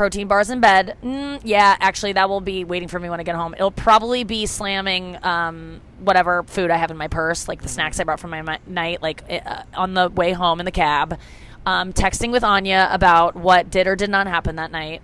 Protein 0.01 0.27
bars 0.27 0.49
in 0.49 0.59
bed. 0.59 0.97
Mm, 1.03 1.41
yeah, 1.43 1.77
actually, 1.79 2.13
that 2.13 2.27
will 2.27 2.41
be 2.41 2.63
waiting 2.63 2.87
for 2.87 2.99
me 2.99 3.07
when 3.07 3.19
I 3.19 3.23
get 3.23 3.35
home. 3.35 3.53
It'll 3.53 3.69
probably 3.69 4.23
be 4.23 4.47
slamming 4.47 5.15
um, 5.23 5.79
whatever 5.99 6.41
food 6.41 6.71
I 6.71 6.77
have 6.77 6.89
in 6.89 6.97
my 6.97 7.07
purse, 7.07 7.47
like 7.47 7.61
the 7.61 7.69
snacks 7.69 7.99
I 7.99 8.03
brought 8.03 8.19
from 8.19 8.31
my 8.31 8.41
mi- 8.41 8.57
night, 8.65 9.03
like 9.03 9.23
uh, 9.29 9.61
on 9.75 9.93
the 9.93 10.09
way 10.09 10.31
home 10.31 10.59
in 10.59 10.65
the 10.65 10.71
cab. 10.71 11.19
Um, 11.67 11.93
texting 11.93 12.31
with 12.31 12.43
Anya 12.43 12.89
about 12.91 13.35
what 13.35 13.69
did 13.69 13.85
or 13.85 13.95
did 13.95 14.09
not 14.09 14.25
happen 14.25 14.55
that 14.55 14.71
night, 14.71 15.03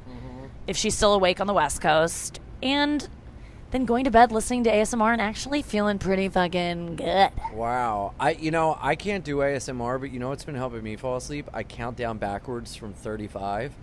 if 0.66 0.76
she's 0.76 0.96
still 0.96 1.14
awake 1.14 1.40
on 1.40 1.46
the 1.46 1.54
West 1.54 1.80
Coast, 1.80 2.40
and 2.64 3.08
then 3.70 3.86
going 3.86 4.06
to 4.06 4.10
bed 4.10 4.32
listening 4.32 4.64
to 4.64 4.72
ASMR 4.72 5.14
and 5.14 5.22
actually 5.22 5.62
feeling 5.62 6.00
pretty 6.00 6.28
fucking 6.28 6.96
good. 6.96 7.30
Wow. 7.54 8.16
I 8.20 8.32
you 8.32 8.50
know, 8.50 8.76
I 8.82 8.96
can't 8.96 9.24
do 9.24 9.38
ASMR, 9.38 10.00
but 10.00 10.10
you 10.10 10.18
know 10.18 10.30
what's 10.30 10.44
been 10.44 10.56
helping 10.56 10.82
me 10.82 10.96
fall 10.96 11.18
asleep? 11.18 11.48
I 11.54 11.62
count 11.62 11.98
down 11.98 12.18
backwards 12.18 12.76
from 12.76 12.94
35 12.96 13.76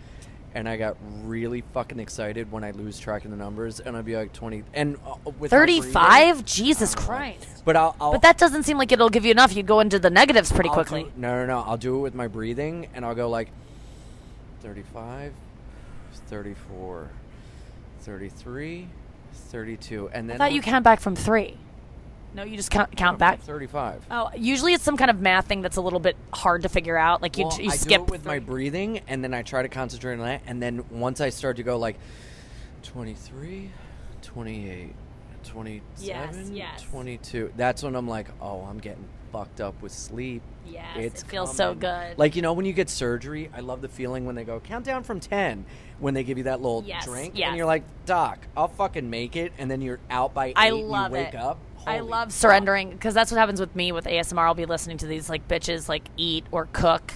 and 0.54 0.68
I 0.68 0.76
got 0.76 0.96
really 1.24 1.62
fucking 1.72 1.98
excited 1.98 2.50
when 2.52 2.62
I 2.64 2.70
lose 2.70 2.98
track 2.98 3.24
of 3.24 3.30
the 3.30 3.36
numbers 3.36 3.80
and 3.80 3.96
I'd 3.96 4.04
be 4.04 4.16
like 4.16 4.32
20 4.32 4.62
and 4.72 4.96
uh, 5.06 5.30
with 5.38 5.50
35? 5.50 6.44
Jesus 6.44 6.94
Christ. 6.94 7.62
But 7.64 7.76
I'll, 7.76 7.96
I'll 8.00 8.12
But 8.12 8.22
that 8.22 8.38
doesn't 8.38 8.62
seem 8.62 8.78
like 8.78 8.92
it'll 8.92 9.10
give 9.10 9.24
you 9.24 9.32
enough. 9.32 9.54
You'd 9.54 9.66
go 9.66 9.80
into 9.80 9.98
the 9.98 10.10
negatives 10.10 10.52
pretty 10.52 10.68
I'll 10.68 10.74
quickly. 10.74 11.04
do- 11.04 11.12
no, 11.16 11.44
no, 11.44 11.46
no. 11.46 11.64
I'll 11.66 11.76
do 11.76 11.96
it 11.96 12.00
with 12.00 12.14
my 12.14 12.28
breathing, 12.28 12.88
and 12.94 13.04
I'll 13.04 13.14
go 13.14 13.28
like 13.28 13.48
35, 14.60 15.32
34, 16.28 17.10
33, 18.00 18.88
32, 19.32 20.08
and 20.12 20.26
I 20.26 20.28
then 20.28 20.38
thought 20.38 20.52
you 20.52 20.62
count 20.62 20.84
back 20.84 21.00
from 21.00 21.16
three. 21.16 21.58
No, 22.34 22.42
you 22.42 22.56
just 22.56 22.70
count 22.70 22.94
count 22.96 23.18
back. 23.18 23.40
35. 23.42 24.06
Oh, 24.10 24.30
usually 24.36 24.74
it's 24.74 24.82
some 24.82 24.96
kind 24.96 25.10
of 25.10 25.20
math 25.20 25.46
thing 25.46 25.62
that's 25.62 25.76
a 25.76 25.80
little 25.80 26.00
bit 26.00 26.16
hard 26.32 26.62
to 26.62 26.68
figure 26.68 26.96
out. 26.98 27.22
Like 27.22 27.38
you, 27.38 27.46
Well, 27.46 27.60
you 27.60 27.70
I 27.70 27.76
skip 27.76 27.98
do 28.00 28.04
it 28.04 28.10
with 28.10 28.24
my 28.24 28.40
breathing, 28.40 29.00
and 29.06 29.22
then 29.22 29.32
I 29.32 29.42
try 29.42 29.62
to 29.62 29.68
concentrate 29.68 30.14
on 30.14 30.20
that, 30.20 30.42
and 30.46 30.60
then 30.62 30.84
once 30.90 31.20
I 31.20 31.28
start 31.30 31.56
to 31.58 31.62
go 31.62 31.78
like 31.78 31.96
23, 32.82 33.70
28, 34.22 34.94
27, 35.44 36.54
yes. 36.56 36.82
22, 36.82 37.52
that's 37.56 37.82
when 37.82 37.94
I'm 37.94 38.08
like, 38.08 38.28
oh, 38.40 38.62
I'm 38.62 38.78
getting 38.78 39.04
fucked 39.32 39.60
up 39.60 39.80
with 39.82 39.92
sleep. 39.92 40.42
Yes, 40.66 40.86
it's 40.96 41.22
it 41.22 41.26
feels 41.28 41.54
so 41.56 41.74
good. 41.74 42.16
Like 42.18 42.36
you 42.36 42.42
know 42.42 42.52
when 42.52 42.64
you 42.64 42.72
get 42.72 42.88
surgery, 42.88 43.50
I 43.54 43.60
love 43.60 43.80
the 43.82 43.88
feeling 43.88 44.24
when 44.24 44.34
they 44.34 44.44
go 44.44 44.60
count 44.60 44.84
down 44.84 45.02
from 45.02 45.20
10 45.20 45.66
when 45.98 46.14
they 46.14 46.24
give 46.24 46.38
you 46.38 46.44
that 46.44 46.60
little 46.60 46.82
Yes, 46.86 47.04
drink, 47.04 47.34
yes. 47.36 47.48
and 47.48 47.56
you're 47.56 47.66
like, 47.66 47.84
Doc, 48.06 48.38
I'll 48.56 48.68
fucking 48.68 49.08
make 49.08 49.36
it, 49.36 49.52
and 49.58 49.70
then 49.70 49.80
you're 49.82 50.00
out 50.10 50.34
by 50.34 50.46
eight. 50.48 50.54
I 50.56 50.68
and 50.68 50.88
love 50.88 51.10
you 51.10 51.18
wake 51.18 51.28
it. 51.28 51.34
up. 51.36 51.58
I 51.86 52.00
love 52.00 52.32
surrendering 52.32 52.90
because 52.90 53.14
that's 53.14 53.30
what 53.30 53.38
happens 53.38 53.60
with 53.60 53.74
me 53.76 53.92
with 53.92 54.04
ASMR. 54.04 54.46
I'll 54.46 54.54
be 54.54 54.66
listening 54.66 54.98
to 54.98 55.06
these 55.06 55.28
like 55.28 55.46
bitches 55.48 55.88
like 55.88 56.08
eat 56.16 56.46
or 56.50 56.68
cook 56.72 57.12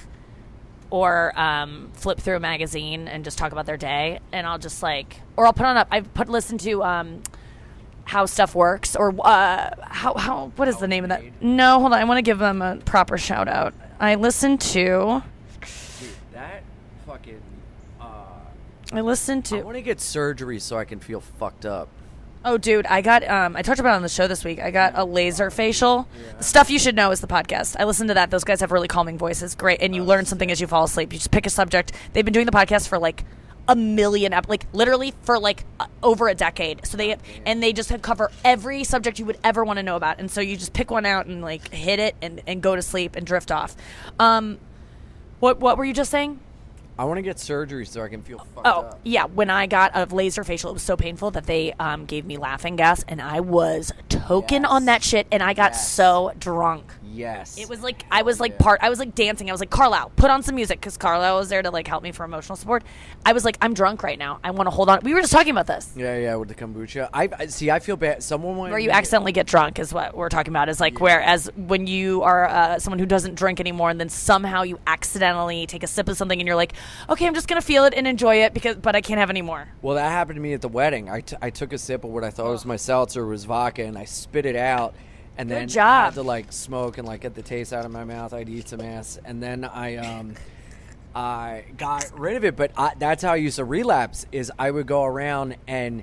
or 0.91 1.39
um, 1.39 1.91
flip 1.95 2.19
through 2.19 2.37
a 2.37 2.41
magazine 2.41 3.09
and 3.09 3.25
just 3.25 3.39
talk 3.39 3.53
about 3.53 3.67
their 3.67 3.77
day, 3.77 4.21
and 4.33 4.47
I'll 4.47 4.59
just 4.59 4.83
like 4.83 5.21
or 5.37 5.47
I'll 5.47 5.53
put 5.53 5.67
on 5.67 5.77
a 5.77 5.87
I've 5.91 6.13
put 6.15 6.29
listen 6.29 6.59
to 6.59 6.83
um, 6.83 7.23
how 8.05 8.27
stuff 8.27 8.55
works 8.55 8.97
or 8.97 9.15
uh, 9.25 9.71
how 9.83 10.15
how 10.15 10.53
what 10.57 10.69
is 10.69 10.79
the 10.79 10.89
name 10.89 11.05
of 11.05 11.11
that? 11.11 11.23
No, 11.43 11.81
hold 11.81 11.93
on. 11.93 11.99
I 11.99 12.05
want 12.05 12.19
to 12.19 12.23
give 12.23 12.39
them 12.39 12.63
a 12.63 12.77
proper 12.77 13.19
shout 13.19 13.49
out. 13.49 13.75
I 14.01 14.15
listened 14.15 14.61
to 14.63 15.23
Dude, 16.01 16.11
that 16.33 16.63
fucking. 17.07 17.43
Uh, 18.01 18.05
I 18.93 19.01
listened 19.01 19.45
to. 19.47 19.59
I 19.59 19.63
want 19.63 19.77
to 19.77 19.83
get 19.83 20.01
surgery 20.01 20.59
so 20.59 20.79
I 20.79 20.85
can 20.85 21.01
feel 21.01 21.21
fucked 21.21 21.67
up. 21.67 21.89
Oh, 22.45 22.57
dude, 22.57 22.87
I 22.87 23.01
got. 23.01 23.29
Um, 23.29 23.57
I 23.57 23.63
talked 23.63 23.81
about 23.81 23.95
it 23.95 23.97
on 23.97 24.03
the 24.03 24.09
show 24.09 24.29
this 24.29 24.45
week. 24.45 24.61
I 24.61 24.71
got 24.71 24.93
a 24.97 25.05
laser 25.05 25.51
facial. 25.51 26.09
Stuff 26.41 26.71
you 26.71 26.79
should 26.79 26.95
know 26.95 27.11
is 27.11 27.21
the 27.21 27.27
podcast. 27.27 27.77
I 27.79 27.85
listened 27.85 28.09
to 28.09 28.15
that. 28.15 28.31
Those 28.31 28.45
guys 28.45 28.61
have 28.61 28.71
really 28.71 28.89
calming 28.89 29.19
voices. 29.19 29.55
Great, 29.55 29.83
and 29.83 29.95
you 29.95 30.05
learn 30.05 30.25
something 30.25 30.51
as 30.51 30.61
you 30.61 30.67
fall 30.67 30.85
asleep. 30.85 31.13
You 31.13 31.19
just 31.19 31.33
pick 31.33 31.47
a 31.47 31.51
subject. 31.51 31.93
They've 32.13 32.25
been 32.25 32.35
doing 32.35 32.47
the 32.47 32.53
podcast 32.53 32.89
for 32.89 32.99
like 32.99 33.25
a 33.67 33.75
million, 33.77 34.33
like 34.49 34.67
literally 34.73 35.13
for 35.23 35.39
like 35.39 35.65
uh, 35.81 35.87
over 36.03 36.29
a 36.29 36.35
decade. 36.35 36.87
So 36.87 36.97
they 36.97 37.17
and 37.45 37.63
they 37.63 37.73
just 37.73 37.93
cover 38.03 38.31
every 38.45 38.85
subject 38.85 39.19
you 39.19 39.27
would 39.27 39.39
ever 39.43 39.65
want 39.65 39.79
to 39.79 39.83
know 39.83 39.97
about. 39.97 40.21
And 40.21 40.31
so 40.31 40.41
you 40.41 40.57
just 40.57 40.73
pick 40.73 40.91
one 40.91 41.05
out 41.05 41.27
and 41.27 41.43
like 41.43 41.73
hit 41.73 41.99
it 41.99 42.15
and, 42.23 42.41
and 42.47 42.63
go 42.63 42.77
to 42.77 42.83
sleep 42.83 43.17
and 43.17 43.27
drift 43.27 43.51
off. 43.51 43.77
Um, 44.19 44.59
what 45.41 45.61
what 45.61 45.77
were 45.77 45.85
you 45.85 45.93
just 45.93 46.11
saying? 46.11 46.41
I 46.99 47.05
want 47.05 47.19
to 47.19 47.23
get 47.23 47.39
surgery 47.39 47.87
so 47.87 48.03
I 48.03 48.09
can 48.09 48.23
feel 48.23 48.39
fucked 48.39 48.67
Oh 48.67 48.81
up. 48.81 49.01
yeah, 49.05 49.27
when 49.27 49.51
I 49.51 49.67
got 49.67 49.93
a 49.95 50.05
laser 50.13 50.43
facial, 50.43 50.71
it 50.71 50.73
was 50.73 50.83
so 50.83 50.97
painful 50.97 51.31
that 51.31 51.47
they 51.47 51.73
um, 51.79 52.07
gave 52.07 52.25
me 52.27 52.37
laughing 52.39 52.75
gas, 52.75 53.05
and 53.07 53.23
I 53.23 53.39
was 53.41 53.93
token 54.09 54.65
on 54.65 54.87
that 54.87 55.05
shit, 55.05 55.29
and 55.31 55.41
I 55.43 55.55
got 55.55 55.73
Yes. 55.73 55.93
so 55.93 56.33
drunk. 56.41 56.93
Yes. 57.19 57.59
It 57.59 57.69
was 57.69 57.83
like 57.83 58.05
I 58.11 58.23
was 58.23 58.39
like 58.39 58.59
part. 58.59 58.81
I 58.81 58.89
was 58.89 59.01
like 59.01 59.15
dancing. 59.15 59.51
I 59.51 59.53
was 59.53 59.61
like 59.61 59.71
Carlisle, 59.71 60.13
put 60.15 60.31
on 60.31 60.43
some 60.43 60.55
music 60.55 60.81
because 60.81 60.97
Carlisle 60.97 61.37
was 61.37 61.49
there 61.49 61.63
to 61.63 61.71
like 61.71 61.89
help 61.89 62.03
me 62.05 62.13
for 62.13 62.25
emotional 62.25 62.55
support. 62.55 62.85
I 63.27 63.33
was 63.33 63.45
like, 63.45 63.59
I'm 63.61 63.75
drunk 63.75 64.05
right 64.05 64.19
now. 64.19 64.39
I 64.45 64.53
want 64.53 64.69
to 64.69 64.71
hold 64.71 64.89
on. 64.89 65.01
We 65.03 65.15
were 65.15 65.21
just 65.21 65.33
talking 65.33 65.51
about 65.51 65.67
this. 65.67 65.93
Yeah, 65.97 66.17
yeah, 66.17 66.37
with 66.37 66.49
the 66.49 66.55
kombucha. 66.55 67.09
I, 67.13 67.29
I 67.37 67.47
see. 67.47 67.71
I 67.71 67.81
feel 67.81 67.97
bad. 67.97 68.23
Someone 68.23 68.57
went 68.57 68.71
Where 68.71 68.79
you 68.79 68.91
accidentally 68.91 69.33
get 69.33 69.47
drunk 69.47 69.81
is 69.81 69.93
what 69.93 70.17
we're 70.17 70.29
talking 70.29 70.53
about. 70.53 70.69
Is 70.69 70.81
like 70.81 71.01
whereas 71.01 71.51
when 71.57 71.89
you 71.89 72.23
are 72.23 72.47
uh, 72.47 72.79
someone 72.79 73.01
who 73.01 73.07
doesn't 73.07 73.35
drink 73.35 73.59
anymore, 73.59 73.91
and 73.91 73.99
then 73.99 74.09
somehow 74.09 74.63
you 74.63 74.79
accidentally 74.87 75.67
take 75.67 75.83
a 75.83 75.89
sip 75.89 76.09
of 76.09 76.17
something, 76.17 76.41
and 76.41 76.47
you're 76.47 76.57
like, 76.57 76.75
okay, 77.11 77.27
I'm 77.27 77.35
just 77.35 77.49
gonna 77.49 77.61
feel 77.61 77.85
it 77.85 77.95
and 77.95 78.07
enjoy 78.07 78.45
it 78.45 78.55
because, 78.55 78.77
but 78.77 78.95
I 78.95 79.01
can't 79.01 79.19
have 79.19 79.31
any 79.31 79.43
more. 79.43 79.67
Well, 79.83 79.97
that 79.97 80.11
happened 80.11 80.37
to 80.37 80.41
me 80.41 80.53
at 80.53 80.61
the 80.61 80.69
wedding. 80.69 81.11
I, 81.11 81.21
t- 81.23 81.37
I 81.43 81.51
took 81.51 81.73
a 81.73 81.79
sip 81.79 82.05
of 82.05 82.11
what 82.11 82.23
I 82.23 82.31
thought 82.31 82.51
was 82.51 82.65
my 82.65 82.77
seltzer, 82.77 83.27
was 83.27 83.45
vodka, 83.45 83.83
and 83.83 83.99
I 83.99 84.05
spit 84.05 84.47
it 84.47 84.57
out. 84.57 84.95
And 85.39 85.49
Good 85.49 85.55
then 85.55 85.63
I 85.63 85.67
job. 85.67 86.05
had 86.07 86.15
to 86.15 86.23
like 86.23 86.53
smoke 86.53 86.99
and 86.99 87.07
like 87.07 87.21
get 87.21 87.35
the 87.35 87.43
taste 87.43 87.73
out 87.73 87.85
of 87.85 87.93
my 87.93 88.05
mouth. 88.05 88.35
I'd 88.35 88.49
eat 88.49 88.69
some 88.69 88.81
ass, 88.81 89.19
and 89.25 89.41
then 89.41 89.65
I 89.65 89.97
um, 89.97 90.35
I 91.15 91.65
got 91.77 92.11
rid 92.19 92.37
of 92.37 92.45
it. 92.45 92.57
But 92.57 92.73
I, 92.77 92.93
that's 92.99 93.23
how 93.23 93.33
I 93.33 93.37
used 93.37 93.57
to 93.57 93.65
relapse. 93.65 94.27
Is 94.33 94.51
I 94.59 94.71
would 94.71 94.87
go 94.89 95.05
around 95.05 95.57
and 95.69 96.03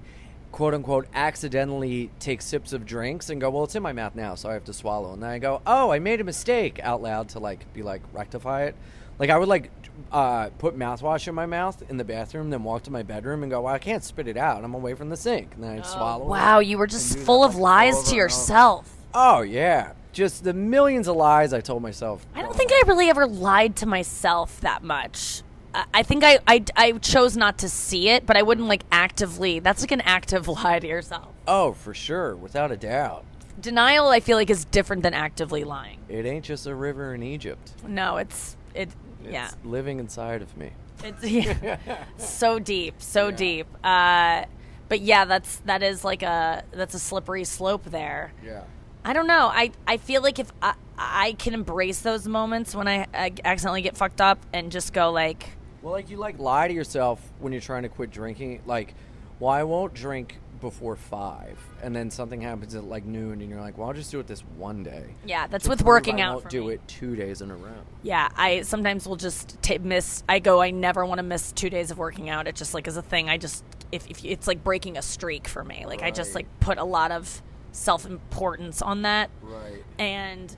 quote 0.53 0.73
unquote 0.73 1.05
accidentally 1.13 2.09
take 2.17 2.41
sips 2.41 2.71
of 2.71 2.85
drinks 2.85 3.29
and 3.29 3.41
go, 3.41 3.49
well, 3.49 3.65
it's 3.65 3.75
in 3.75 3.83
my 3.83 3.91
mouth 3.91 4.15
now, 4.15 4.35
so 4.35 4.49
I 4.49 4.53
have 4.53 4.63
to 4.63 4.73
swallow. 4.73 5.11
And 5.11 5.21
then 5.21 5.29
I 5.29 5.37
go, 5.37 5.61
oh, 5.67 5.91
I 5.91 5.99
made 5.99 6.21
a 6.21 6.23
mistake 6.23 6.79
out 6.81 7.01
loud 7.01 7.27
to 7.29 7.39
like 7.39 7.71
be 7.73 7.83
like 7.83 8.01
rectify 8.13 8.63
it. 8.63 8.75
Like 9.19 9.29
I 9.29 9.37
would 9.37 9.49
like 9.49 9.69
uh, 10.13 10.49
put 10.57 10.79
mouthwash 10.79 11.27
in 11.27 11.35
my 11.35 11.45
mouth 11.45 11.83
in 11.89 11.97
the 11.97 12.05
bathroom, 12.05 12.51
then 12.51 12.63
walk 12.63 12.83
to 12.83 12.91
my 12.91 13.03
bedroom 13.03 13.43
and 13.43 13.51
go, 13.51 13.61
well, 13.61 13.73
I 13.73 13.79
can't 13.79 14.03
spit 14.03 14.29
it 14.29 14.37
out. 14.37 14.63
I'm 14.63 14.73
away 14.73 14.93
from 14.93 15.09
the 15.09 15.17
sink. 15.17 15.55
And 15.55 15.63
then 15.65 15.79
I 15.79 15.81
swallow. 15.81 16.23
it 16.25 16.29
Wow, 16.29 16.59
you 16.59 16.77
were 16.77 16.87
just 16.87 17.19
full 17.19 17.43
of 17.43 17.57
lies 17.57 18.03
to 18.09 18.15
yourself. 18.15 18.94
Oh 19.17 19.41
yeah, 19.41 19.93
just 20.11 20.43
the 20.43 20.53
millions 20.53 21.07
of 21.07 21.15
lies 21.15 21.53
I 21.53 21.61
told 21.61 21.81
myself. 21.81 22.25
I 22.35 22.41
don't 22.41 22.55
think 22.55 22.71
I 22.73 22.83
really 22.85 23.09
ever 23.09 23.25
lied 23.25 23.77
to 23.77 23.85
myself 23.85 24.59
that 24.61 24.83
much. 24.83 25.41
I- 25.73 25.85
I 25.93 26.03
think 26.03 26.23
I, 26.25 26.39
I, 26.47 26.63
I 26.75 26.91
chose 26.93 27.37
not 27.37 27.57
to 27.59 27.69
see 27.69 28.09
it, 28.09 28.25
but 28.25 28.35
I 28.35 28.41
wouldn't 28.41 28.67
like 28.67 28.83
actively. 28.91 29.59
That's 29.59 29.81
like 29.81 29.91
an 29.93 30.01
active 30.01 30.47
lie 30.49 30.79
to 30.79 30.87
yourself. 30.87 31.29
Oh, 31.47 31.71
for 31.73 31.93
sure, 31.93 32.35
without 32.35 32.71
a 32.71 32.77
doubt. 32.77 33.23
Denial, 33.59 34.09
I 34.09 34.19
feel 34.19 34.35
like, 34.37 34.49
is 34.49 34.65
different 34.65 35.01
than 35.01 35.13
actively 35.13 35.63
lying. 35.63 35.99
It 36.09 36.25
ain't 36.25 36.43
just 36.43 36.67
a 36.67 36.75
river 36.75 37.15
in 37.15 37.23
Egypt. 37.23 37.71
No, 37.87 38.17
it's 38.17 38.57
it. 38.73 38.89
It's 39.23 39.31
yeah, 39.31 39.49
living 39.63 39.99
inside 39.99 40.41
of 40.41 40.55
me. 40.57 40.71
it's 41.03 41.23
yeah, 41.29 41.77
so 42.17 42.59
deep, 42.59 42.95
so 43.01 43.31
deep. 43.31 43.65
Uh, 43.81 44.43
but 44.89 44.99
yeah, 44.99 45.23
that's 45.25 45.57
that 45.65 45.81
is 45.83 46.03
like 46.03 46.21
a 46.21 46.63
that's 46.73 46.93
a 46.95 46.99
slippery 46.99 47.45
slope 47.45 47.85
there. 47.85 48.33
Yeah. 48.43 48.63
I 49.05 49.13
don't 49.13 49.27
know. 49.27 49.47
I, 49.53 49.71
I 49.87 49.97
feel 49.97 50.23
like 50.23 50.39
if 50.39 50.51
I, 50.61 50.73
I 50.97 51.33
can 51.33 51.53
embrace 51.53 51.99
those 51.99 52.27
moments 52.27 52.73
when 52.75 52.87
I, 52.87 53.05
I 53.13 53.31
accidentally 53.45 53.83
get 53.83 53.95
fucked 53.95 54.19
up 54.19 54.43
and 54.51 54.71
just 54.71 54.93
go 54.93 55.11
like, 55.11 55.51
Well, 55.83 55.93
like 55.93 56.09
you 56.09 56.17
like 56.17 56.39
lie 56.39 56.67
to 56.67 56.73
yourself 56.73 57.21
when 57.39 57.53
you're 57.53 57.61
trying 57.61 57.83
to 57.83 57.89
quit 57.89 58.09
drinking. 58.09 58.63
Like, 58.65 58.95
well, 59.39 59.51
I 59.51 59.63
won't 59.63 59.93
drink 59.93 60.39
before 60.61 60.95
five, 60.95 61.59
and 61.83 61.95
then 61.95 62.09
something 62.09 62.41
happens 62.41 62.73
at 62.73 62.85
like 62.85 63.05
noon, 63.05 63.41
and 63.41 63.49
you're 63.49 63.59
like, 63.59 63.77
well, 63.77 63.89
I'll 63.89 63.93
just 63.93 64.09
do 64.09 64.19
it 64.19 64.25
this 64.25 64.39
one 64.57 64.83
day. 64.83 65.03
Yeah, 65.25 65.45
that's 65.45 65.67
with 65.67 65.83
working 65.83 66.21
I 66.21 66.23
out 66.23 66.35
Won't 66.35 66.49
do 66.49 66.69
it 66.69 66.81
two 66.87 67.15
days 67.15 67.41
in 67.41 67.51
a 67.51 67.55
row. 67.55 67.75
yeah, 68.01 68.29
I 68.35 68.61
sometimes 68.61 69.07
will 69.07 69.17
just 69.17 69.61
ta 69.61 69.75
miss. 69.79 70.23
I 70.27 70.39
go, 70.39 70.61
I 70.61 70.71
never 70.71 71.05
want 71.05 71.19
to 71.19 71.23
miss 71.23 71.51
two 71.51 71.69
days 71.69 71.91
of 71.91 71.99
working 71.99 72.29
out. 72.29 72.47
It 72.47 72.55
just 72.55 72.73
like 72.73 72.87
is 72.87 72.97
a 72.97 73.03
thing. 73.03 73.29
I 73.29 73.37
just 73.37 73.63
if, 73.91 74.09
if 74.09 74.25
it's 74.25 74.47
like 74.47 74.63
breaking 74.63 74.97
a 74.97 75.01
streak 75.03 75.47
for 75.47 75.63
me. 75.63 75.85
Like 75.85 76.01
I 76.01 76.09
just 76.09 76.33
like 76.33 76.47
put 76.61 76.79
a 76.79 76.83
lot 76.83 77.11
of 77.11 77.41
self 77.75 78.05
importance 78.05 78.81
on 78.81 79.01
that. 79.03 79.29
Right. 79.41 79.83
And 79.99 80.55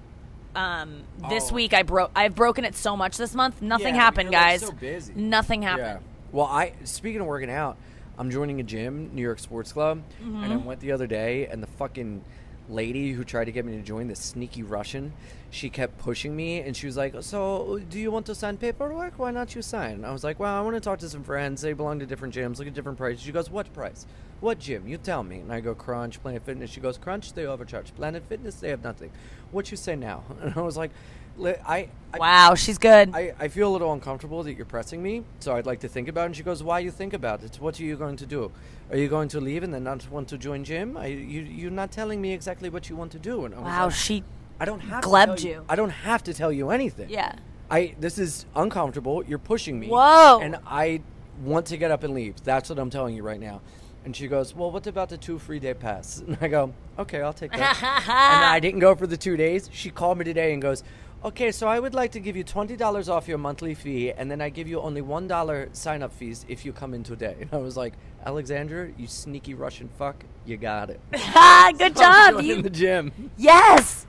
um, 0.55 1.01
this 1.29 1.51
Oh. 1.51 1.55
week 1.55 1.73
I 1.73 1.83
broke. 1.83 2.11
I've 2.15 2.35
broken 2.35 2.63
it 2.65 2.75
so 2.75 2.95
much 2.95 3.17
this 3.17 3.33
month. 3.35 3.61
Nothing 3.61 3.95
Yeah, 3.95 4.01
happened, 4.01 4.31
you're, 4.31 4.39
like, 4.41 4.59
guys. 4.59 4.61
so 4.61 4.71
busy. 4.71 5.13
Nothing 5.15 5.61
happened. 5.63 6.01
Yeah. 6.03 6.31
Well, 6.31 6.45
I 6.45 6.73
speaking 6.83 7.21
of 7.21 7.27
working 7.27 7.49
out, 7.49 7.77
I'm 8.17 8.31
joining 8.31 8.59
a 8.59 8.63
gym, 8.63 9.11
New 9.13 9.21
York 9.21 9.39
Sports 9.39 9.71
Club, 9.73 10.01
and 10.19 10.45
I 10.45 10.55
Mhm. 10.57 10.63
went 10.65 10.79
the 10.79 10.91
other 10.91 11.05
day, 11.07 11.47
and 11.47 11.61
the 11.61 11.67
fucking 11.67 12.23
lady 12.69 13.11
who 13.13 13.23
tried 13.23 13.45
to 13.45 13.51
get 13.51 13.65
me 13.65 13.75
to 13.77 13.81
join, 13.83 14.07
the 14.07 14.15
sneaky 14.15 14.63
Russian, 14.63 15.13
she 15.49 15.69
kept 15.69 15.97
pushing 15.97 16.35
me, 16.35 16.59
and 16.59 16.75
she 16.75 16.85
was 16.85 16.97
like, 16.97 17.15
"So, 17.21 17.79
do 17.89 17.99
you 17.99 18.11
want 18.11 18.25
to 18.27 18.35
sign 18.35 18.57
paperwork? 18.57 19.17
Why 19.17 19.31
not 19.31 19.55
you 19.55 19.61
sign?" 19.61 20.03
I 20.05 20.11
was 20.11 20.23
like, 20.23 20.39
"Well, 20.39 20.53
I 20.53 20.61
want 20.61 20.75
to 20.75 20.81
talk 20.81 20.99
to 20.99 21.09
some 21.09 21.23
friends. 21.23 21.61
They 21.61 21.73
belong 21.73 21.99
to 21.99 22.05
different 22.05 22.33
gyms. 22.33 22.59
Look 22.59 22.67
at 22.67 22.73
different 22.73 22.97
prices." 22.97 23.21
She 23.23 23.31
goes, 23.31 23.49
"What 23.49 23.71
price? 23.73 24.05
What 24.39 24.59
gym? 24.59 24.87
You 24.87 24.97
tell 24.97 25.23
me." 25.23 25.39
And 25.39 25.51
I 25.51 25.59
go, 25.61 25.73
"Crunch, 25.73 26.21
Planet 26.21 26.43
Fitness." 26.43 26.69
She 26.69 26.81
goes, 26.81 26.97
"Crunch, 26.97 27.33
they 27.33 27.45
overcharge. 27.45 27.95
Planet 27.95 28.23
Fitness, 28.27 28.55
they 28.55 28.69
have 28.69 28.83
nothing. 28.83 29.11
What 29.51 29.71
you 29.71 29.77
say 29.77 29.95
now?" 29.95 30.23
And 30.41 30.53
I 30.55 30.61
was 30.61 30.77
like, 30.77 30.91
"I." 31.39 31.89
I 32.13 32.19
Wow, 32.19 32.55
she's 32.55 32.77
good. 32.77 33.11
I, 33.13 33.33
I 33.37 33.47
feel 33.49 33.69
a 33.69 33.73
little 33.73 33.91
uncomfortable 33.91 34.41
that 34.43 34.53
you're 34.53 34.65
pressing 34.65 35.03
me, 35.03 35.23
so 35.39 35.55
I'd 35.55 35.65
like 35.65 35.81
to 35.81 35.89
think 35.89 36.07
about 36.07 36.23
it. 36.23 36.25
And 36.27 36.35
she 36.37 36.43
goes, 36.43 36.63
Why 36.63 36.79
you 36.79 36.89
think 36.89 37.13
about 37.13 37.43
it? 37.43 37.57
What 37.59 37.77
are 37.79 37.83
you 37.83 37.97
going 37.97 38.15
to 38.15 38.25
do? 38.25 38.49
Are 38.89 38.97
you 38.97 39.09
going 39.09 39.27
to 39.29 39.41
leave 39.41 39.61
and 39.61 39.73
then 39.73 39.83
not 39.83 40.09
want 40.09 40.29
to 40.29 40.37
join 40.37 40.63
gym? 40.63 40.95
I, 40.95 41.07
you, 41.07 41.41
you're 41.41 41.69
not 41.69 41.91
telling 41.91 42.21
me 42.21 42.31
exactly 42.31 42.69
what 42.69 42.89
you 42.89 42.95
want 42.95 43.11
to 43.11 43.19
do. 43.19 43.43
And 43.43 43.53
I 43.53 43.59
Wow, 43.59 43.85
like, 43.85 43.95
she 43.95 44.23
I 44.59 44.65
don't 44.65 44.79
have 44.79 45.03
glebbed 45.03 45.37
to 45.39 45.43
tell 45.43 45.51
you. 45.51 45.65
I 45.69 45.75
don't 45.75 45.89
have 45.89 46.23
to 46.23 46.33
tell 46.33 46.51
you 46.51 46.69
anything. 46.71 47.09
Yeah. 47.09 47.33
I 47.69 47.95
this 47.99 48.17
is 48.17 48.45
uncomfortable. 48.55 49.23
You're 49.25 49.39
pushing 49.39 49.79
me. 49.79 49.87
Whoa. 49.87 50.39
And 50.41 50.57
I 50.65 51.01
want 51.43 51.65
to 51.67 51.77
get 51.77 51.91
up 51.91 52.03
and 52.03 52.13
leave. 52.13 52.41
That's 52.43 52.69
what 52.69 52.79
I'm 52.79 52.89
telling 52.89 53.15
you 53.15 53.23
right 53.23 53.39
now. 53.39 53.61
And 54.05 54.15
she 54.15 54.27
goes, 54.27 54.55
Well, 54.55 54.71
what 54.71 54.87
about 54.87 55.09
the 55.09 55.17
two 55.17 55.37
free 55.37 55.59
day 55.59 55.73
pass? 55.73 56.23
And 56.27 56.37
I 56.41 56.47
go, 56.47 56.73
Okay, 56.97 57.21
I'll 57.21 57.33
take 57.33 57.51
that. 57.51 57.77
and 58.07 58.45
I 58.45 58.59
didn't 58.59 58.79
go 58.79 58.95
for 58.95 59.05
the 59.07 59.17
two 59.17 59.35
days. 59.37 59.69
She 59.73 59.89
called 59.89 60.17
me 60.17 60.23
today 60.25 60.53
and 60.53 60.61
goes, 60.61 60.83
Okay, 61.25 61.51
so 61.51 61.67
I 61.67 61.79
would 61.79 61.93
like 61.95 62.11
to 62.11 62.19
give 62.19 62.37
you 62.37 62.43
twenty 62.43 62.75
dollars 62.77 63.09
off 63.09 63.27
your 63.27 63.39
monthly 63.39 63.73
fee, 63.73 64.11
and 64.11 64.29
then 64.29 64.39
I 64.39 64.49
give 64.49 64.67
you 64.67 64.79
only 64.79 65.01
one 65.01 65.27
dollar 65.27 65.67
sign 65.73 66.03
up 66.03 66.13
fees 66.13 66.45
if 66.47 66.63
you 66.63 66.71
come 66.71 66.93
in 66.93 67.03
today. 67.03 67.35
And 67.41 67.49
I 67.53 67.57
was 67.57 67.75
like, 67.75 67.93
Alexandra, 68.25 68.91
you 68.97 69.07
sneaky 69.07 69.55
Russian 69.55 69.89
fuck, 69.97 70.23
you 70.45 70.57
got 70.57 70.89
it. 70.91 70.99
Good 71.11 71.97
So 71.97 72.03
job. 72.03 72.41
You- 72.41 72.61
the 72.61 72.69
gym. 72.69 73.31
Yes. 73.35 74.05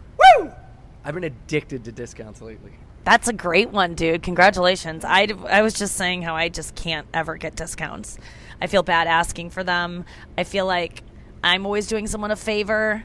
I've 1.09 1.15
been 1.15 1.25
addicted 1.25 1.85
to 1.85 1.93
discounts 1.93 2.43
lately. 2.43 2.73
That's 3.05 3.29
a 3.29 3.33
great 3.33 3.71
one, 3.71 3.95
dude. 3.95 4.23
Congratulations. 4.23 5.07
I, 5.07 5.29
I 5.49 5.63
was 5.63 5.73
just 5.73 5.97
saying 5.97 6.21
how 6.21 6.37
I 6.37 6.51
just 6.51 6.75
can't 6.75 7.07
ever 7.15 7.39
get 7.39 7.57
discounts. 7.57 8.19
I 8.61 8.67
feel 8.67 8.83
bad 8.83 9.07
asking 9.07 9.49
for 9.49 9.65
them. 9.65 10.05
I 10.37 10.45
feel 10.45 10.67
like 10.67 11.03
I'm 11.43 11.65
always 11.65 11.87
doing 11.87 12.09
someone 12.09 12.31
a 12.31 12.37
favor. 12.37 13.05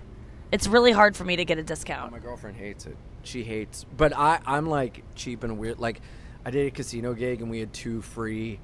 It's 0.52 0.68
really 0.68 0.92
hard 0.92 1.16
for 1.16 1.24
me 1.24 1.38
to 1.38 1.46
get 1.46 1.60
a 1.60 1.64
discount. 1.64 2.12
My 2.12 2.20
girlfriend 2.20 2.58
hates 2.58 2.86
it. 2.88 2.98
She 3.24 3.42
hates, 3.42 3.86
but 3.96 4.12
I 4.12 4.42
I'm 4.46 4.66
like 4.66 5.02
cheap 5.16 5.46
and 5.46 5.58
weird. 5.58 5.80
Like 5.80 6.02
I 6.44 6.52
did 6.52 6.68
a 6.68 6.72
casino 6.72 7.14
gig 7.14 7.40
and 7.40 7.50
we 7.50 7.60
had 7.60 7.72
two 7.72 8.02
free 8.02 8.60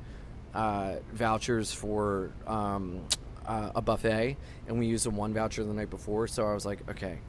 uh, 0.53 0.95
vouchers 1.13 1.71
for 1.71 2.33
um, 2.45 3.05
uh, 3.45 3.71
a 3.73 3.81
buffet, 3.81 4.35
and 4.67 4.77
we 4.77 4.87
used 4.87 5.05
the 5.05 5.11
one 5.11 5.33
voucher 5.33 5.63
the 5.63 5.73
night 5.73 5.89
before. 5.89 6.27
So 6.27 6.45
I 6.45 6.53
was 6.53 6.65
like, 6.65 6.89
okay, 6.89 7.19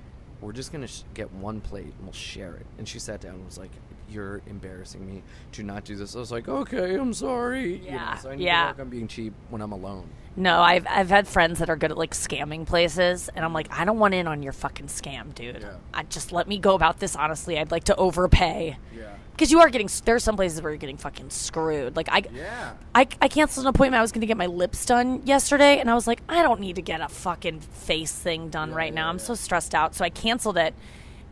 we're 0.41 0.53
just 0.53 0.72
gonna 0.72 0.86
sh- 0.86 1.03
get 1.14 1.32
one 1.34 1.61
plate 1.61 1.84
and 1.97 2.03
we'll 2.03 2.12
share 2.12 2.55
it. 2.55 2.66
And 2.78 2.88
she 2.88 2.99
sat 2.99 3.20
down 3.20 3.34
and 3.34 3.45
was 3.45 3.59
like, 3.59 3.70
"You're 4.09 4.41
embarrassing 4.47 5.07
me. 5.07 5.22
Do 5.53 5.62
not 5.62 5.84
do 5.84 5.97
this." 5.97 6.16
I 6.16 6.18
was 6.18 6.32
like, 6.32 6.49
"Okay, 6.49 6.95
I'm 6.97 7.12
sorry." 7.12 7.76
You 7.76 7.91
know, 7.91 7.97
Yeah, 7.97 8.16
so 8.16 8.30
I 8.30 8.36
need 8.36 8.45
yeah. 8.45 8.62
to 8.62 8.68
work 8.72 8.80
on 8.80 8.88
being 8.91 9.09
cheap 9.09 9.32
when 9.51 9.61
I'm 9.62 9.72
alone. 9.72 10.09
No, 10.36 10.61
I've 10.61 10.86
I've 10.88 11.11
had 11.11 11.26
friends 11.28 11.59
that 11.59 11.68
are 11.68 11.76
good 11.76 11.91
at 11.91 11.99
like 11.99 12.12
scamming 12.14 12.64
places, 12.66 13.28
and 13.34 13.45
I'm 13.45 13.53
like, 13.53 13.66
I 13.70 13.84
don't 13.84 13.99
want 13.99 14.14
in 14.14 14.26
on 14.28 14.43
your 14.43 14.53
fucking 14.53 14.86
scam, 14.86 15.34
dude. 15.34 15.66
I 15.93 16.05
just 16.05 16.32
let 16.32 16.49
me 16.49 16.59
go 16.59 16.74
about 16.74 17.01
this 17.01 17.16
honestly. 17.16 17.59
I'd 17.59 17.70
like 17.70 17.84
to 17.84 17.97
overpay. 17.97 18.76
Yeah. 18.97 19.16
Because 19.41 19.53
you 19.53 19.61
are 19.61 19.70
getting 19.70 19.88
there 20.05 20.16
are 20.16 20.18
some 20.18 20.36
places 20.36 20.61
where 20.61 20.70
you're 20.70 20.76
getting 20.76 20.99
fucking 20.99 21.30
screwed. 21.30 21.97
Like 21.97 22.11
I, 22.12 22.24
Yeah. 22.30 22.72
I, 22.95 23.09
I 23.22 23.28
canceled 23.28 23.64
an 23.64 23.70
appointment. 23.70 23.99
I 23.99 24.03
was 24.03 24.12
going 24.12 24.20
to 24.20 24.26
get 24.26 24.36
my 24.36 24.45
lips 24.45 24.84
done 24.84 25.22
yesterday, 25.24 25.80
and 25.80 25.91
I 25.91 25.95
was 25.95 26.07
like, 26.07 26.20
I 26.28 26.43
don't 26.43 26.61
need 26.61 26.76
to 26.76 26.82
get 26.82 27.01
a 27.01 27.09
fucking 27.09 27.61
face 27.61 28.12
thing 28.12 28.51
done 28.51 28.74
right 28.74 28.93
now. 28.93 29.09
I'm 29.09 29.18
so 29.18 29.34
stressed 29.34 29.74
out, 29.74 29.95
so 29.95 30.05
I 30.05 30.11
canceled 30.11 30.59
it. 30.59 30.74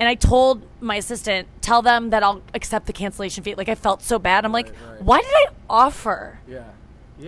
And 0.01 0.09
I 0.09 0.15
told 0.15 0.63
my 0.81 0.97
assistant, 0.97 1.49
tell 1.61 1.83
them 1.83 2.09
that 2.09 2.23
I'll 2.23 2.41
accept 2.55 2.87
the 2.87 2.95
cancellation 2.95 3.45
fee. 3.45 3.55
Like 3.55 3.69
I 3.69 3.75
felt 3.75 4.01
so 4.01 4.19
bad. 4.19 4.47
I'm 4.47 4.53
like, 4.53 4.75
why 5.01 5.21
did 5.21 5.31
I 5.31 5.47
offer? 5.69 6.39
Yeah. 6.49 6.65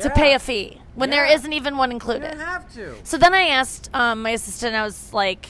to 0.01 0.09
pay 0.09 0.33
a 0.33 0.39
fee 0.39 0.81
when 0.95 1.11
there 1.11 1.27
isn't 1.27 1.53
even 1.53 1.77
one 1.77 1.93
included. 1.93 2.33
have 2.39 2.73
to. 2.73 2.95
So 3.05 3.19
then 3.19 3.35
I 3.35 3.49
asked 3.49 3.91
um, 3.93 4.23
my 4.23 4.31
assistant. 4.31 4.75
I 4.75 4.85
was 4.85 5.13
like, 5.13 5.47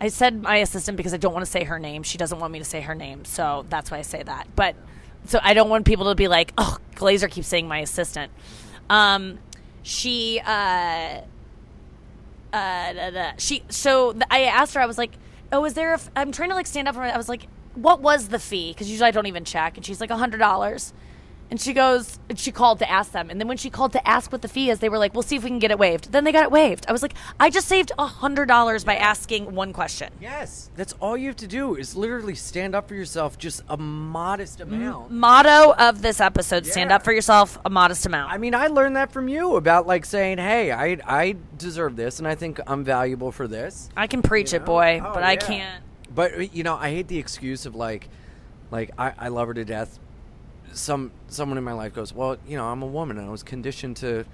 I 0.00 0.08
said 0.08 0.42
my 0.42 0.56
assistant 0.56 0.96
because 0.96 1.12
I 1.12 1.16
don't 1.16 1.32
want 1.32 1.44
to 1.44 1.50
say 1.50 1.64
her 1.64 1.78
name. 1.78 2.02
She 2.02 2.18
doesn't 2.18 2.38
want 2.38 2.52
me 2.52 2.58
to 2.60 2.64
say 2.64 2.80
her 2.82 2.94
name, 2.94 3.24
so 3.24 3.66
that's 3.68 3.90
why 3.90 3.98
I 3.98 4.02
say 4.02 4.22
that. 4.22 4.46
But 4.54 4.76
so 5.24 5.40
I 5.42 5.54
don't 5.54 5.68
want 5.68 5.84
people 5.86 6.06
to 6.08 6.14
be 6.14 6.28
like, 6.28 6.52
"Oh, 6.56 6.78
Glaser 6.94 7.28
keeps 7.28 7.48
saying 7.48 7.66
my 7.66 7.78
assistant." 7.80 8.30
Um, 8.88 9.38
she, 9.82 10.40
uh, 10.44 11.20
uh, 12.52 12.92
da, 12.92 13.10
da. 13.10 13.32
she. 13.38 13.62
So 13.68 14.12
th- 14.12 14.24
I 14.30 14.44
asked 14.44 14.74
her. 14.74 14.80
I 14.80 14.86
was 14.86 14.98
like, 14.98 15.12
"Oh, 15.52 15.64
is 15.64 15.74
there? 15.74 15.98
I'm 16.16 16.32
trying 16.32 16.50
to 16.50 16.54
like 16.54 16.66
stand 16.66 16.88
up 16.88 16.94
for." 16.94 17.00
my- 17.00 17.12
I 17.12 17.16
was 17.16 17.28
like, 17.28 17.46
"What 17.74 18.00
was 18.00 18.28
the 18.28 18.38
fee?" 18.38 18.70
Because 18.72 18.88
usually 18.90 19.08
I 19.08 19.10
don't 19.10 19.26
even 19.26 19.44
check. 19.44 19.76
And 19.76 19.84
she's 19.84 20.00
like, 20.00 20.10
"A 20.10 20.16
hundred 20.16 20.38
dollars." 20.38 20.92
And 21.50 21.58
she 21.58 21.72
goes, 21.72 22.18
and 22.28 22.38
she 22.38 22.52
called 22.52 22.78
to 22.80 22.90
ask 22.90 23.12
them. 23.12 23.30
And 23.30 23.40
then 23.40 23.48
when 23.48 23.56
she 23.56 23.70
called 23.70 23.92
to 23.92 24.06
ask 24.06 24.30
what 24.30 24.42
the 24.42 24.48
fee 24.48 24.68
is, 24.68 24.80
they 24.80 24.90
were 24.90 24.98
like, 24.98 25.14
we'll 25.14 25.22
see 25.22 25.36
if 25.36 25.42
we 25.44 25.48
can 25.48 25.58
get 25.58 25.70
it 25.70 25.78
waived. 25.78 26.12
Then 26.12 26.24
they 26.24 26.32
got 26.32 26.42
it 26.42 26.50
waived. 26.50 26.84
I 26.88 26.92
was 26.92 27.00
like, 27.00 27.14
I 27.40 27.48
just 27.48 27.66
saved 27.68 27.90
a 27.98 28.06
$100 28.06 28.84
by 28.84 28.96
asking 28.96 29.54
one 29.54 29.72
question. 29.72 30.12
Yes, 30.20 30.70
that's 30.76 30.92
all 31.00 31.16
you 31.16 31.28
have 31.28 31.36
to 31.36 31.46
do 31.46 31.74
is 31.74 31.96
literally 31.96 32.34
stand 32.34 32.74
up 32.74 32.86
for 32.88 32.94
yourself, 32.94 33.38
just 33.38 33.62
a 33.68 33.78
modest 33.78 34.60
amount. 34.60 35.10
Motto 35.10 35.72
of 35.78 36.02
this 36.02 36.20
episode 36.20 36.66
stand 36.66 36.92
up 36.92 37.02
for 37.02 37.12
yourself, 37.12 37.58
a 37.64 37.70
modest 37.70 38.04
amount. 38.04 38.30
I 38.30 38.36
mean, 38.36 38.54
I 38.54 38.66
learned 38.66 38.96
that 38.96 39.10
from 39.10 39.28
you 39.28 39.56
about 39.56 39.86
like 39.86 40.04
saying, 40.04 40.38
"Hey, 40.38 40.70
I 40.70 40.98
I 41.06 41.36
deserve 41.56 41.96
this, 41.96 42.18
and 42.18 42.28
I 42.28 42.34
think 42.34 42.60
I'm 42.66 42.84
valuable 42.84 43.32
for 43.32 43.48
this." 43.48 43.88
I 43.96 44.06
can 44.06 44.20
preach 44.22 44.52
You 44.52 44.58
it, 44.58 44.64
boy, 44.66 45.00
Oh, 45.02 45.12
but 45.14 45.22
I 45.22 45.36
can't. 45.36 45.82
But 46.14 46.54
you 46.54 46.62
know, 46.62 46.76
I 46.76 46.90
hate 46.90 47.08
the 47.08 47.18
excuse 47.18 47.64
of 47.66 47.74
like, 47.74 48.08
like 48.70 48.90
I, 48.98 49.12
I 49.18 49.28
love 49.28 49.48
her 49.48 49.54
to 49.54 49.64
death. 49.64 49.98
Some 50.72 51.12
someone 51.28 51.58
in 51.58 51.64
my 51.64 51.72
life 51.72 51.94
goes, 51.94 52.12
"Well, 52.12 52.36
you 52.46 52.56
know, 52.56 52.66
I'm 52.66 52.82
a 52.82 52.86
woman, 52.86 53.18
and 53.18 53.26
I 53.26 53.30
was 53.30 53.42
conditioned 53.42 53.96
to 53.98 54.24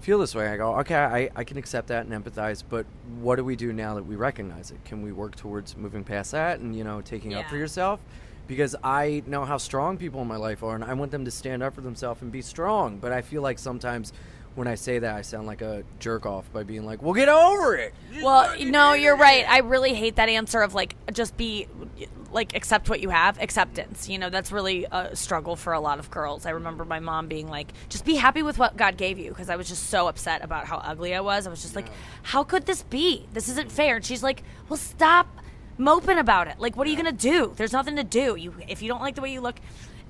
feel 0.00 0.18
this 0.18 0.34
way." 0.34 0.48
I 0.48 0.56
go, 0.56 0.76
"Okay, 0.80 0.94
I, 0.94 1.30
I 1.34 1.44
can 1.44 1.56
accept 1.56 1.88
that 1.88 2.06
and 2.06 2.24
empathize, 2.24 2.62
but 2.68 2.86
what 3.20 3.36
do 3.36 3.44
we 3.44 3.56
do 3.56 3.72
now 3.72 3.94
that 3.94 4.06
we 4.06 4.16
recognize 4.16 4.70
it? 4.70 4.84
Can 4.84 5.02
we 5.02 5.12
work 5.12 5.34
towards 5.36 5.76
moving 5.76 6.04
past 6.04 6.32
that 6.32 6.60
and 6.60 6.76
you 6.76 6.84
know 6.84 7.00
taking 7.00 7.34
up 7.34 7.48
for 7.48 7.56
yourself?" 7.56 8.00
Because 8.46 8.74
I 8.82 9.22
know 9.26 9.44
how 9.44 9.58
strong 9.58 9.98
people 9.98 10.22
in 10.22 10.26
my 10.26 10.36
life 10.36 10.62
are, 10.62 10.74
and 10.74 10.82
I 10.82 10.94
want 10.94 11.10
them 11.10 11.26
to 11.26 11.30
stand 11.30 11.62
up 11.62 11.74
for 11.74 11.82
themselves 11.82 12.22
and 12.22 12.32
be 12.32 12.40
strong. 12.40 12.98
But 12.98 13.12
I 13.12 13.20
feel 13.20 13.42
like 13.42 13.58
sometimes 13.58 14.12
when 14.58 14.66
I 14.66 14.74
say 14.74 14.98
that, 14.98 15.14
I 15.14 15.22
sound 15.22 15.46
like 15.46 15.62
a 15.62 15.84
jerk 16.00 16.26
off 16.26 16.52
by 16.52 16.64
being 16.64 16.84
like, 16.84 17.00
"Well, 17.00 17.14
get 17.14 17.28
over 17.28 17.76
it." 17.76 17.94
Well, 18.20 18.52
no, 18.58 18.92
you're 18.92 19.16
right. 19.16 19.48
I 19.48 19.58
really 19.58 19.94
hate 19.94 20.16
that 20.16 20.28
answer 20.28 20.60
of 20.62 20.74
like 20.74 20.96
just 21.12 21.36
be 21.36 21.68
like 22.32 22.56
accept 22.56 22.90
what 22.90 23.00
you 23.00 23.08
have. 23.08 23.40
Acceptance. 23.40 24.08
You 24.08 24.18
know, 24.18 24.30
that's 24.30 24.50
really 24.50 24.84
a 24.90 25.14
struggle 25.14 25.54
for 25.54 25.72
a 25.72 25.80
lot 25.80 26.00
of 26.00 26.10
girls. 26.10 26.44
I 26.44 26.50
remember 26.50 26.84
my 26.84 26.98
mom 26.98 27.28
being 27.28 27.48
like, 27.48 27.72
just 27.88 28.04
be 28.04 28.16
happy 28.16 28.42
with 28.42 28.58
what 28.58 28.76
God 28.76 28.96
gave 28.96 29.16
you 29.18 29.30
because 29.30 29.48
I 29.48 29.54
was 29.54 29.68
just 29.68 29.90
so 29.90 30.08
upset 30.08 30.42
about 30.42 30.66
how 30.66 30.78
ugly 30.78 31.14
I 31.14 31.20
was. 31.20 31.46
I 31.46 31.50
was 31.50 31.62
just 31.62 31.76
like, 31.76 31.88
how 32.24 32.42
could 32.42 32.66
this 32.66 32.82
be? 32.82 33.26
This 33.32 33.48
isn't 33.48 33.70
fair. 33.70 33.96
And 33.96 34.04
she's 34.04 34.24
like, 34.24 34.42
well, 34.68 34.76
stop 34.76 35.28
moping 35.78 36.18
about 36.18 36.48
it. 36.48 36.58
Like, 36.58 36.76
what 36.76 36.84
are 36.88 36.90
you 36.90 36.96
gonna 36.96 37.12
do? 37.12 37.54
There's 37.56 37.72
nothing 37.72 37.94
to 37.94 38.04
do. 38.04 38.34
You 38.34 38.54
if 38.66 38.82
you 38.82 38.88
don't 38.88 39.00
like 39.00 39.14
the 39.14 39.22
way 39.22 39.32
you 39.32 39.40
look. 39.40 39.60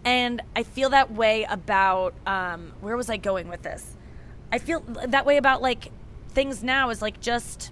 And 0.07 0.41
I 0.57 0.63
feel 0.63 0.91
that 0.91 1.13
way 1.13 1.45
about 1.45 2.15
um, 2.27 2.73
where 2.81 2.97
was 2.97 3.11
I 3.11 3.19
going 3.19 3.49
with 3.49 3.63
this? 3.63 3.95
I 4.51 4.59
feel 4.59 4.81
that 4.81 5.27
way 5.27 5.37
about 5.37 5.63
like 5.63 5.91
things 6.31 6.63
now 6.63 6.91
is 6.91 7.03
like 7.03 7.21
just 7.21 7.71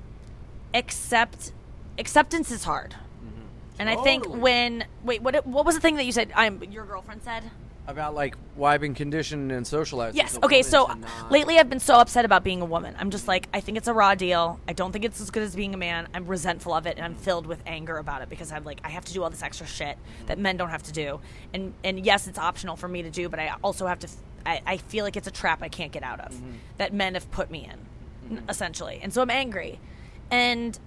accept 0.74 1.52
acceptance 1.98 2.50
is 2.50 2.64
hard. 2.64 2.90
Mm-hmm. 2.92 3.40
And 3.78 3.88
I 3.88 3.96
think 3.96 4.28
when 4.28 4.84
wait, 5.04 5.22
what 5.22 5.46
what 5.46 5.64
was 5.64 5.74
the 5.74 5.80
thing 5.80 5.96
that 5.96 6.04
you 6.04 6.12
said? 6.12 6.32
I'm 6.34 6.62
your 6.64 6.84
girlfriend 6.84 7.22
said. 7.22 7.44
About 7.88 8.16
like 8.16 8.34
why 8.56 8.74
I've 8.74 8.80
been 8.80 8.94
conditioned 8.94 9.52
and 9.52 9.64
socialized. 9.64 10.16
Yes. 10.16 10.36
Okay. 10.42 10.62
So 10.62 10.86
not- 10.86 11.30
lately, 11.30 11.56
I've 11.56 11.70
been 11.70 11.78
so 11.78 11.94
upset 11.94 12.24
about 12.24 12.42
being 12.42 12.60
a 12.60 12.64
woman. 12.64 12.96
I'm 12.98 13.10
just 13.10 13.28
like, 13.28 13.48
I 13.54 13.60
think 13.60 13.78
it's 13.78 13.86
a 13.86 13.92
raw 13.92 14.16
deal. 14.16 14.58
I 14.66 14.72
don't 14.72 14.90
think 14.90 15.04
it's 15.04 15.20
as 15.20 15.30
good 15.30 15.44
as 15.44 15.54
being 15.54 15.72
a 15.72 15.76
man. 15.76 16.08
I'm 16.12 16.26
resentful 16.26 16.74
of 16.74 16.86
it, 16.86 16.96
and 16.96 17.04
I'm 17.04 17.14
filled 17.14 17.46
with 17.46 17.62
anger 17.64 17.96
about 17.98 18.22
it 18.22 18.28
because 18.28 18.50
I'm 18.50 18.64
like, 18.64 18.80
I 18.82 18.88
have 18.88 19.04
to 19.04 19.12
do 19.12 19.22
all 19.22 19.30
this 19.30 19.42
extra 19.42 19.68
shit 19.68 19.98
that 20.26 20.36
men 20.36 20.56
don't 20.56 20.70
have 20.70 20.82
to 20.84 20.92
do. 20.92 21.20
And 21.54 21.74
and 21.84 22.04
yes, 22.04 22.26
it's 22.26 22.40
optional 22.40 22.74
for 22.74 22.88
me 22.88 23.02
to 23.02 23.10
do, 23.10 23.28
but 23.28 23.38
I 23.38 23.54
also 23.62 23.86
have 23.86 24.00
to. 24.00 24.08
I, 24.46 24.62
I 24.66 24.76
feel 24.76 25.04
like 25.04 25.16
it's 25.16 25.26
a 25.26 25.32
trap 25.32 25.62
I 25.62 25.68
can't 25.68 25.92
get 25.92 26.02
out 26.02 26.20
of 26.20 26.32
mm-hmm. 26.32 26.52
that 26.78 26.94
men 26.94 27.14
have 27.14 27.30
put 27.30 27.50
me 27.50 27.68
in, 27.70 28.36
mm-hmm. 28.36 28.50
essentially. 28.50 29.00
And 29.02 29.12
so 29.12 29.22
I'm 29.22 29.30
angry, 29.30 29.80
and 30.30 30.78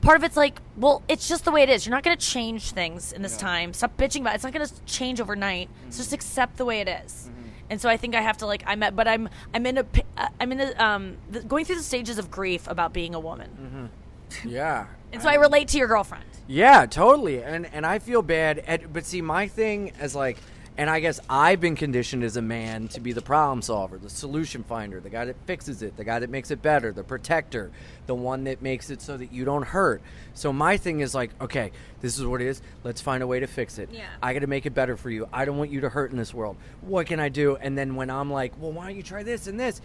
part 0.00 0.16
of 0.16 0.24
it's 0.24 0.36
like, 0.36 0.60
well, 0.76 1.02
it's 1.08 1.28
just 1.28 1.44
the 1.44 1.50
way 1.50 1.62
it 1.62 1.68
is. 1.68 1.86
You're 1.86 1.94
not 1.94 2.02
going 2.02 2.16
to 2.16 2.26
change 2.26 2.72
things 2.72 3.12
in 3.12 3.22
this 3.22 3.36
time. 3.36 3.72
Stop 3.72 3.96
bitching 3.96 4.20
about 4.20 4.32
it. 4.32 4.34
It's 4.36 4.44
not 4.44 4.52
going 4.52 4.66
to 4.66 4.84
change 4.84 5.20
overnight. 5.20 5.68
So 5.68 5.80
mm-hmm. 5.80 5.96
just 5.96 6.12
accept 6.12 6.56
the 6.56 6.64
way 6.64 6.80
it 6.80 6.88
is. 6.88 7.30
And 7.70 7.80
so 7.80 7.88
I 7.88 7.96
think 7.96 8.14
I 8.14 8.20
have 8.20 8.36
to 8.38 8.46
like 8.46 8.62
I'm 8.66 8.82
at, 8.82 8.94
but 8.94 9.08
I'm 9.08 9.28
I'm 9.52 9.64
in 9.66 9.78
a 9.78 9.86
uh, 10.16 10.28
I'm 10.38 10.52
in 10.52 10.60
a 10.60 10.84
um 10.84 11.16
the, 11.30 11.40
going 11.40 11.64
through 11.64 11.76
the 11.76 11.82
stages 11.82 12.18
of 12.18 12.30
grief 12.30 12.68
about 12.68 12.92
being 12.92 13.14
a 13.14 13.20
woman. 13.20 13.90
Yeah. 14.44 14.86
And 15.14 15.22
so 15.22 15.28
I 15.28 15.34
relate 15.34 15.68
to 15.68 15.78
your 15.78 15.86
girlfriend. 15.86 16.24
Yeah, 16.48 16.86
totally. 16.86 17.40
And 17.40 17.66
and 17.66 17.86
I 17.86 18.00
feel 18.00 18.20
bad. 18.20 18.58
At, 18.66 18.92
but 18.92 19.06
see, 19.06 19.22
my 19.22 19.46
thing 19.46 19.92
is 20.02 20.16
like, 20.16 20.38
and 20.76 20.90
I 20.90 20.98
guess 21.00 21.20
I've 21.30 21.60
been 21.60 21.76
conditioned 21.76 22.24
as 22.24 22.36
a 22.36 22.42
man 22.42 22.88
to 22.88 23.00
be 23.00 23.12
the 23.12 23.22
problem 23.22 23.62
solver, 23.62 23.96
the 23.96 24.10
solution 24.10 24.64
finder, 24.64 24.98
the 25.00 25.08
guy 25.10 25.24
that 25.26 25.36
fixes 25.46 25.82
it, 25.82 25.96
the 25.96 26.04
guy 26.04 26.18
that 26.18 26.30
makes 26.30 26.50
it 26.50 26.60
better, 26.62 26.92
the 26.92 27.04
protector, 27.04 27.70
the 28.06 28.14
one 28.14 28.44
that 28.44 28.60
makes 28.60 28.90
it 28.90 29.00
so 29.00 29.16
that 29.16 29.32
you 29.32 29.44
don't 29.44 29.62
hurt. 29.64 30.02
So 30.34 30.52
my 30.52 30.76
thing 30.76 30.98
is 31.00 31.14
like, 31.14 31.30
okay, 31.40 31.70
this 32.00 32.18
is 32.18 32.26
what 32.26 32.40
it 32.40 32.48
is. 32.48 32.60
Let's 32.82 33.00
find 33.00 33.22
a 33.22 33.26
way 33.26 33.38
to 33.40 33.46
fix 33.46 33.78
it. 33.78 33.88
Yeah. 33.92 34.06
I 34.22 34.32
got 34.32 34.40
to 34.40 34.48
make 34.48 34.66
it 34.66 34.74
better 34.74 34.96
for 34.96 35.10
you. 35.10 35.28
I 35.32 35.44
don't 35.44 35.56
want 35.58 35.70
you 35.70 35.82
to 35.82 35.88
hurt 35.88 36.10
in 36.10 36.16
this 36.16 36.34
world. 36.34 36.56
What 36.80 37.06
can 37.06 37.20
I 37.20 37.28
do? 37.28 37.54
And 37.56 37.78
then 37.78 37.94
when 37.94 38.10
I'm 38.10 38.30
like, 38.32 38.52
well, 38.60 38.72
why 38.72 38.86
don't 38.88 38.96
you 38.96 39.02
try 39.04 39.22
this 39.22 39.46
and 39.46 39.58
this? 39.60 39.80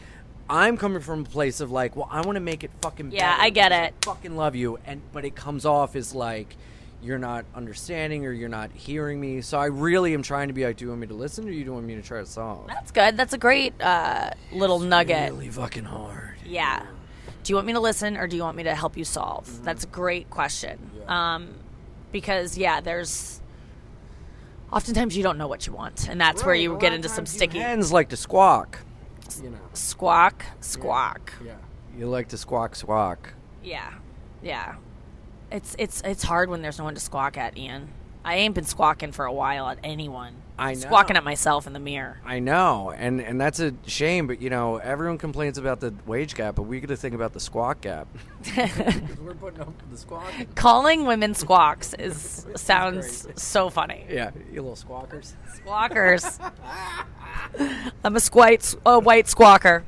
I'm 0.49 0.77
coming 0.77 1.01
from 1.01 1.21
a 1.21 1.25
place 1.25 1.59
of 1.59 1.69
like, 1.71 1.95
well, 1.95 2.07
I 2.09 2.21
want 2.21 2.35
to 2.37 2.39
make 2.41 2.63
it 2.63 2.71
fucking 2.81 3.11
Yeah, 3.11 3.29
better 3.33 3.43
I 3.43 3.49
get 3.51 3.71
it. 3.71 3.93
fucking 4.03 4.35
love 4.35 4.55
you 4.55 4.79
and 4.87 4.99
but 5.13 5.23
it 5.23 5.35
comes 5.35 5.63
off 5.63 5.95
as 5.95 6.15
like 6.15 6.55
you're 7.01 7.17
not 7.17 7.45
understanding 7.55 8.25
or 8.25 8.31
you're 8.31 8.49
not 8.49 8.71
hearing 8.73 9.19
me 9.21 9.41
so 9.41 9.57
i 9.57 9.65
really 9.65 10.13
am 10.13 10.21
trying 10.21 10.47
to 10.49 10.53
be 10.53 10.65
like 10.65 10.75
do 10.77 10.85
you 10.85 10.89
want 10.89 10.99
me 10.99 11.07
to 11.07 11.13
listen 11.13 11.47
or 11.47 11.51
do 11.51 11.57
you 11.57 11.73
want 11.73 11.85
me 11.85 11.95
to 11.95 12.01
try 12.01 12.19
to 12.19 12.25
solve 12.25 12.67
That's 12.67 12.91
good. 12.91 13.15
That's 13.17 13.33
a 13.33 13.37
great 13.37 13.73
uh, 13.81 14.31
little 14.51 14.79
nugget. 14.79 15.31
really 15.31 15.49
fucking 15.49 15.85
hard 15.85 16.35
Yeah. 16.45 16.85
Do 17.43 17.51
you 17.51 17.55
want 17.55 17.67
me 17.67 17.73
to 17.73 17.79
listen 17.79 18.17
or 18.17 18.27
do 18.27 18.35
you 18.35 18.43
want 18.43 18.57
me 18.57 18.63
to 18.63 18.75
help 18.75 18.97
you 18.97 19.05
solve? 19.05 19.47
Mm-hmm. 19.47 19.63
That's 19.63 19.83
a 19.85 19.87
great 19.87 20.29
question. 20.29 20.77
Um, 21.07 21.55
because 22.11 22.57
yeah, 22.57 22.81
there's 22.81 23.39
oftentimes 24.71 25.15
you 25.15 25.23
don't 25.23 25.37
know 25.37 25.47
what 25.47 25.65
you 25.65 25.73
want, 25.73 26.09
and 26.09 26.19
that's 26.19 26.43
where 26.43 26.53
you 26.55 26.77
get 26.79 26.93
into 26.93 27.09
some 27.09 27.25
sticky 27.25 27.59
hens 27.59 27.91
like 27.91 28.09
to 28.09 28.17
squawk 28.17 28.79
you 29.43 29.49
know 29.49 29.57
squawk, 29.73 30.43
squawk. 30.59 31.33
yeah 31.45 31.53
you 31.97 32.07
like 32.07 32.27
to 32.29 32.37
squawk 32.37 32.75
squawk 32.75 33.33
Yeah, 33.63 33.93
yeah. 34.41 34.75
It's 35.51 35.75
it's 35.79 36.01
it's 36.05 36.23
hard 36.23 36.49
when 36.49 36.61
there's 36.61 36.77
no 36.77 36.83
one 36.85 36.95
to 36.95 36.99
squawk 37.01 37.37
at, 37.37 37.57
Ian. 37.57 37.89
I 38.23 38.35
ain't 38.35 38.53
been 38.53 38.65
squawking 38.65 39.11
for 39.13 39.25
a 39.25 39.31
while 39.33 39.67
at 39.69 39.79
anyone. 39.83 40.35
I 40.57 40.73
know. 40.73 40.81
Squawking 40.81 41.15
at 41.15 41.23
myself 41.23 41.65
in 41.67 41.73
the 41.73 41.79
mirror. 41.79 42.19
I 42.25 42.39
know, 42.39 42.91
and 42.91 43.21
and 43.21 43.39
that's 43.39 43.61
a 43.61 43.73
shame. 43.87 44.27
But 44.27 44.41
you 44.41 44.49
know, 44.49 44.75
everyone 44.77 45.17
complains 45.17 45.57
about 45.57 45.79
the 45.79 45.93
wage 46.05 46.35
gap, 46.35 46.55
but 46.55 46.63
we 46.63 46.81
got 46.81 46.89
to 46.89 46.97
think 46.97 47.15
about 47.15 47.31
the 47.33 47.39
squawk 47.39 47.79
gap. 47.81 48.07
'Cause 48.43 48.69
we're 49.21 49.33
putting 49.35 49.61
up 49.61 49.67
with 49.67 49.89
the 49.89 49.97
squawk. 49.97 50.25
Calling 50.55 51.05
women 51.05 51.33
squawks 51.33 51.93
is 51.93 52.45
sounds 52.57 53.25
so 53.41 53.69
funny. 53.69 54.05
Yeah, 54.09 54.31
you 54.51 54.61
little 54.61 54.75
squawkers. 54.75 55.33
Squawkers. 55.55 56.39
I'm 58.03 58.15
a 58.15 58.19
squite, 58.19 58.75
a 58.85 58.99
white 58.99 59.25
squawker. 59.27 59.83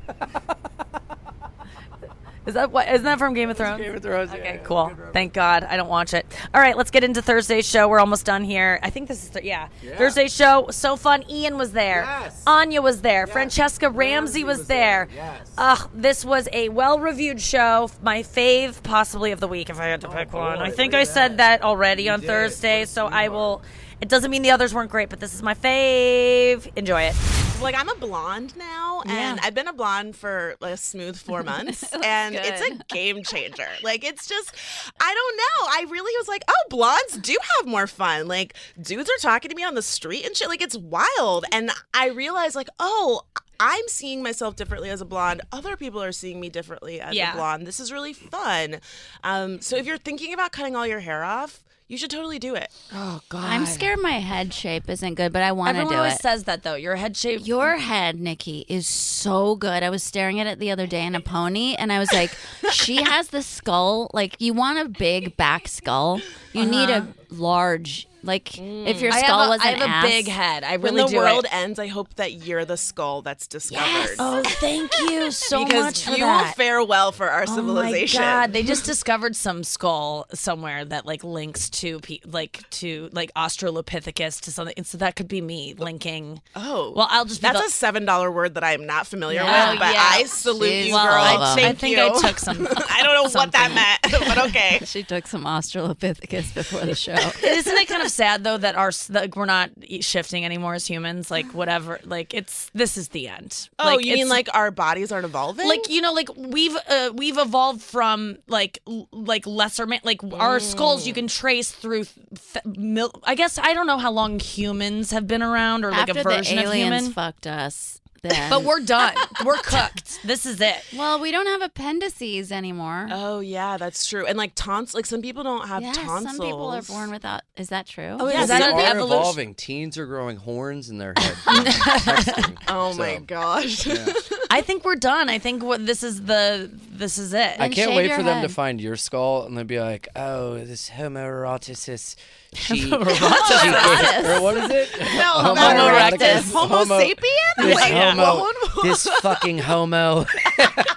Is 2.44 2.54
that 2.54 2.72
what? 2.72 2.88
Isn't 2.88 3.04
that 3.04 3.18
from 3.18 3.34
Game 3.34 3.50
of 3.50 3.56
Thrones? 3.56 3.80
Game 3.80 3.94
of 3.94 4.02
Thrones. 4.02 4.32
Okay, 4.32 4.60
cool. 4.64 4.90
Thank 5.12 5.32
God. 5.32 5.62
I 5.64 5.76
don't 5.76 5.88
watch 5.88 6.12
it. 6.12 6.26
All 6.52 6.60
right, 6.60 6.76
let's 6.76 6.90
get 6.90 7.04
into 7.04 7.22
Thursday's 7.22 7.68
show. 7.68 7.88
We're 7.88 8.00
almost 8.00 8.24
done 8.26 8.42
here. 8.42 8.80
I 8.82 8.90
think 8.90 9.06
this 9.08 9.22
is 9.22 9.30
th- 9.30 9.44
yeah. 9.44 9.68
Yeah. 9.82 9.96
Thursday's 9.96 10.34
show 10.34 10.66
so 10.70 10.96
fun. 10.96 11.24
Ian 11.30 11.56
was 11.56 11.72
there. 11.72 12.02
Yes. 12.02 12.42
Anya 12.46 12.82
was 12.82 13.02
there. 13.02 13.26
Franchesca 13.26 13.94
Ramsey, 13.94 14.42
was, 14.42 14.66
there. 14.66 15.08
Yes. 15.14 15.52
Ugh, 15.56 15.88
this 15.94 16.24
was 16.24 16.48
a 16.52 16.68
well-reviewed 16.68 17.40
show. 17.40 17.90
My 18.02 18.22
fave, 18.22 18.82
possibly 18.82 19.30
of 19.32 19.38
the 19.40 19.48
week, 19.48 19.70
if 19.70 19.78
I 19.78 19.86
had 19.86 20.00
to 20.00 20.08
Oh, 20.08 20.12
pick 20.12 20.32
one. 20.32 20.58
I 20.58 20.70
think 20.70 20.94
I 20.94 21.04
said 21.04 21.38
that 21.38 21.62
already 21.62 22.08
on 22.08 22.20
Thursday, 22.20 22.84
so 22.86 23.06
I 23.06 23.28
will. 23.28 23.62
It 24.02 24.08
doesn't 24.08 24.32
mean 24.32 24.42
the 24.42 24.50
others 24.50 24.74
weren't 24.74 24.90
great, 24.90 25.08
but 25.10 25.20
this 25.20 25.32
is 25.32 25.42
my 25.44 25.54
fave. 25.54 26.68
Enjoy 26.76 27.02
it. 27.02 27.14
Like 27.62 27.76
I'm 27.78 27.88
a 27.88 27.94
blonde 27.94 28.56
now, 28.56 29.02
and 29.06 29.38
I've 29.40 29.54
been 29.54 29.68
a 29.68 29.72
blonde 29.72 30.16
for 30.16 30.56
like 30.60 30.74
a 30.74 30.76
smooth 30.76 31.16
four 31.16 31.42
months, 31.44 31.84
and 32.02 32.34
it's 32.34 32.60
a 32.60 32.82
game 32.92 33.22
changer. 33.22 33.68
Like 33.84 34.02
it's 34.02 34.26
just, 34.26 34.52
I 35.00 35.14
don't 35.14 35.36
know. 35.36 35.68
I 35.68 35.86
really 35.92 36.12
was 36.18 36.26
like, 36.26 36.42
oh, 36.48 36.64
blondes 36.68 37.16
do 37.18 37.36
have 37.58 37.68
more 37.68 37.86
fun. 37.86 38.26
Like 38.26 38.54
dudes 38.80 39.08
are 39.08 39.20
talking 39.20 39.48
to 39.50 39.54
me 39.54 39.62
on 39.62 39.76
the 39.76 39.82
street 39.82 40.26
and 40.26 40.36
shit. 40.36 40.48
Like 40.48 40.62
it's 40.62 40.76
wild, 40.76 41.44
and 41.52 41.70
I 41.94 42.08
realized 42.08 42.56
like, 42.56 42.68
oh. 42.80 43.22
I'm 43.64 43.86
seeing 43.86 44.24
myself 44.24 44.56
differently 44.56 44.90
as 44.90 45.00
a 45.00 45.04
blonde. 45.04 45.42
Other 45.52 45.76
people 45.76 46.02
are 46.02 46.10
seeing 46.10 46.40
me 46.40 46.48
differently 46.48 47.00
as 47.00 47.14
Yeah. 47.14 47.32
a 47.34 47.36
blonde. 47.36 47.64
This 47.64 47.78
is 47.78 47.92
really 47.92 48.12
fun. 48.12 48.80
Um, 49.22 49.60
so 49.60 49.76
if 49.76 49.86
you're 49.86 49.98
thinking 49.98 50.34
about 50.34 50.50
cutting 50.50 50.74
all 50.74 50.84
your 50.84 50.98
hair 50.98 51.22
off, 51.22 51.62
you 51.92 51.98
should 51.98 52.10
totally 52.10 52.38
do 52.38 52.54
it. 52.54 52.70
Oh 52.94 53.20
God, 53.28 53.44
I'm 53.44 53.66
scared 53.66 53.98
my 54.00 54.12
head 54.12 54.54
shape 54.54 54.88
isn't 54.88 55.14
good, 55.14 55.30
but 55.30 55.42
I 55.42 55.52
want 55.52 55.68
to 55.68 55.72
do 55.72 55.78
it. 55.78 55.82
Everyone 55.82 55.92
do 55.92 55.98
always 55.98 56.14
it. 56.14 56.22
says 56.22 56.44
that 56.44 56.62
though. 56.62 56.74
Your 56.74 56.96
head 56.96 57.18
shape. 57.18 57.46
Your 57.46 57.76
head, 57.76 58.18
Nikki, 58.18 58.64
is 58.66 58.86
so 58.86 59.56
good. 59.56 59.82
I 59.82 59.90
was 59.90 60.02
staring 60.02 60.40
at 60.40 60.46
it 60.46 60.58
the 60.58 60.70
other 60.70 60.86
day 60.86 61.04
in 61.04 61.14
a 61.14 61.20
pony, 61.20 61.74
and 61.74 61.92
I 61.92 61.98
was 61.98 62.10
like, 62.10 62.34
she 62.72 63.02
has 63.02 63.28
the 63.28 63.42
skull. 63.42 64.10
Like, 64.14 64.40
you 64.40 64.54
want 64.54 64.78
a 64.78 64.88
big 64.88 65.36
back 65.36 65.68
skull. 65.68 66.22
You 66.54 66.64
need 66.64 66.88
a 66.88 67.00
uh-huh. 67.00 67.06
large. 67.28 68.08
Like, 68.24 68.56
if 68.56 68.62
mm. 68.62 69.00
your 69.00 69.12
I 69.12 69.16
have 69.16 69.24
skull 69.26 69.42
a- 69.42 69.48
was 69.48 69.60
I 69.62 69.70
an 69.70 69.78
have 69.80 69.88
a 69.88 69.90
ass- 69.92 70.04
big 70.06 70.28
head. 70.28 70.64
I 70.64 70.74
really 70.74 70.82
when 70.82 70.94
really 70.94 71.04
the 71.06 71.10
do 71.10 71.16
world 71.18 71.44
it. 71.46 71.54
ends, 71.54 71.78
I 71.78 71.86
hope 71.88 72.14
that 72.14 72.32
you're 72.32 72.64
the 72.64 72.76
skull 72.76 73.22
that's 73.22 73.46
discovered. 73.46 73.84
Yes. 73.84 74.16
Oh, 74.18 74.42
thank 74.44 74.92
you 75.10 75.30
so 75.30 75.64
because 75.64 75.84
much 75.84 76.04
for 76.04 76.10
you 76.12 76.18
that. 76.18 76.44
will 76.46 76.52
fare 76.52 76.84
well 76.84 77.10
for 77.12 77.28
our 77.30 77.46
civilization. 77.46 78.20
Oh 78.22 78.24
my 78.24 78.30
god! 78.46 78.52
They 78.52 78.62
just 78.62 78.84
discovered 78.92 79.34
some 79.34 79.64
skull 79.64 80.26
somewhere 80.34 80.84
that 80.84 81.04
like 81.06 81.24
links 81.24 81.68
to 81.70 81.98
pe- 82.00 82.20
like 82.24 82.68
to 82.70 83.08
like 83.12 83.32
Australopithecus 83.34 84.40
to 84.42 84.52
something. 84.52 84.74
And 84.76 84.86
so 84.86 84.98
that 84.98 85.16
could 85.16 85.28
be 85.28 85.40
me 85.40 85.74
linking. 85.74 86.40
Oh, 86.54 86.92
well, 86.94 87.08
I'll 87.10 87.24
just 87.24 87.40
be 87.40 87.48
That's 87.48 87.60
the- 87.60 87.66
a 87.66 87.70
seven 87.70 88.04
dollar 88.04 88.30
word 88.30 88.54
that 88.54 88.62
I 88.64 88.72
am 88.74 88.86
not 88.86 89.06
familiar 89.06 89.40
Yeah. 89.42 89.70
with, 89.72 89.80
but 89.80 89.88
Oh, 89.88 89.92
yeah. 89.92 90.08
I 90.12 90.24
salute 90.24 90.68
She's 90.68 90.86
you, 90.88 90.94
well, 90.94 91.06
girl. 91.06 91.14
I- 91.42 91.52
I 91.52 91.54
Thank 91.56 91.78
think 91.80 91.96
you. 91.96 92.02
I 92.04 92.20
took 92.20 92.38
some- 92.38 92.66
I 92.90 93.02
don't 93.02 93.14
know 93.14 93.28
what 93.40 93.52
that 93.52 93.72
meant, 93.72 94.24
but 94.28 94.38
okay. 94.48 94.80
She 94.84 95.02
took 95.02 95.26
some 95.26 95.44
Australopithecus 95.44 96.54
before 96.54 96.80
the 96.84 96.94
show. 96.94 97.12
Isn't 97.14 97.76
it 97.76 97.88
kind 97.88 98.02
of 98.02 98.10
sad 98.12 98.44
though 98.44 98.58
that 98.58 98.74
our 98.76 98.90
that 99.10 99.34
we're 99.34 99.46
not 99.46 99.70
shifting 100.00 100.44
anymore 100.44 100.74
as 100.74 100.86
humans? 100.86 101.30
Like 101.30 101.46
whatever, 101.52 101.98
like 102.04 102.34
it's 102.34 102.70
this 102.74 102.96
is 102.96 103.08
the 103.08 103.28
end. 103.28 103.68
Oh, 103.78 103.84
Like, 103.96 104.04
you 104.04 104.14
mean 104.14 104.28
like 104.28 104.48
our 104.54 104.70
bodies 104.70 105.10
aren't 105.12 105.24
evolving? 105.24 105.66
like 105.68 105.88
you 105.88 106.00
know 106.02 106.12
like 106.12 106.28
we've 106.36 106.76
uh, 106.88 107.10
we've 107.14 107.38
evolved 107.38 107.80
from 107.82 108.36
like 108.48 108.78
l- 108.86 109.08
like 109.12 109.46
lesser 109.46 109.86
man 109.86 110.00
like 110.04 110.20
our 110.34 110.60
skulls 110.60 111.06
you 111.06 111.14
can 111.14 111.26
trace 111.28 111.70
through 111.72 112.04
th- 112.04 112.64
mil- 112.76 113.12
i 113.24 113.34
guess 113.34 113.58
i 113.58 113.72
don't 113.72 113.86
know 113.86 113.98
how 113.98 114.10
long 114.10 114.38
humans 114.38 115.10
have 115.12 115.26
been 115.26 115.42
around 115.42 115.84
or 115.84 115.90
like 115.90 116.08
After 116.08 116.20
a 116.20 116.22
version 116.22 116.56
the 116.56 116.62
of 116.64 116.68
aliens 116.68 116.84
human 117.02 117.12
fucked 117.12 117.46
us, 117.46 118.00
then. 118.22 118.50
but 118.50 118.62
we're 118.64 118.80
done 118.80 119.14
we're 119.44 119.56
cooked 119.58 120.20
this 120.24 120.46
is 120.46 120.60
it 120.60 120.82
well, 120.94 121.18
we 121.20 121.30
don't 121.30 121.46
have 121.46 121.62
appendices 121.62 122.52
anymore. 122.52 123.08
Oh 123.10 123.40
yeah, 123.40 123.76
that's 123.76 124.06
true. 124.06 124.26
And 124.26 124.36
like 124.36 124.52
tons, 124.54 124.94
like 124.94 125.06
some 125.06 125.22
people 125.22 125.42
don't 125.42 125.66
have 125.68 125.82
yes, 125.82 125.96
tonsils. 125.96 126.36
some 126.36 126.46
people 126.46 126.68
are 126.68 126.82
born 126.82 127.10
without. 127.10 127.42
Is 127.56 127.68
that 127.70 127.86
true? 127.86 128.16
Oh, 128.18 128.28
yeah, 128.28 128.42
is 128.42 128.48
that 128.48 128.62
are 128.62 128.98
evolving. 128.98 129.54
Teens 129.54 129.96
are 129.98 130.06
growing 130.06 130.36
horns 130.36 130.90
in 130.90 130.98
their 130.98 131.14
head. 131.16 131.34
Texting. 131.44 132.58
Oh 132.68 132.94
my 132.94 133.18
gosh. 133.18 133.86
yeah. 133.86 134.06
I 134.52 134.60
think 134.60 134.84
we're 134.84 134.96
done. 134.96 135.30
I 135.30 135.38
think 135.38 135.62
what 135.62 135.86
this 135.86 136.02
is 136.02 136.22
the 136.24 136.70
this 136.90 137.16
is 137.16 137.32
it. 137.32 137.56
I 137.58 137.68
can't 137.70 137.94
wait 137.94 138.12
for 138.12 138.22
them 138.22 138.42
to 138.42 138.48
find 138.48 138.80
your 138.80 138.96
skull 138.96 139.46
and 139.46 139.56
they'll 139.56 139.64
be 139.64 139.80
like, 139.80 140.08
"Oh, 140.14 140.54
this 140.58 140.90
homoeroticus." 140.90 142.16
She, 142.54 142.80
Homoeroticus. 142.90 144.38
or 144.38 144.42
what 144.42 144.58
is 144.58 144.68
it? 144.70 144.90
No, 145.00 145.06
Homo 145.40 145.54
not 145.54 145.76
erectus. 145.94 146.18
erectus. 146.18 146.52
Homo 146.52 146.84
sapien? 146.84 147.54
This 147.56 147.74
Like, 147.76 147.92
homo, 147.94 148.40
what- 148.40 148.56
this 148.82 149.08
fucking 149.22 149.58
homo. 149.58 150.26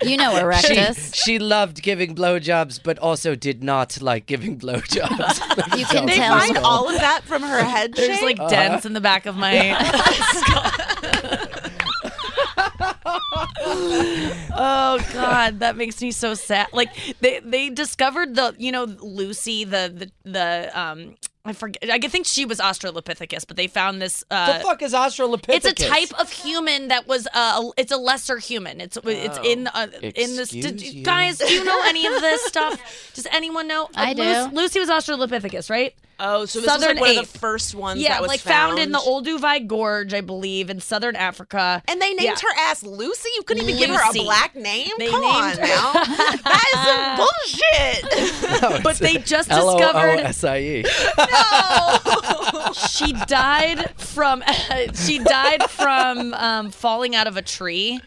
You 0.02 0.18
know 0.18 0.34
Erectus. 0.34 1.16
She, 1.16 1.22
she 1.24 1.40
loved 1.40 1.82
giving 1.82 2.14
blowjobs, 2.14 2.82
but 2.84 3.00
also 3.00 3.36
did 3.36 3.64
not 3.64 4.02
like 4.02 4.26
giving 4.26 4.60
blowjobs. 4.60 5.78
You 5.80 5.86
can 5.86 6.06
They 6.08 6.16
tell. 6.16 6.38
find 6.38 6.58
all 6.58 6.90
of 6.90 6.96
that 7.00 7.22
from 7.24 7.42
her 7.42 7.64
head 7.64 7.94
There's 7.94 8.20
shape? 8.20 8.38
like 8.38 8.50
dents 8.50 8.86
uh-huh. 8.86 8.88
in 8.90 8.94
the 8.94 9.02
back 9.02 9.26
of 9.26 9.38
my 9.38 9.54
oh 14.58 15.00
god, 15.14 15.60
that 15.60 15.76
makes 15.78 16.02
me 16.02 16.12
so 16.12 16.34
sad. 16.34 16.68
Like 16.74 16.90
they 17.22 17.40
they 17.40 17.70
discovered 17.70 18.36
the 18.36 18.56
you 18.58 18.72
know 18.72 18.84
Lucy 18.86 19.64
the 19.64 20.12
the 20.24 20.30
the 20.30 20.80
um 20.80 21.16
I 21.48 21.54
forget. 21.54 21.92
I 21.92 22.00
think 22.00 22.26
she 22.26 22.44
was 22.44 22.58
Australopithecus, 22.60 23.46
but 23.48 23.56
they 23.56 23.68
found 23.68 24.02
this. 24.02 24.24
Uh, 24.32 24.58
the 24.58 24.64
fuck 24.64 24.82
is 24.82 24.94
Australopithecus? 24.94 25.50
It's 25.54 25.66
a 25.68 25.74
type 25.74 26.12
of 26.20 26.32
human 26.32 26.88
that 26.88 27.08
was 27.08 27.28
uh, 27.36 27.62
a- 27.64 27.80
it's 27.80 27.92
a 27.92 27.98
lesser 27.98 28.38
human. 28.40 28.82
It's 28.82 28.98
it's 29.04 29.38
in 29.44 29.68
uh, 29.68 29.88
in 30.02 30.36
this. 30.38 30.50
Did, 30.50 30.82
you? 30.82 31.04
guys, 31.04 31.38
do 31.38 31.54
you 31.54 31.64
know 31.64 31.80
any 31.86 32.08
of 32.08 32.20
this 32.20 32.44
stuff? 32.46 33.12
Does 33.14 33.28
anyone 33.32 33.68
know? 33.68 33.90
I 33.96 34.12
Uh, 34.12 34.14
do. 34.16 34.24
Lucy, 34.24 34.56
Lucy 34.56 34.80
was 34.80 34.90
Australopithecus, 34.90 35.70
right? 35.70 35.94
Oh, 36.20 36.46
so 36.46 36.60
this 36.62 36.70
Southern 36.70 36.96
was 36.98 37.02
like 37.02 37.16
one 37.16 37.26
of 37.26 37.32
the 37.34 37.40
first 37.40 37.76
ones 37.76 38.00
Yeah, 38.02 38.10
that 38.10 38.22
was 38.22 38.30
like 38.30 38.40
found. 38.40 38.80
in 38.80 38.92
the 38.94 39.00
Olduvai 39.00 39.68
Gorge, 39.68 40.14
I 40.14 40.22
believe, 40.22 40.70
in 40.70 40.80
southern 40.80 41.18
Africa. 41.18 41.84
And 41.90 42.02
they 42.02 42.10
named 42.14 42.22
Yeah. 42.22 42.36
her 42.42 42.56
ass 42.70 42.84
Lucy? 42.84 43.28
You 43.36 43.44
couldn't 43.44 43.64
even 43.68 43.78
give 43.78 43.90
her 43.90 44.00
a 44.10 44.14
black 44.14 44.56
name? 44.56 44.88
They 44.98 45.10
Come 45.10 45.26
on 45.26 45.48
named- 45.58 45.60
now. 45.60 45.92
that 46.44 46.66
is 46.74 46.80
some 46.88 47.18
bullshit. 47.18 48.04
No, 48.62 48.80
But 48.82 48.96
they 48.98 49.18
just 49.18 49.52
L 49.52 49.70
O 49.70 49.74
O 49.76 49.78
discovered- 49.78 50.20
S 50.22 50.44
I 50.46 50.58
E. 50.60 50.84
she 52.88 53.12
died 53.28 53.90
from 54.00 54.42
she 54.94 55.20
died 55.20 55.70
from 55.70 56.34
um, 56.34 56.72
falling 56.72 57.16
out 57.16 57.28
of 57.28 57.38
a 57.38 57.42
tree, 57.42 58.00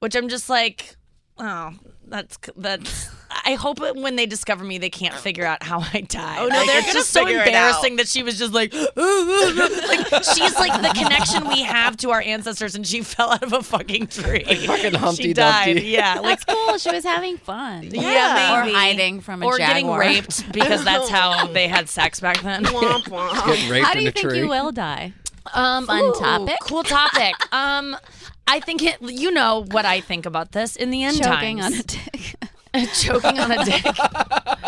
which 0.00 0.14
I'm 0.14 0.28
just 0.28 0.48
like, 0.50 0.96
oh, 1.38 1.72
that's 2.06 2.38
that's. 2.56 3.08
I 3.44 3.54
hope 3.54 3.80
when 3.80 4.16
they 4.16 4.26
discover 4.26 4.64
me, 4.64 4.78
they 4.78 4.90
can't 4.90 5.14
figure 5.14 5.44
out 5.44 5.62
how 5.62 5.80
I 5.92 6.02
died. 6.02 6.38
Oh, 6.40 6.46
no, 6.48 6.56
Like, 6.56 6.66
they're 6.66 6.78
it's 6.80 6.92
just 6.92 7.10
so 7.10 7.26
embarrassing 7.26 7.96
that 7.96 8.08
she 8.08 8.22
was 8.22 8.38
just 8.38 8.52
like, 8.52 8.72
like 8.74 10.24
she's 10.24 10.54
like 10.58 10.80
the 10.82 10.92
connection 10.94 11.48
we 11.48 11.62
have 11.62 11.96
to 11.98 12.10
our 12.10 12.20
ancestors, 12.20 12.74
and 12.74 12.86
she 12.86 13.02
fell 13.02 13.30
out 13.30 13.42
of 13.42 13.52
a 13.52 13.62
fucking 13.62 14.06
tree. 14.08 14.44
fucking 14.66 14.94
Humpty 14.94 15.22
she 15.22 15.32
died. 15.32 15.66
Dumpty. 15.74 15.86
Yeah, 15.88 16.20
like 16.20 16.40
That's 16.40 16.44
cool. 16.44 16.78
She 16.78 16.90
was 16.92 17.04
having 17.04 17.36
fun. 17.38 17.88
Yeah, 17.92 18.58
Or 18.60 18.64
maybe. 18.64 18.74
hiding 18.76 19.20
from 19.20 19.42
a 19.42 19.46
or 19.46 19.58
getting 19.58 19.90
raped 19.90 20.50
because 20.52 20.84
that's 20.90 21.08
how 21.08 21.46
they 21.48 21.68
had 21.68 21.88
sex 21.88 22.20
back 22.20 22.40
then. 22.42 22.64
Womp 22.64 23.04
womp. 23.04 23.46
Getting 23.46 23.70
raped 23.70 23.86
How 23.86 23.92
do 23.92 23.98
in 23.98 24.04
you 24.04 24.08
a 24.10 24.12
think 24.12 24.28
tree. 24.28 24.38
you 24.40 24.48
will 24.48 24.72
die? 24.72 25.12
Um, 25.52 25.86
Fun 25.86 26.02
ooh, 26.04 26.14
topic. 26.14 26.56
Cool 26.62 26.82
topic. 26.84 27.34
um, 27.52 27.96
I 28.46 28.60
think 28.60 28.82
it. 28.82 28.96
You 29.00 29.30
know 29.30 29.64
what 29.70 29.84
I 29.84 30.00
think 30.00 30.26
about 30.26 30.52
this 30.52 30.76
in 30.76 30.90
the 30.90 31.02
end 31.02 31.18
Choking 31.18 31.58
times. 31.58 31.74
on 31.74 31.80
a 31.80 31.82
dick. 31.82 32.34
choking 32.94 33.38
on 33.38 33.50
a 33.52 33.64
dick. 33.64 33.84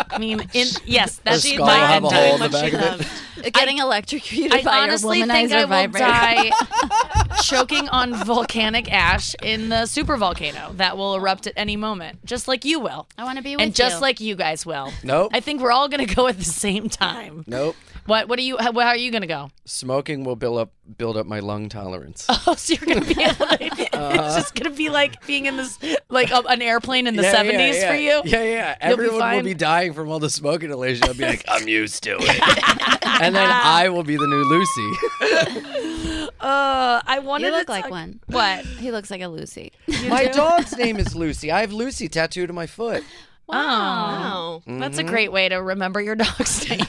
I 0.09 0.17
mean, 0.19 0.41
in 0.53 0.67
yes, 0.85 1.19
that's 1.23 1.43
Her 1.49 1.59
my 1.59 1.65
skull 1.65 1.67
will 1.67 1.73
have 1.73 2.03
end 2.03 2.05
a 2.05 2.09
hole 2.09 2.33
in 2.33 2.39
time. 2.39 2.51
the 2.51 2.77
back 2.77 2.99
of 3.01 3.01
it. 3.45 3.53
Getting 3.53 3.77
electrocuted 3.77 4.51
I 4.53 4.63
by 4.63 4.77
honestly 4.79 5.19
your 5.19 5.27
think 5.27 5.51
womanizer 5.51 5.55
I 5.55 5.61
will 5.61 5.67
vibrator. 5.91 6.05
die 6.07 7.37
choking 7.43 7.87
on 7.89 8.15
volcanic 8.25 8.91
ash 8.91 9.35
in 9.43 9.69
the 9.69 9.85
super 9.85 10.17
volcano 10.17 10.71
that 10.73 10.97
will 10.97 11.13
erupt 11.15 11.45
at 11.45 11.53
any 11.55 11.75
moment, 11.75 12.25
just 12.25 12.47
like 12.47 12.65
you 12.65 12.79
will, 12.79 13.07
I 13.17 13.23
want 13.25 13.37
to 13.37 13.43
be 13.43 13.51
with 13.55 13.59
you. 13.59 13.65
and 13.65 13.75
just 13.75 14.01
like 14.01 14.19
you 14.19 14.35
guys 14.35 14.65
will. 14.65 14.91
Nope. 15.03 15.31
I 15.35 15.39
think 15.39 15.61
we're 15.61 15.71
all 15.71 15.87
gonna 15.87 16.07
go 16.07 16.27
at 16.27 16.37
the 16.39 16.43
same 16.45 16.89
time. 16.89 17.43
Nope. 17.45 17.75
What? 18.07 18.27
What 18.29 18.39
are 18.39 18.41
you? 18.41 18.57
How, 18.57 18.71
how 18.73 18.87
are 18.87 18.97
you 18.97 19.11
gonna 19.11 19.27
go? 19.27 19.49
Smoking 19.65 20.23
will 20.23 20.35
build 20.35 20.57
up 20.57 20.71
build 20.97 21.17
up 21.17 21.25
my 21.27 21.39
lung 21.39 21.69
tolerance. 21.69 22.25
Oh, 22.49 22.55
so 22.55 22.73
you're 22.75 22.95
gonna 22.95 23.05
be 23.05 23.13
like, 23.15 23.61
it's 23.93 24.35
just 24.35 24.55
gonna 24.55 24.73
be 24.73 24.89
like 24.89 25.25
being 25.27 25.47
in 25.47 25.57
this 25.57 25.77
like 26.09 26.31
a, 26.31 26.37
an 26.47 26.61
airplane 26.61 27.05
in 27.05 27.17
the. 27.17 27.23
Yeah, 27.23 27.43
yeah, 27.43 27.51
70s 27.51 27.73
yeah. 27.81 27.89
for 27.91 27.95
you. 27.97 28.21
Yeah, 28.23 28.43
yeah. 28.43 28.87
You'll 28.87 28.97
be 28.97 29.03
Everyone 29.03 29.13
will 29.15 29.19
fine. 29.19 29.43
be 29.43 29.53
dying 29.53 29.91
from 29.93 30.09
all 30.09 30.19
the 30.19 30.29
smoke 30.29 30.63
inhalation. 30.63 31.03
I'll 31.09 31.13
be 31.13 31.25
like, 31.25 31.43
I'm 31.49 31.67
used 31.67 32.03
to 32.03 32.15
it. 32.17 33.03
and 33.21 33.35
then 33.35 33.49
I 33.51 33.89
will 33.89 34.03
be 34.03 34.15
the 34.15 34.25
new 34.27 34.43
Lucy. 34.45 36.31
Uh, 36.39 37.01
I 37.05 37.19
wanted 37.19 37.47
You 37.47 37.51
look 37.51 37.65
to 37.65 37.71
like 37.71 37.83
talk- 37.83 37.91
one. 37.91 38.19
What? 38.27 38.65
He 38.65 38.91
looks 38.91 39.11
like 39.11 39.21
a 39.21 39.27
Lucy. 39.27 39.73
my 40.07 40.25
dog's 40.27 40.77
name 40.77 40.97
is 40.97 41.15
Lucy. 41.15 41.51
I 41.51 41.61
have 41.61 41.73
Lucy 41.73 42.07
tattooed 42.07 42.49
on 42.49 42.55
my 42.55 42.67
foot. 42.67 43.03
Oh, 43.49 44.61
that's 44.67 44.97
a 44.97 45.03
Mhm. 45.03 45.07
great 45.07 45.31
way 45.31 45.49
to 45.49 45.55
remember 45.57 46.01
your 46.01 46.15
dog's 46.15 46.69
name. 46.69 46.79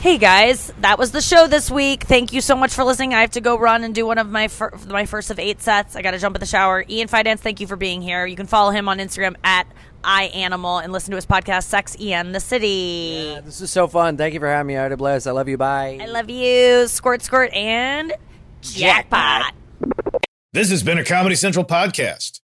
hey 0.00 0.18
guys, 0.18 0.72
that 0.80 0.98
was 0.98 1.10
the 1.12 1.20
show 1.20 1.46
this 1.46 1.70
week. 1.70 2.04
Thank 2.04 2.32
you 2.32 2.40
so 2.40 2.54
much 2.54 2.72
for 2.72 2.84
listening. 2.84 3.14
I 3.14 3.20
have 3.22 3.30
to 3.32 3.40
go 3.40 3.58
run 3.58 3.82
and 3.84 3.94
do 3.94 4.06
one 4.06 4.18
of 4.18 4.28
my 4.30 4.48
fir- 4.48 4.72
my 4.88 5.06
first 5.06 5.30
of 5.30 5.38
eight 5.38 5.60
sets. 5.62 5.96
I 5.96 6.02
got 6.02 6.12
to 6.12 6.18
jump 6.18 6.36
in 6.36 6.40
the 6.40 6.46
shower. 6.46 6.84
Ian 6.88 7.08
Fidance, 7.08 7.40
thank 7.40 7.60
you 7.60 7.66
for 7.66 7.76
being 7.76 8.00
here. 8.02 8.26
You 8.26 8.36
can 8.36 8.46
follow 8.46 8.70
him 8.70 8.88
on 8.88 8.98
Instagram 8.98 9.34
at 9.42 9.66
iAnimal 10.04 10.84
and 10.84 10.92
listen 10.92 11.10
to 11.10 11.16
his 11.16 11.26
podcast 11.26 11.64
Sex 11.64 11.96
Ian 11.98 12.32
the 12.32 12.40
City. 12.40 13.38
This 13.44 13.60
is 13.60 13.70
so 13.70 13.88
fun. 13.88 14.16
Thank 14.16 14.34
you 14.34 14.40
for 14.40 14.48
having 14.48 14.68
me. 14.68 14.76
I 14.76 14.82
had 14.82 14.92
a 14.92 14.96
blast. 14.96 15.26
I 15.26 15.30
love 15.32 15.48
you. 15.48 15.56
Bye. 15.56 15.98
I 16.00 16.06
love 16.06 16.28
you. 16.30 16.86
Squirt, 16.86 17.22
squirt, 17.22 17.52
and 17.54 18.12
jackpot. 18.60 19.52
This 20.52 20.70
has 20.70 20.82
been 20.84 20.98
a 20.98 21.04
Comedy 21.04 21.34
Central 21.34 21.64
podcast. 21.64 22.40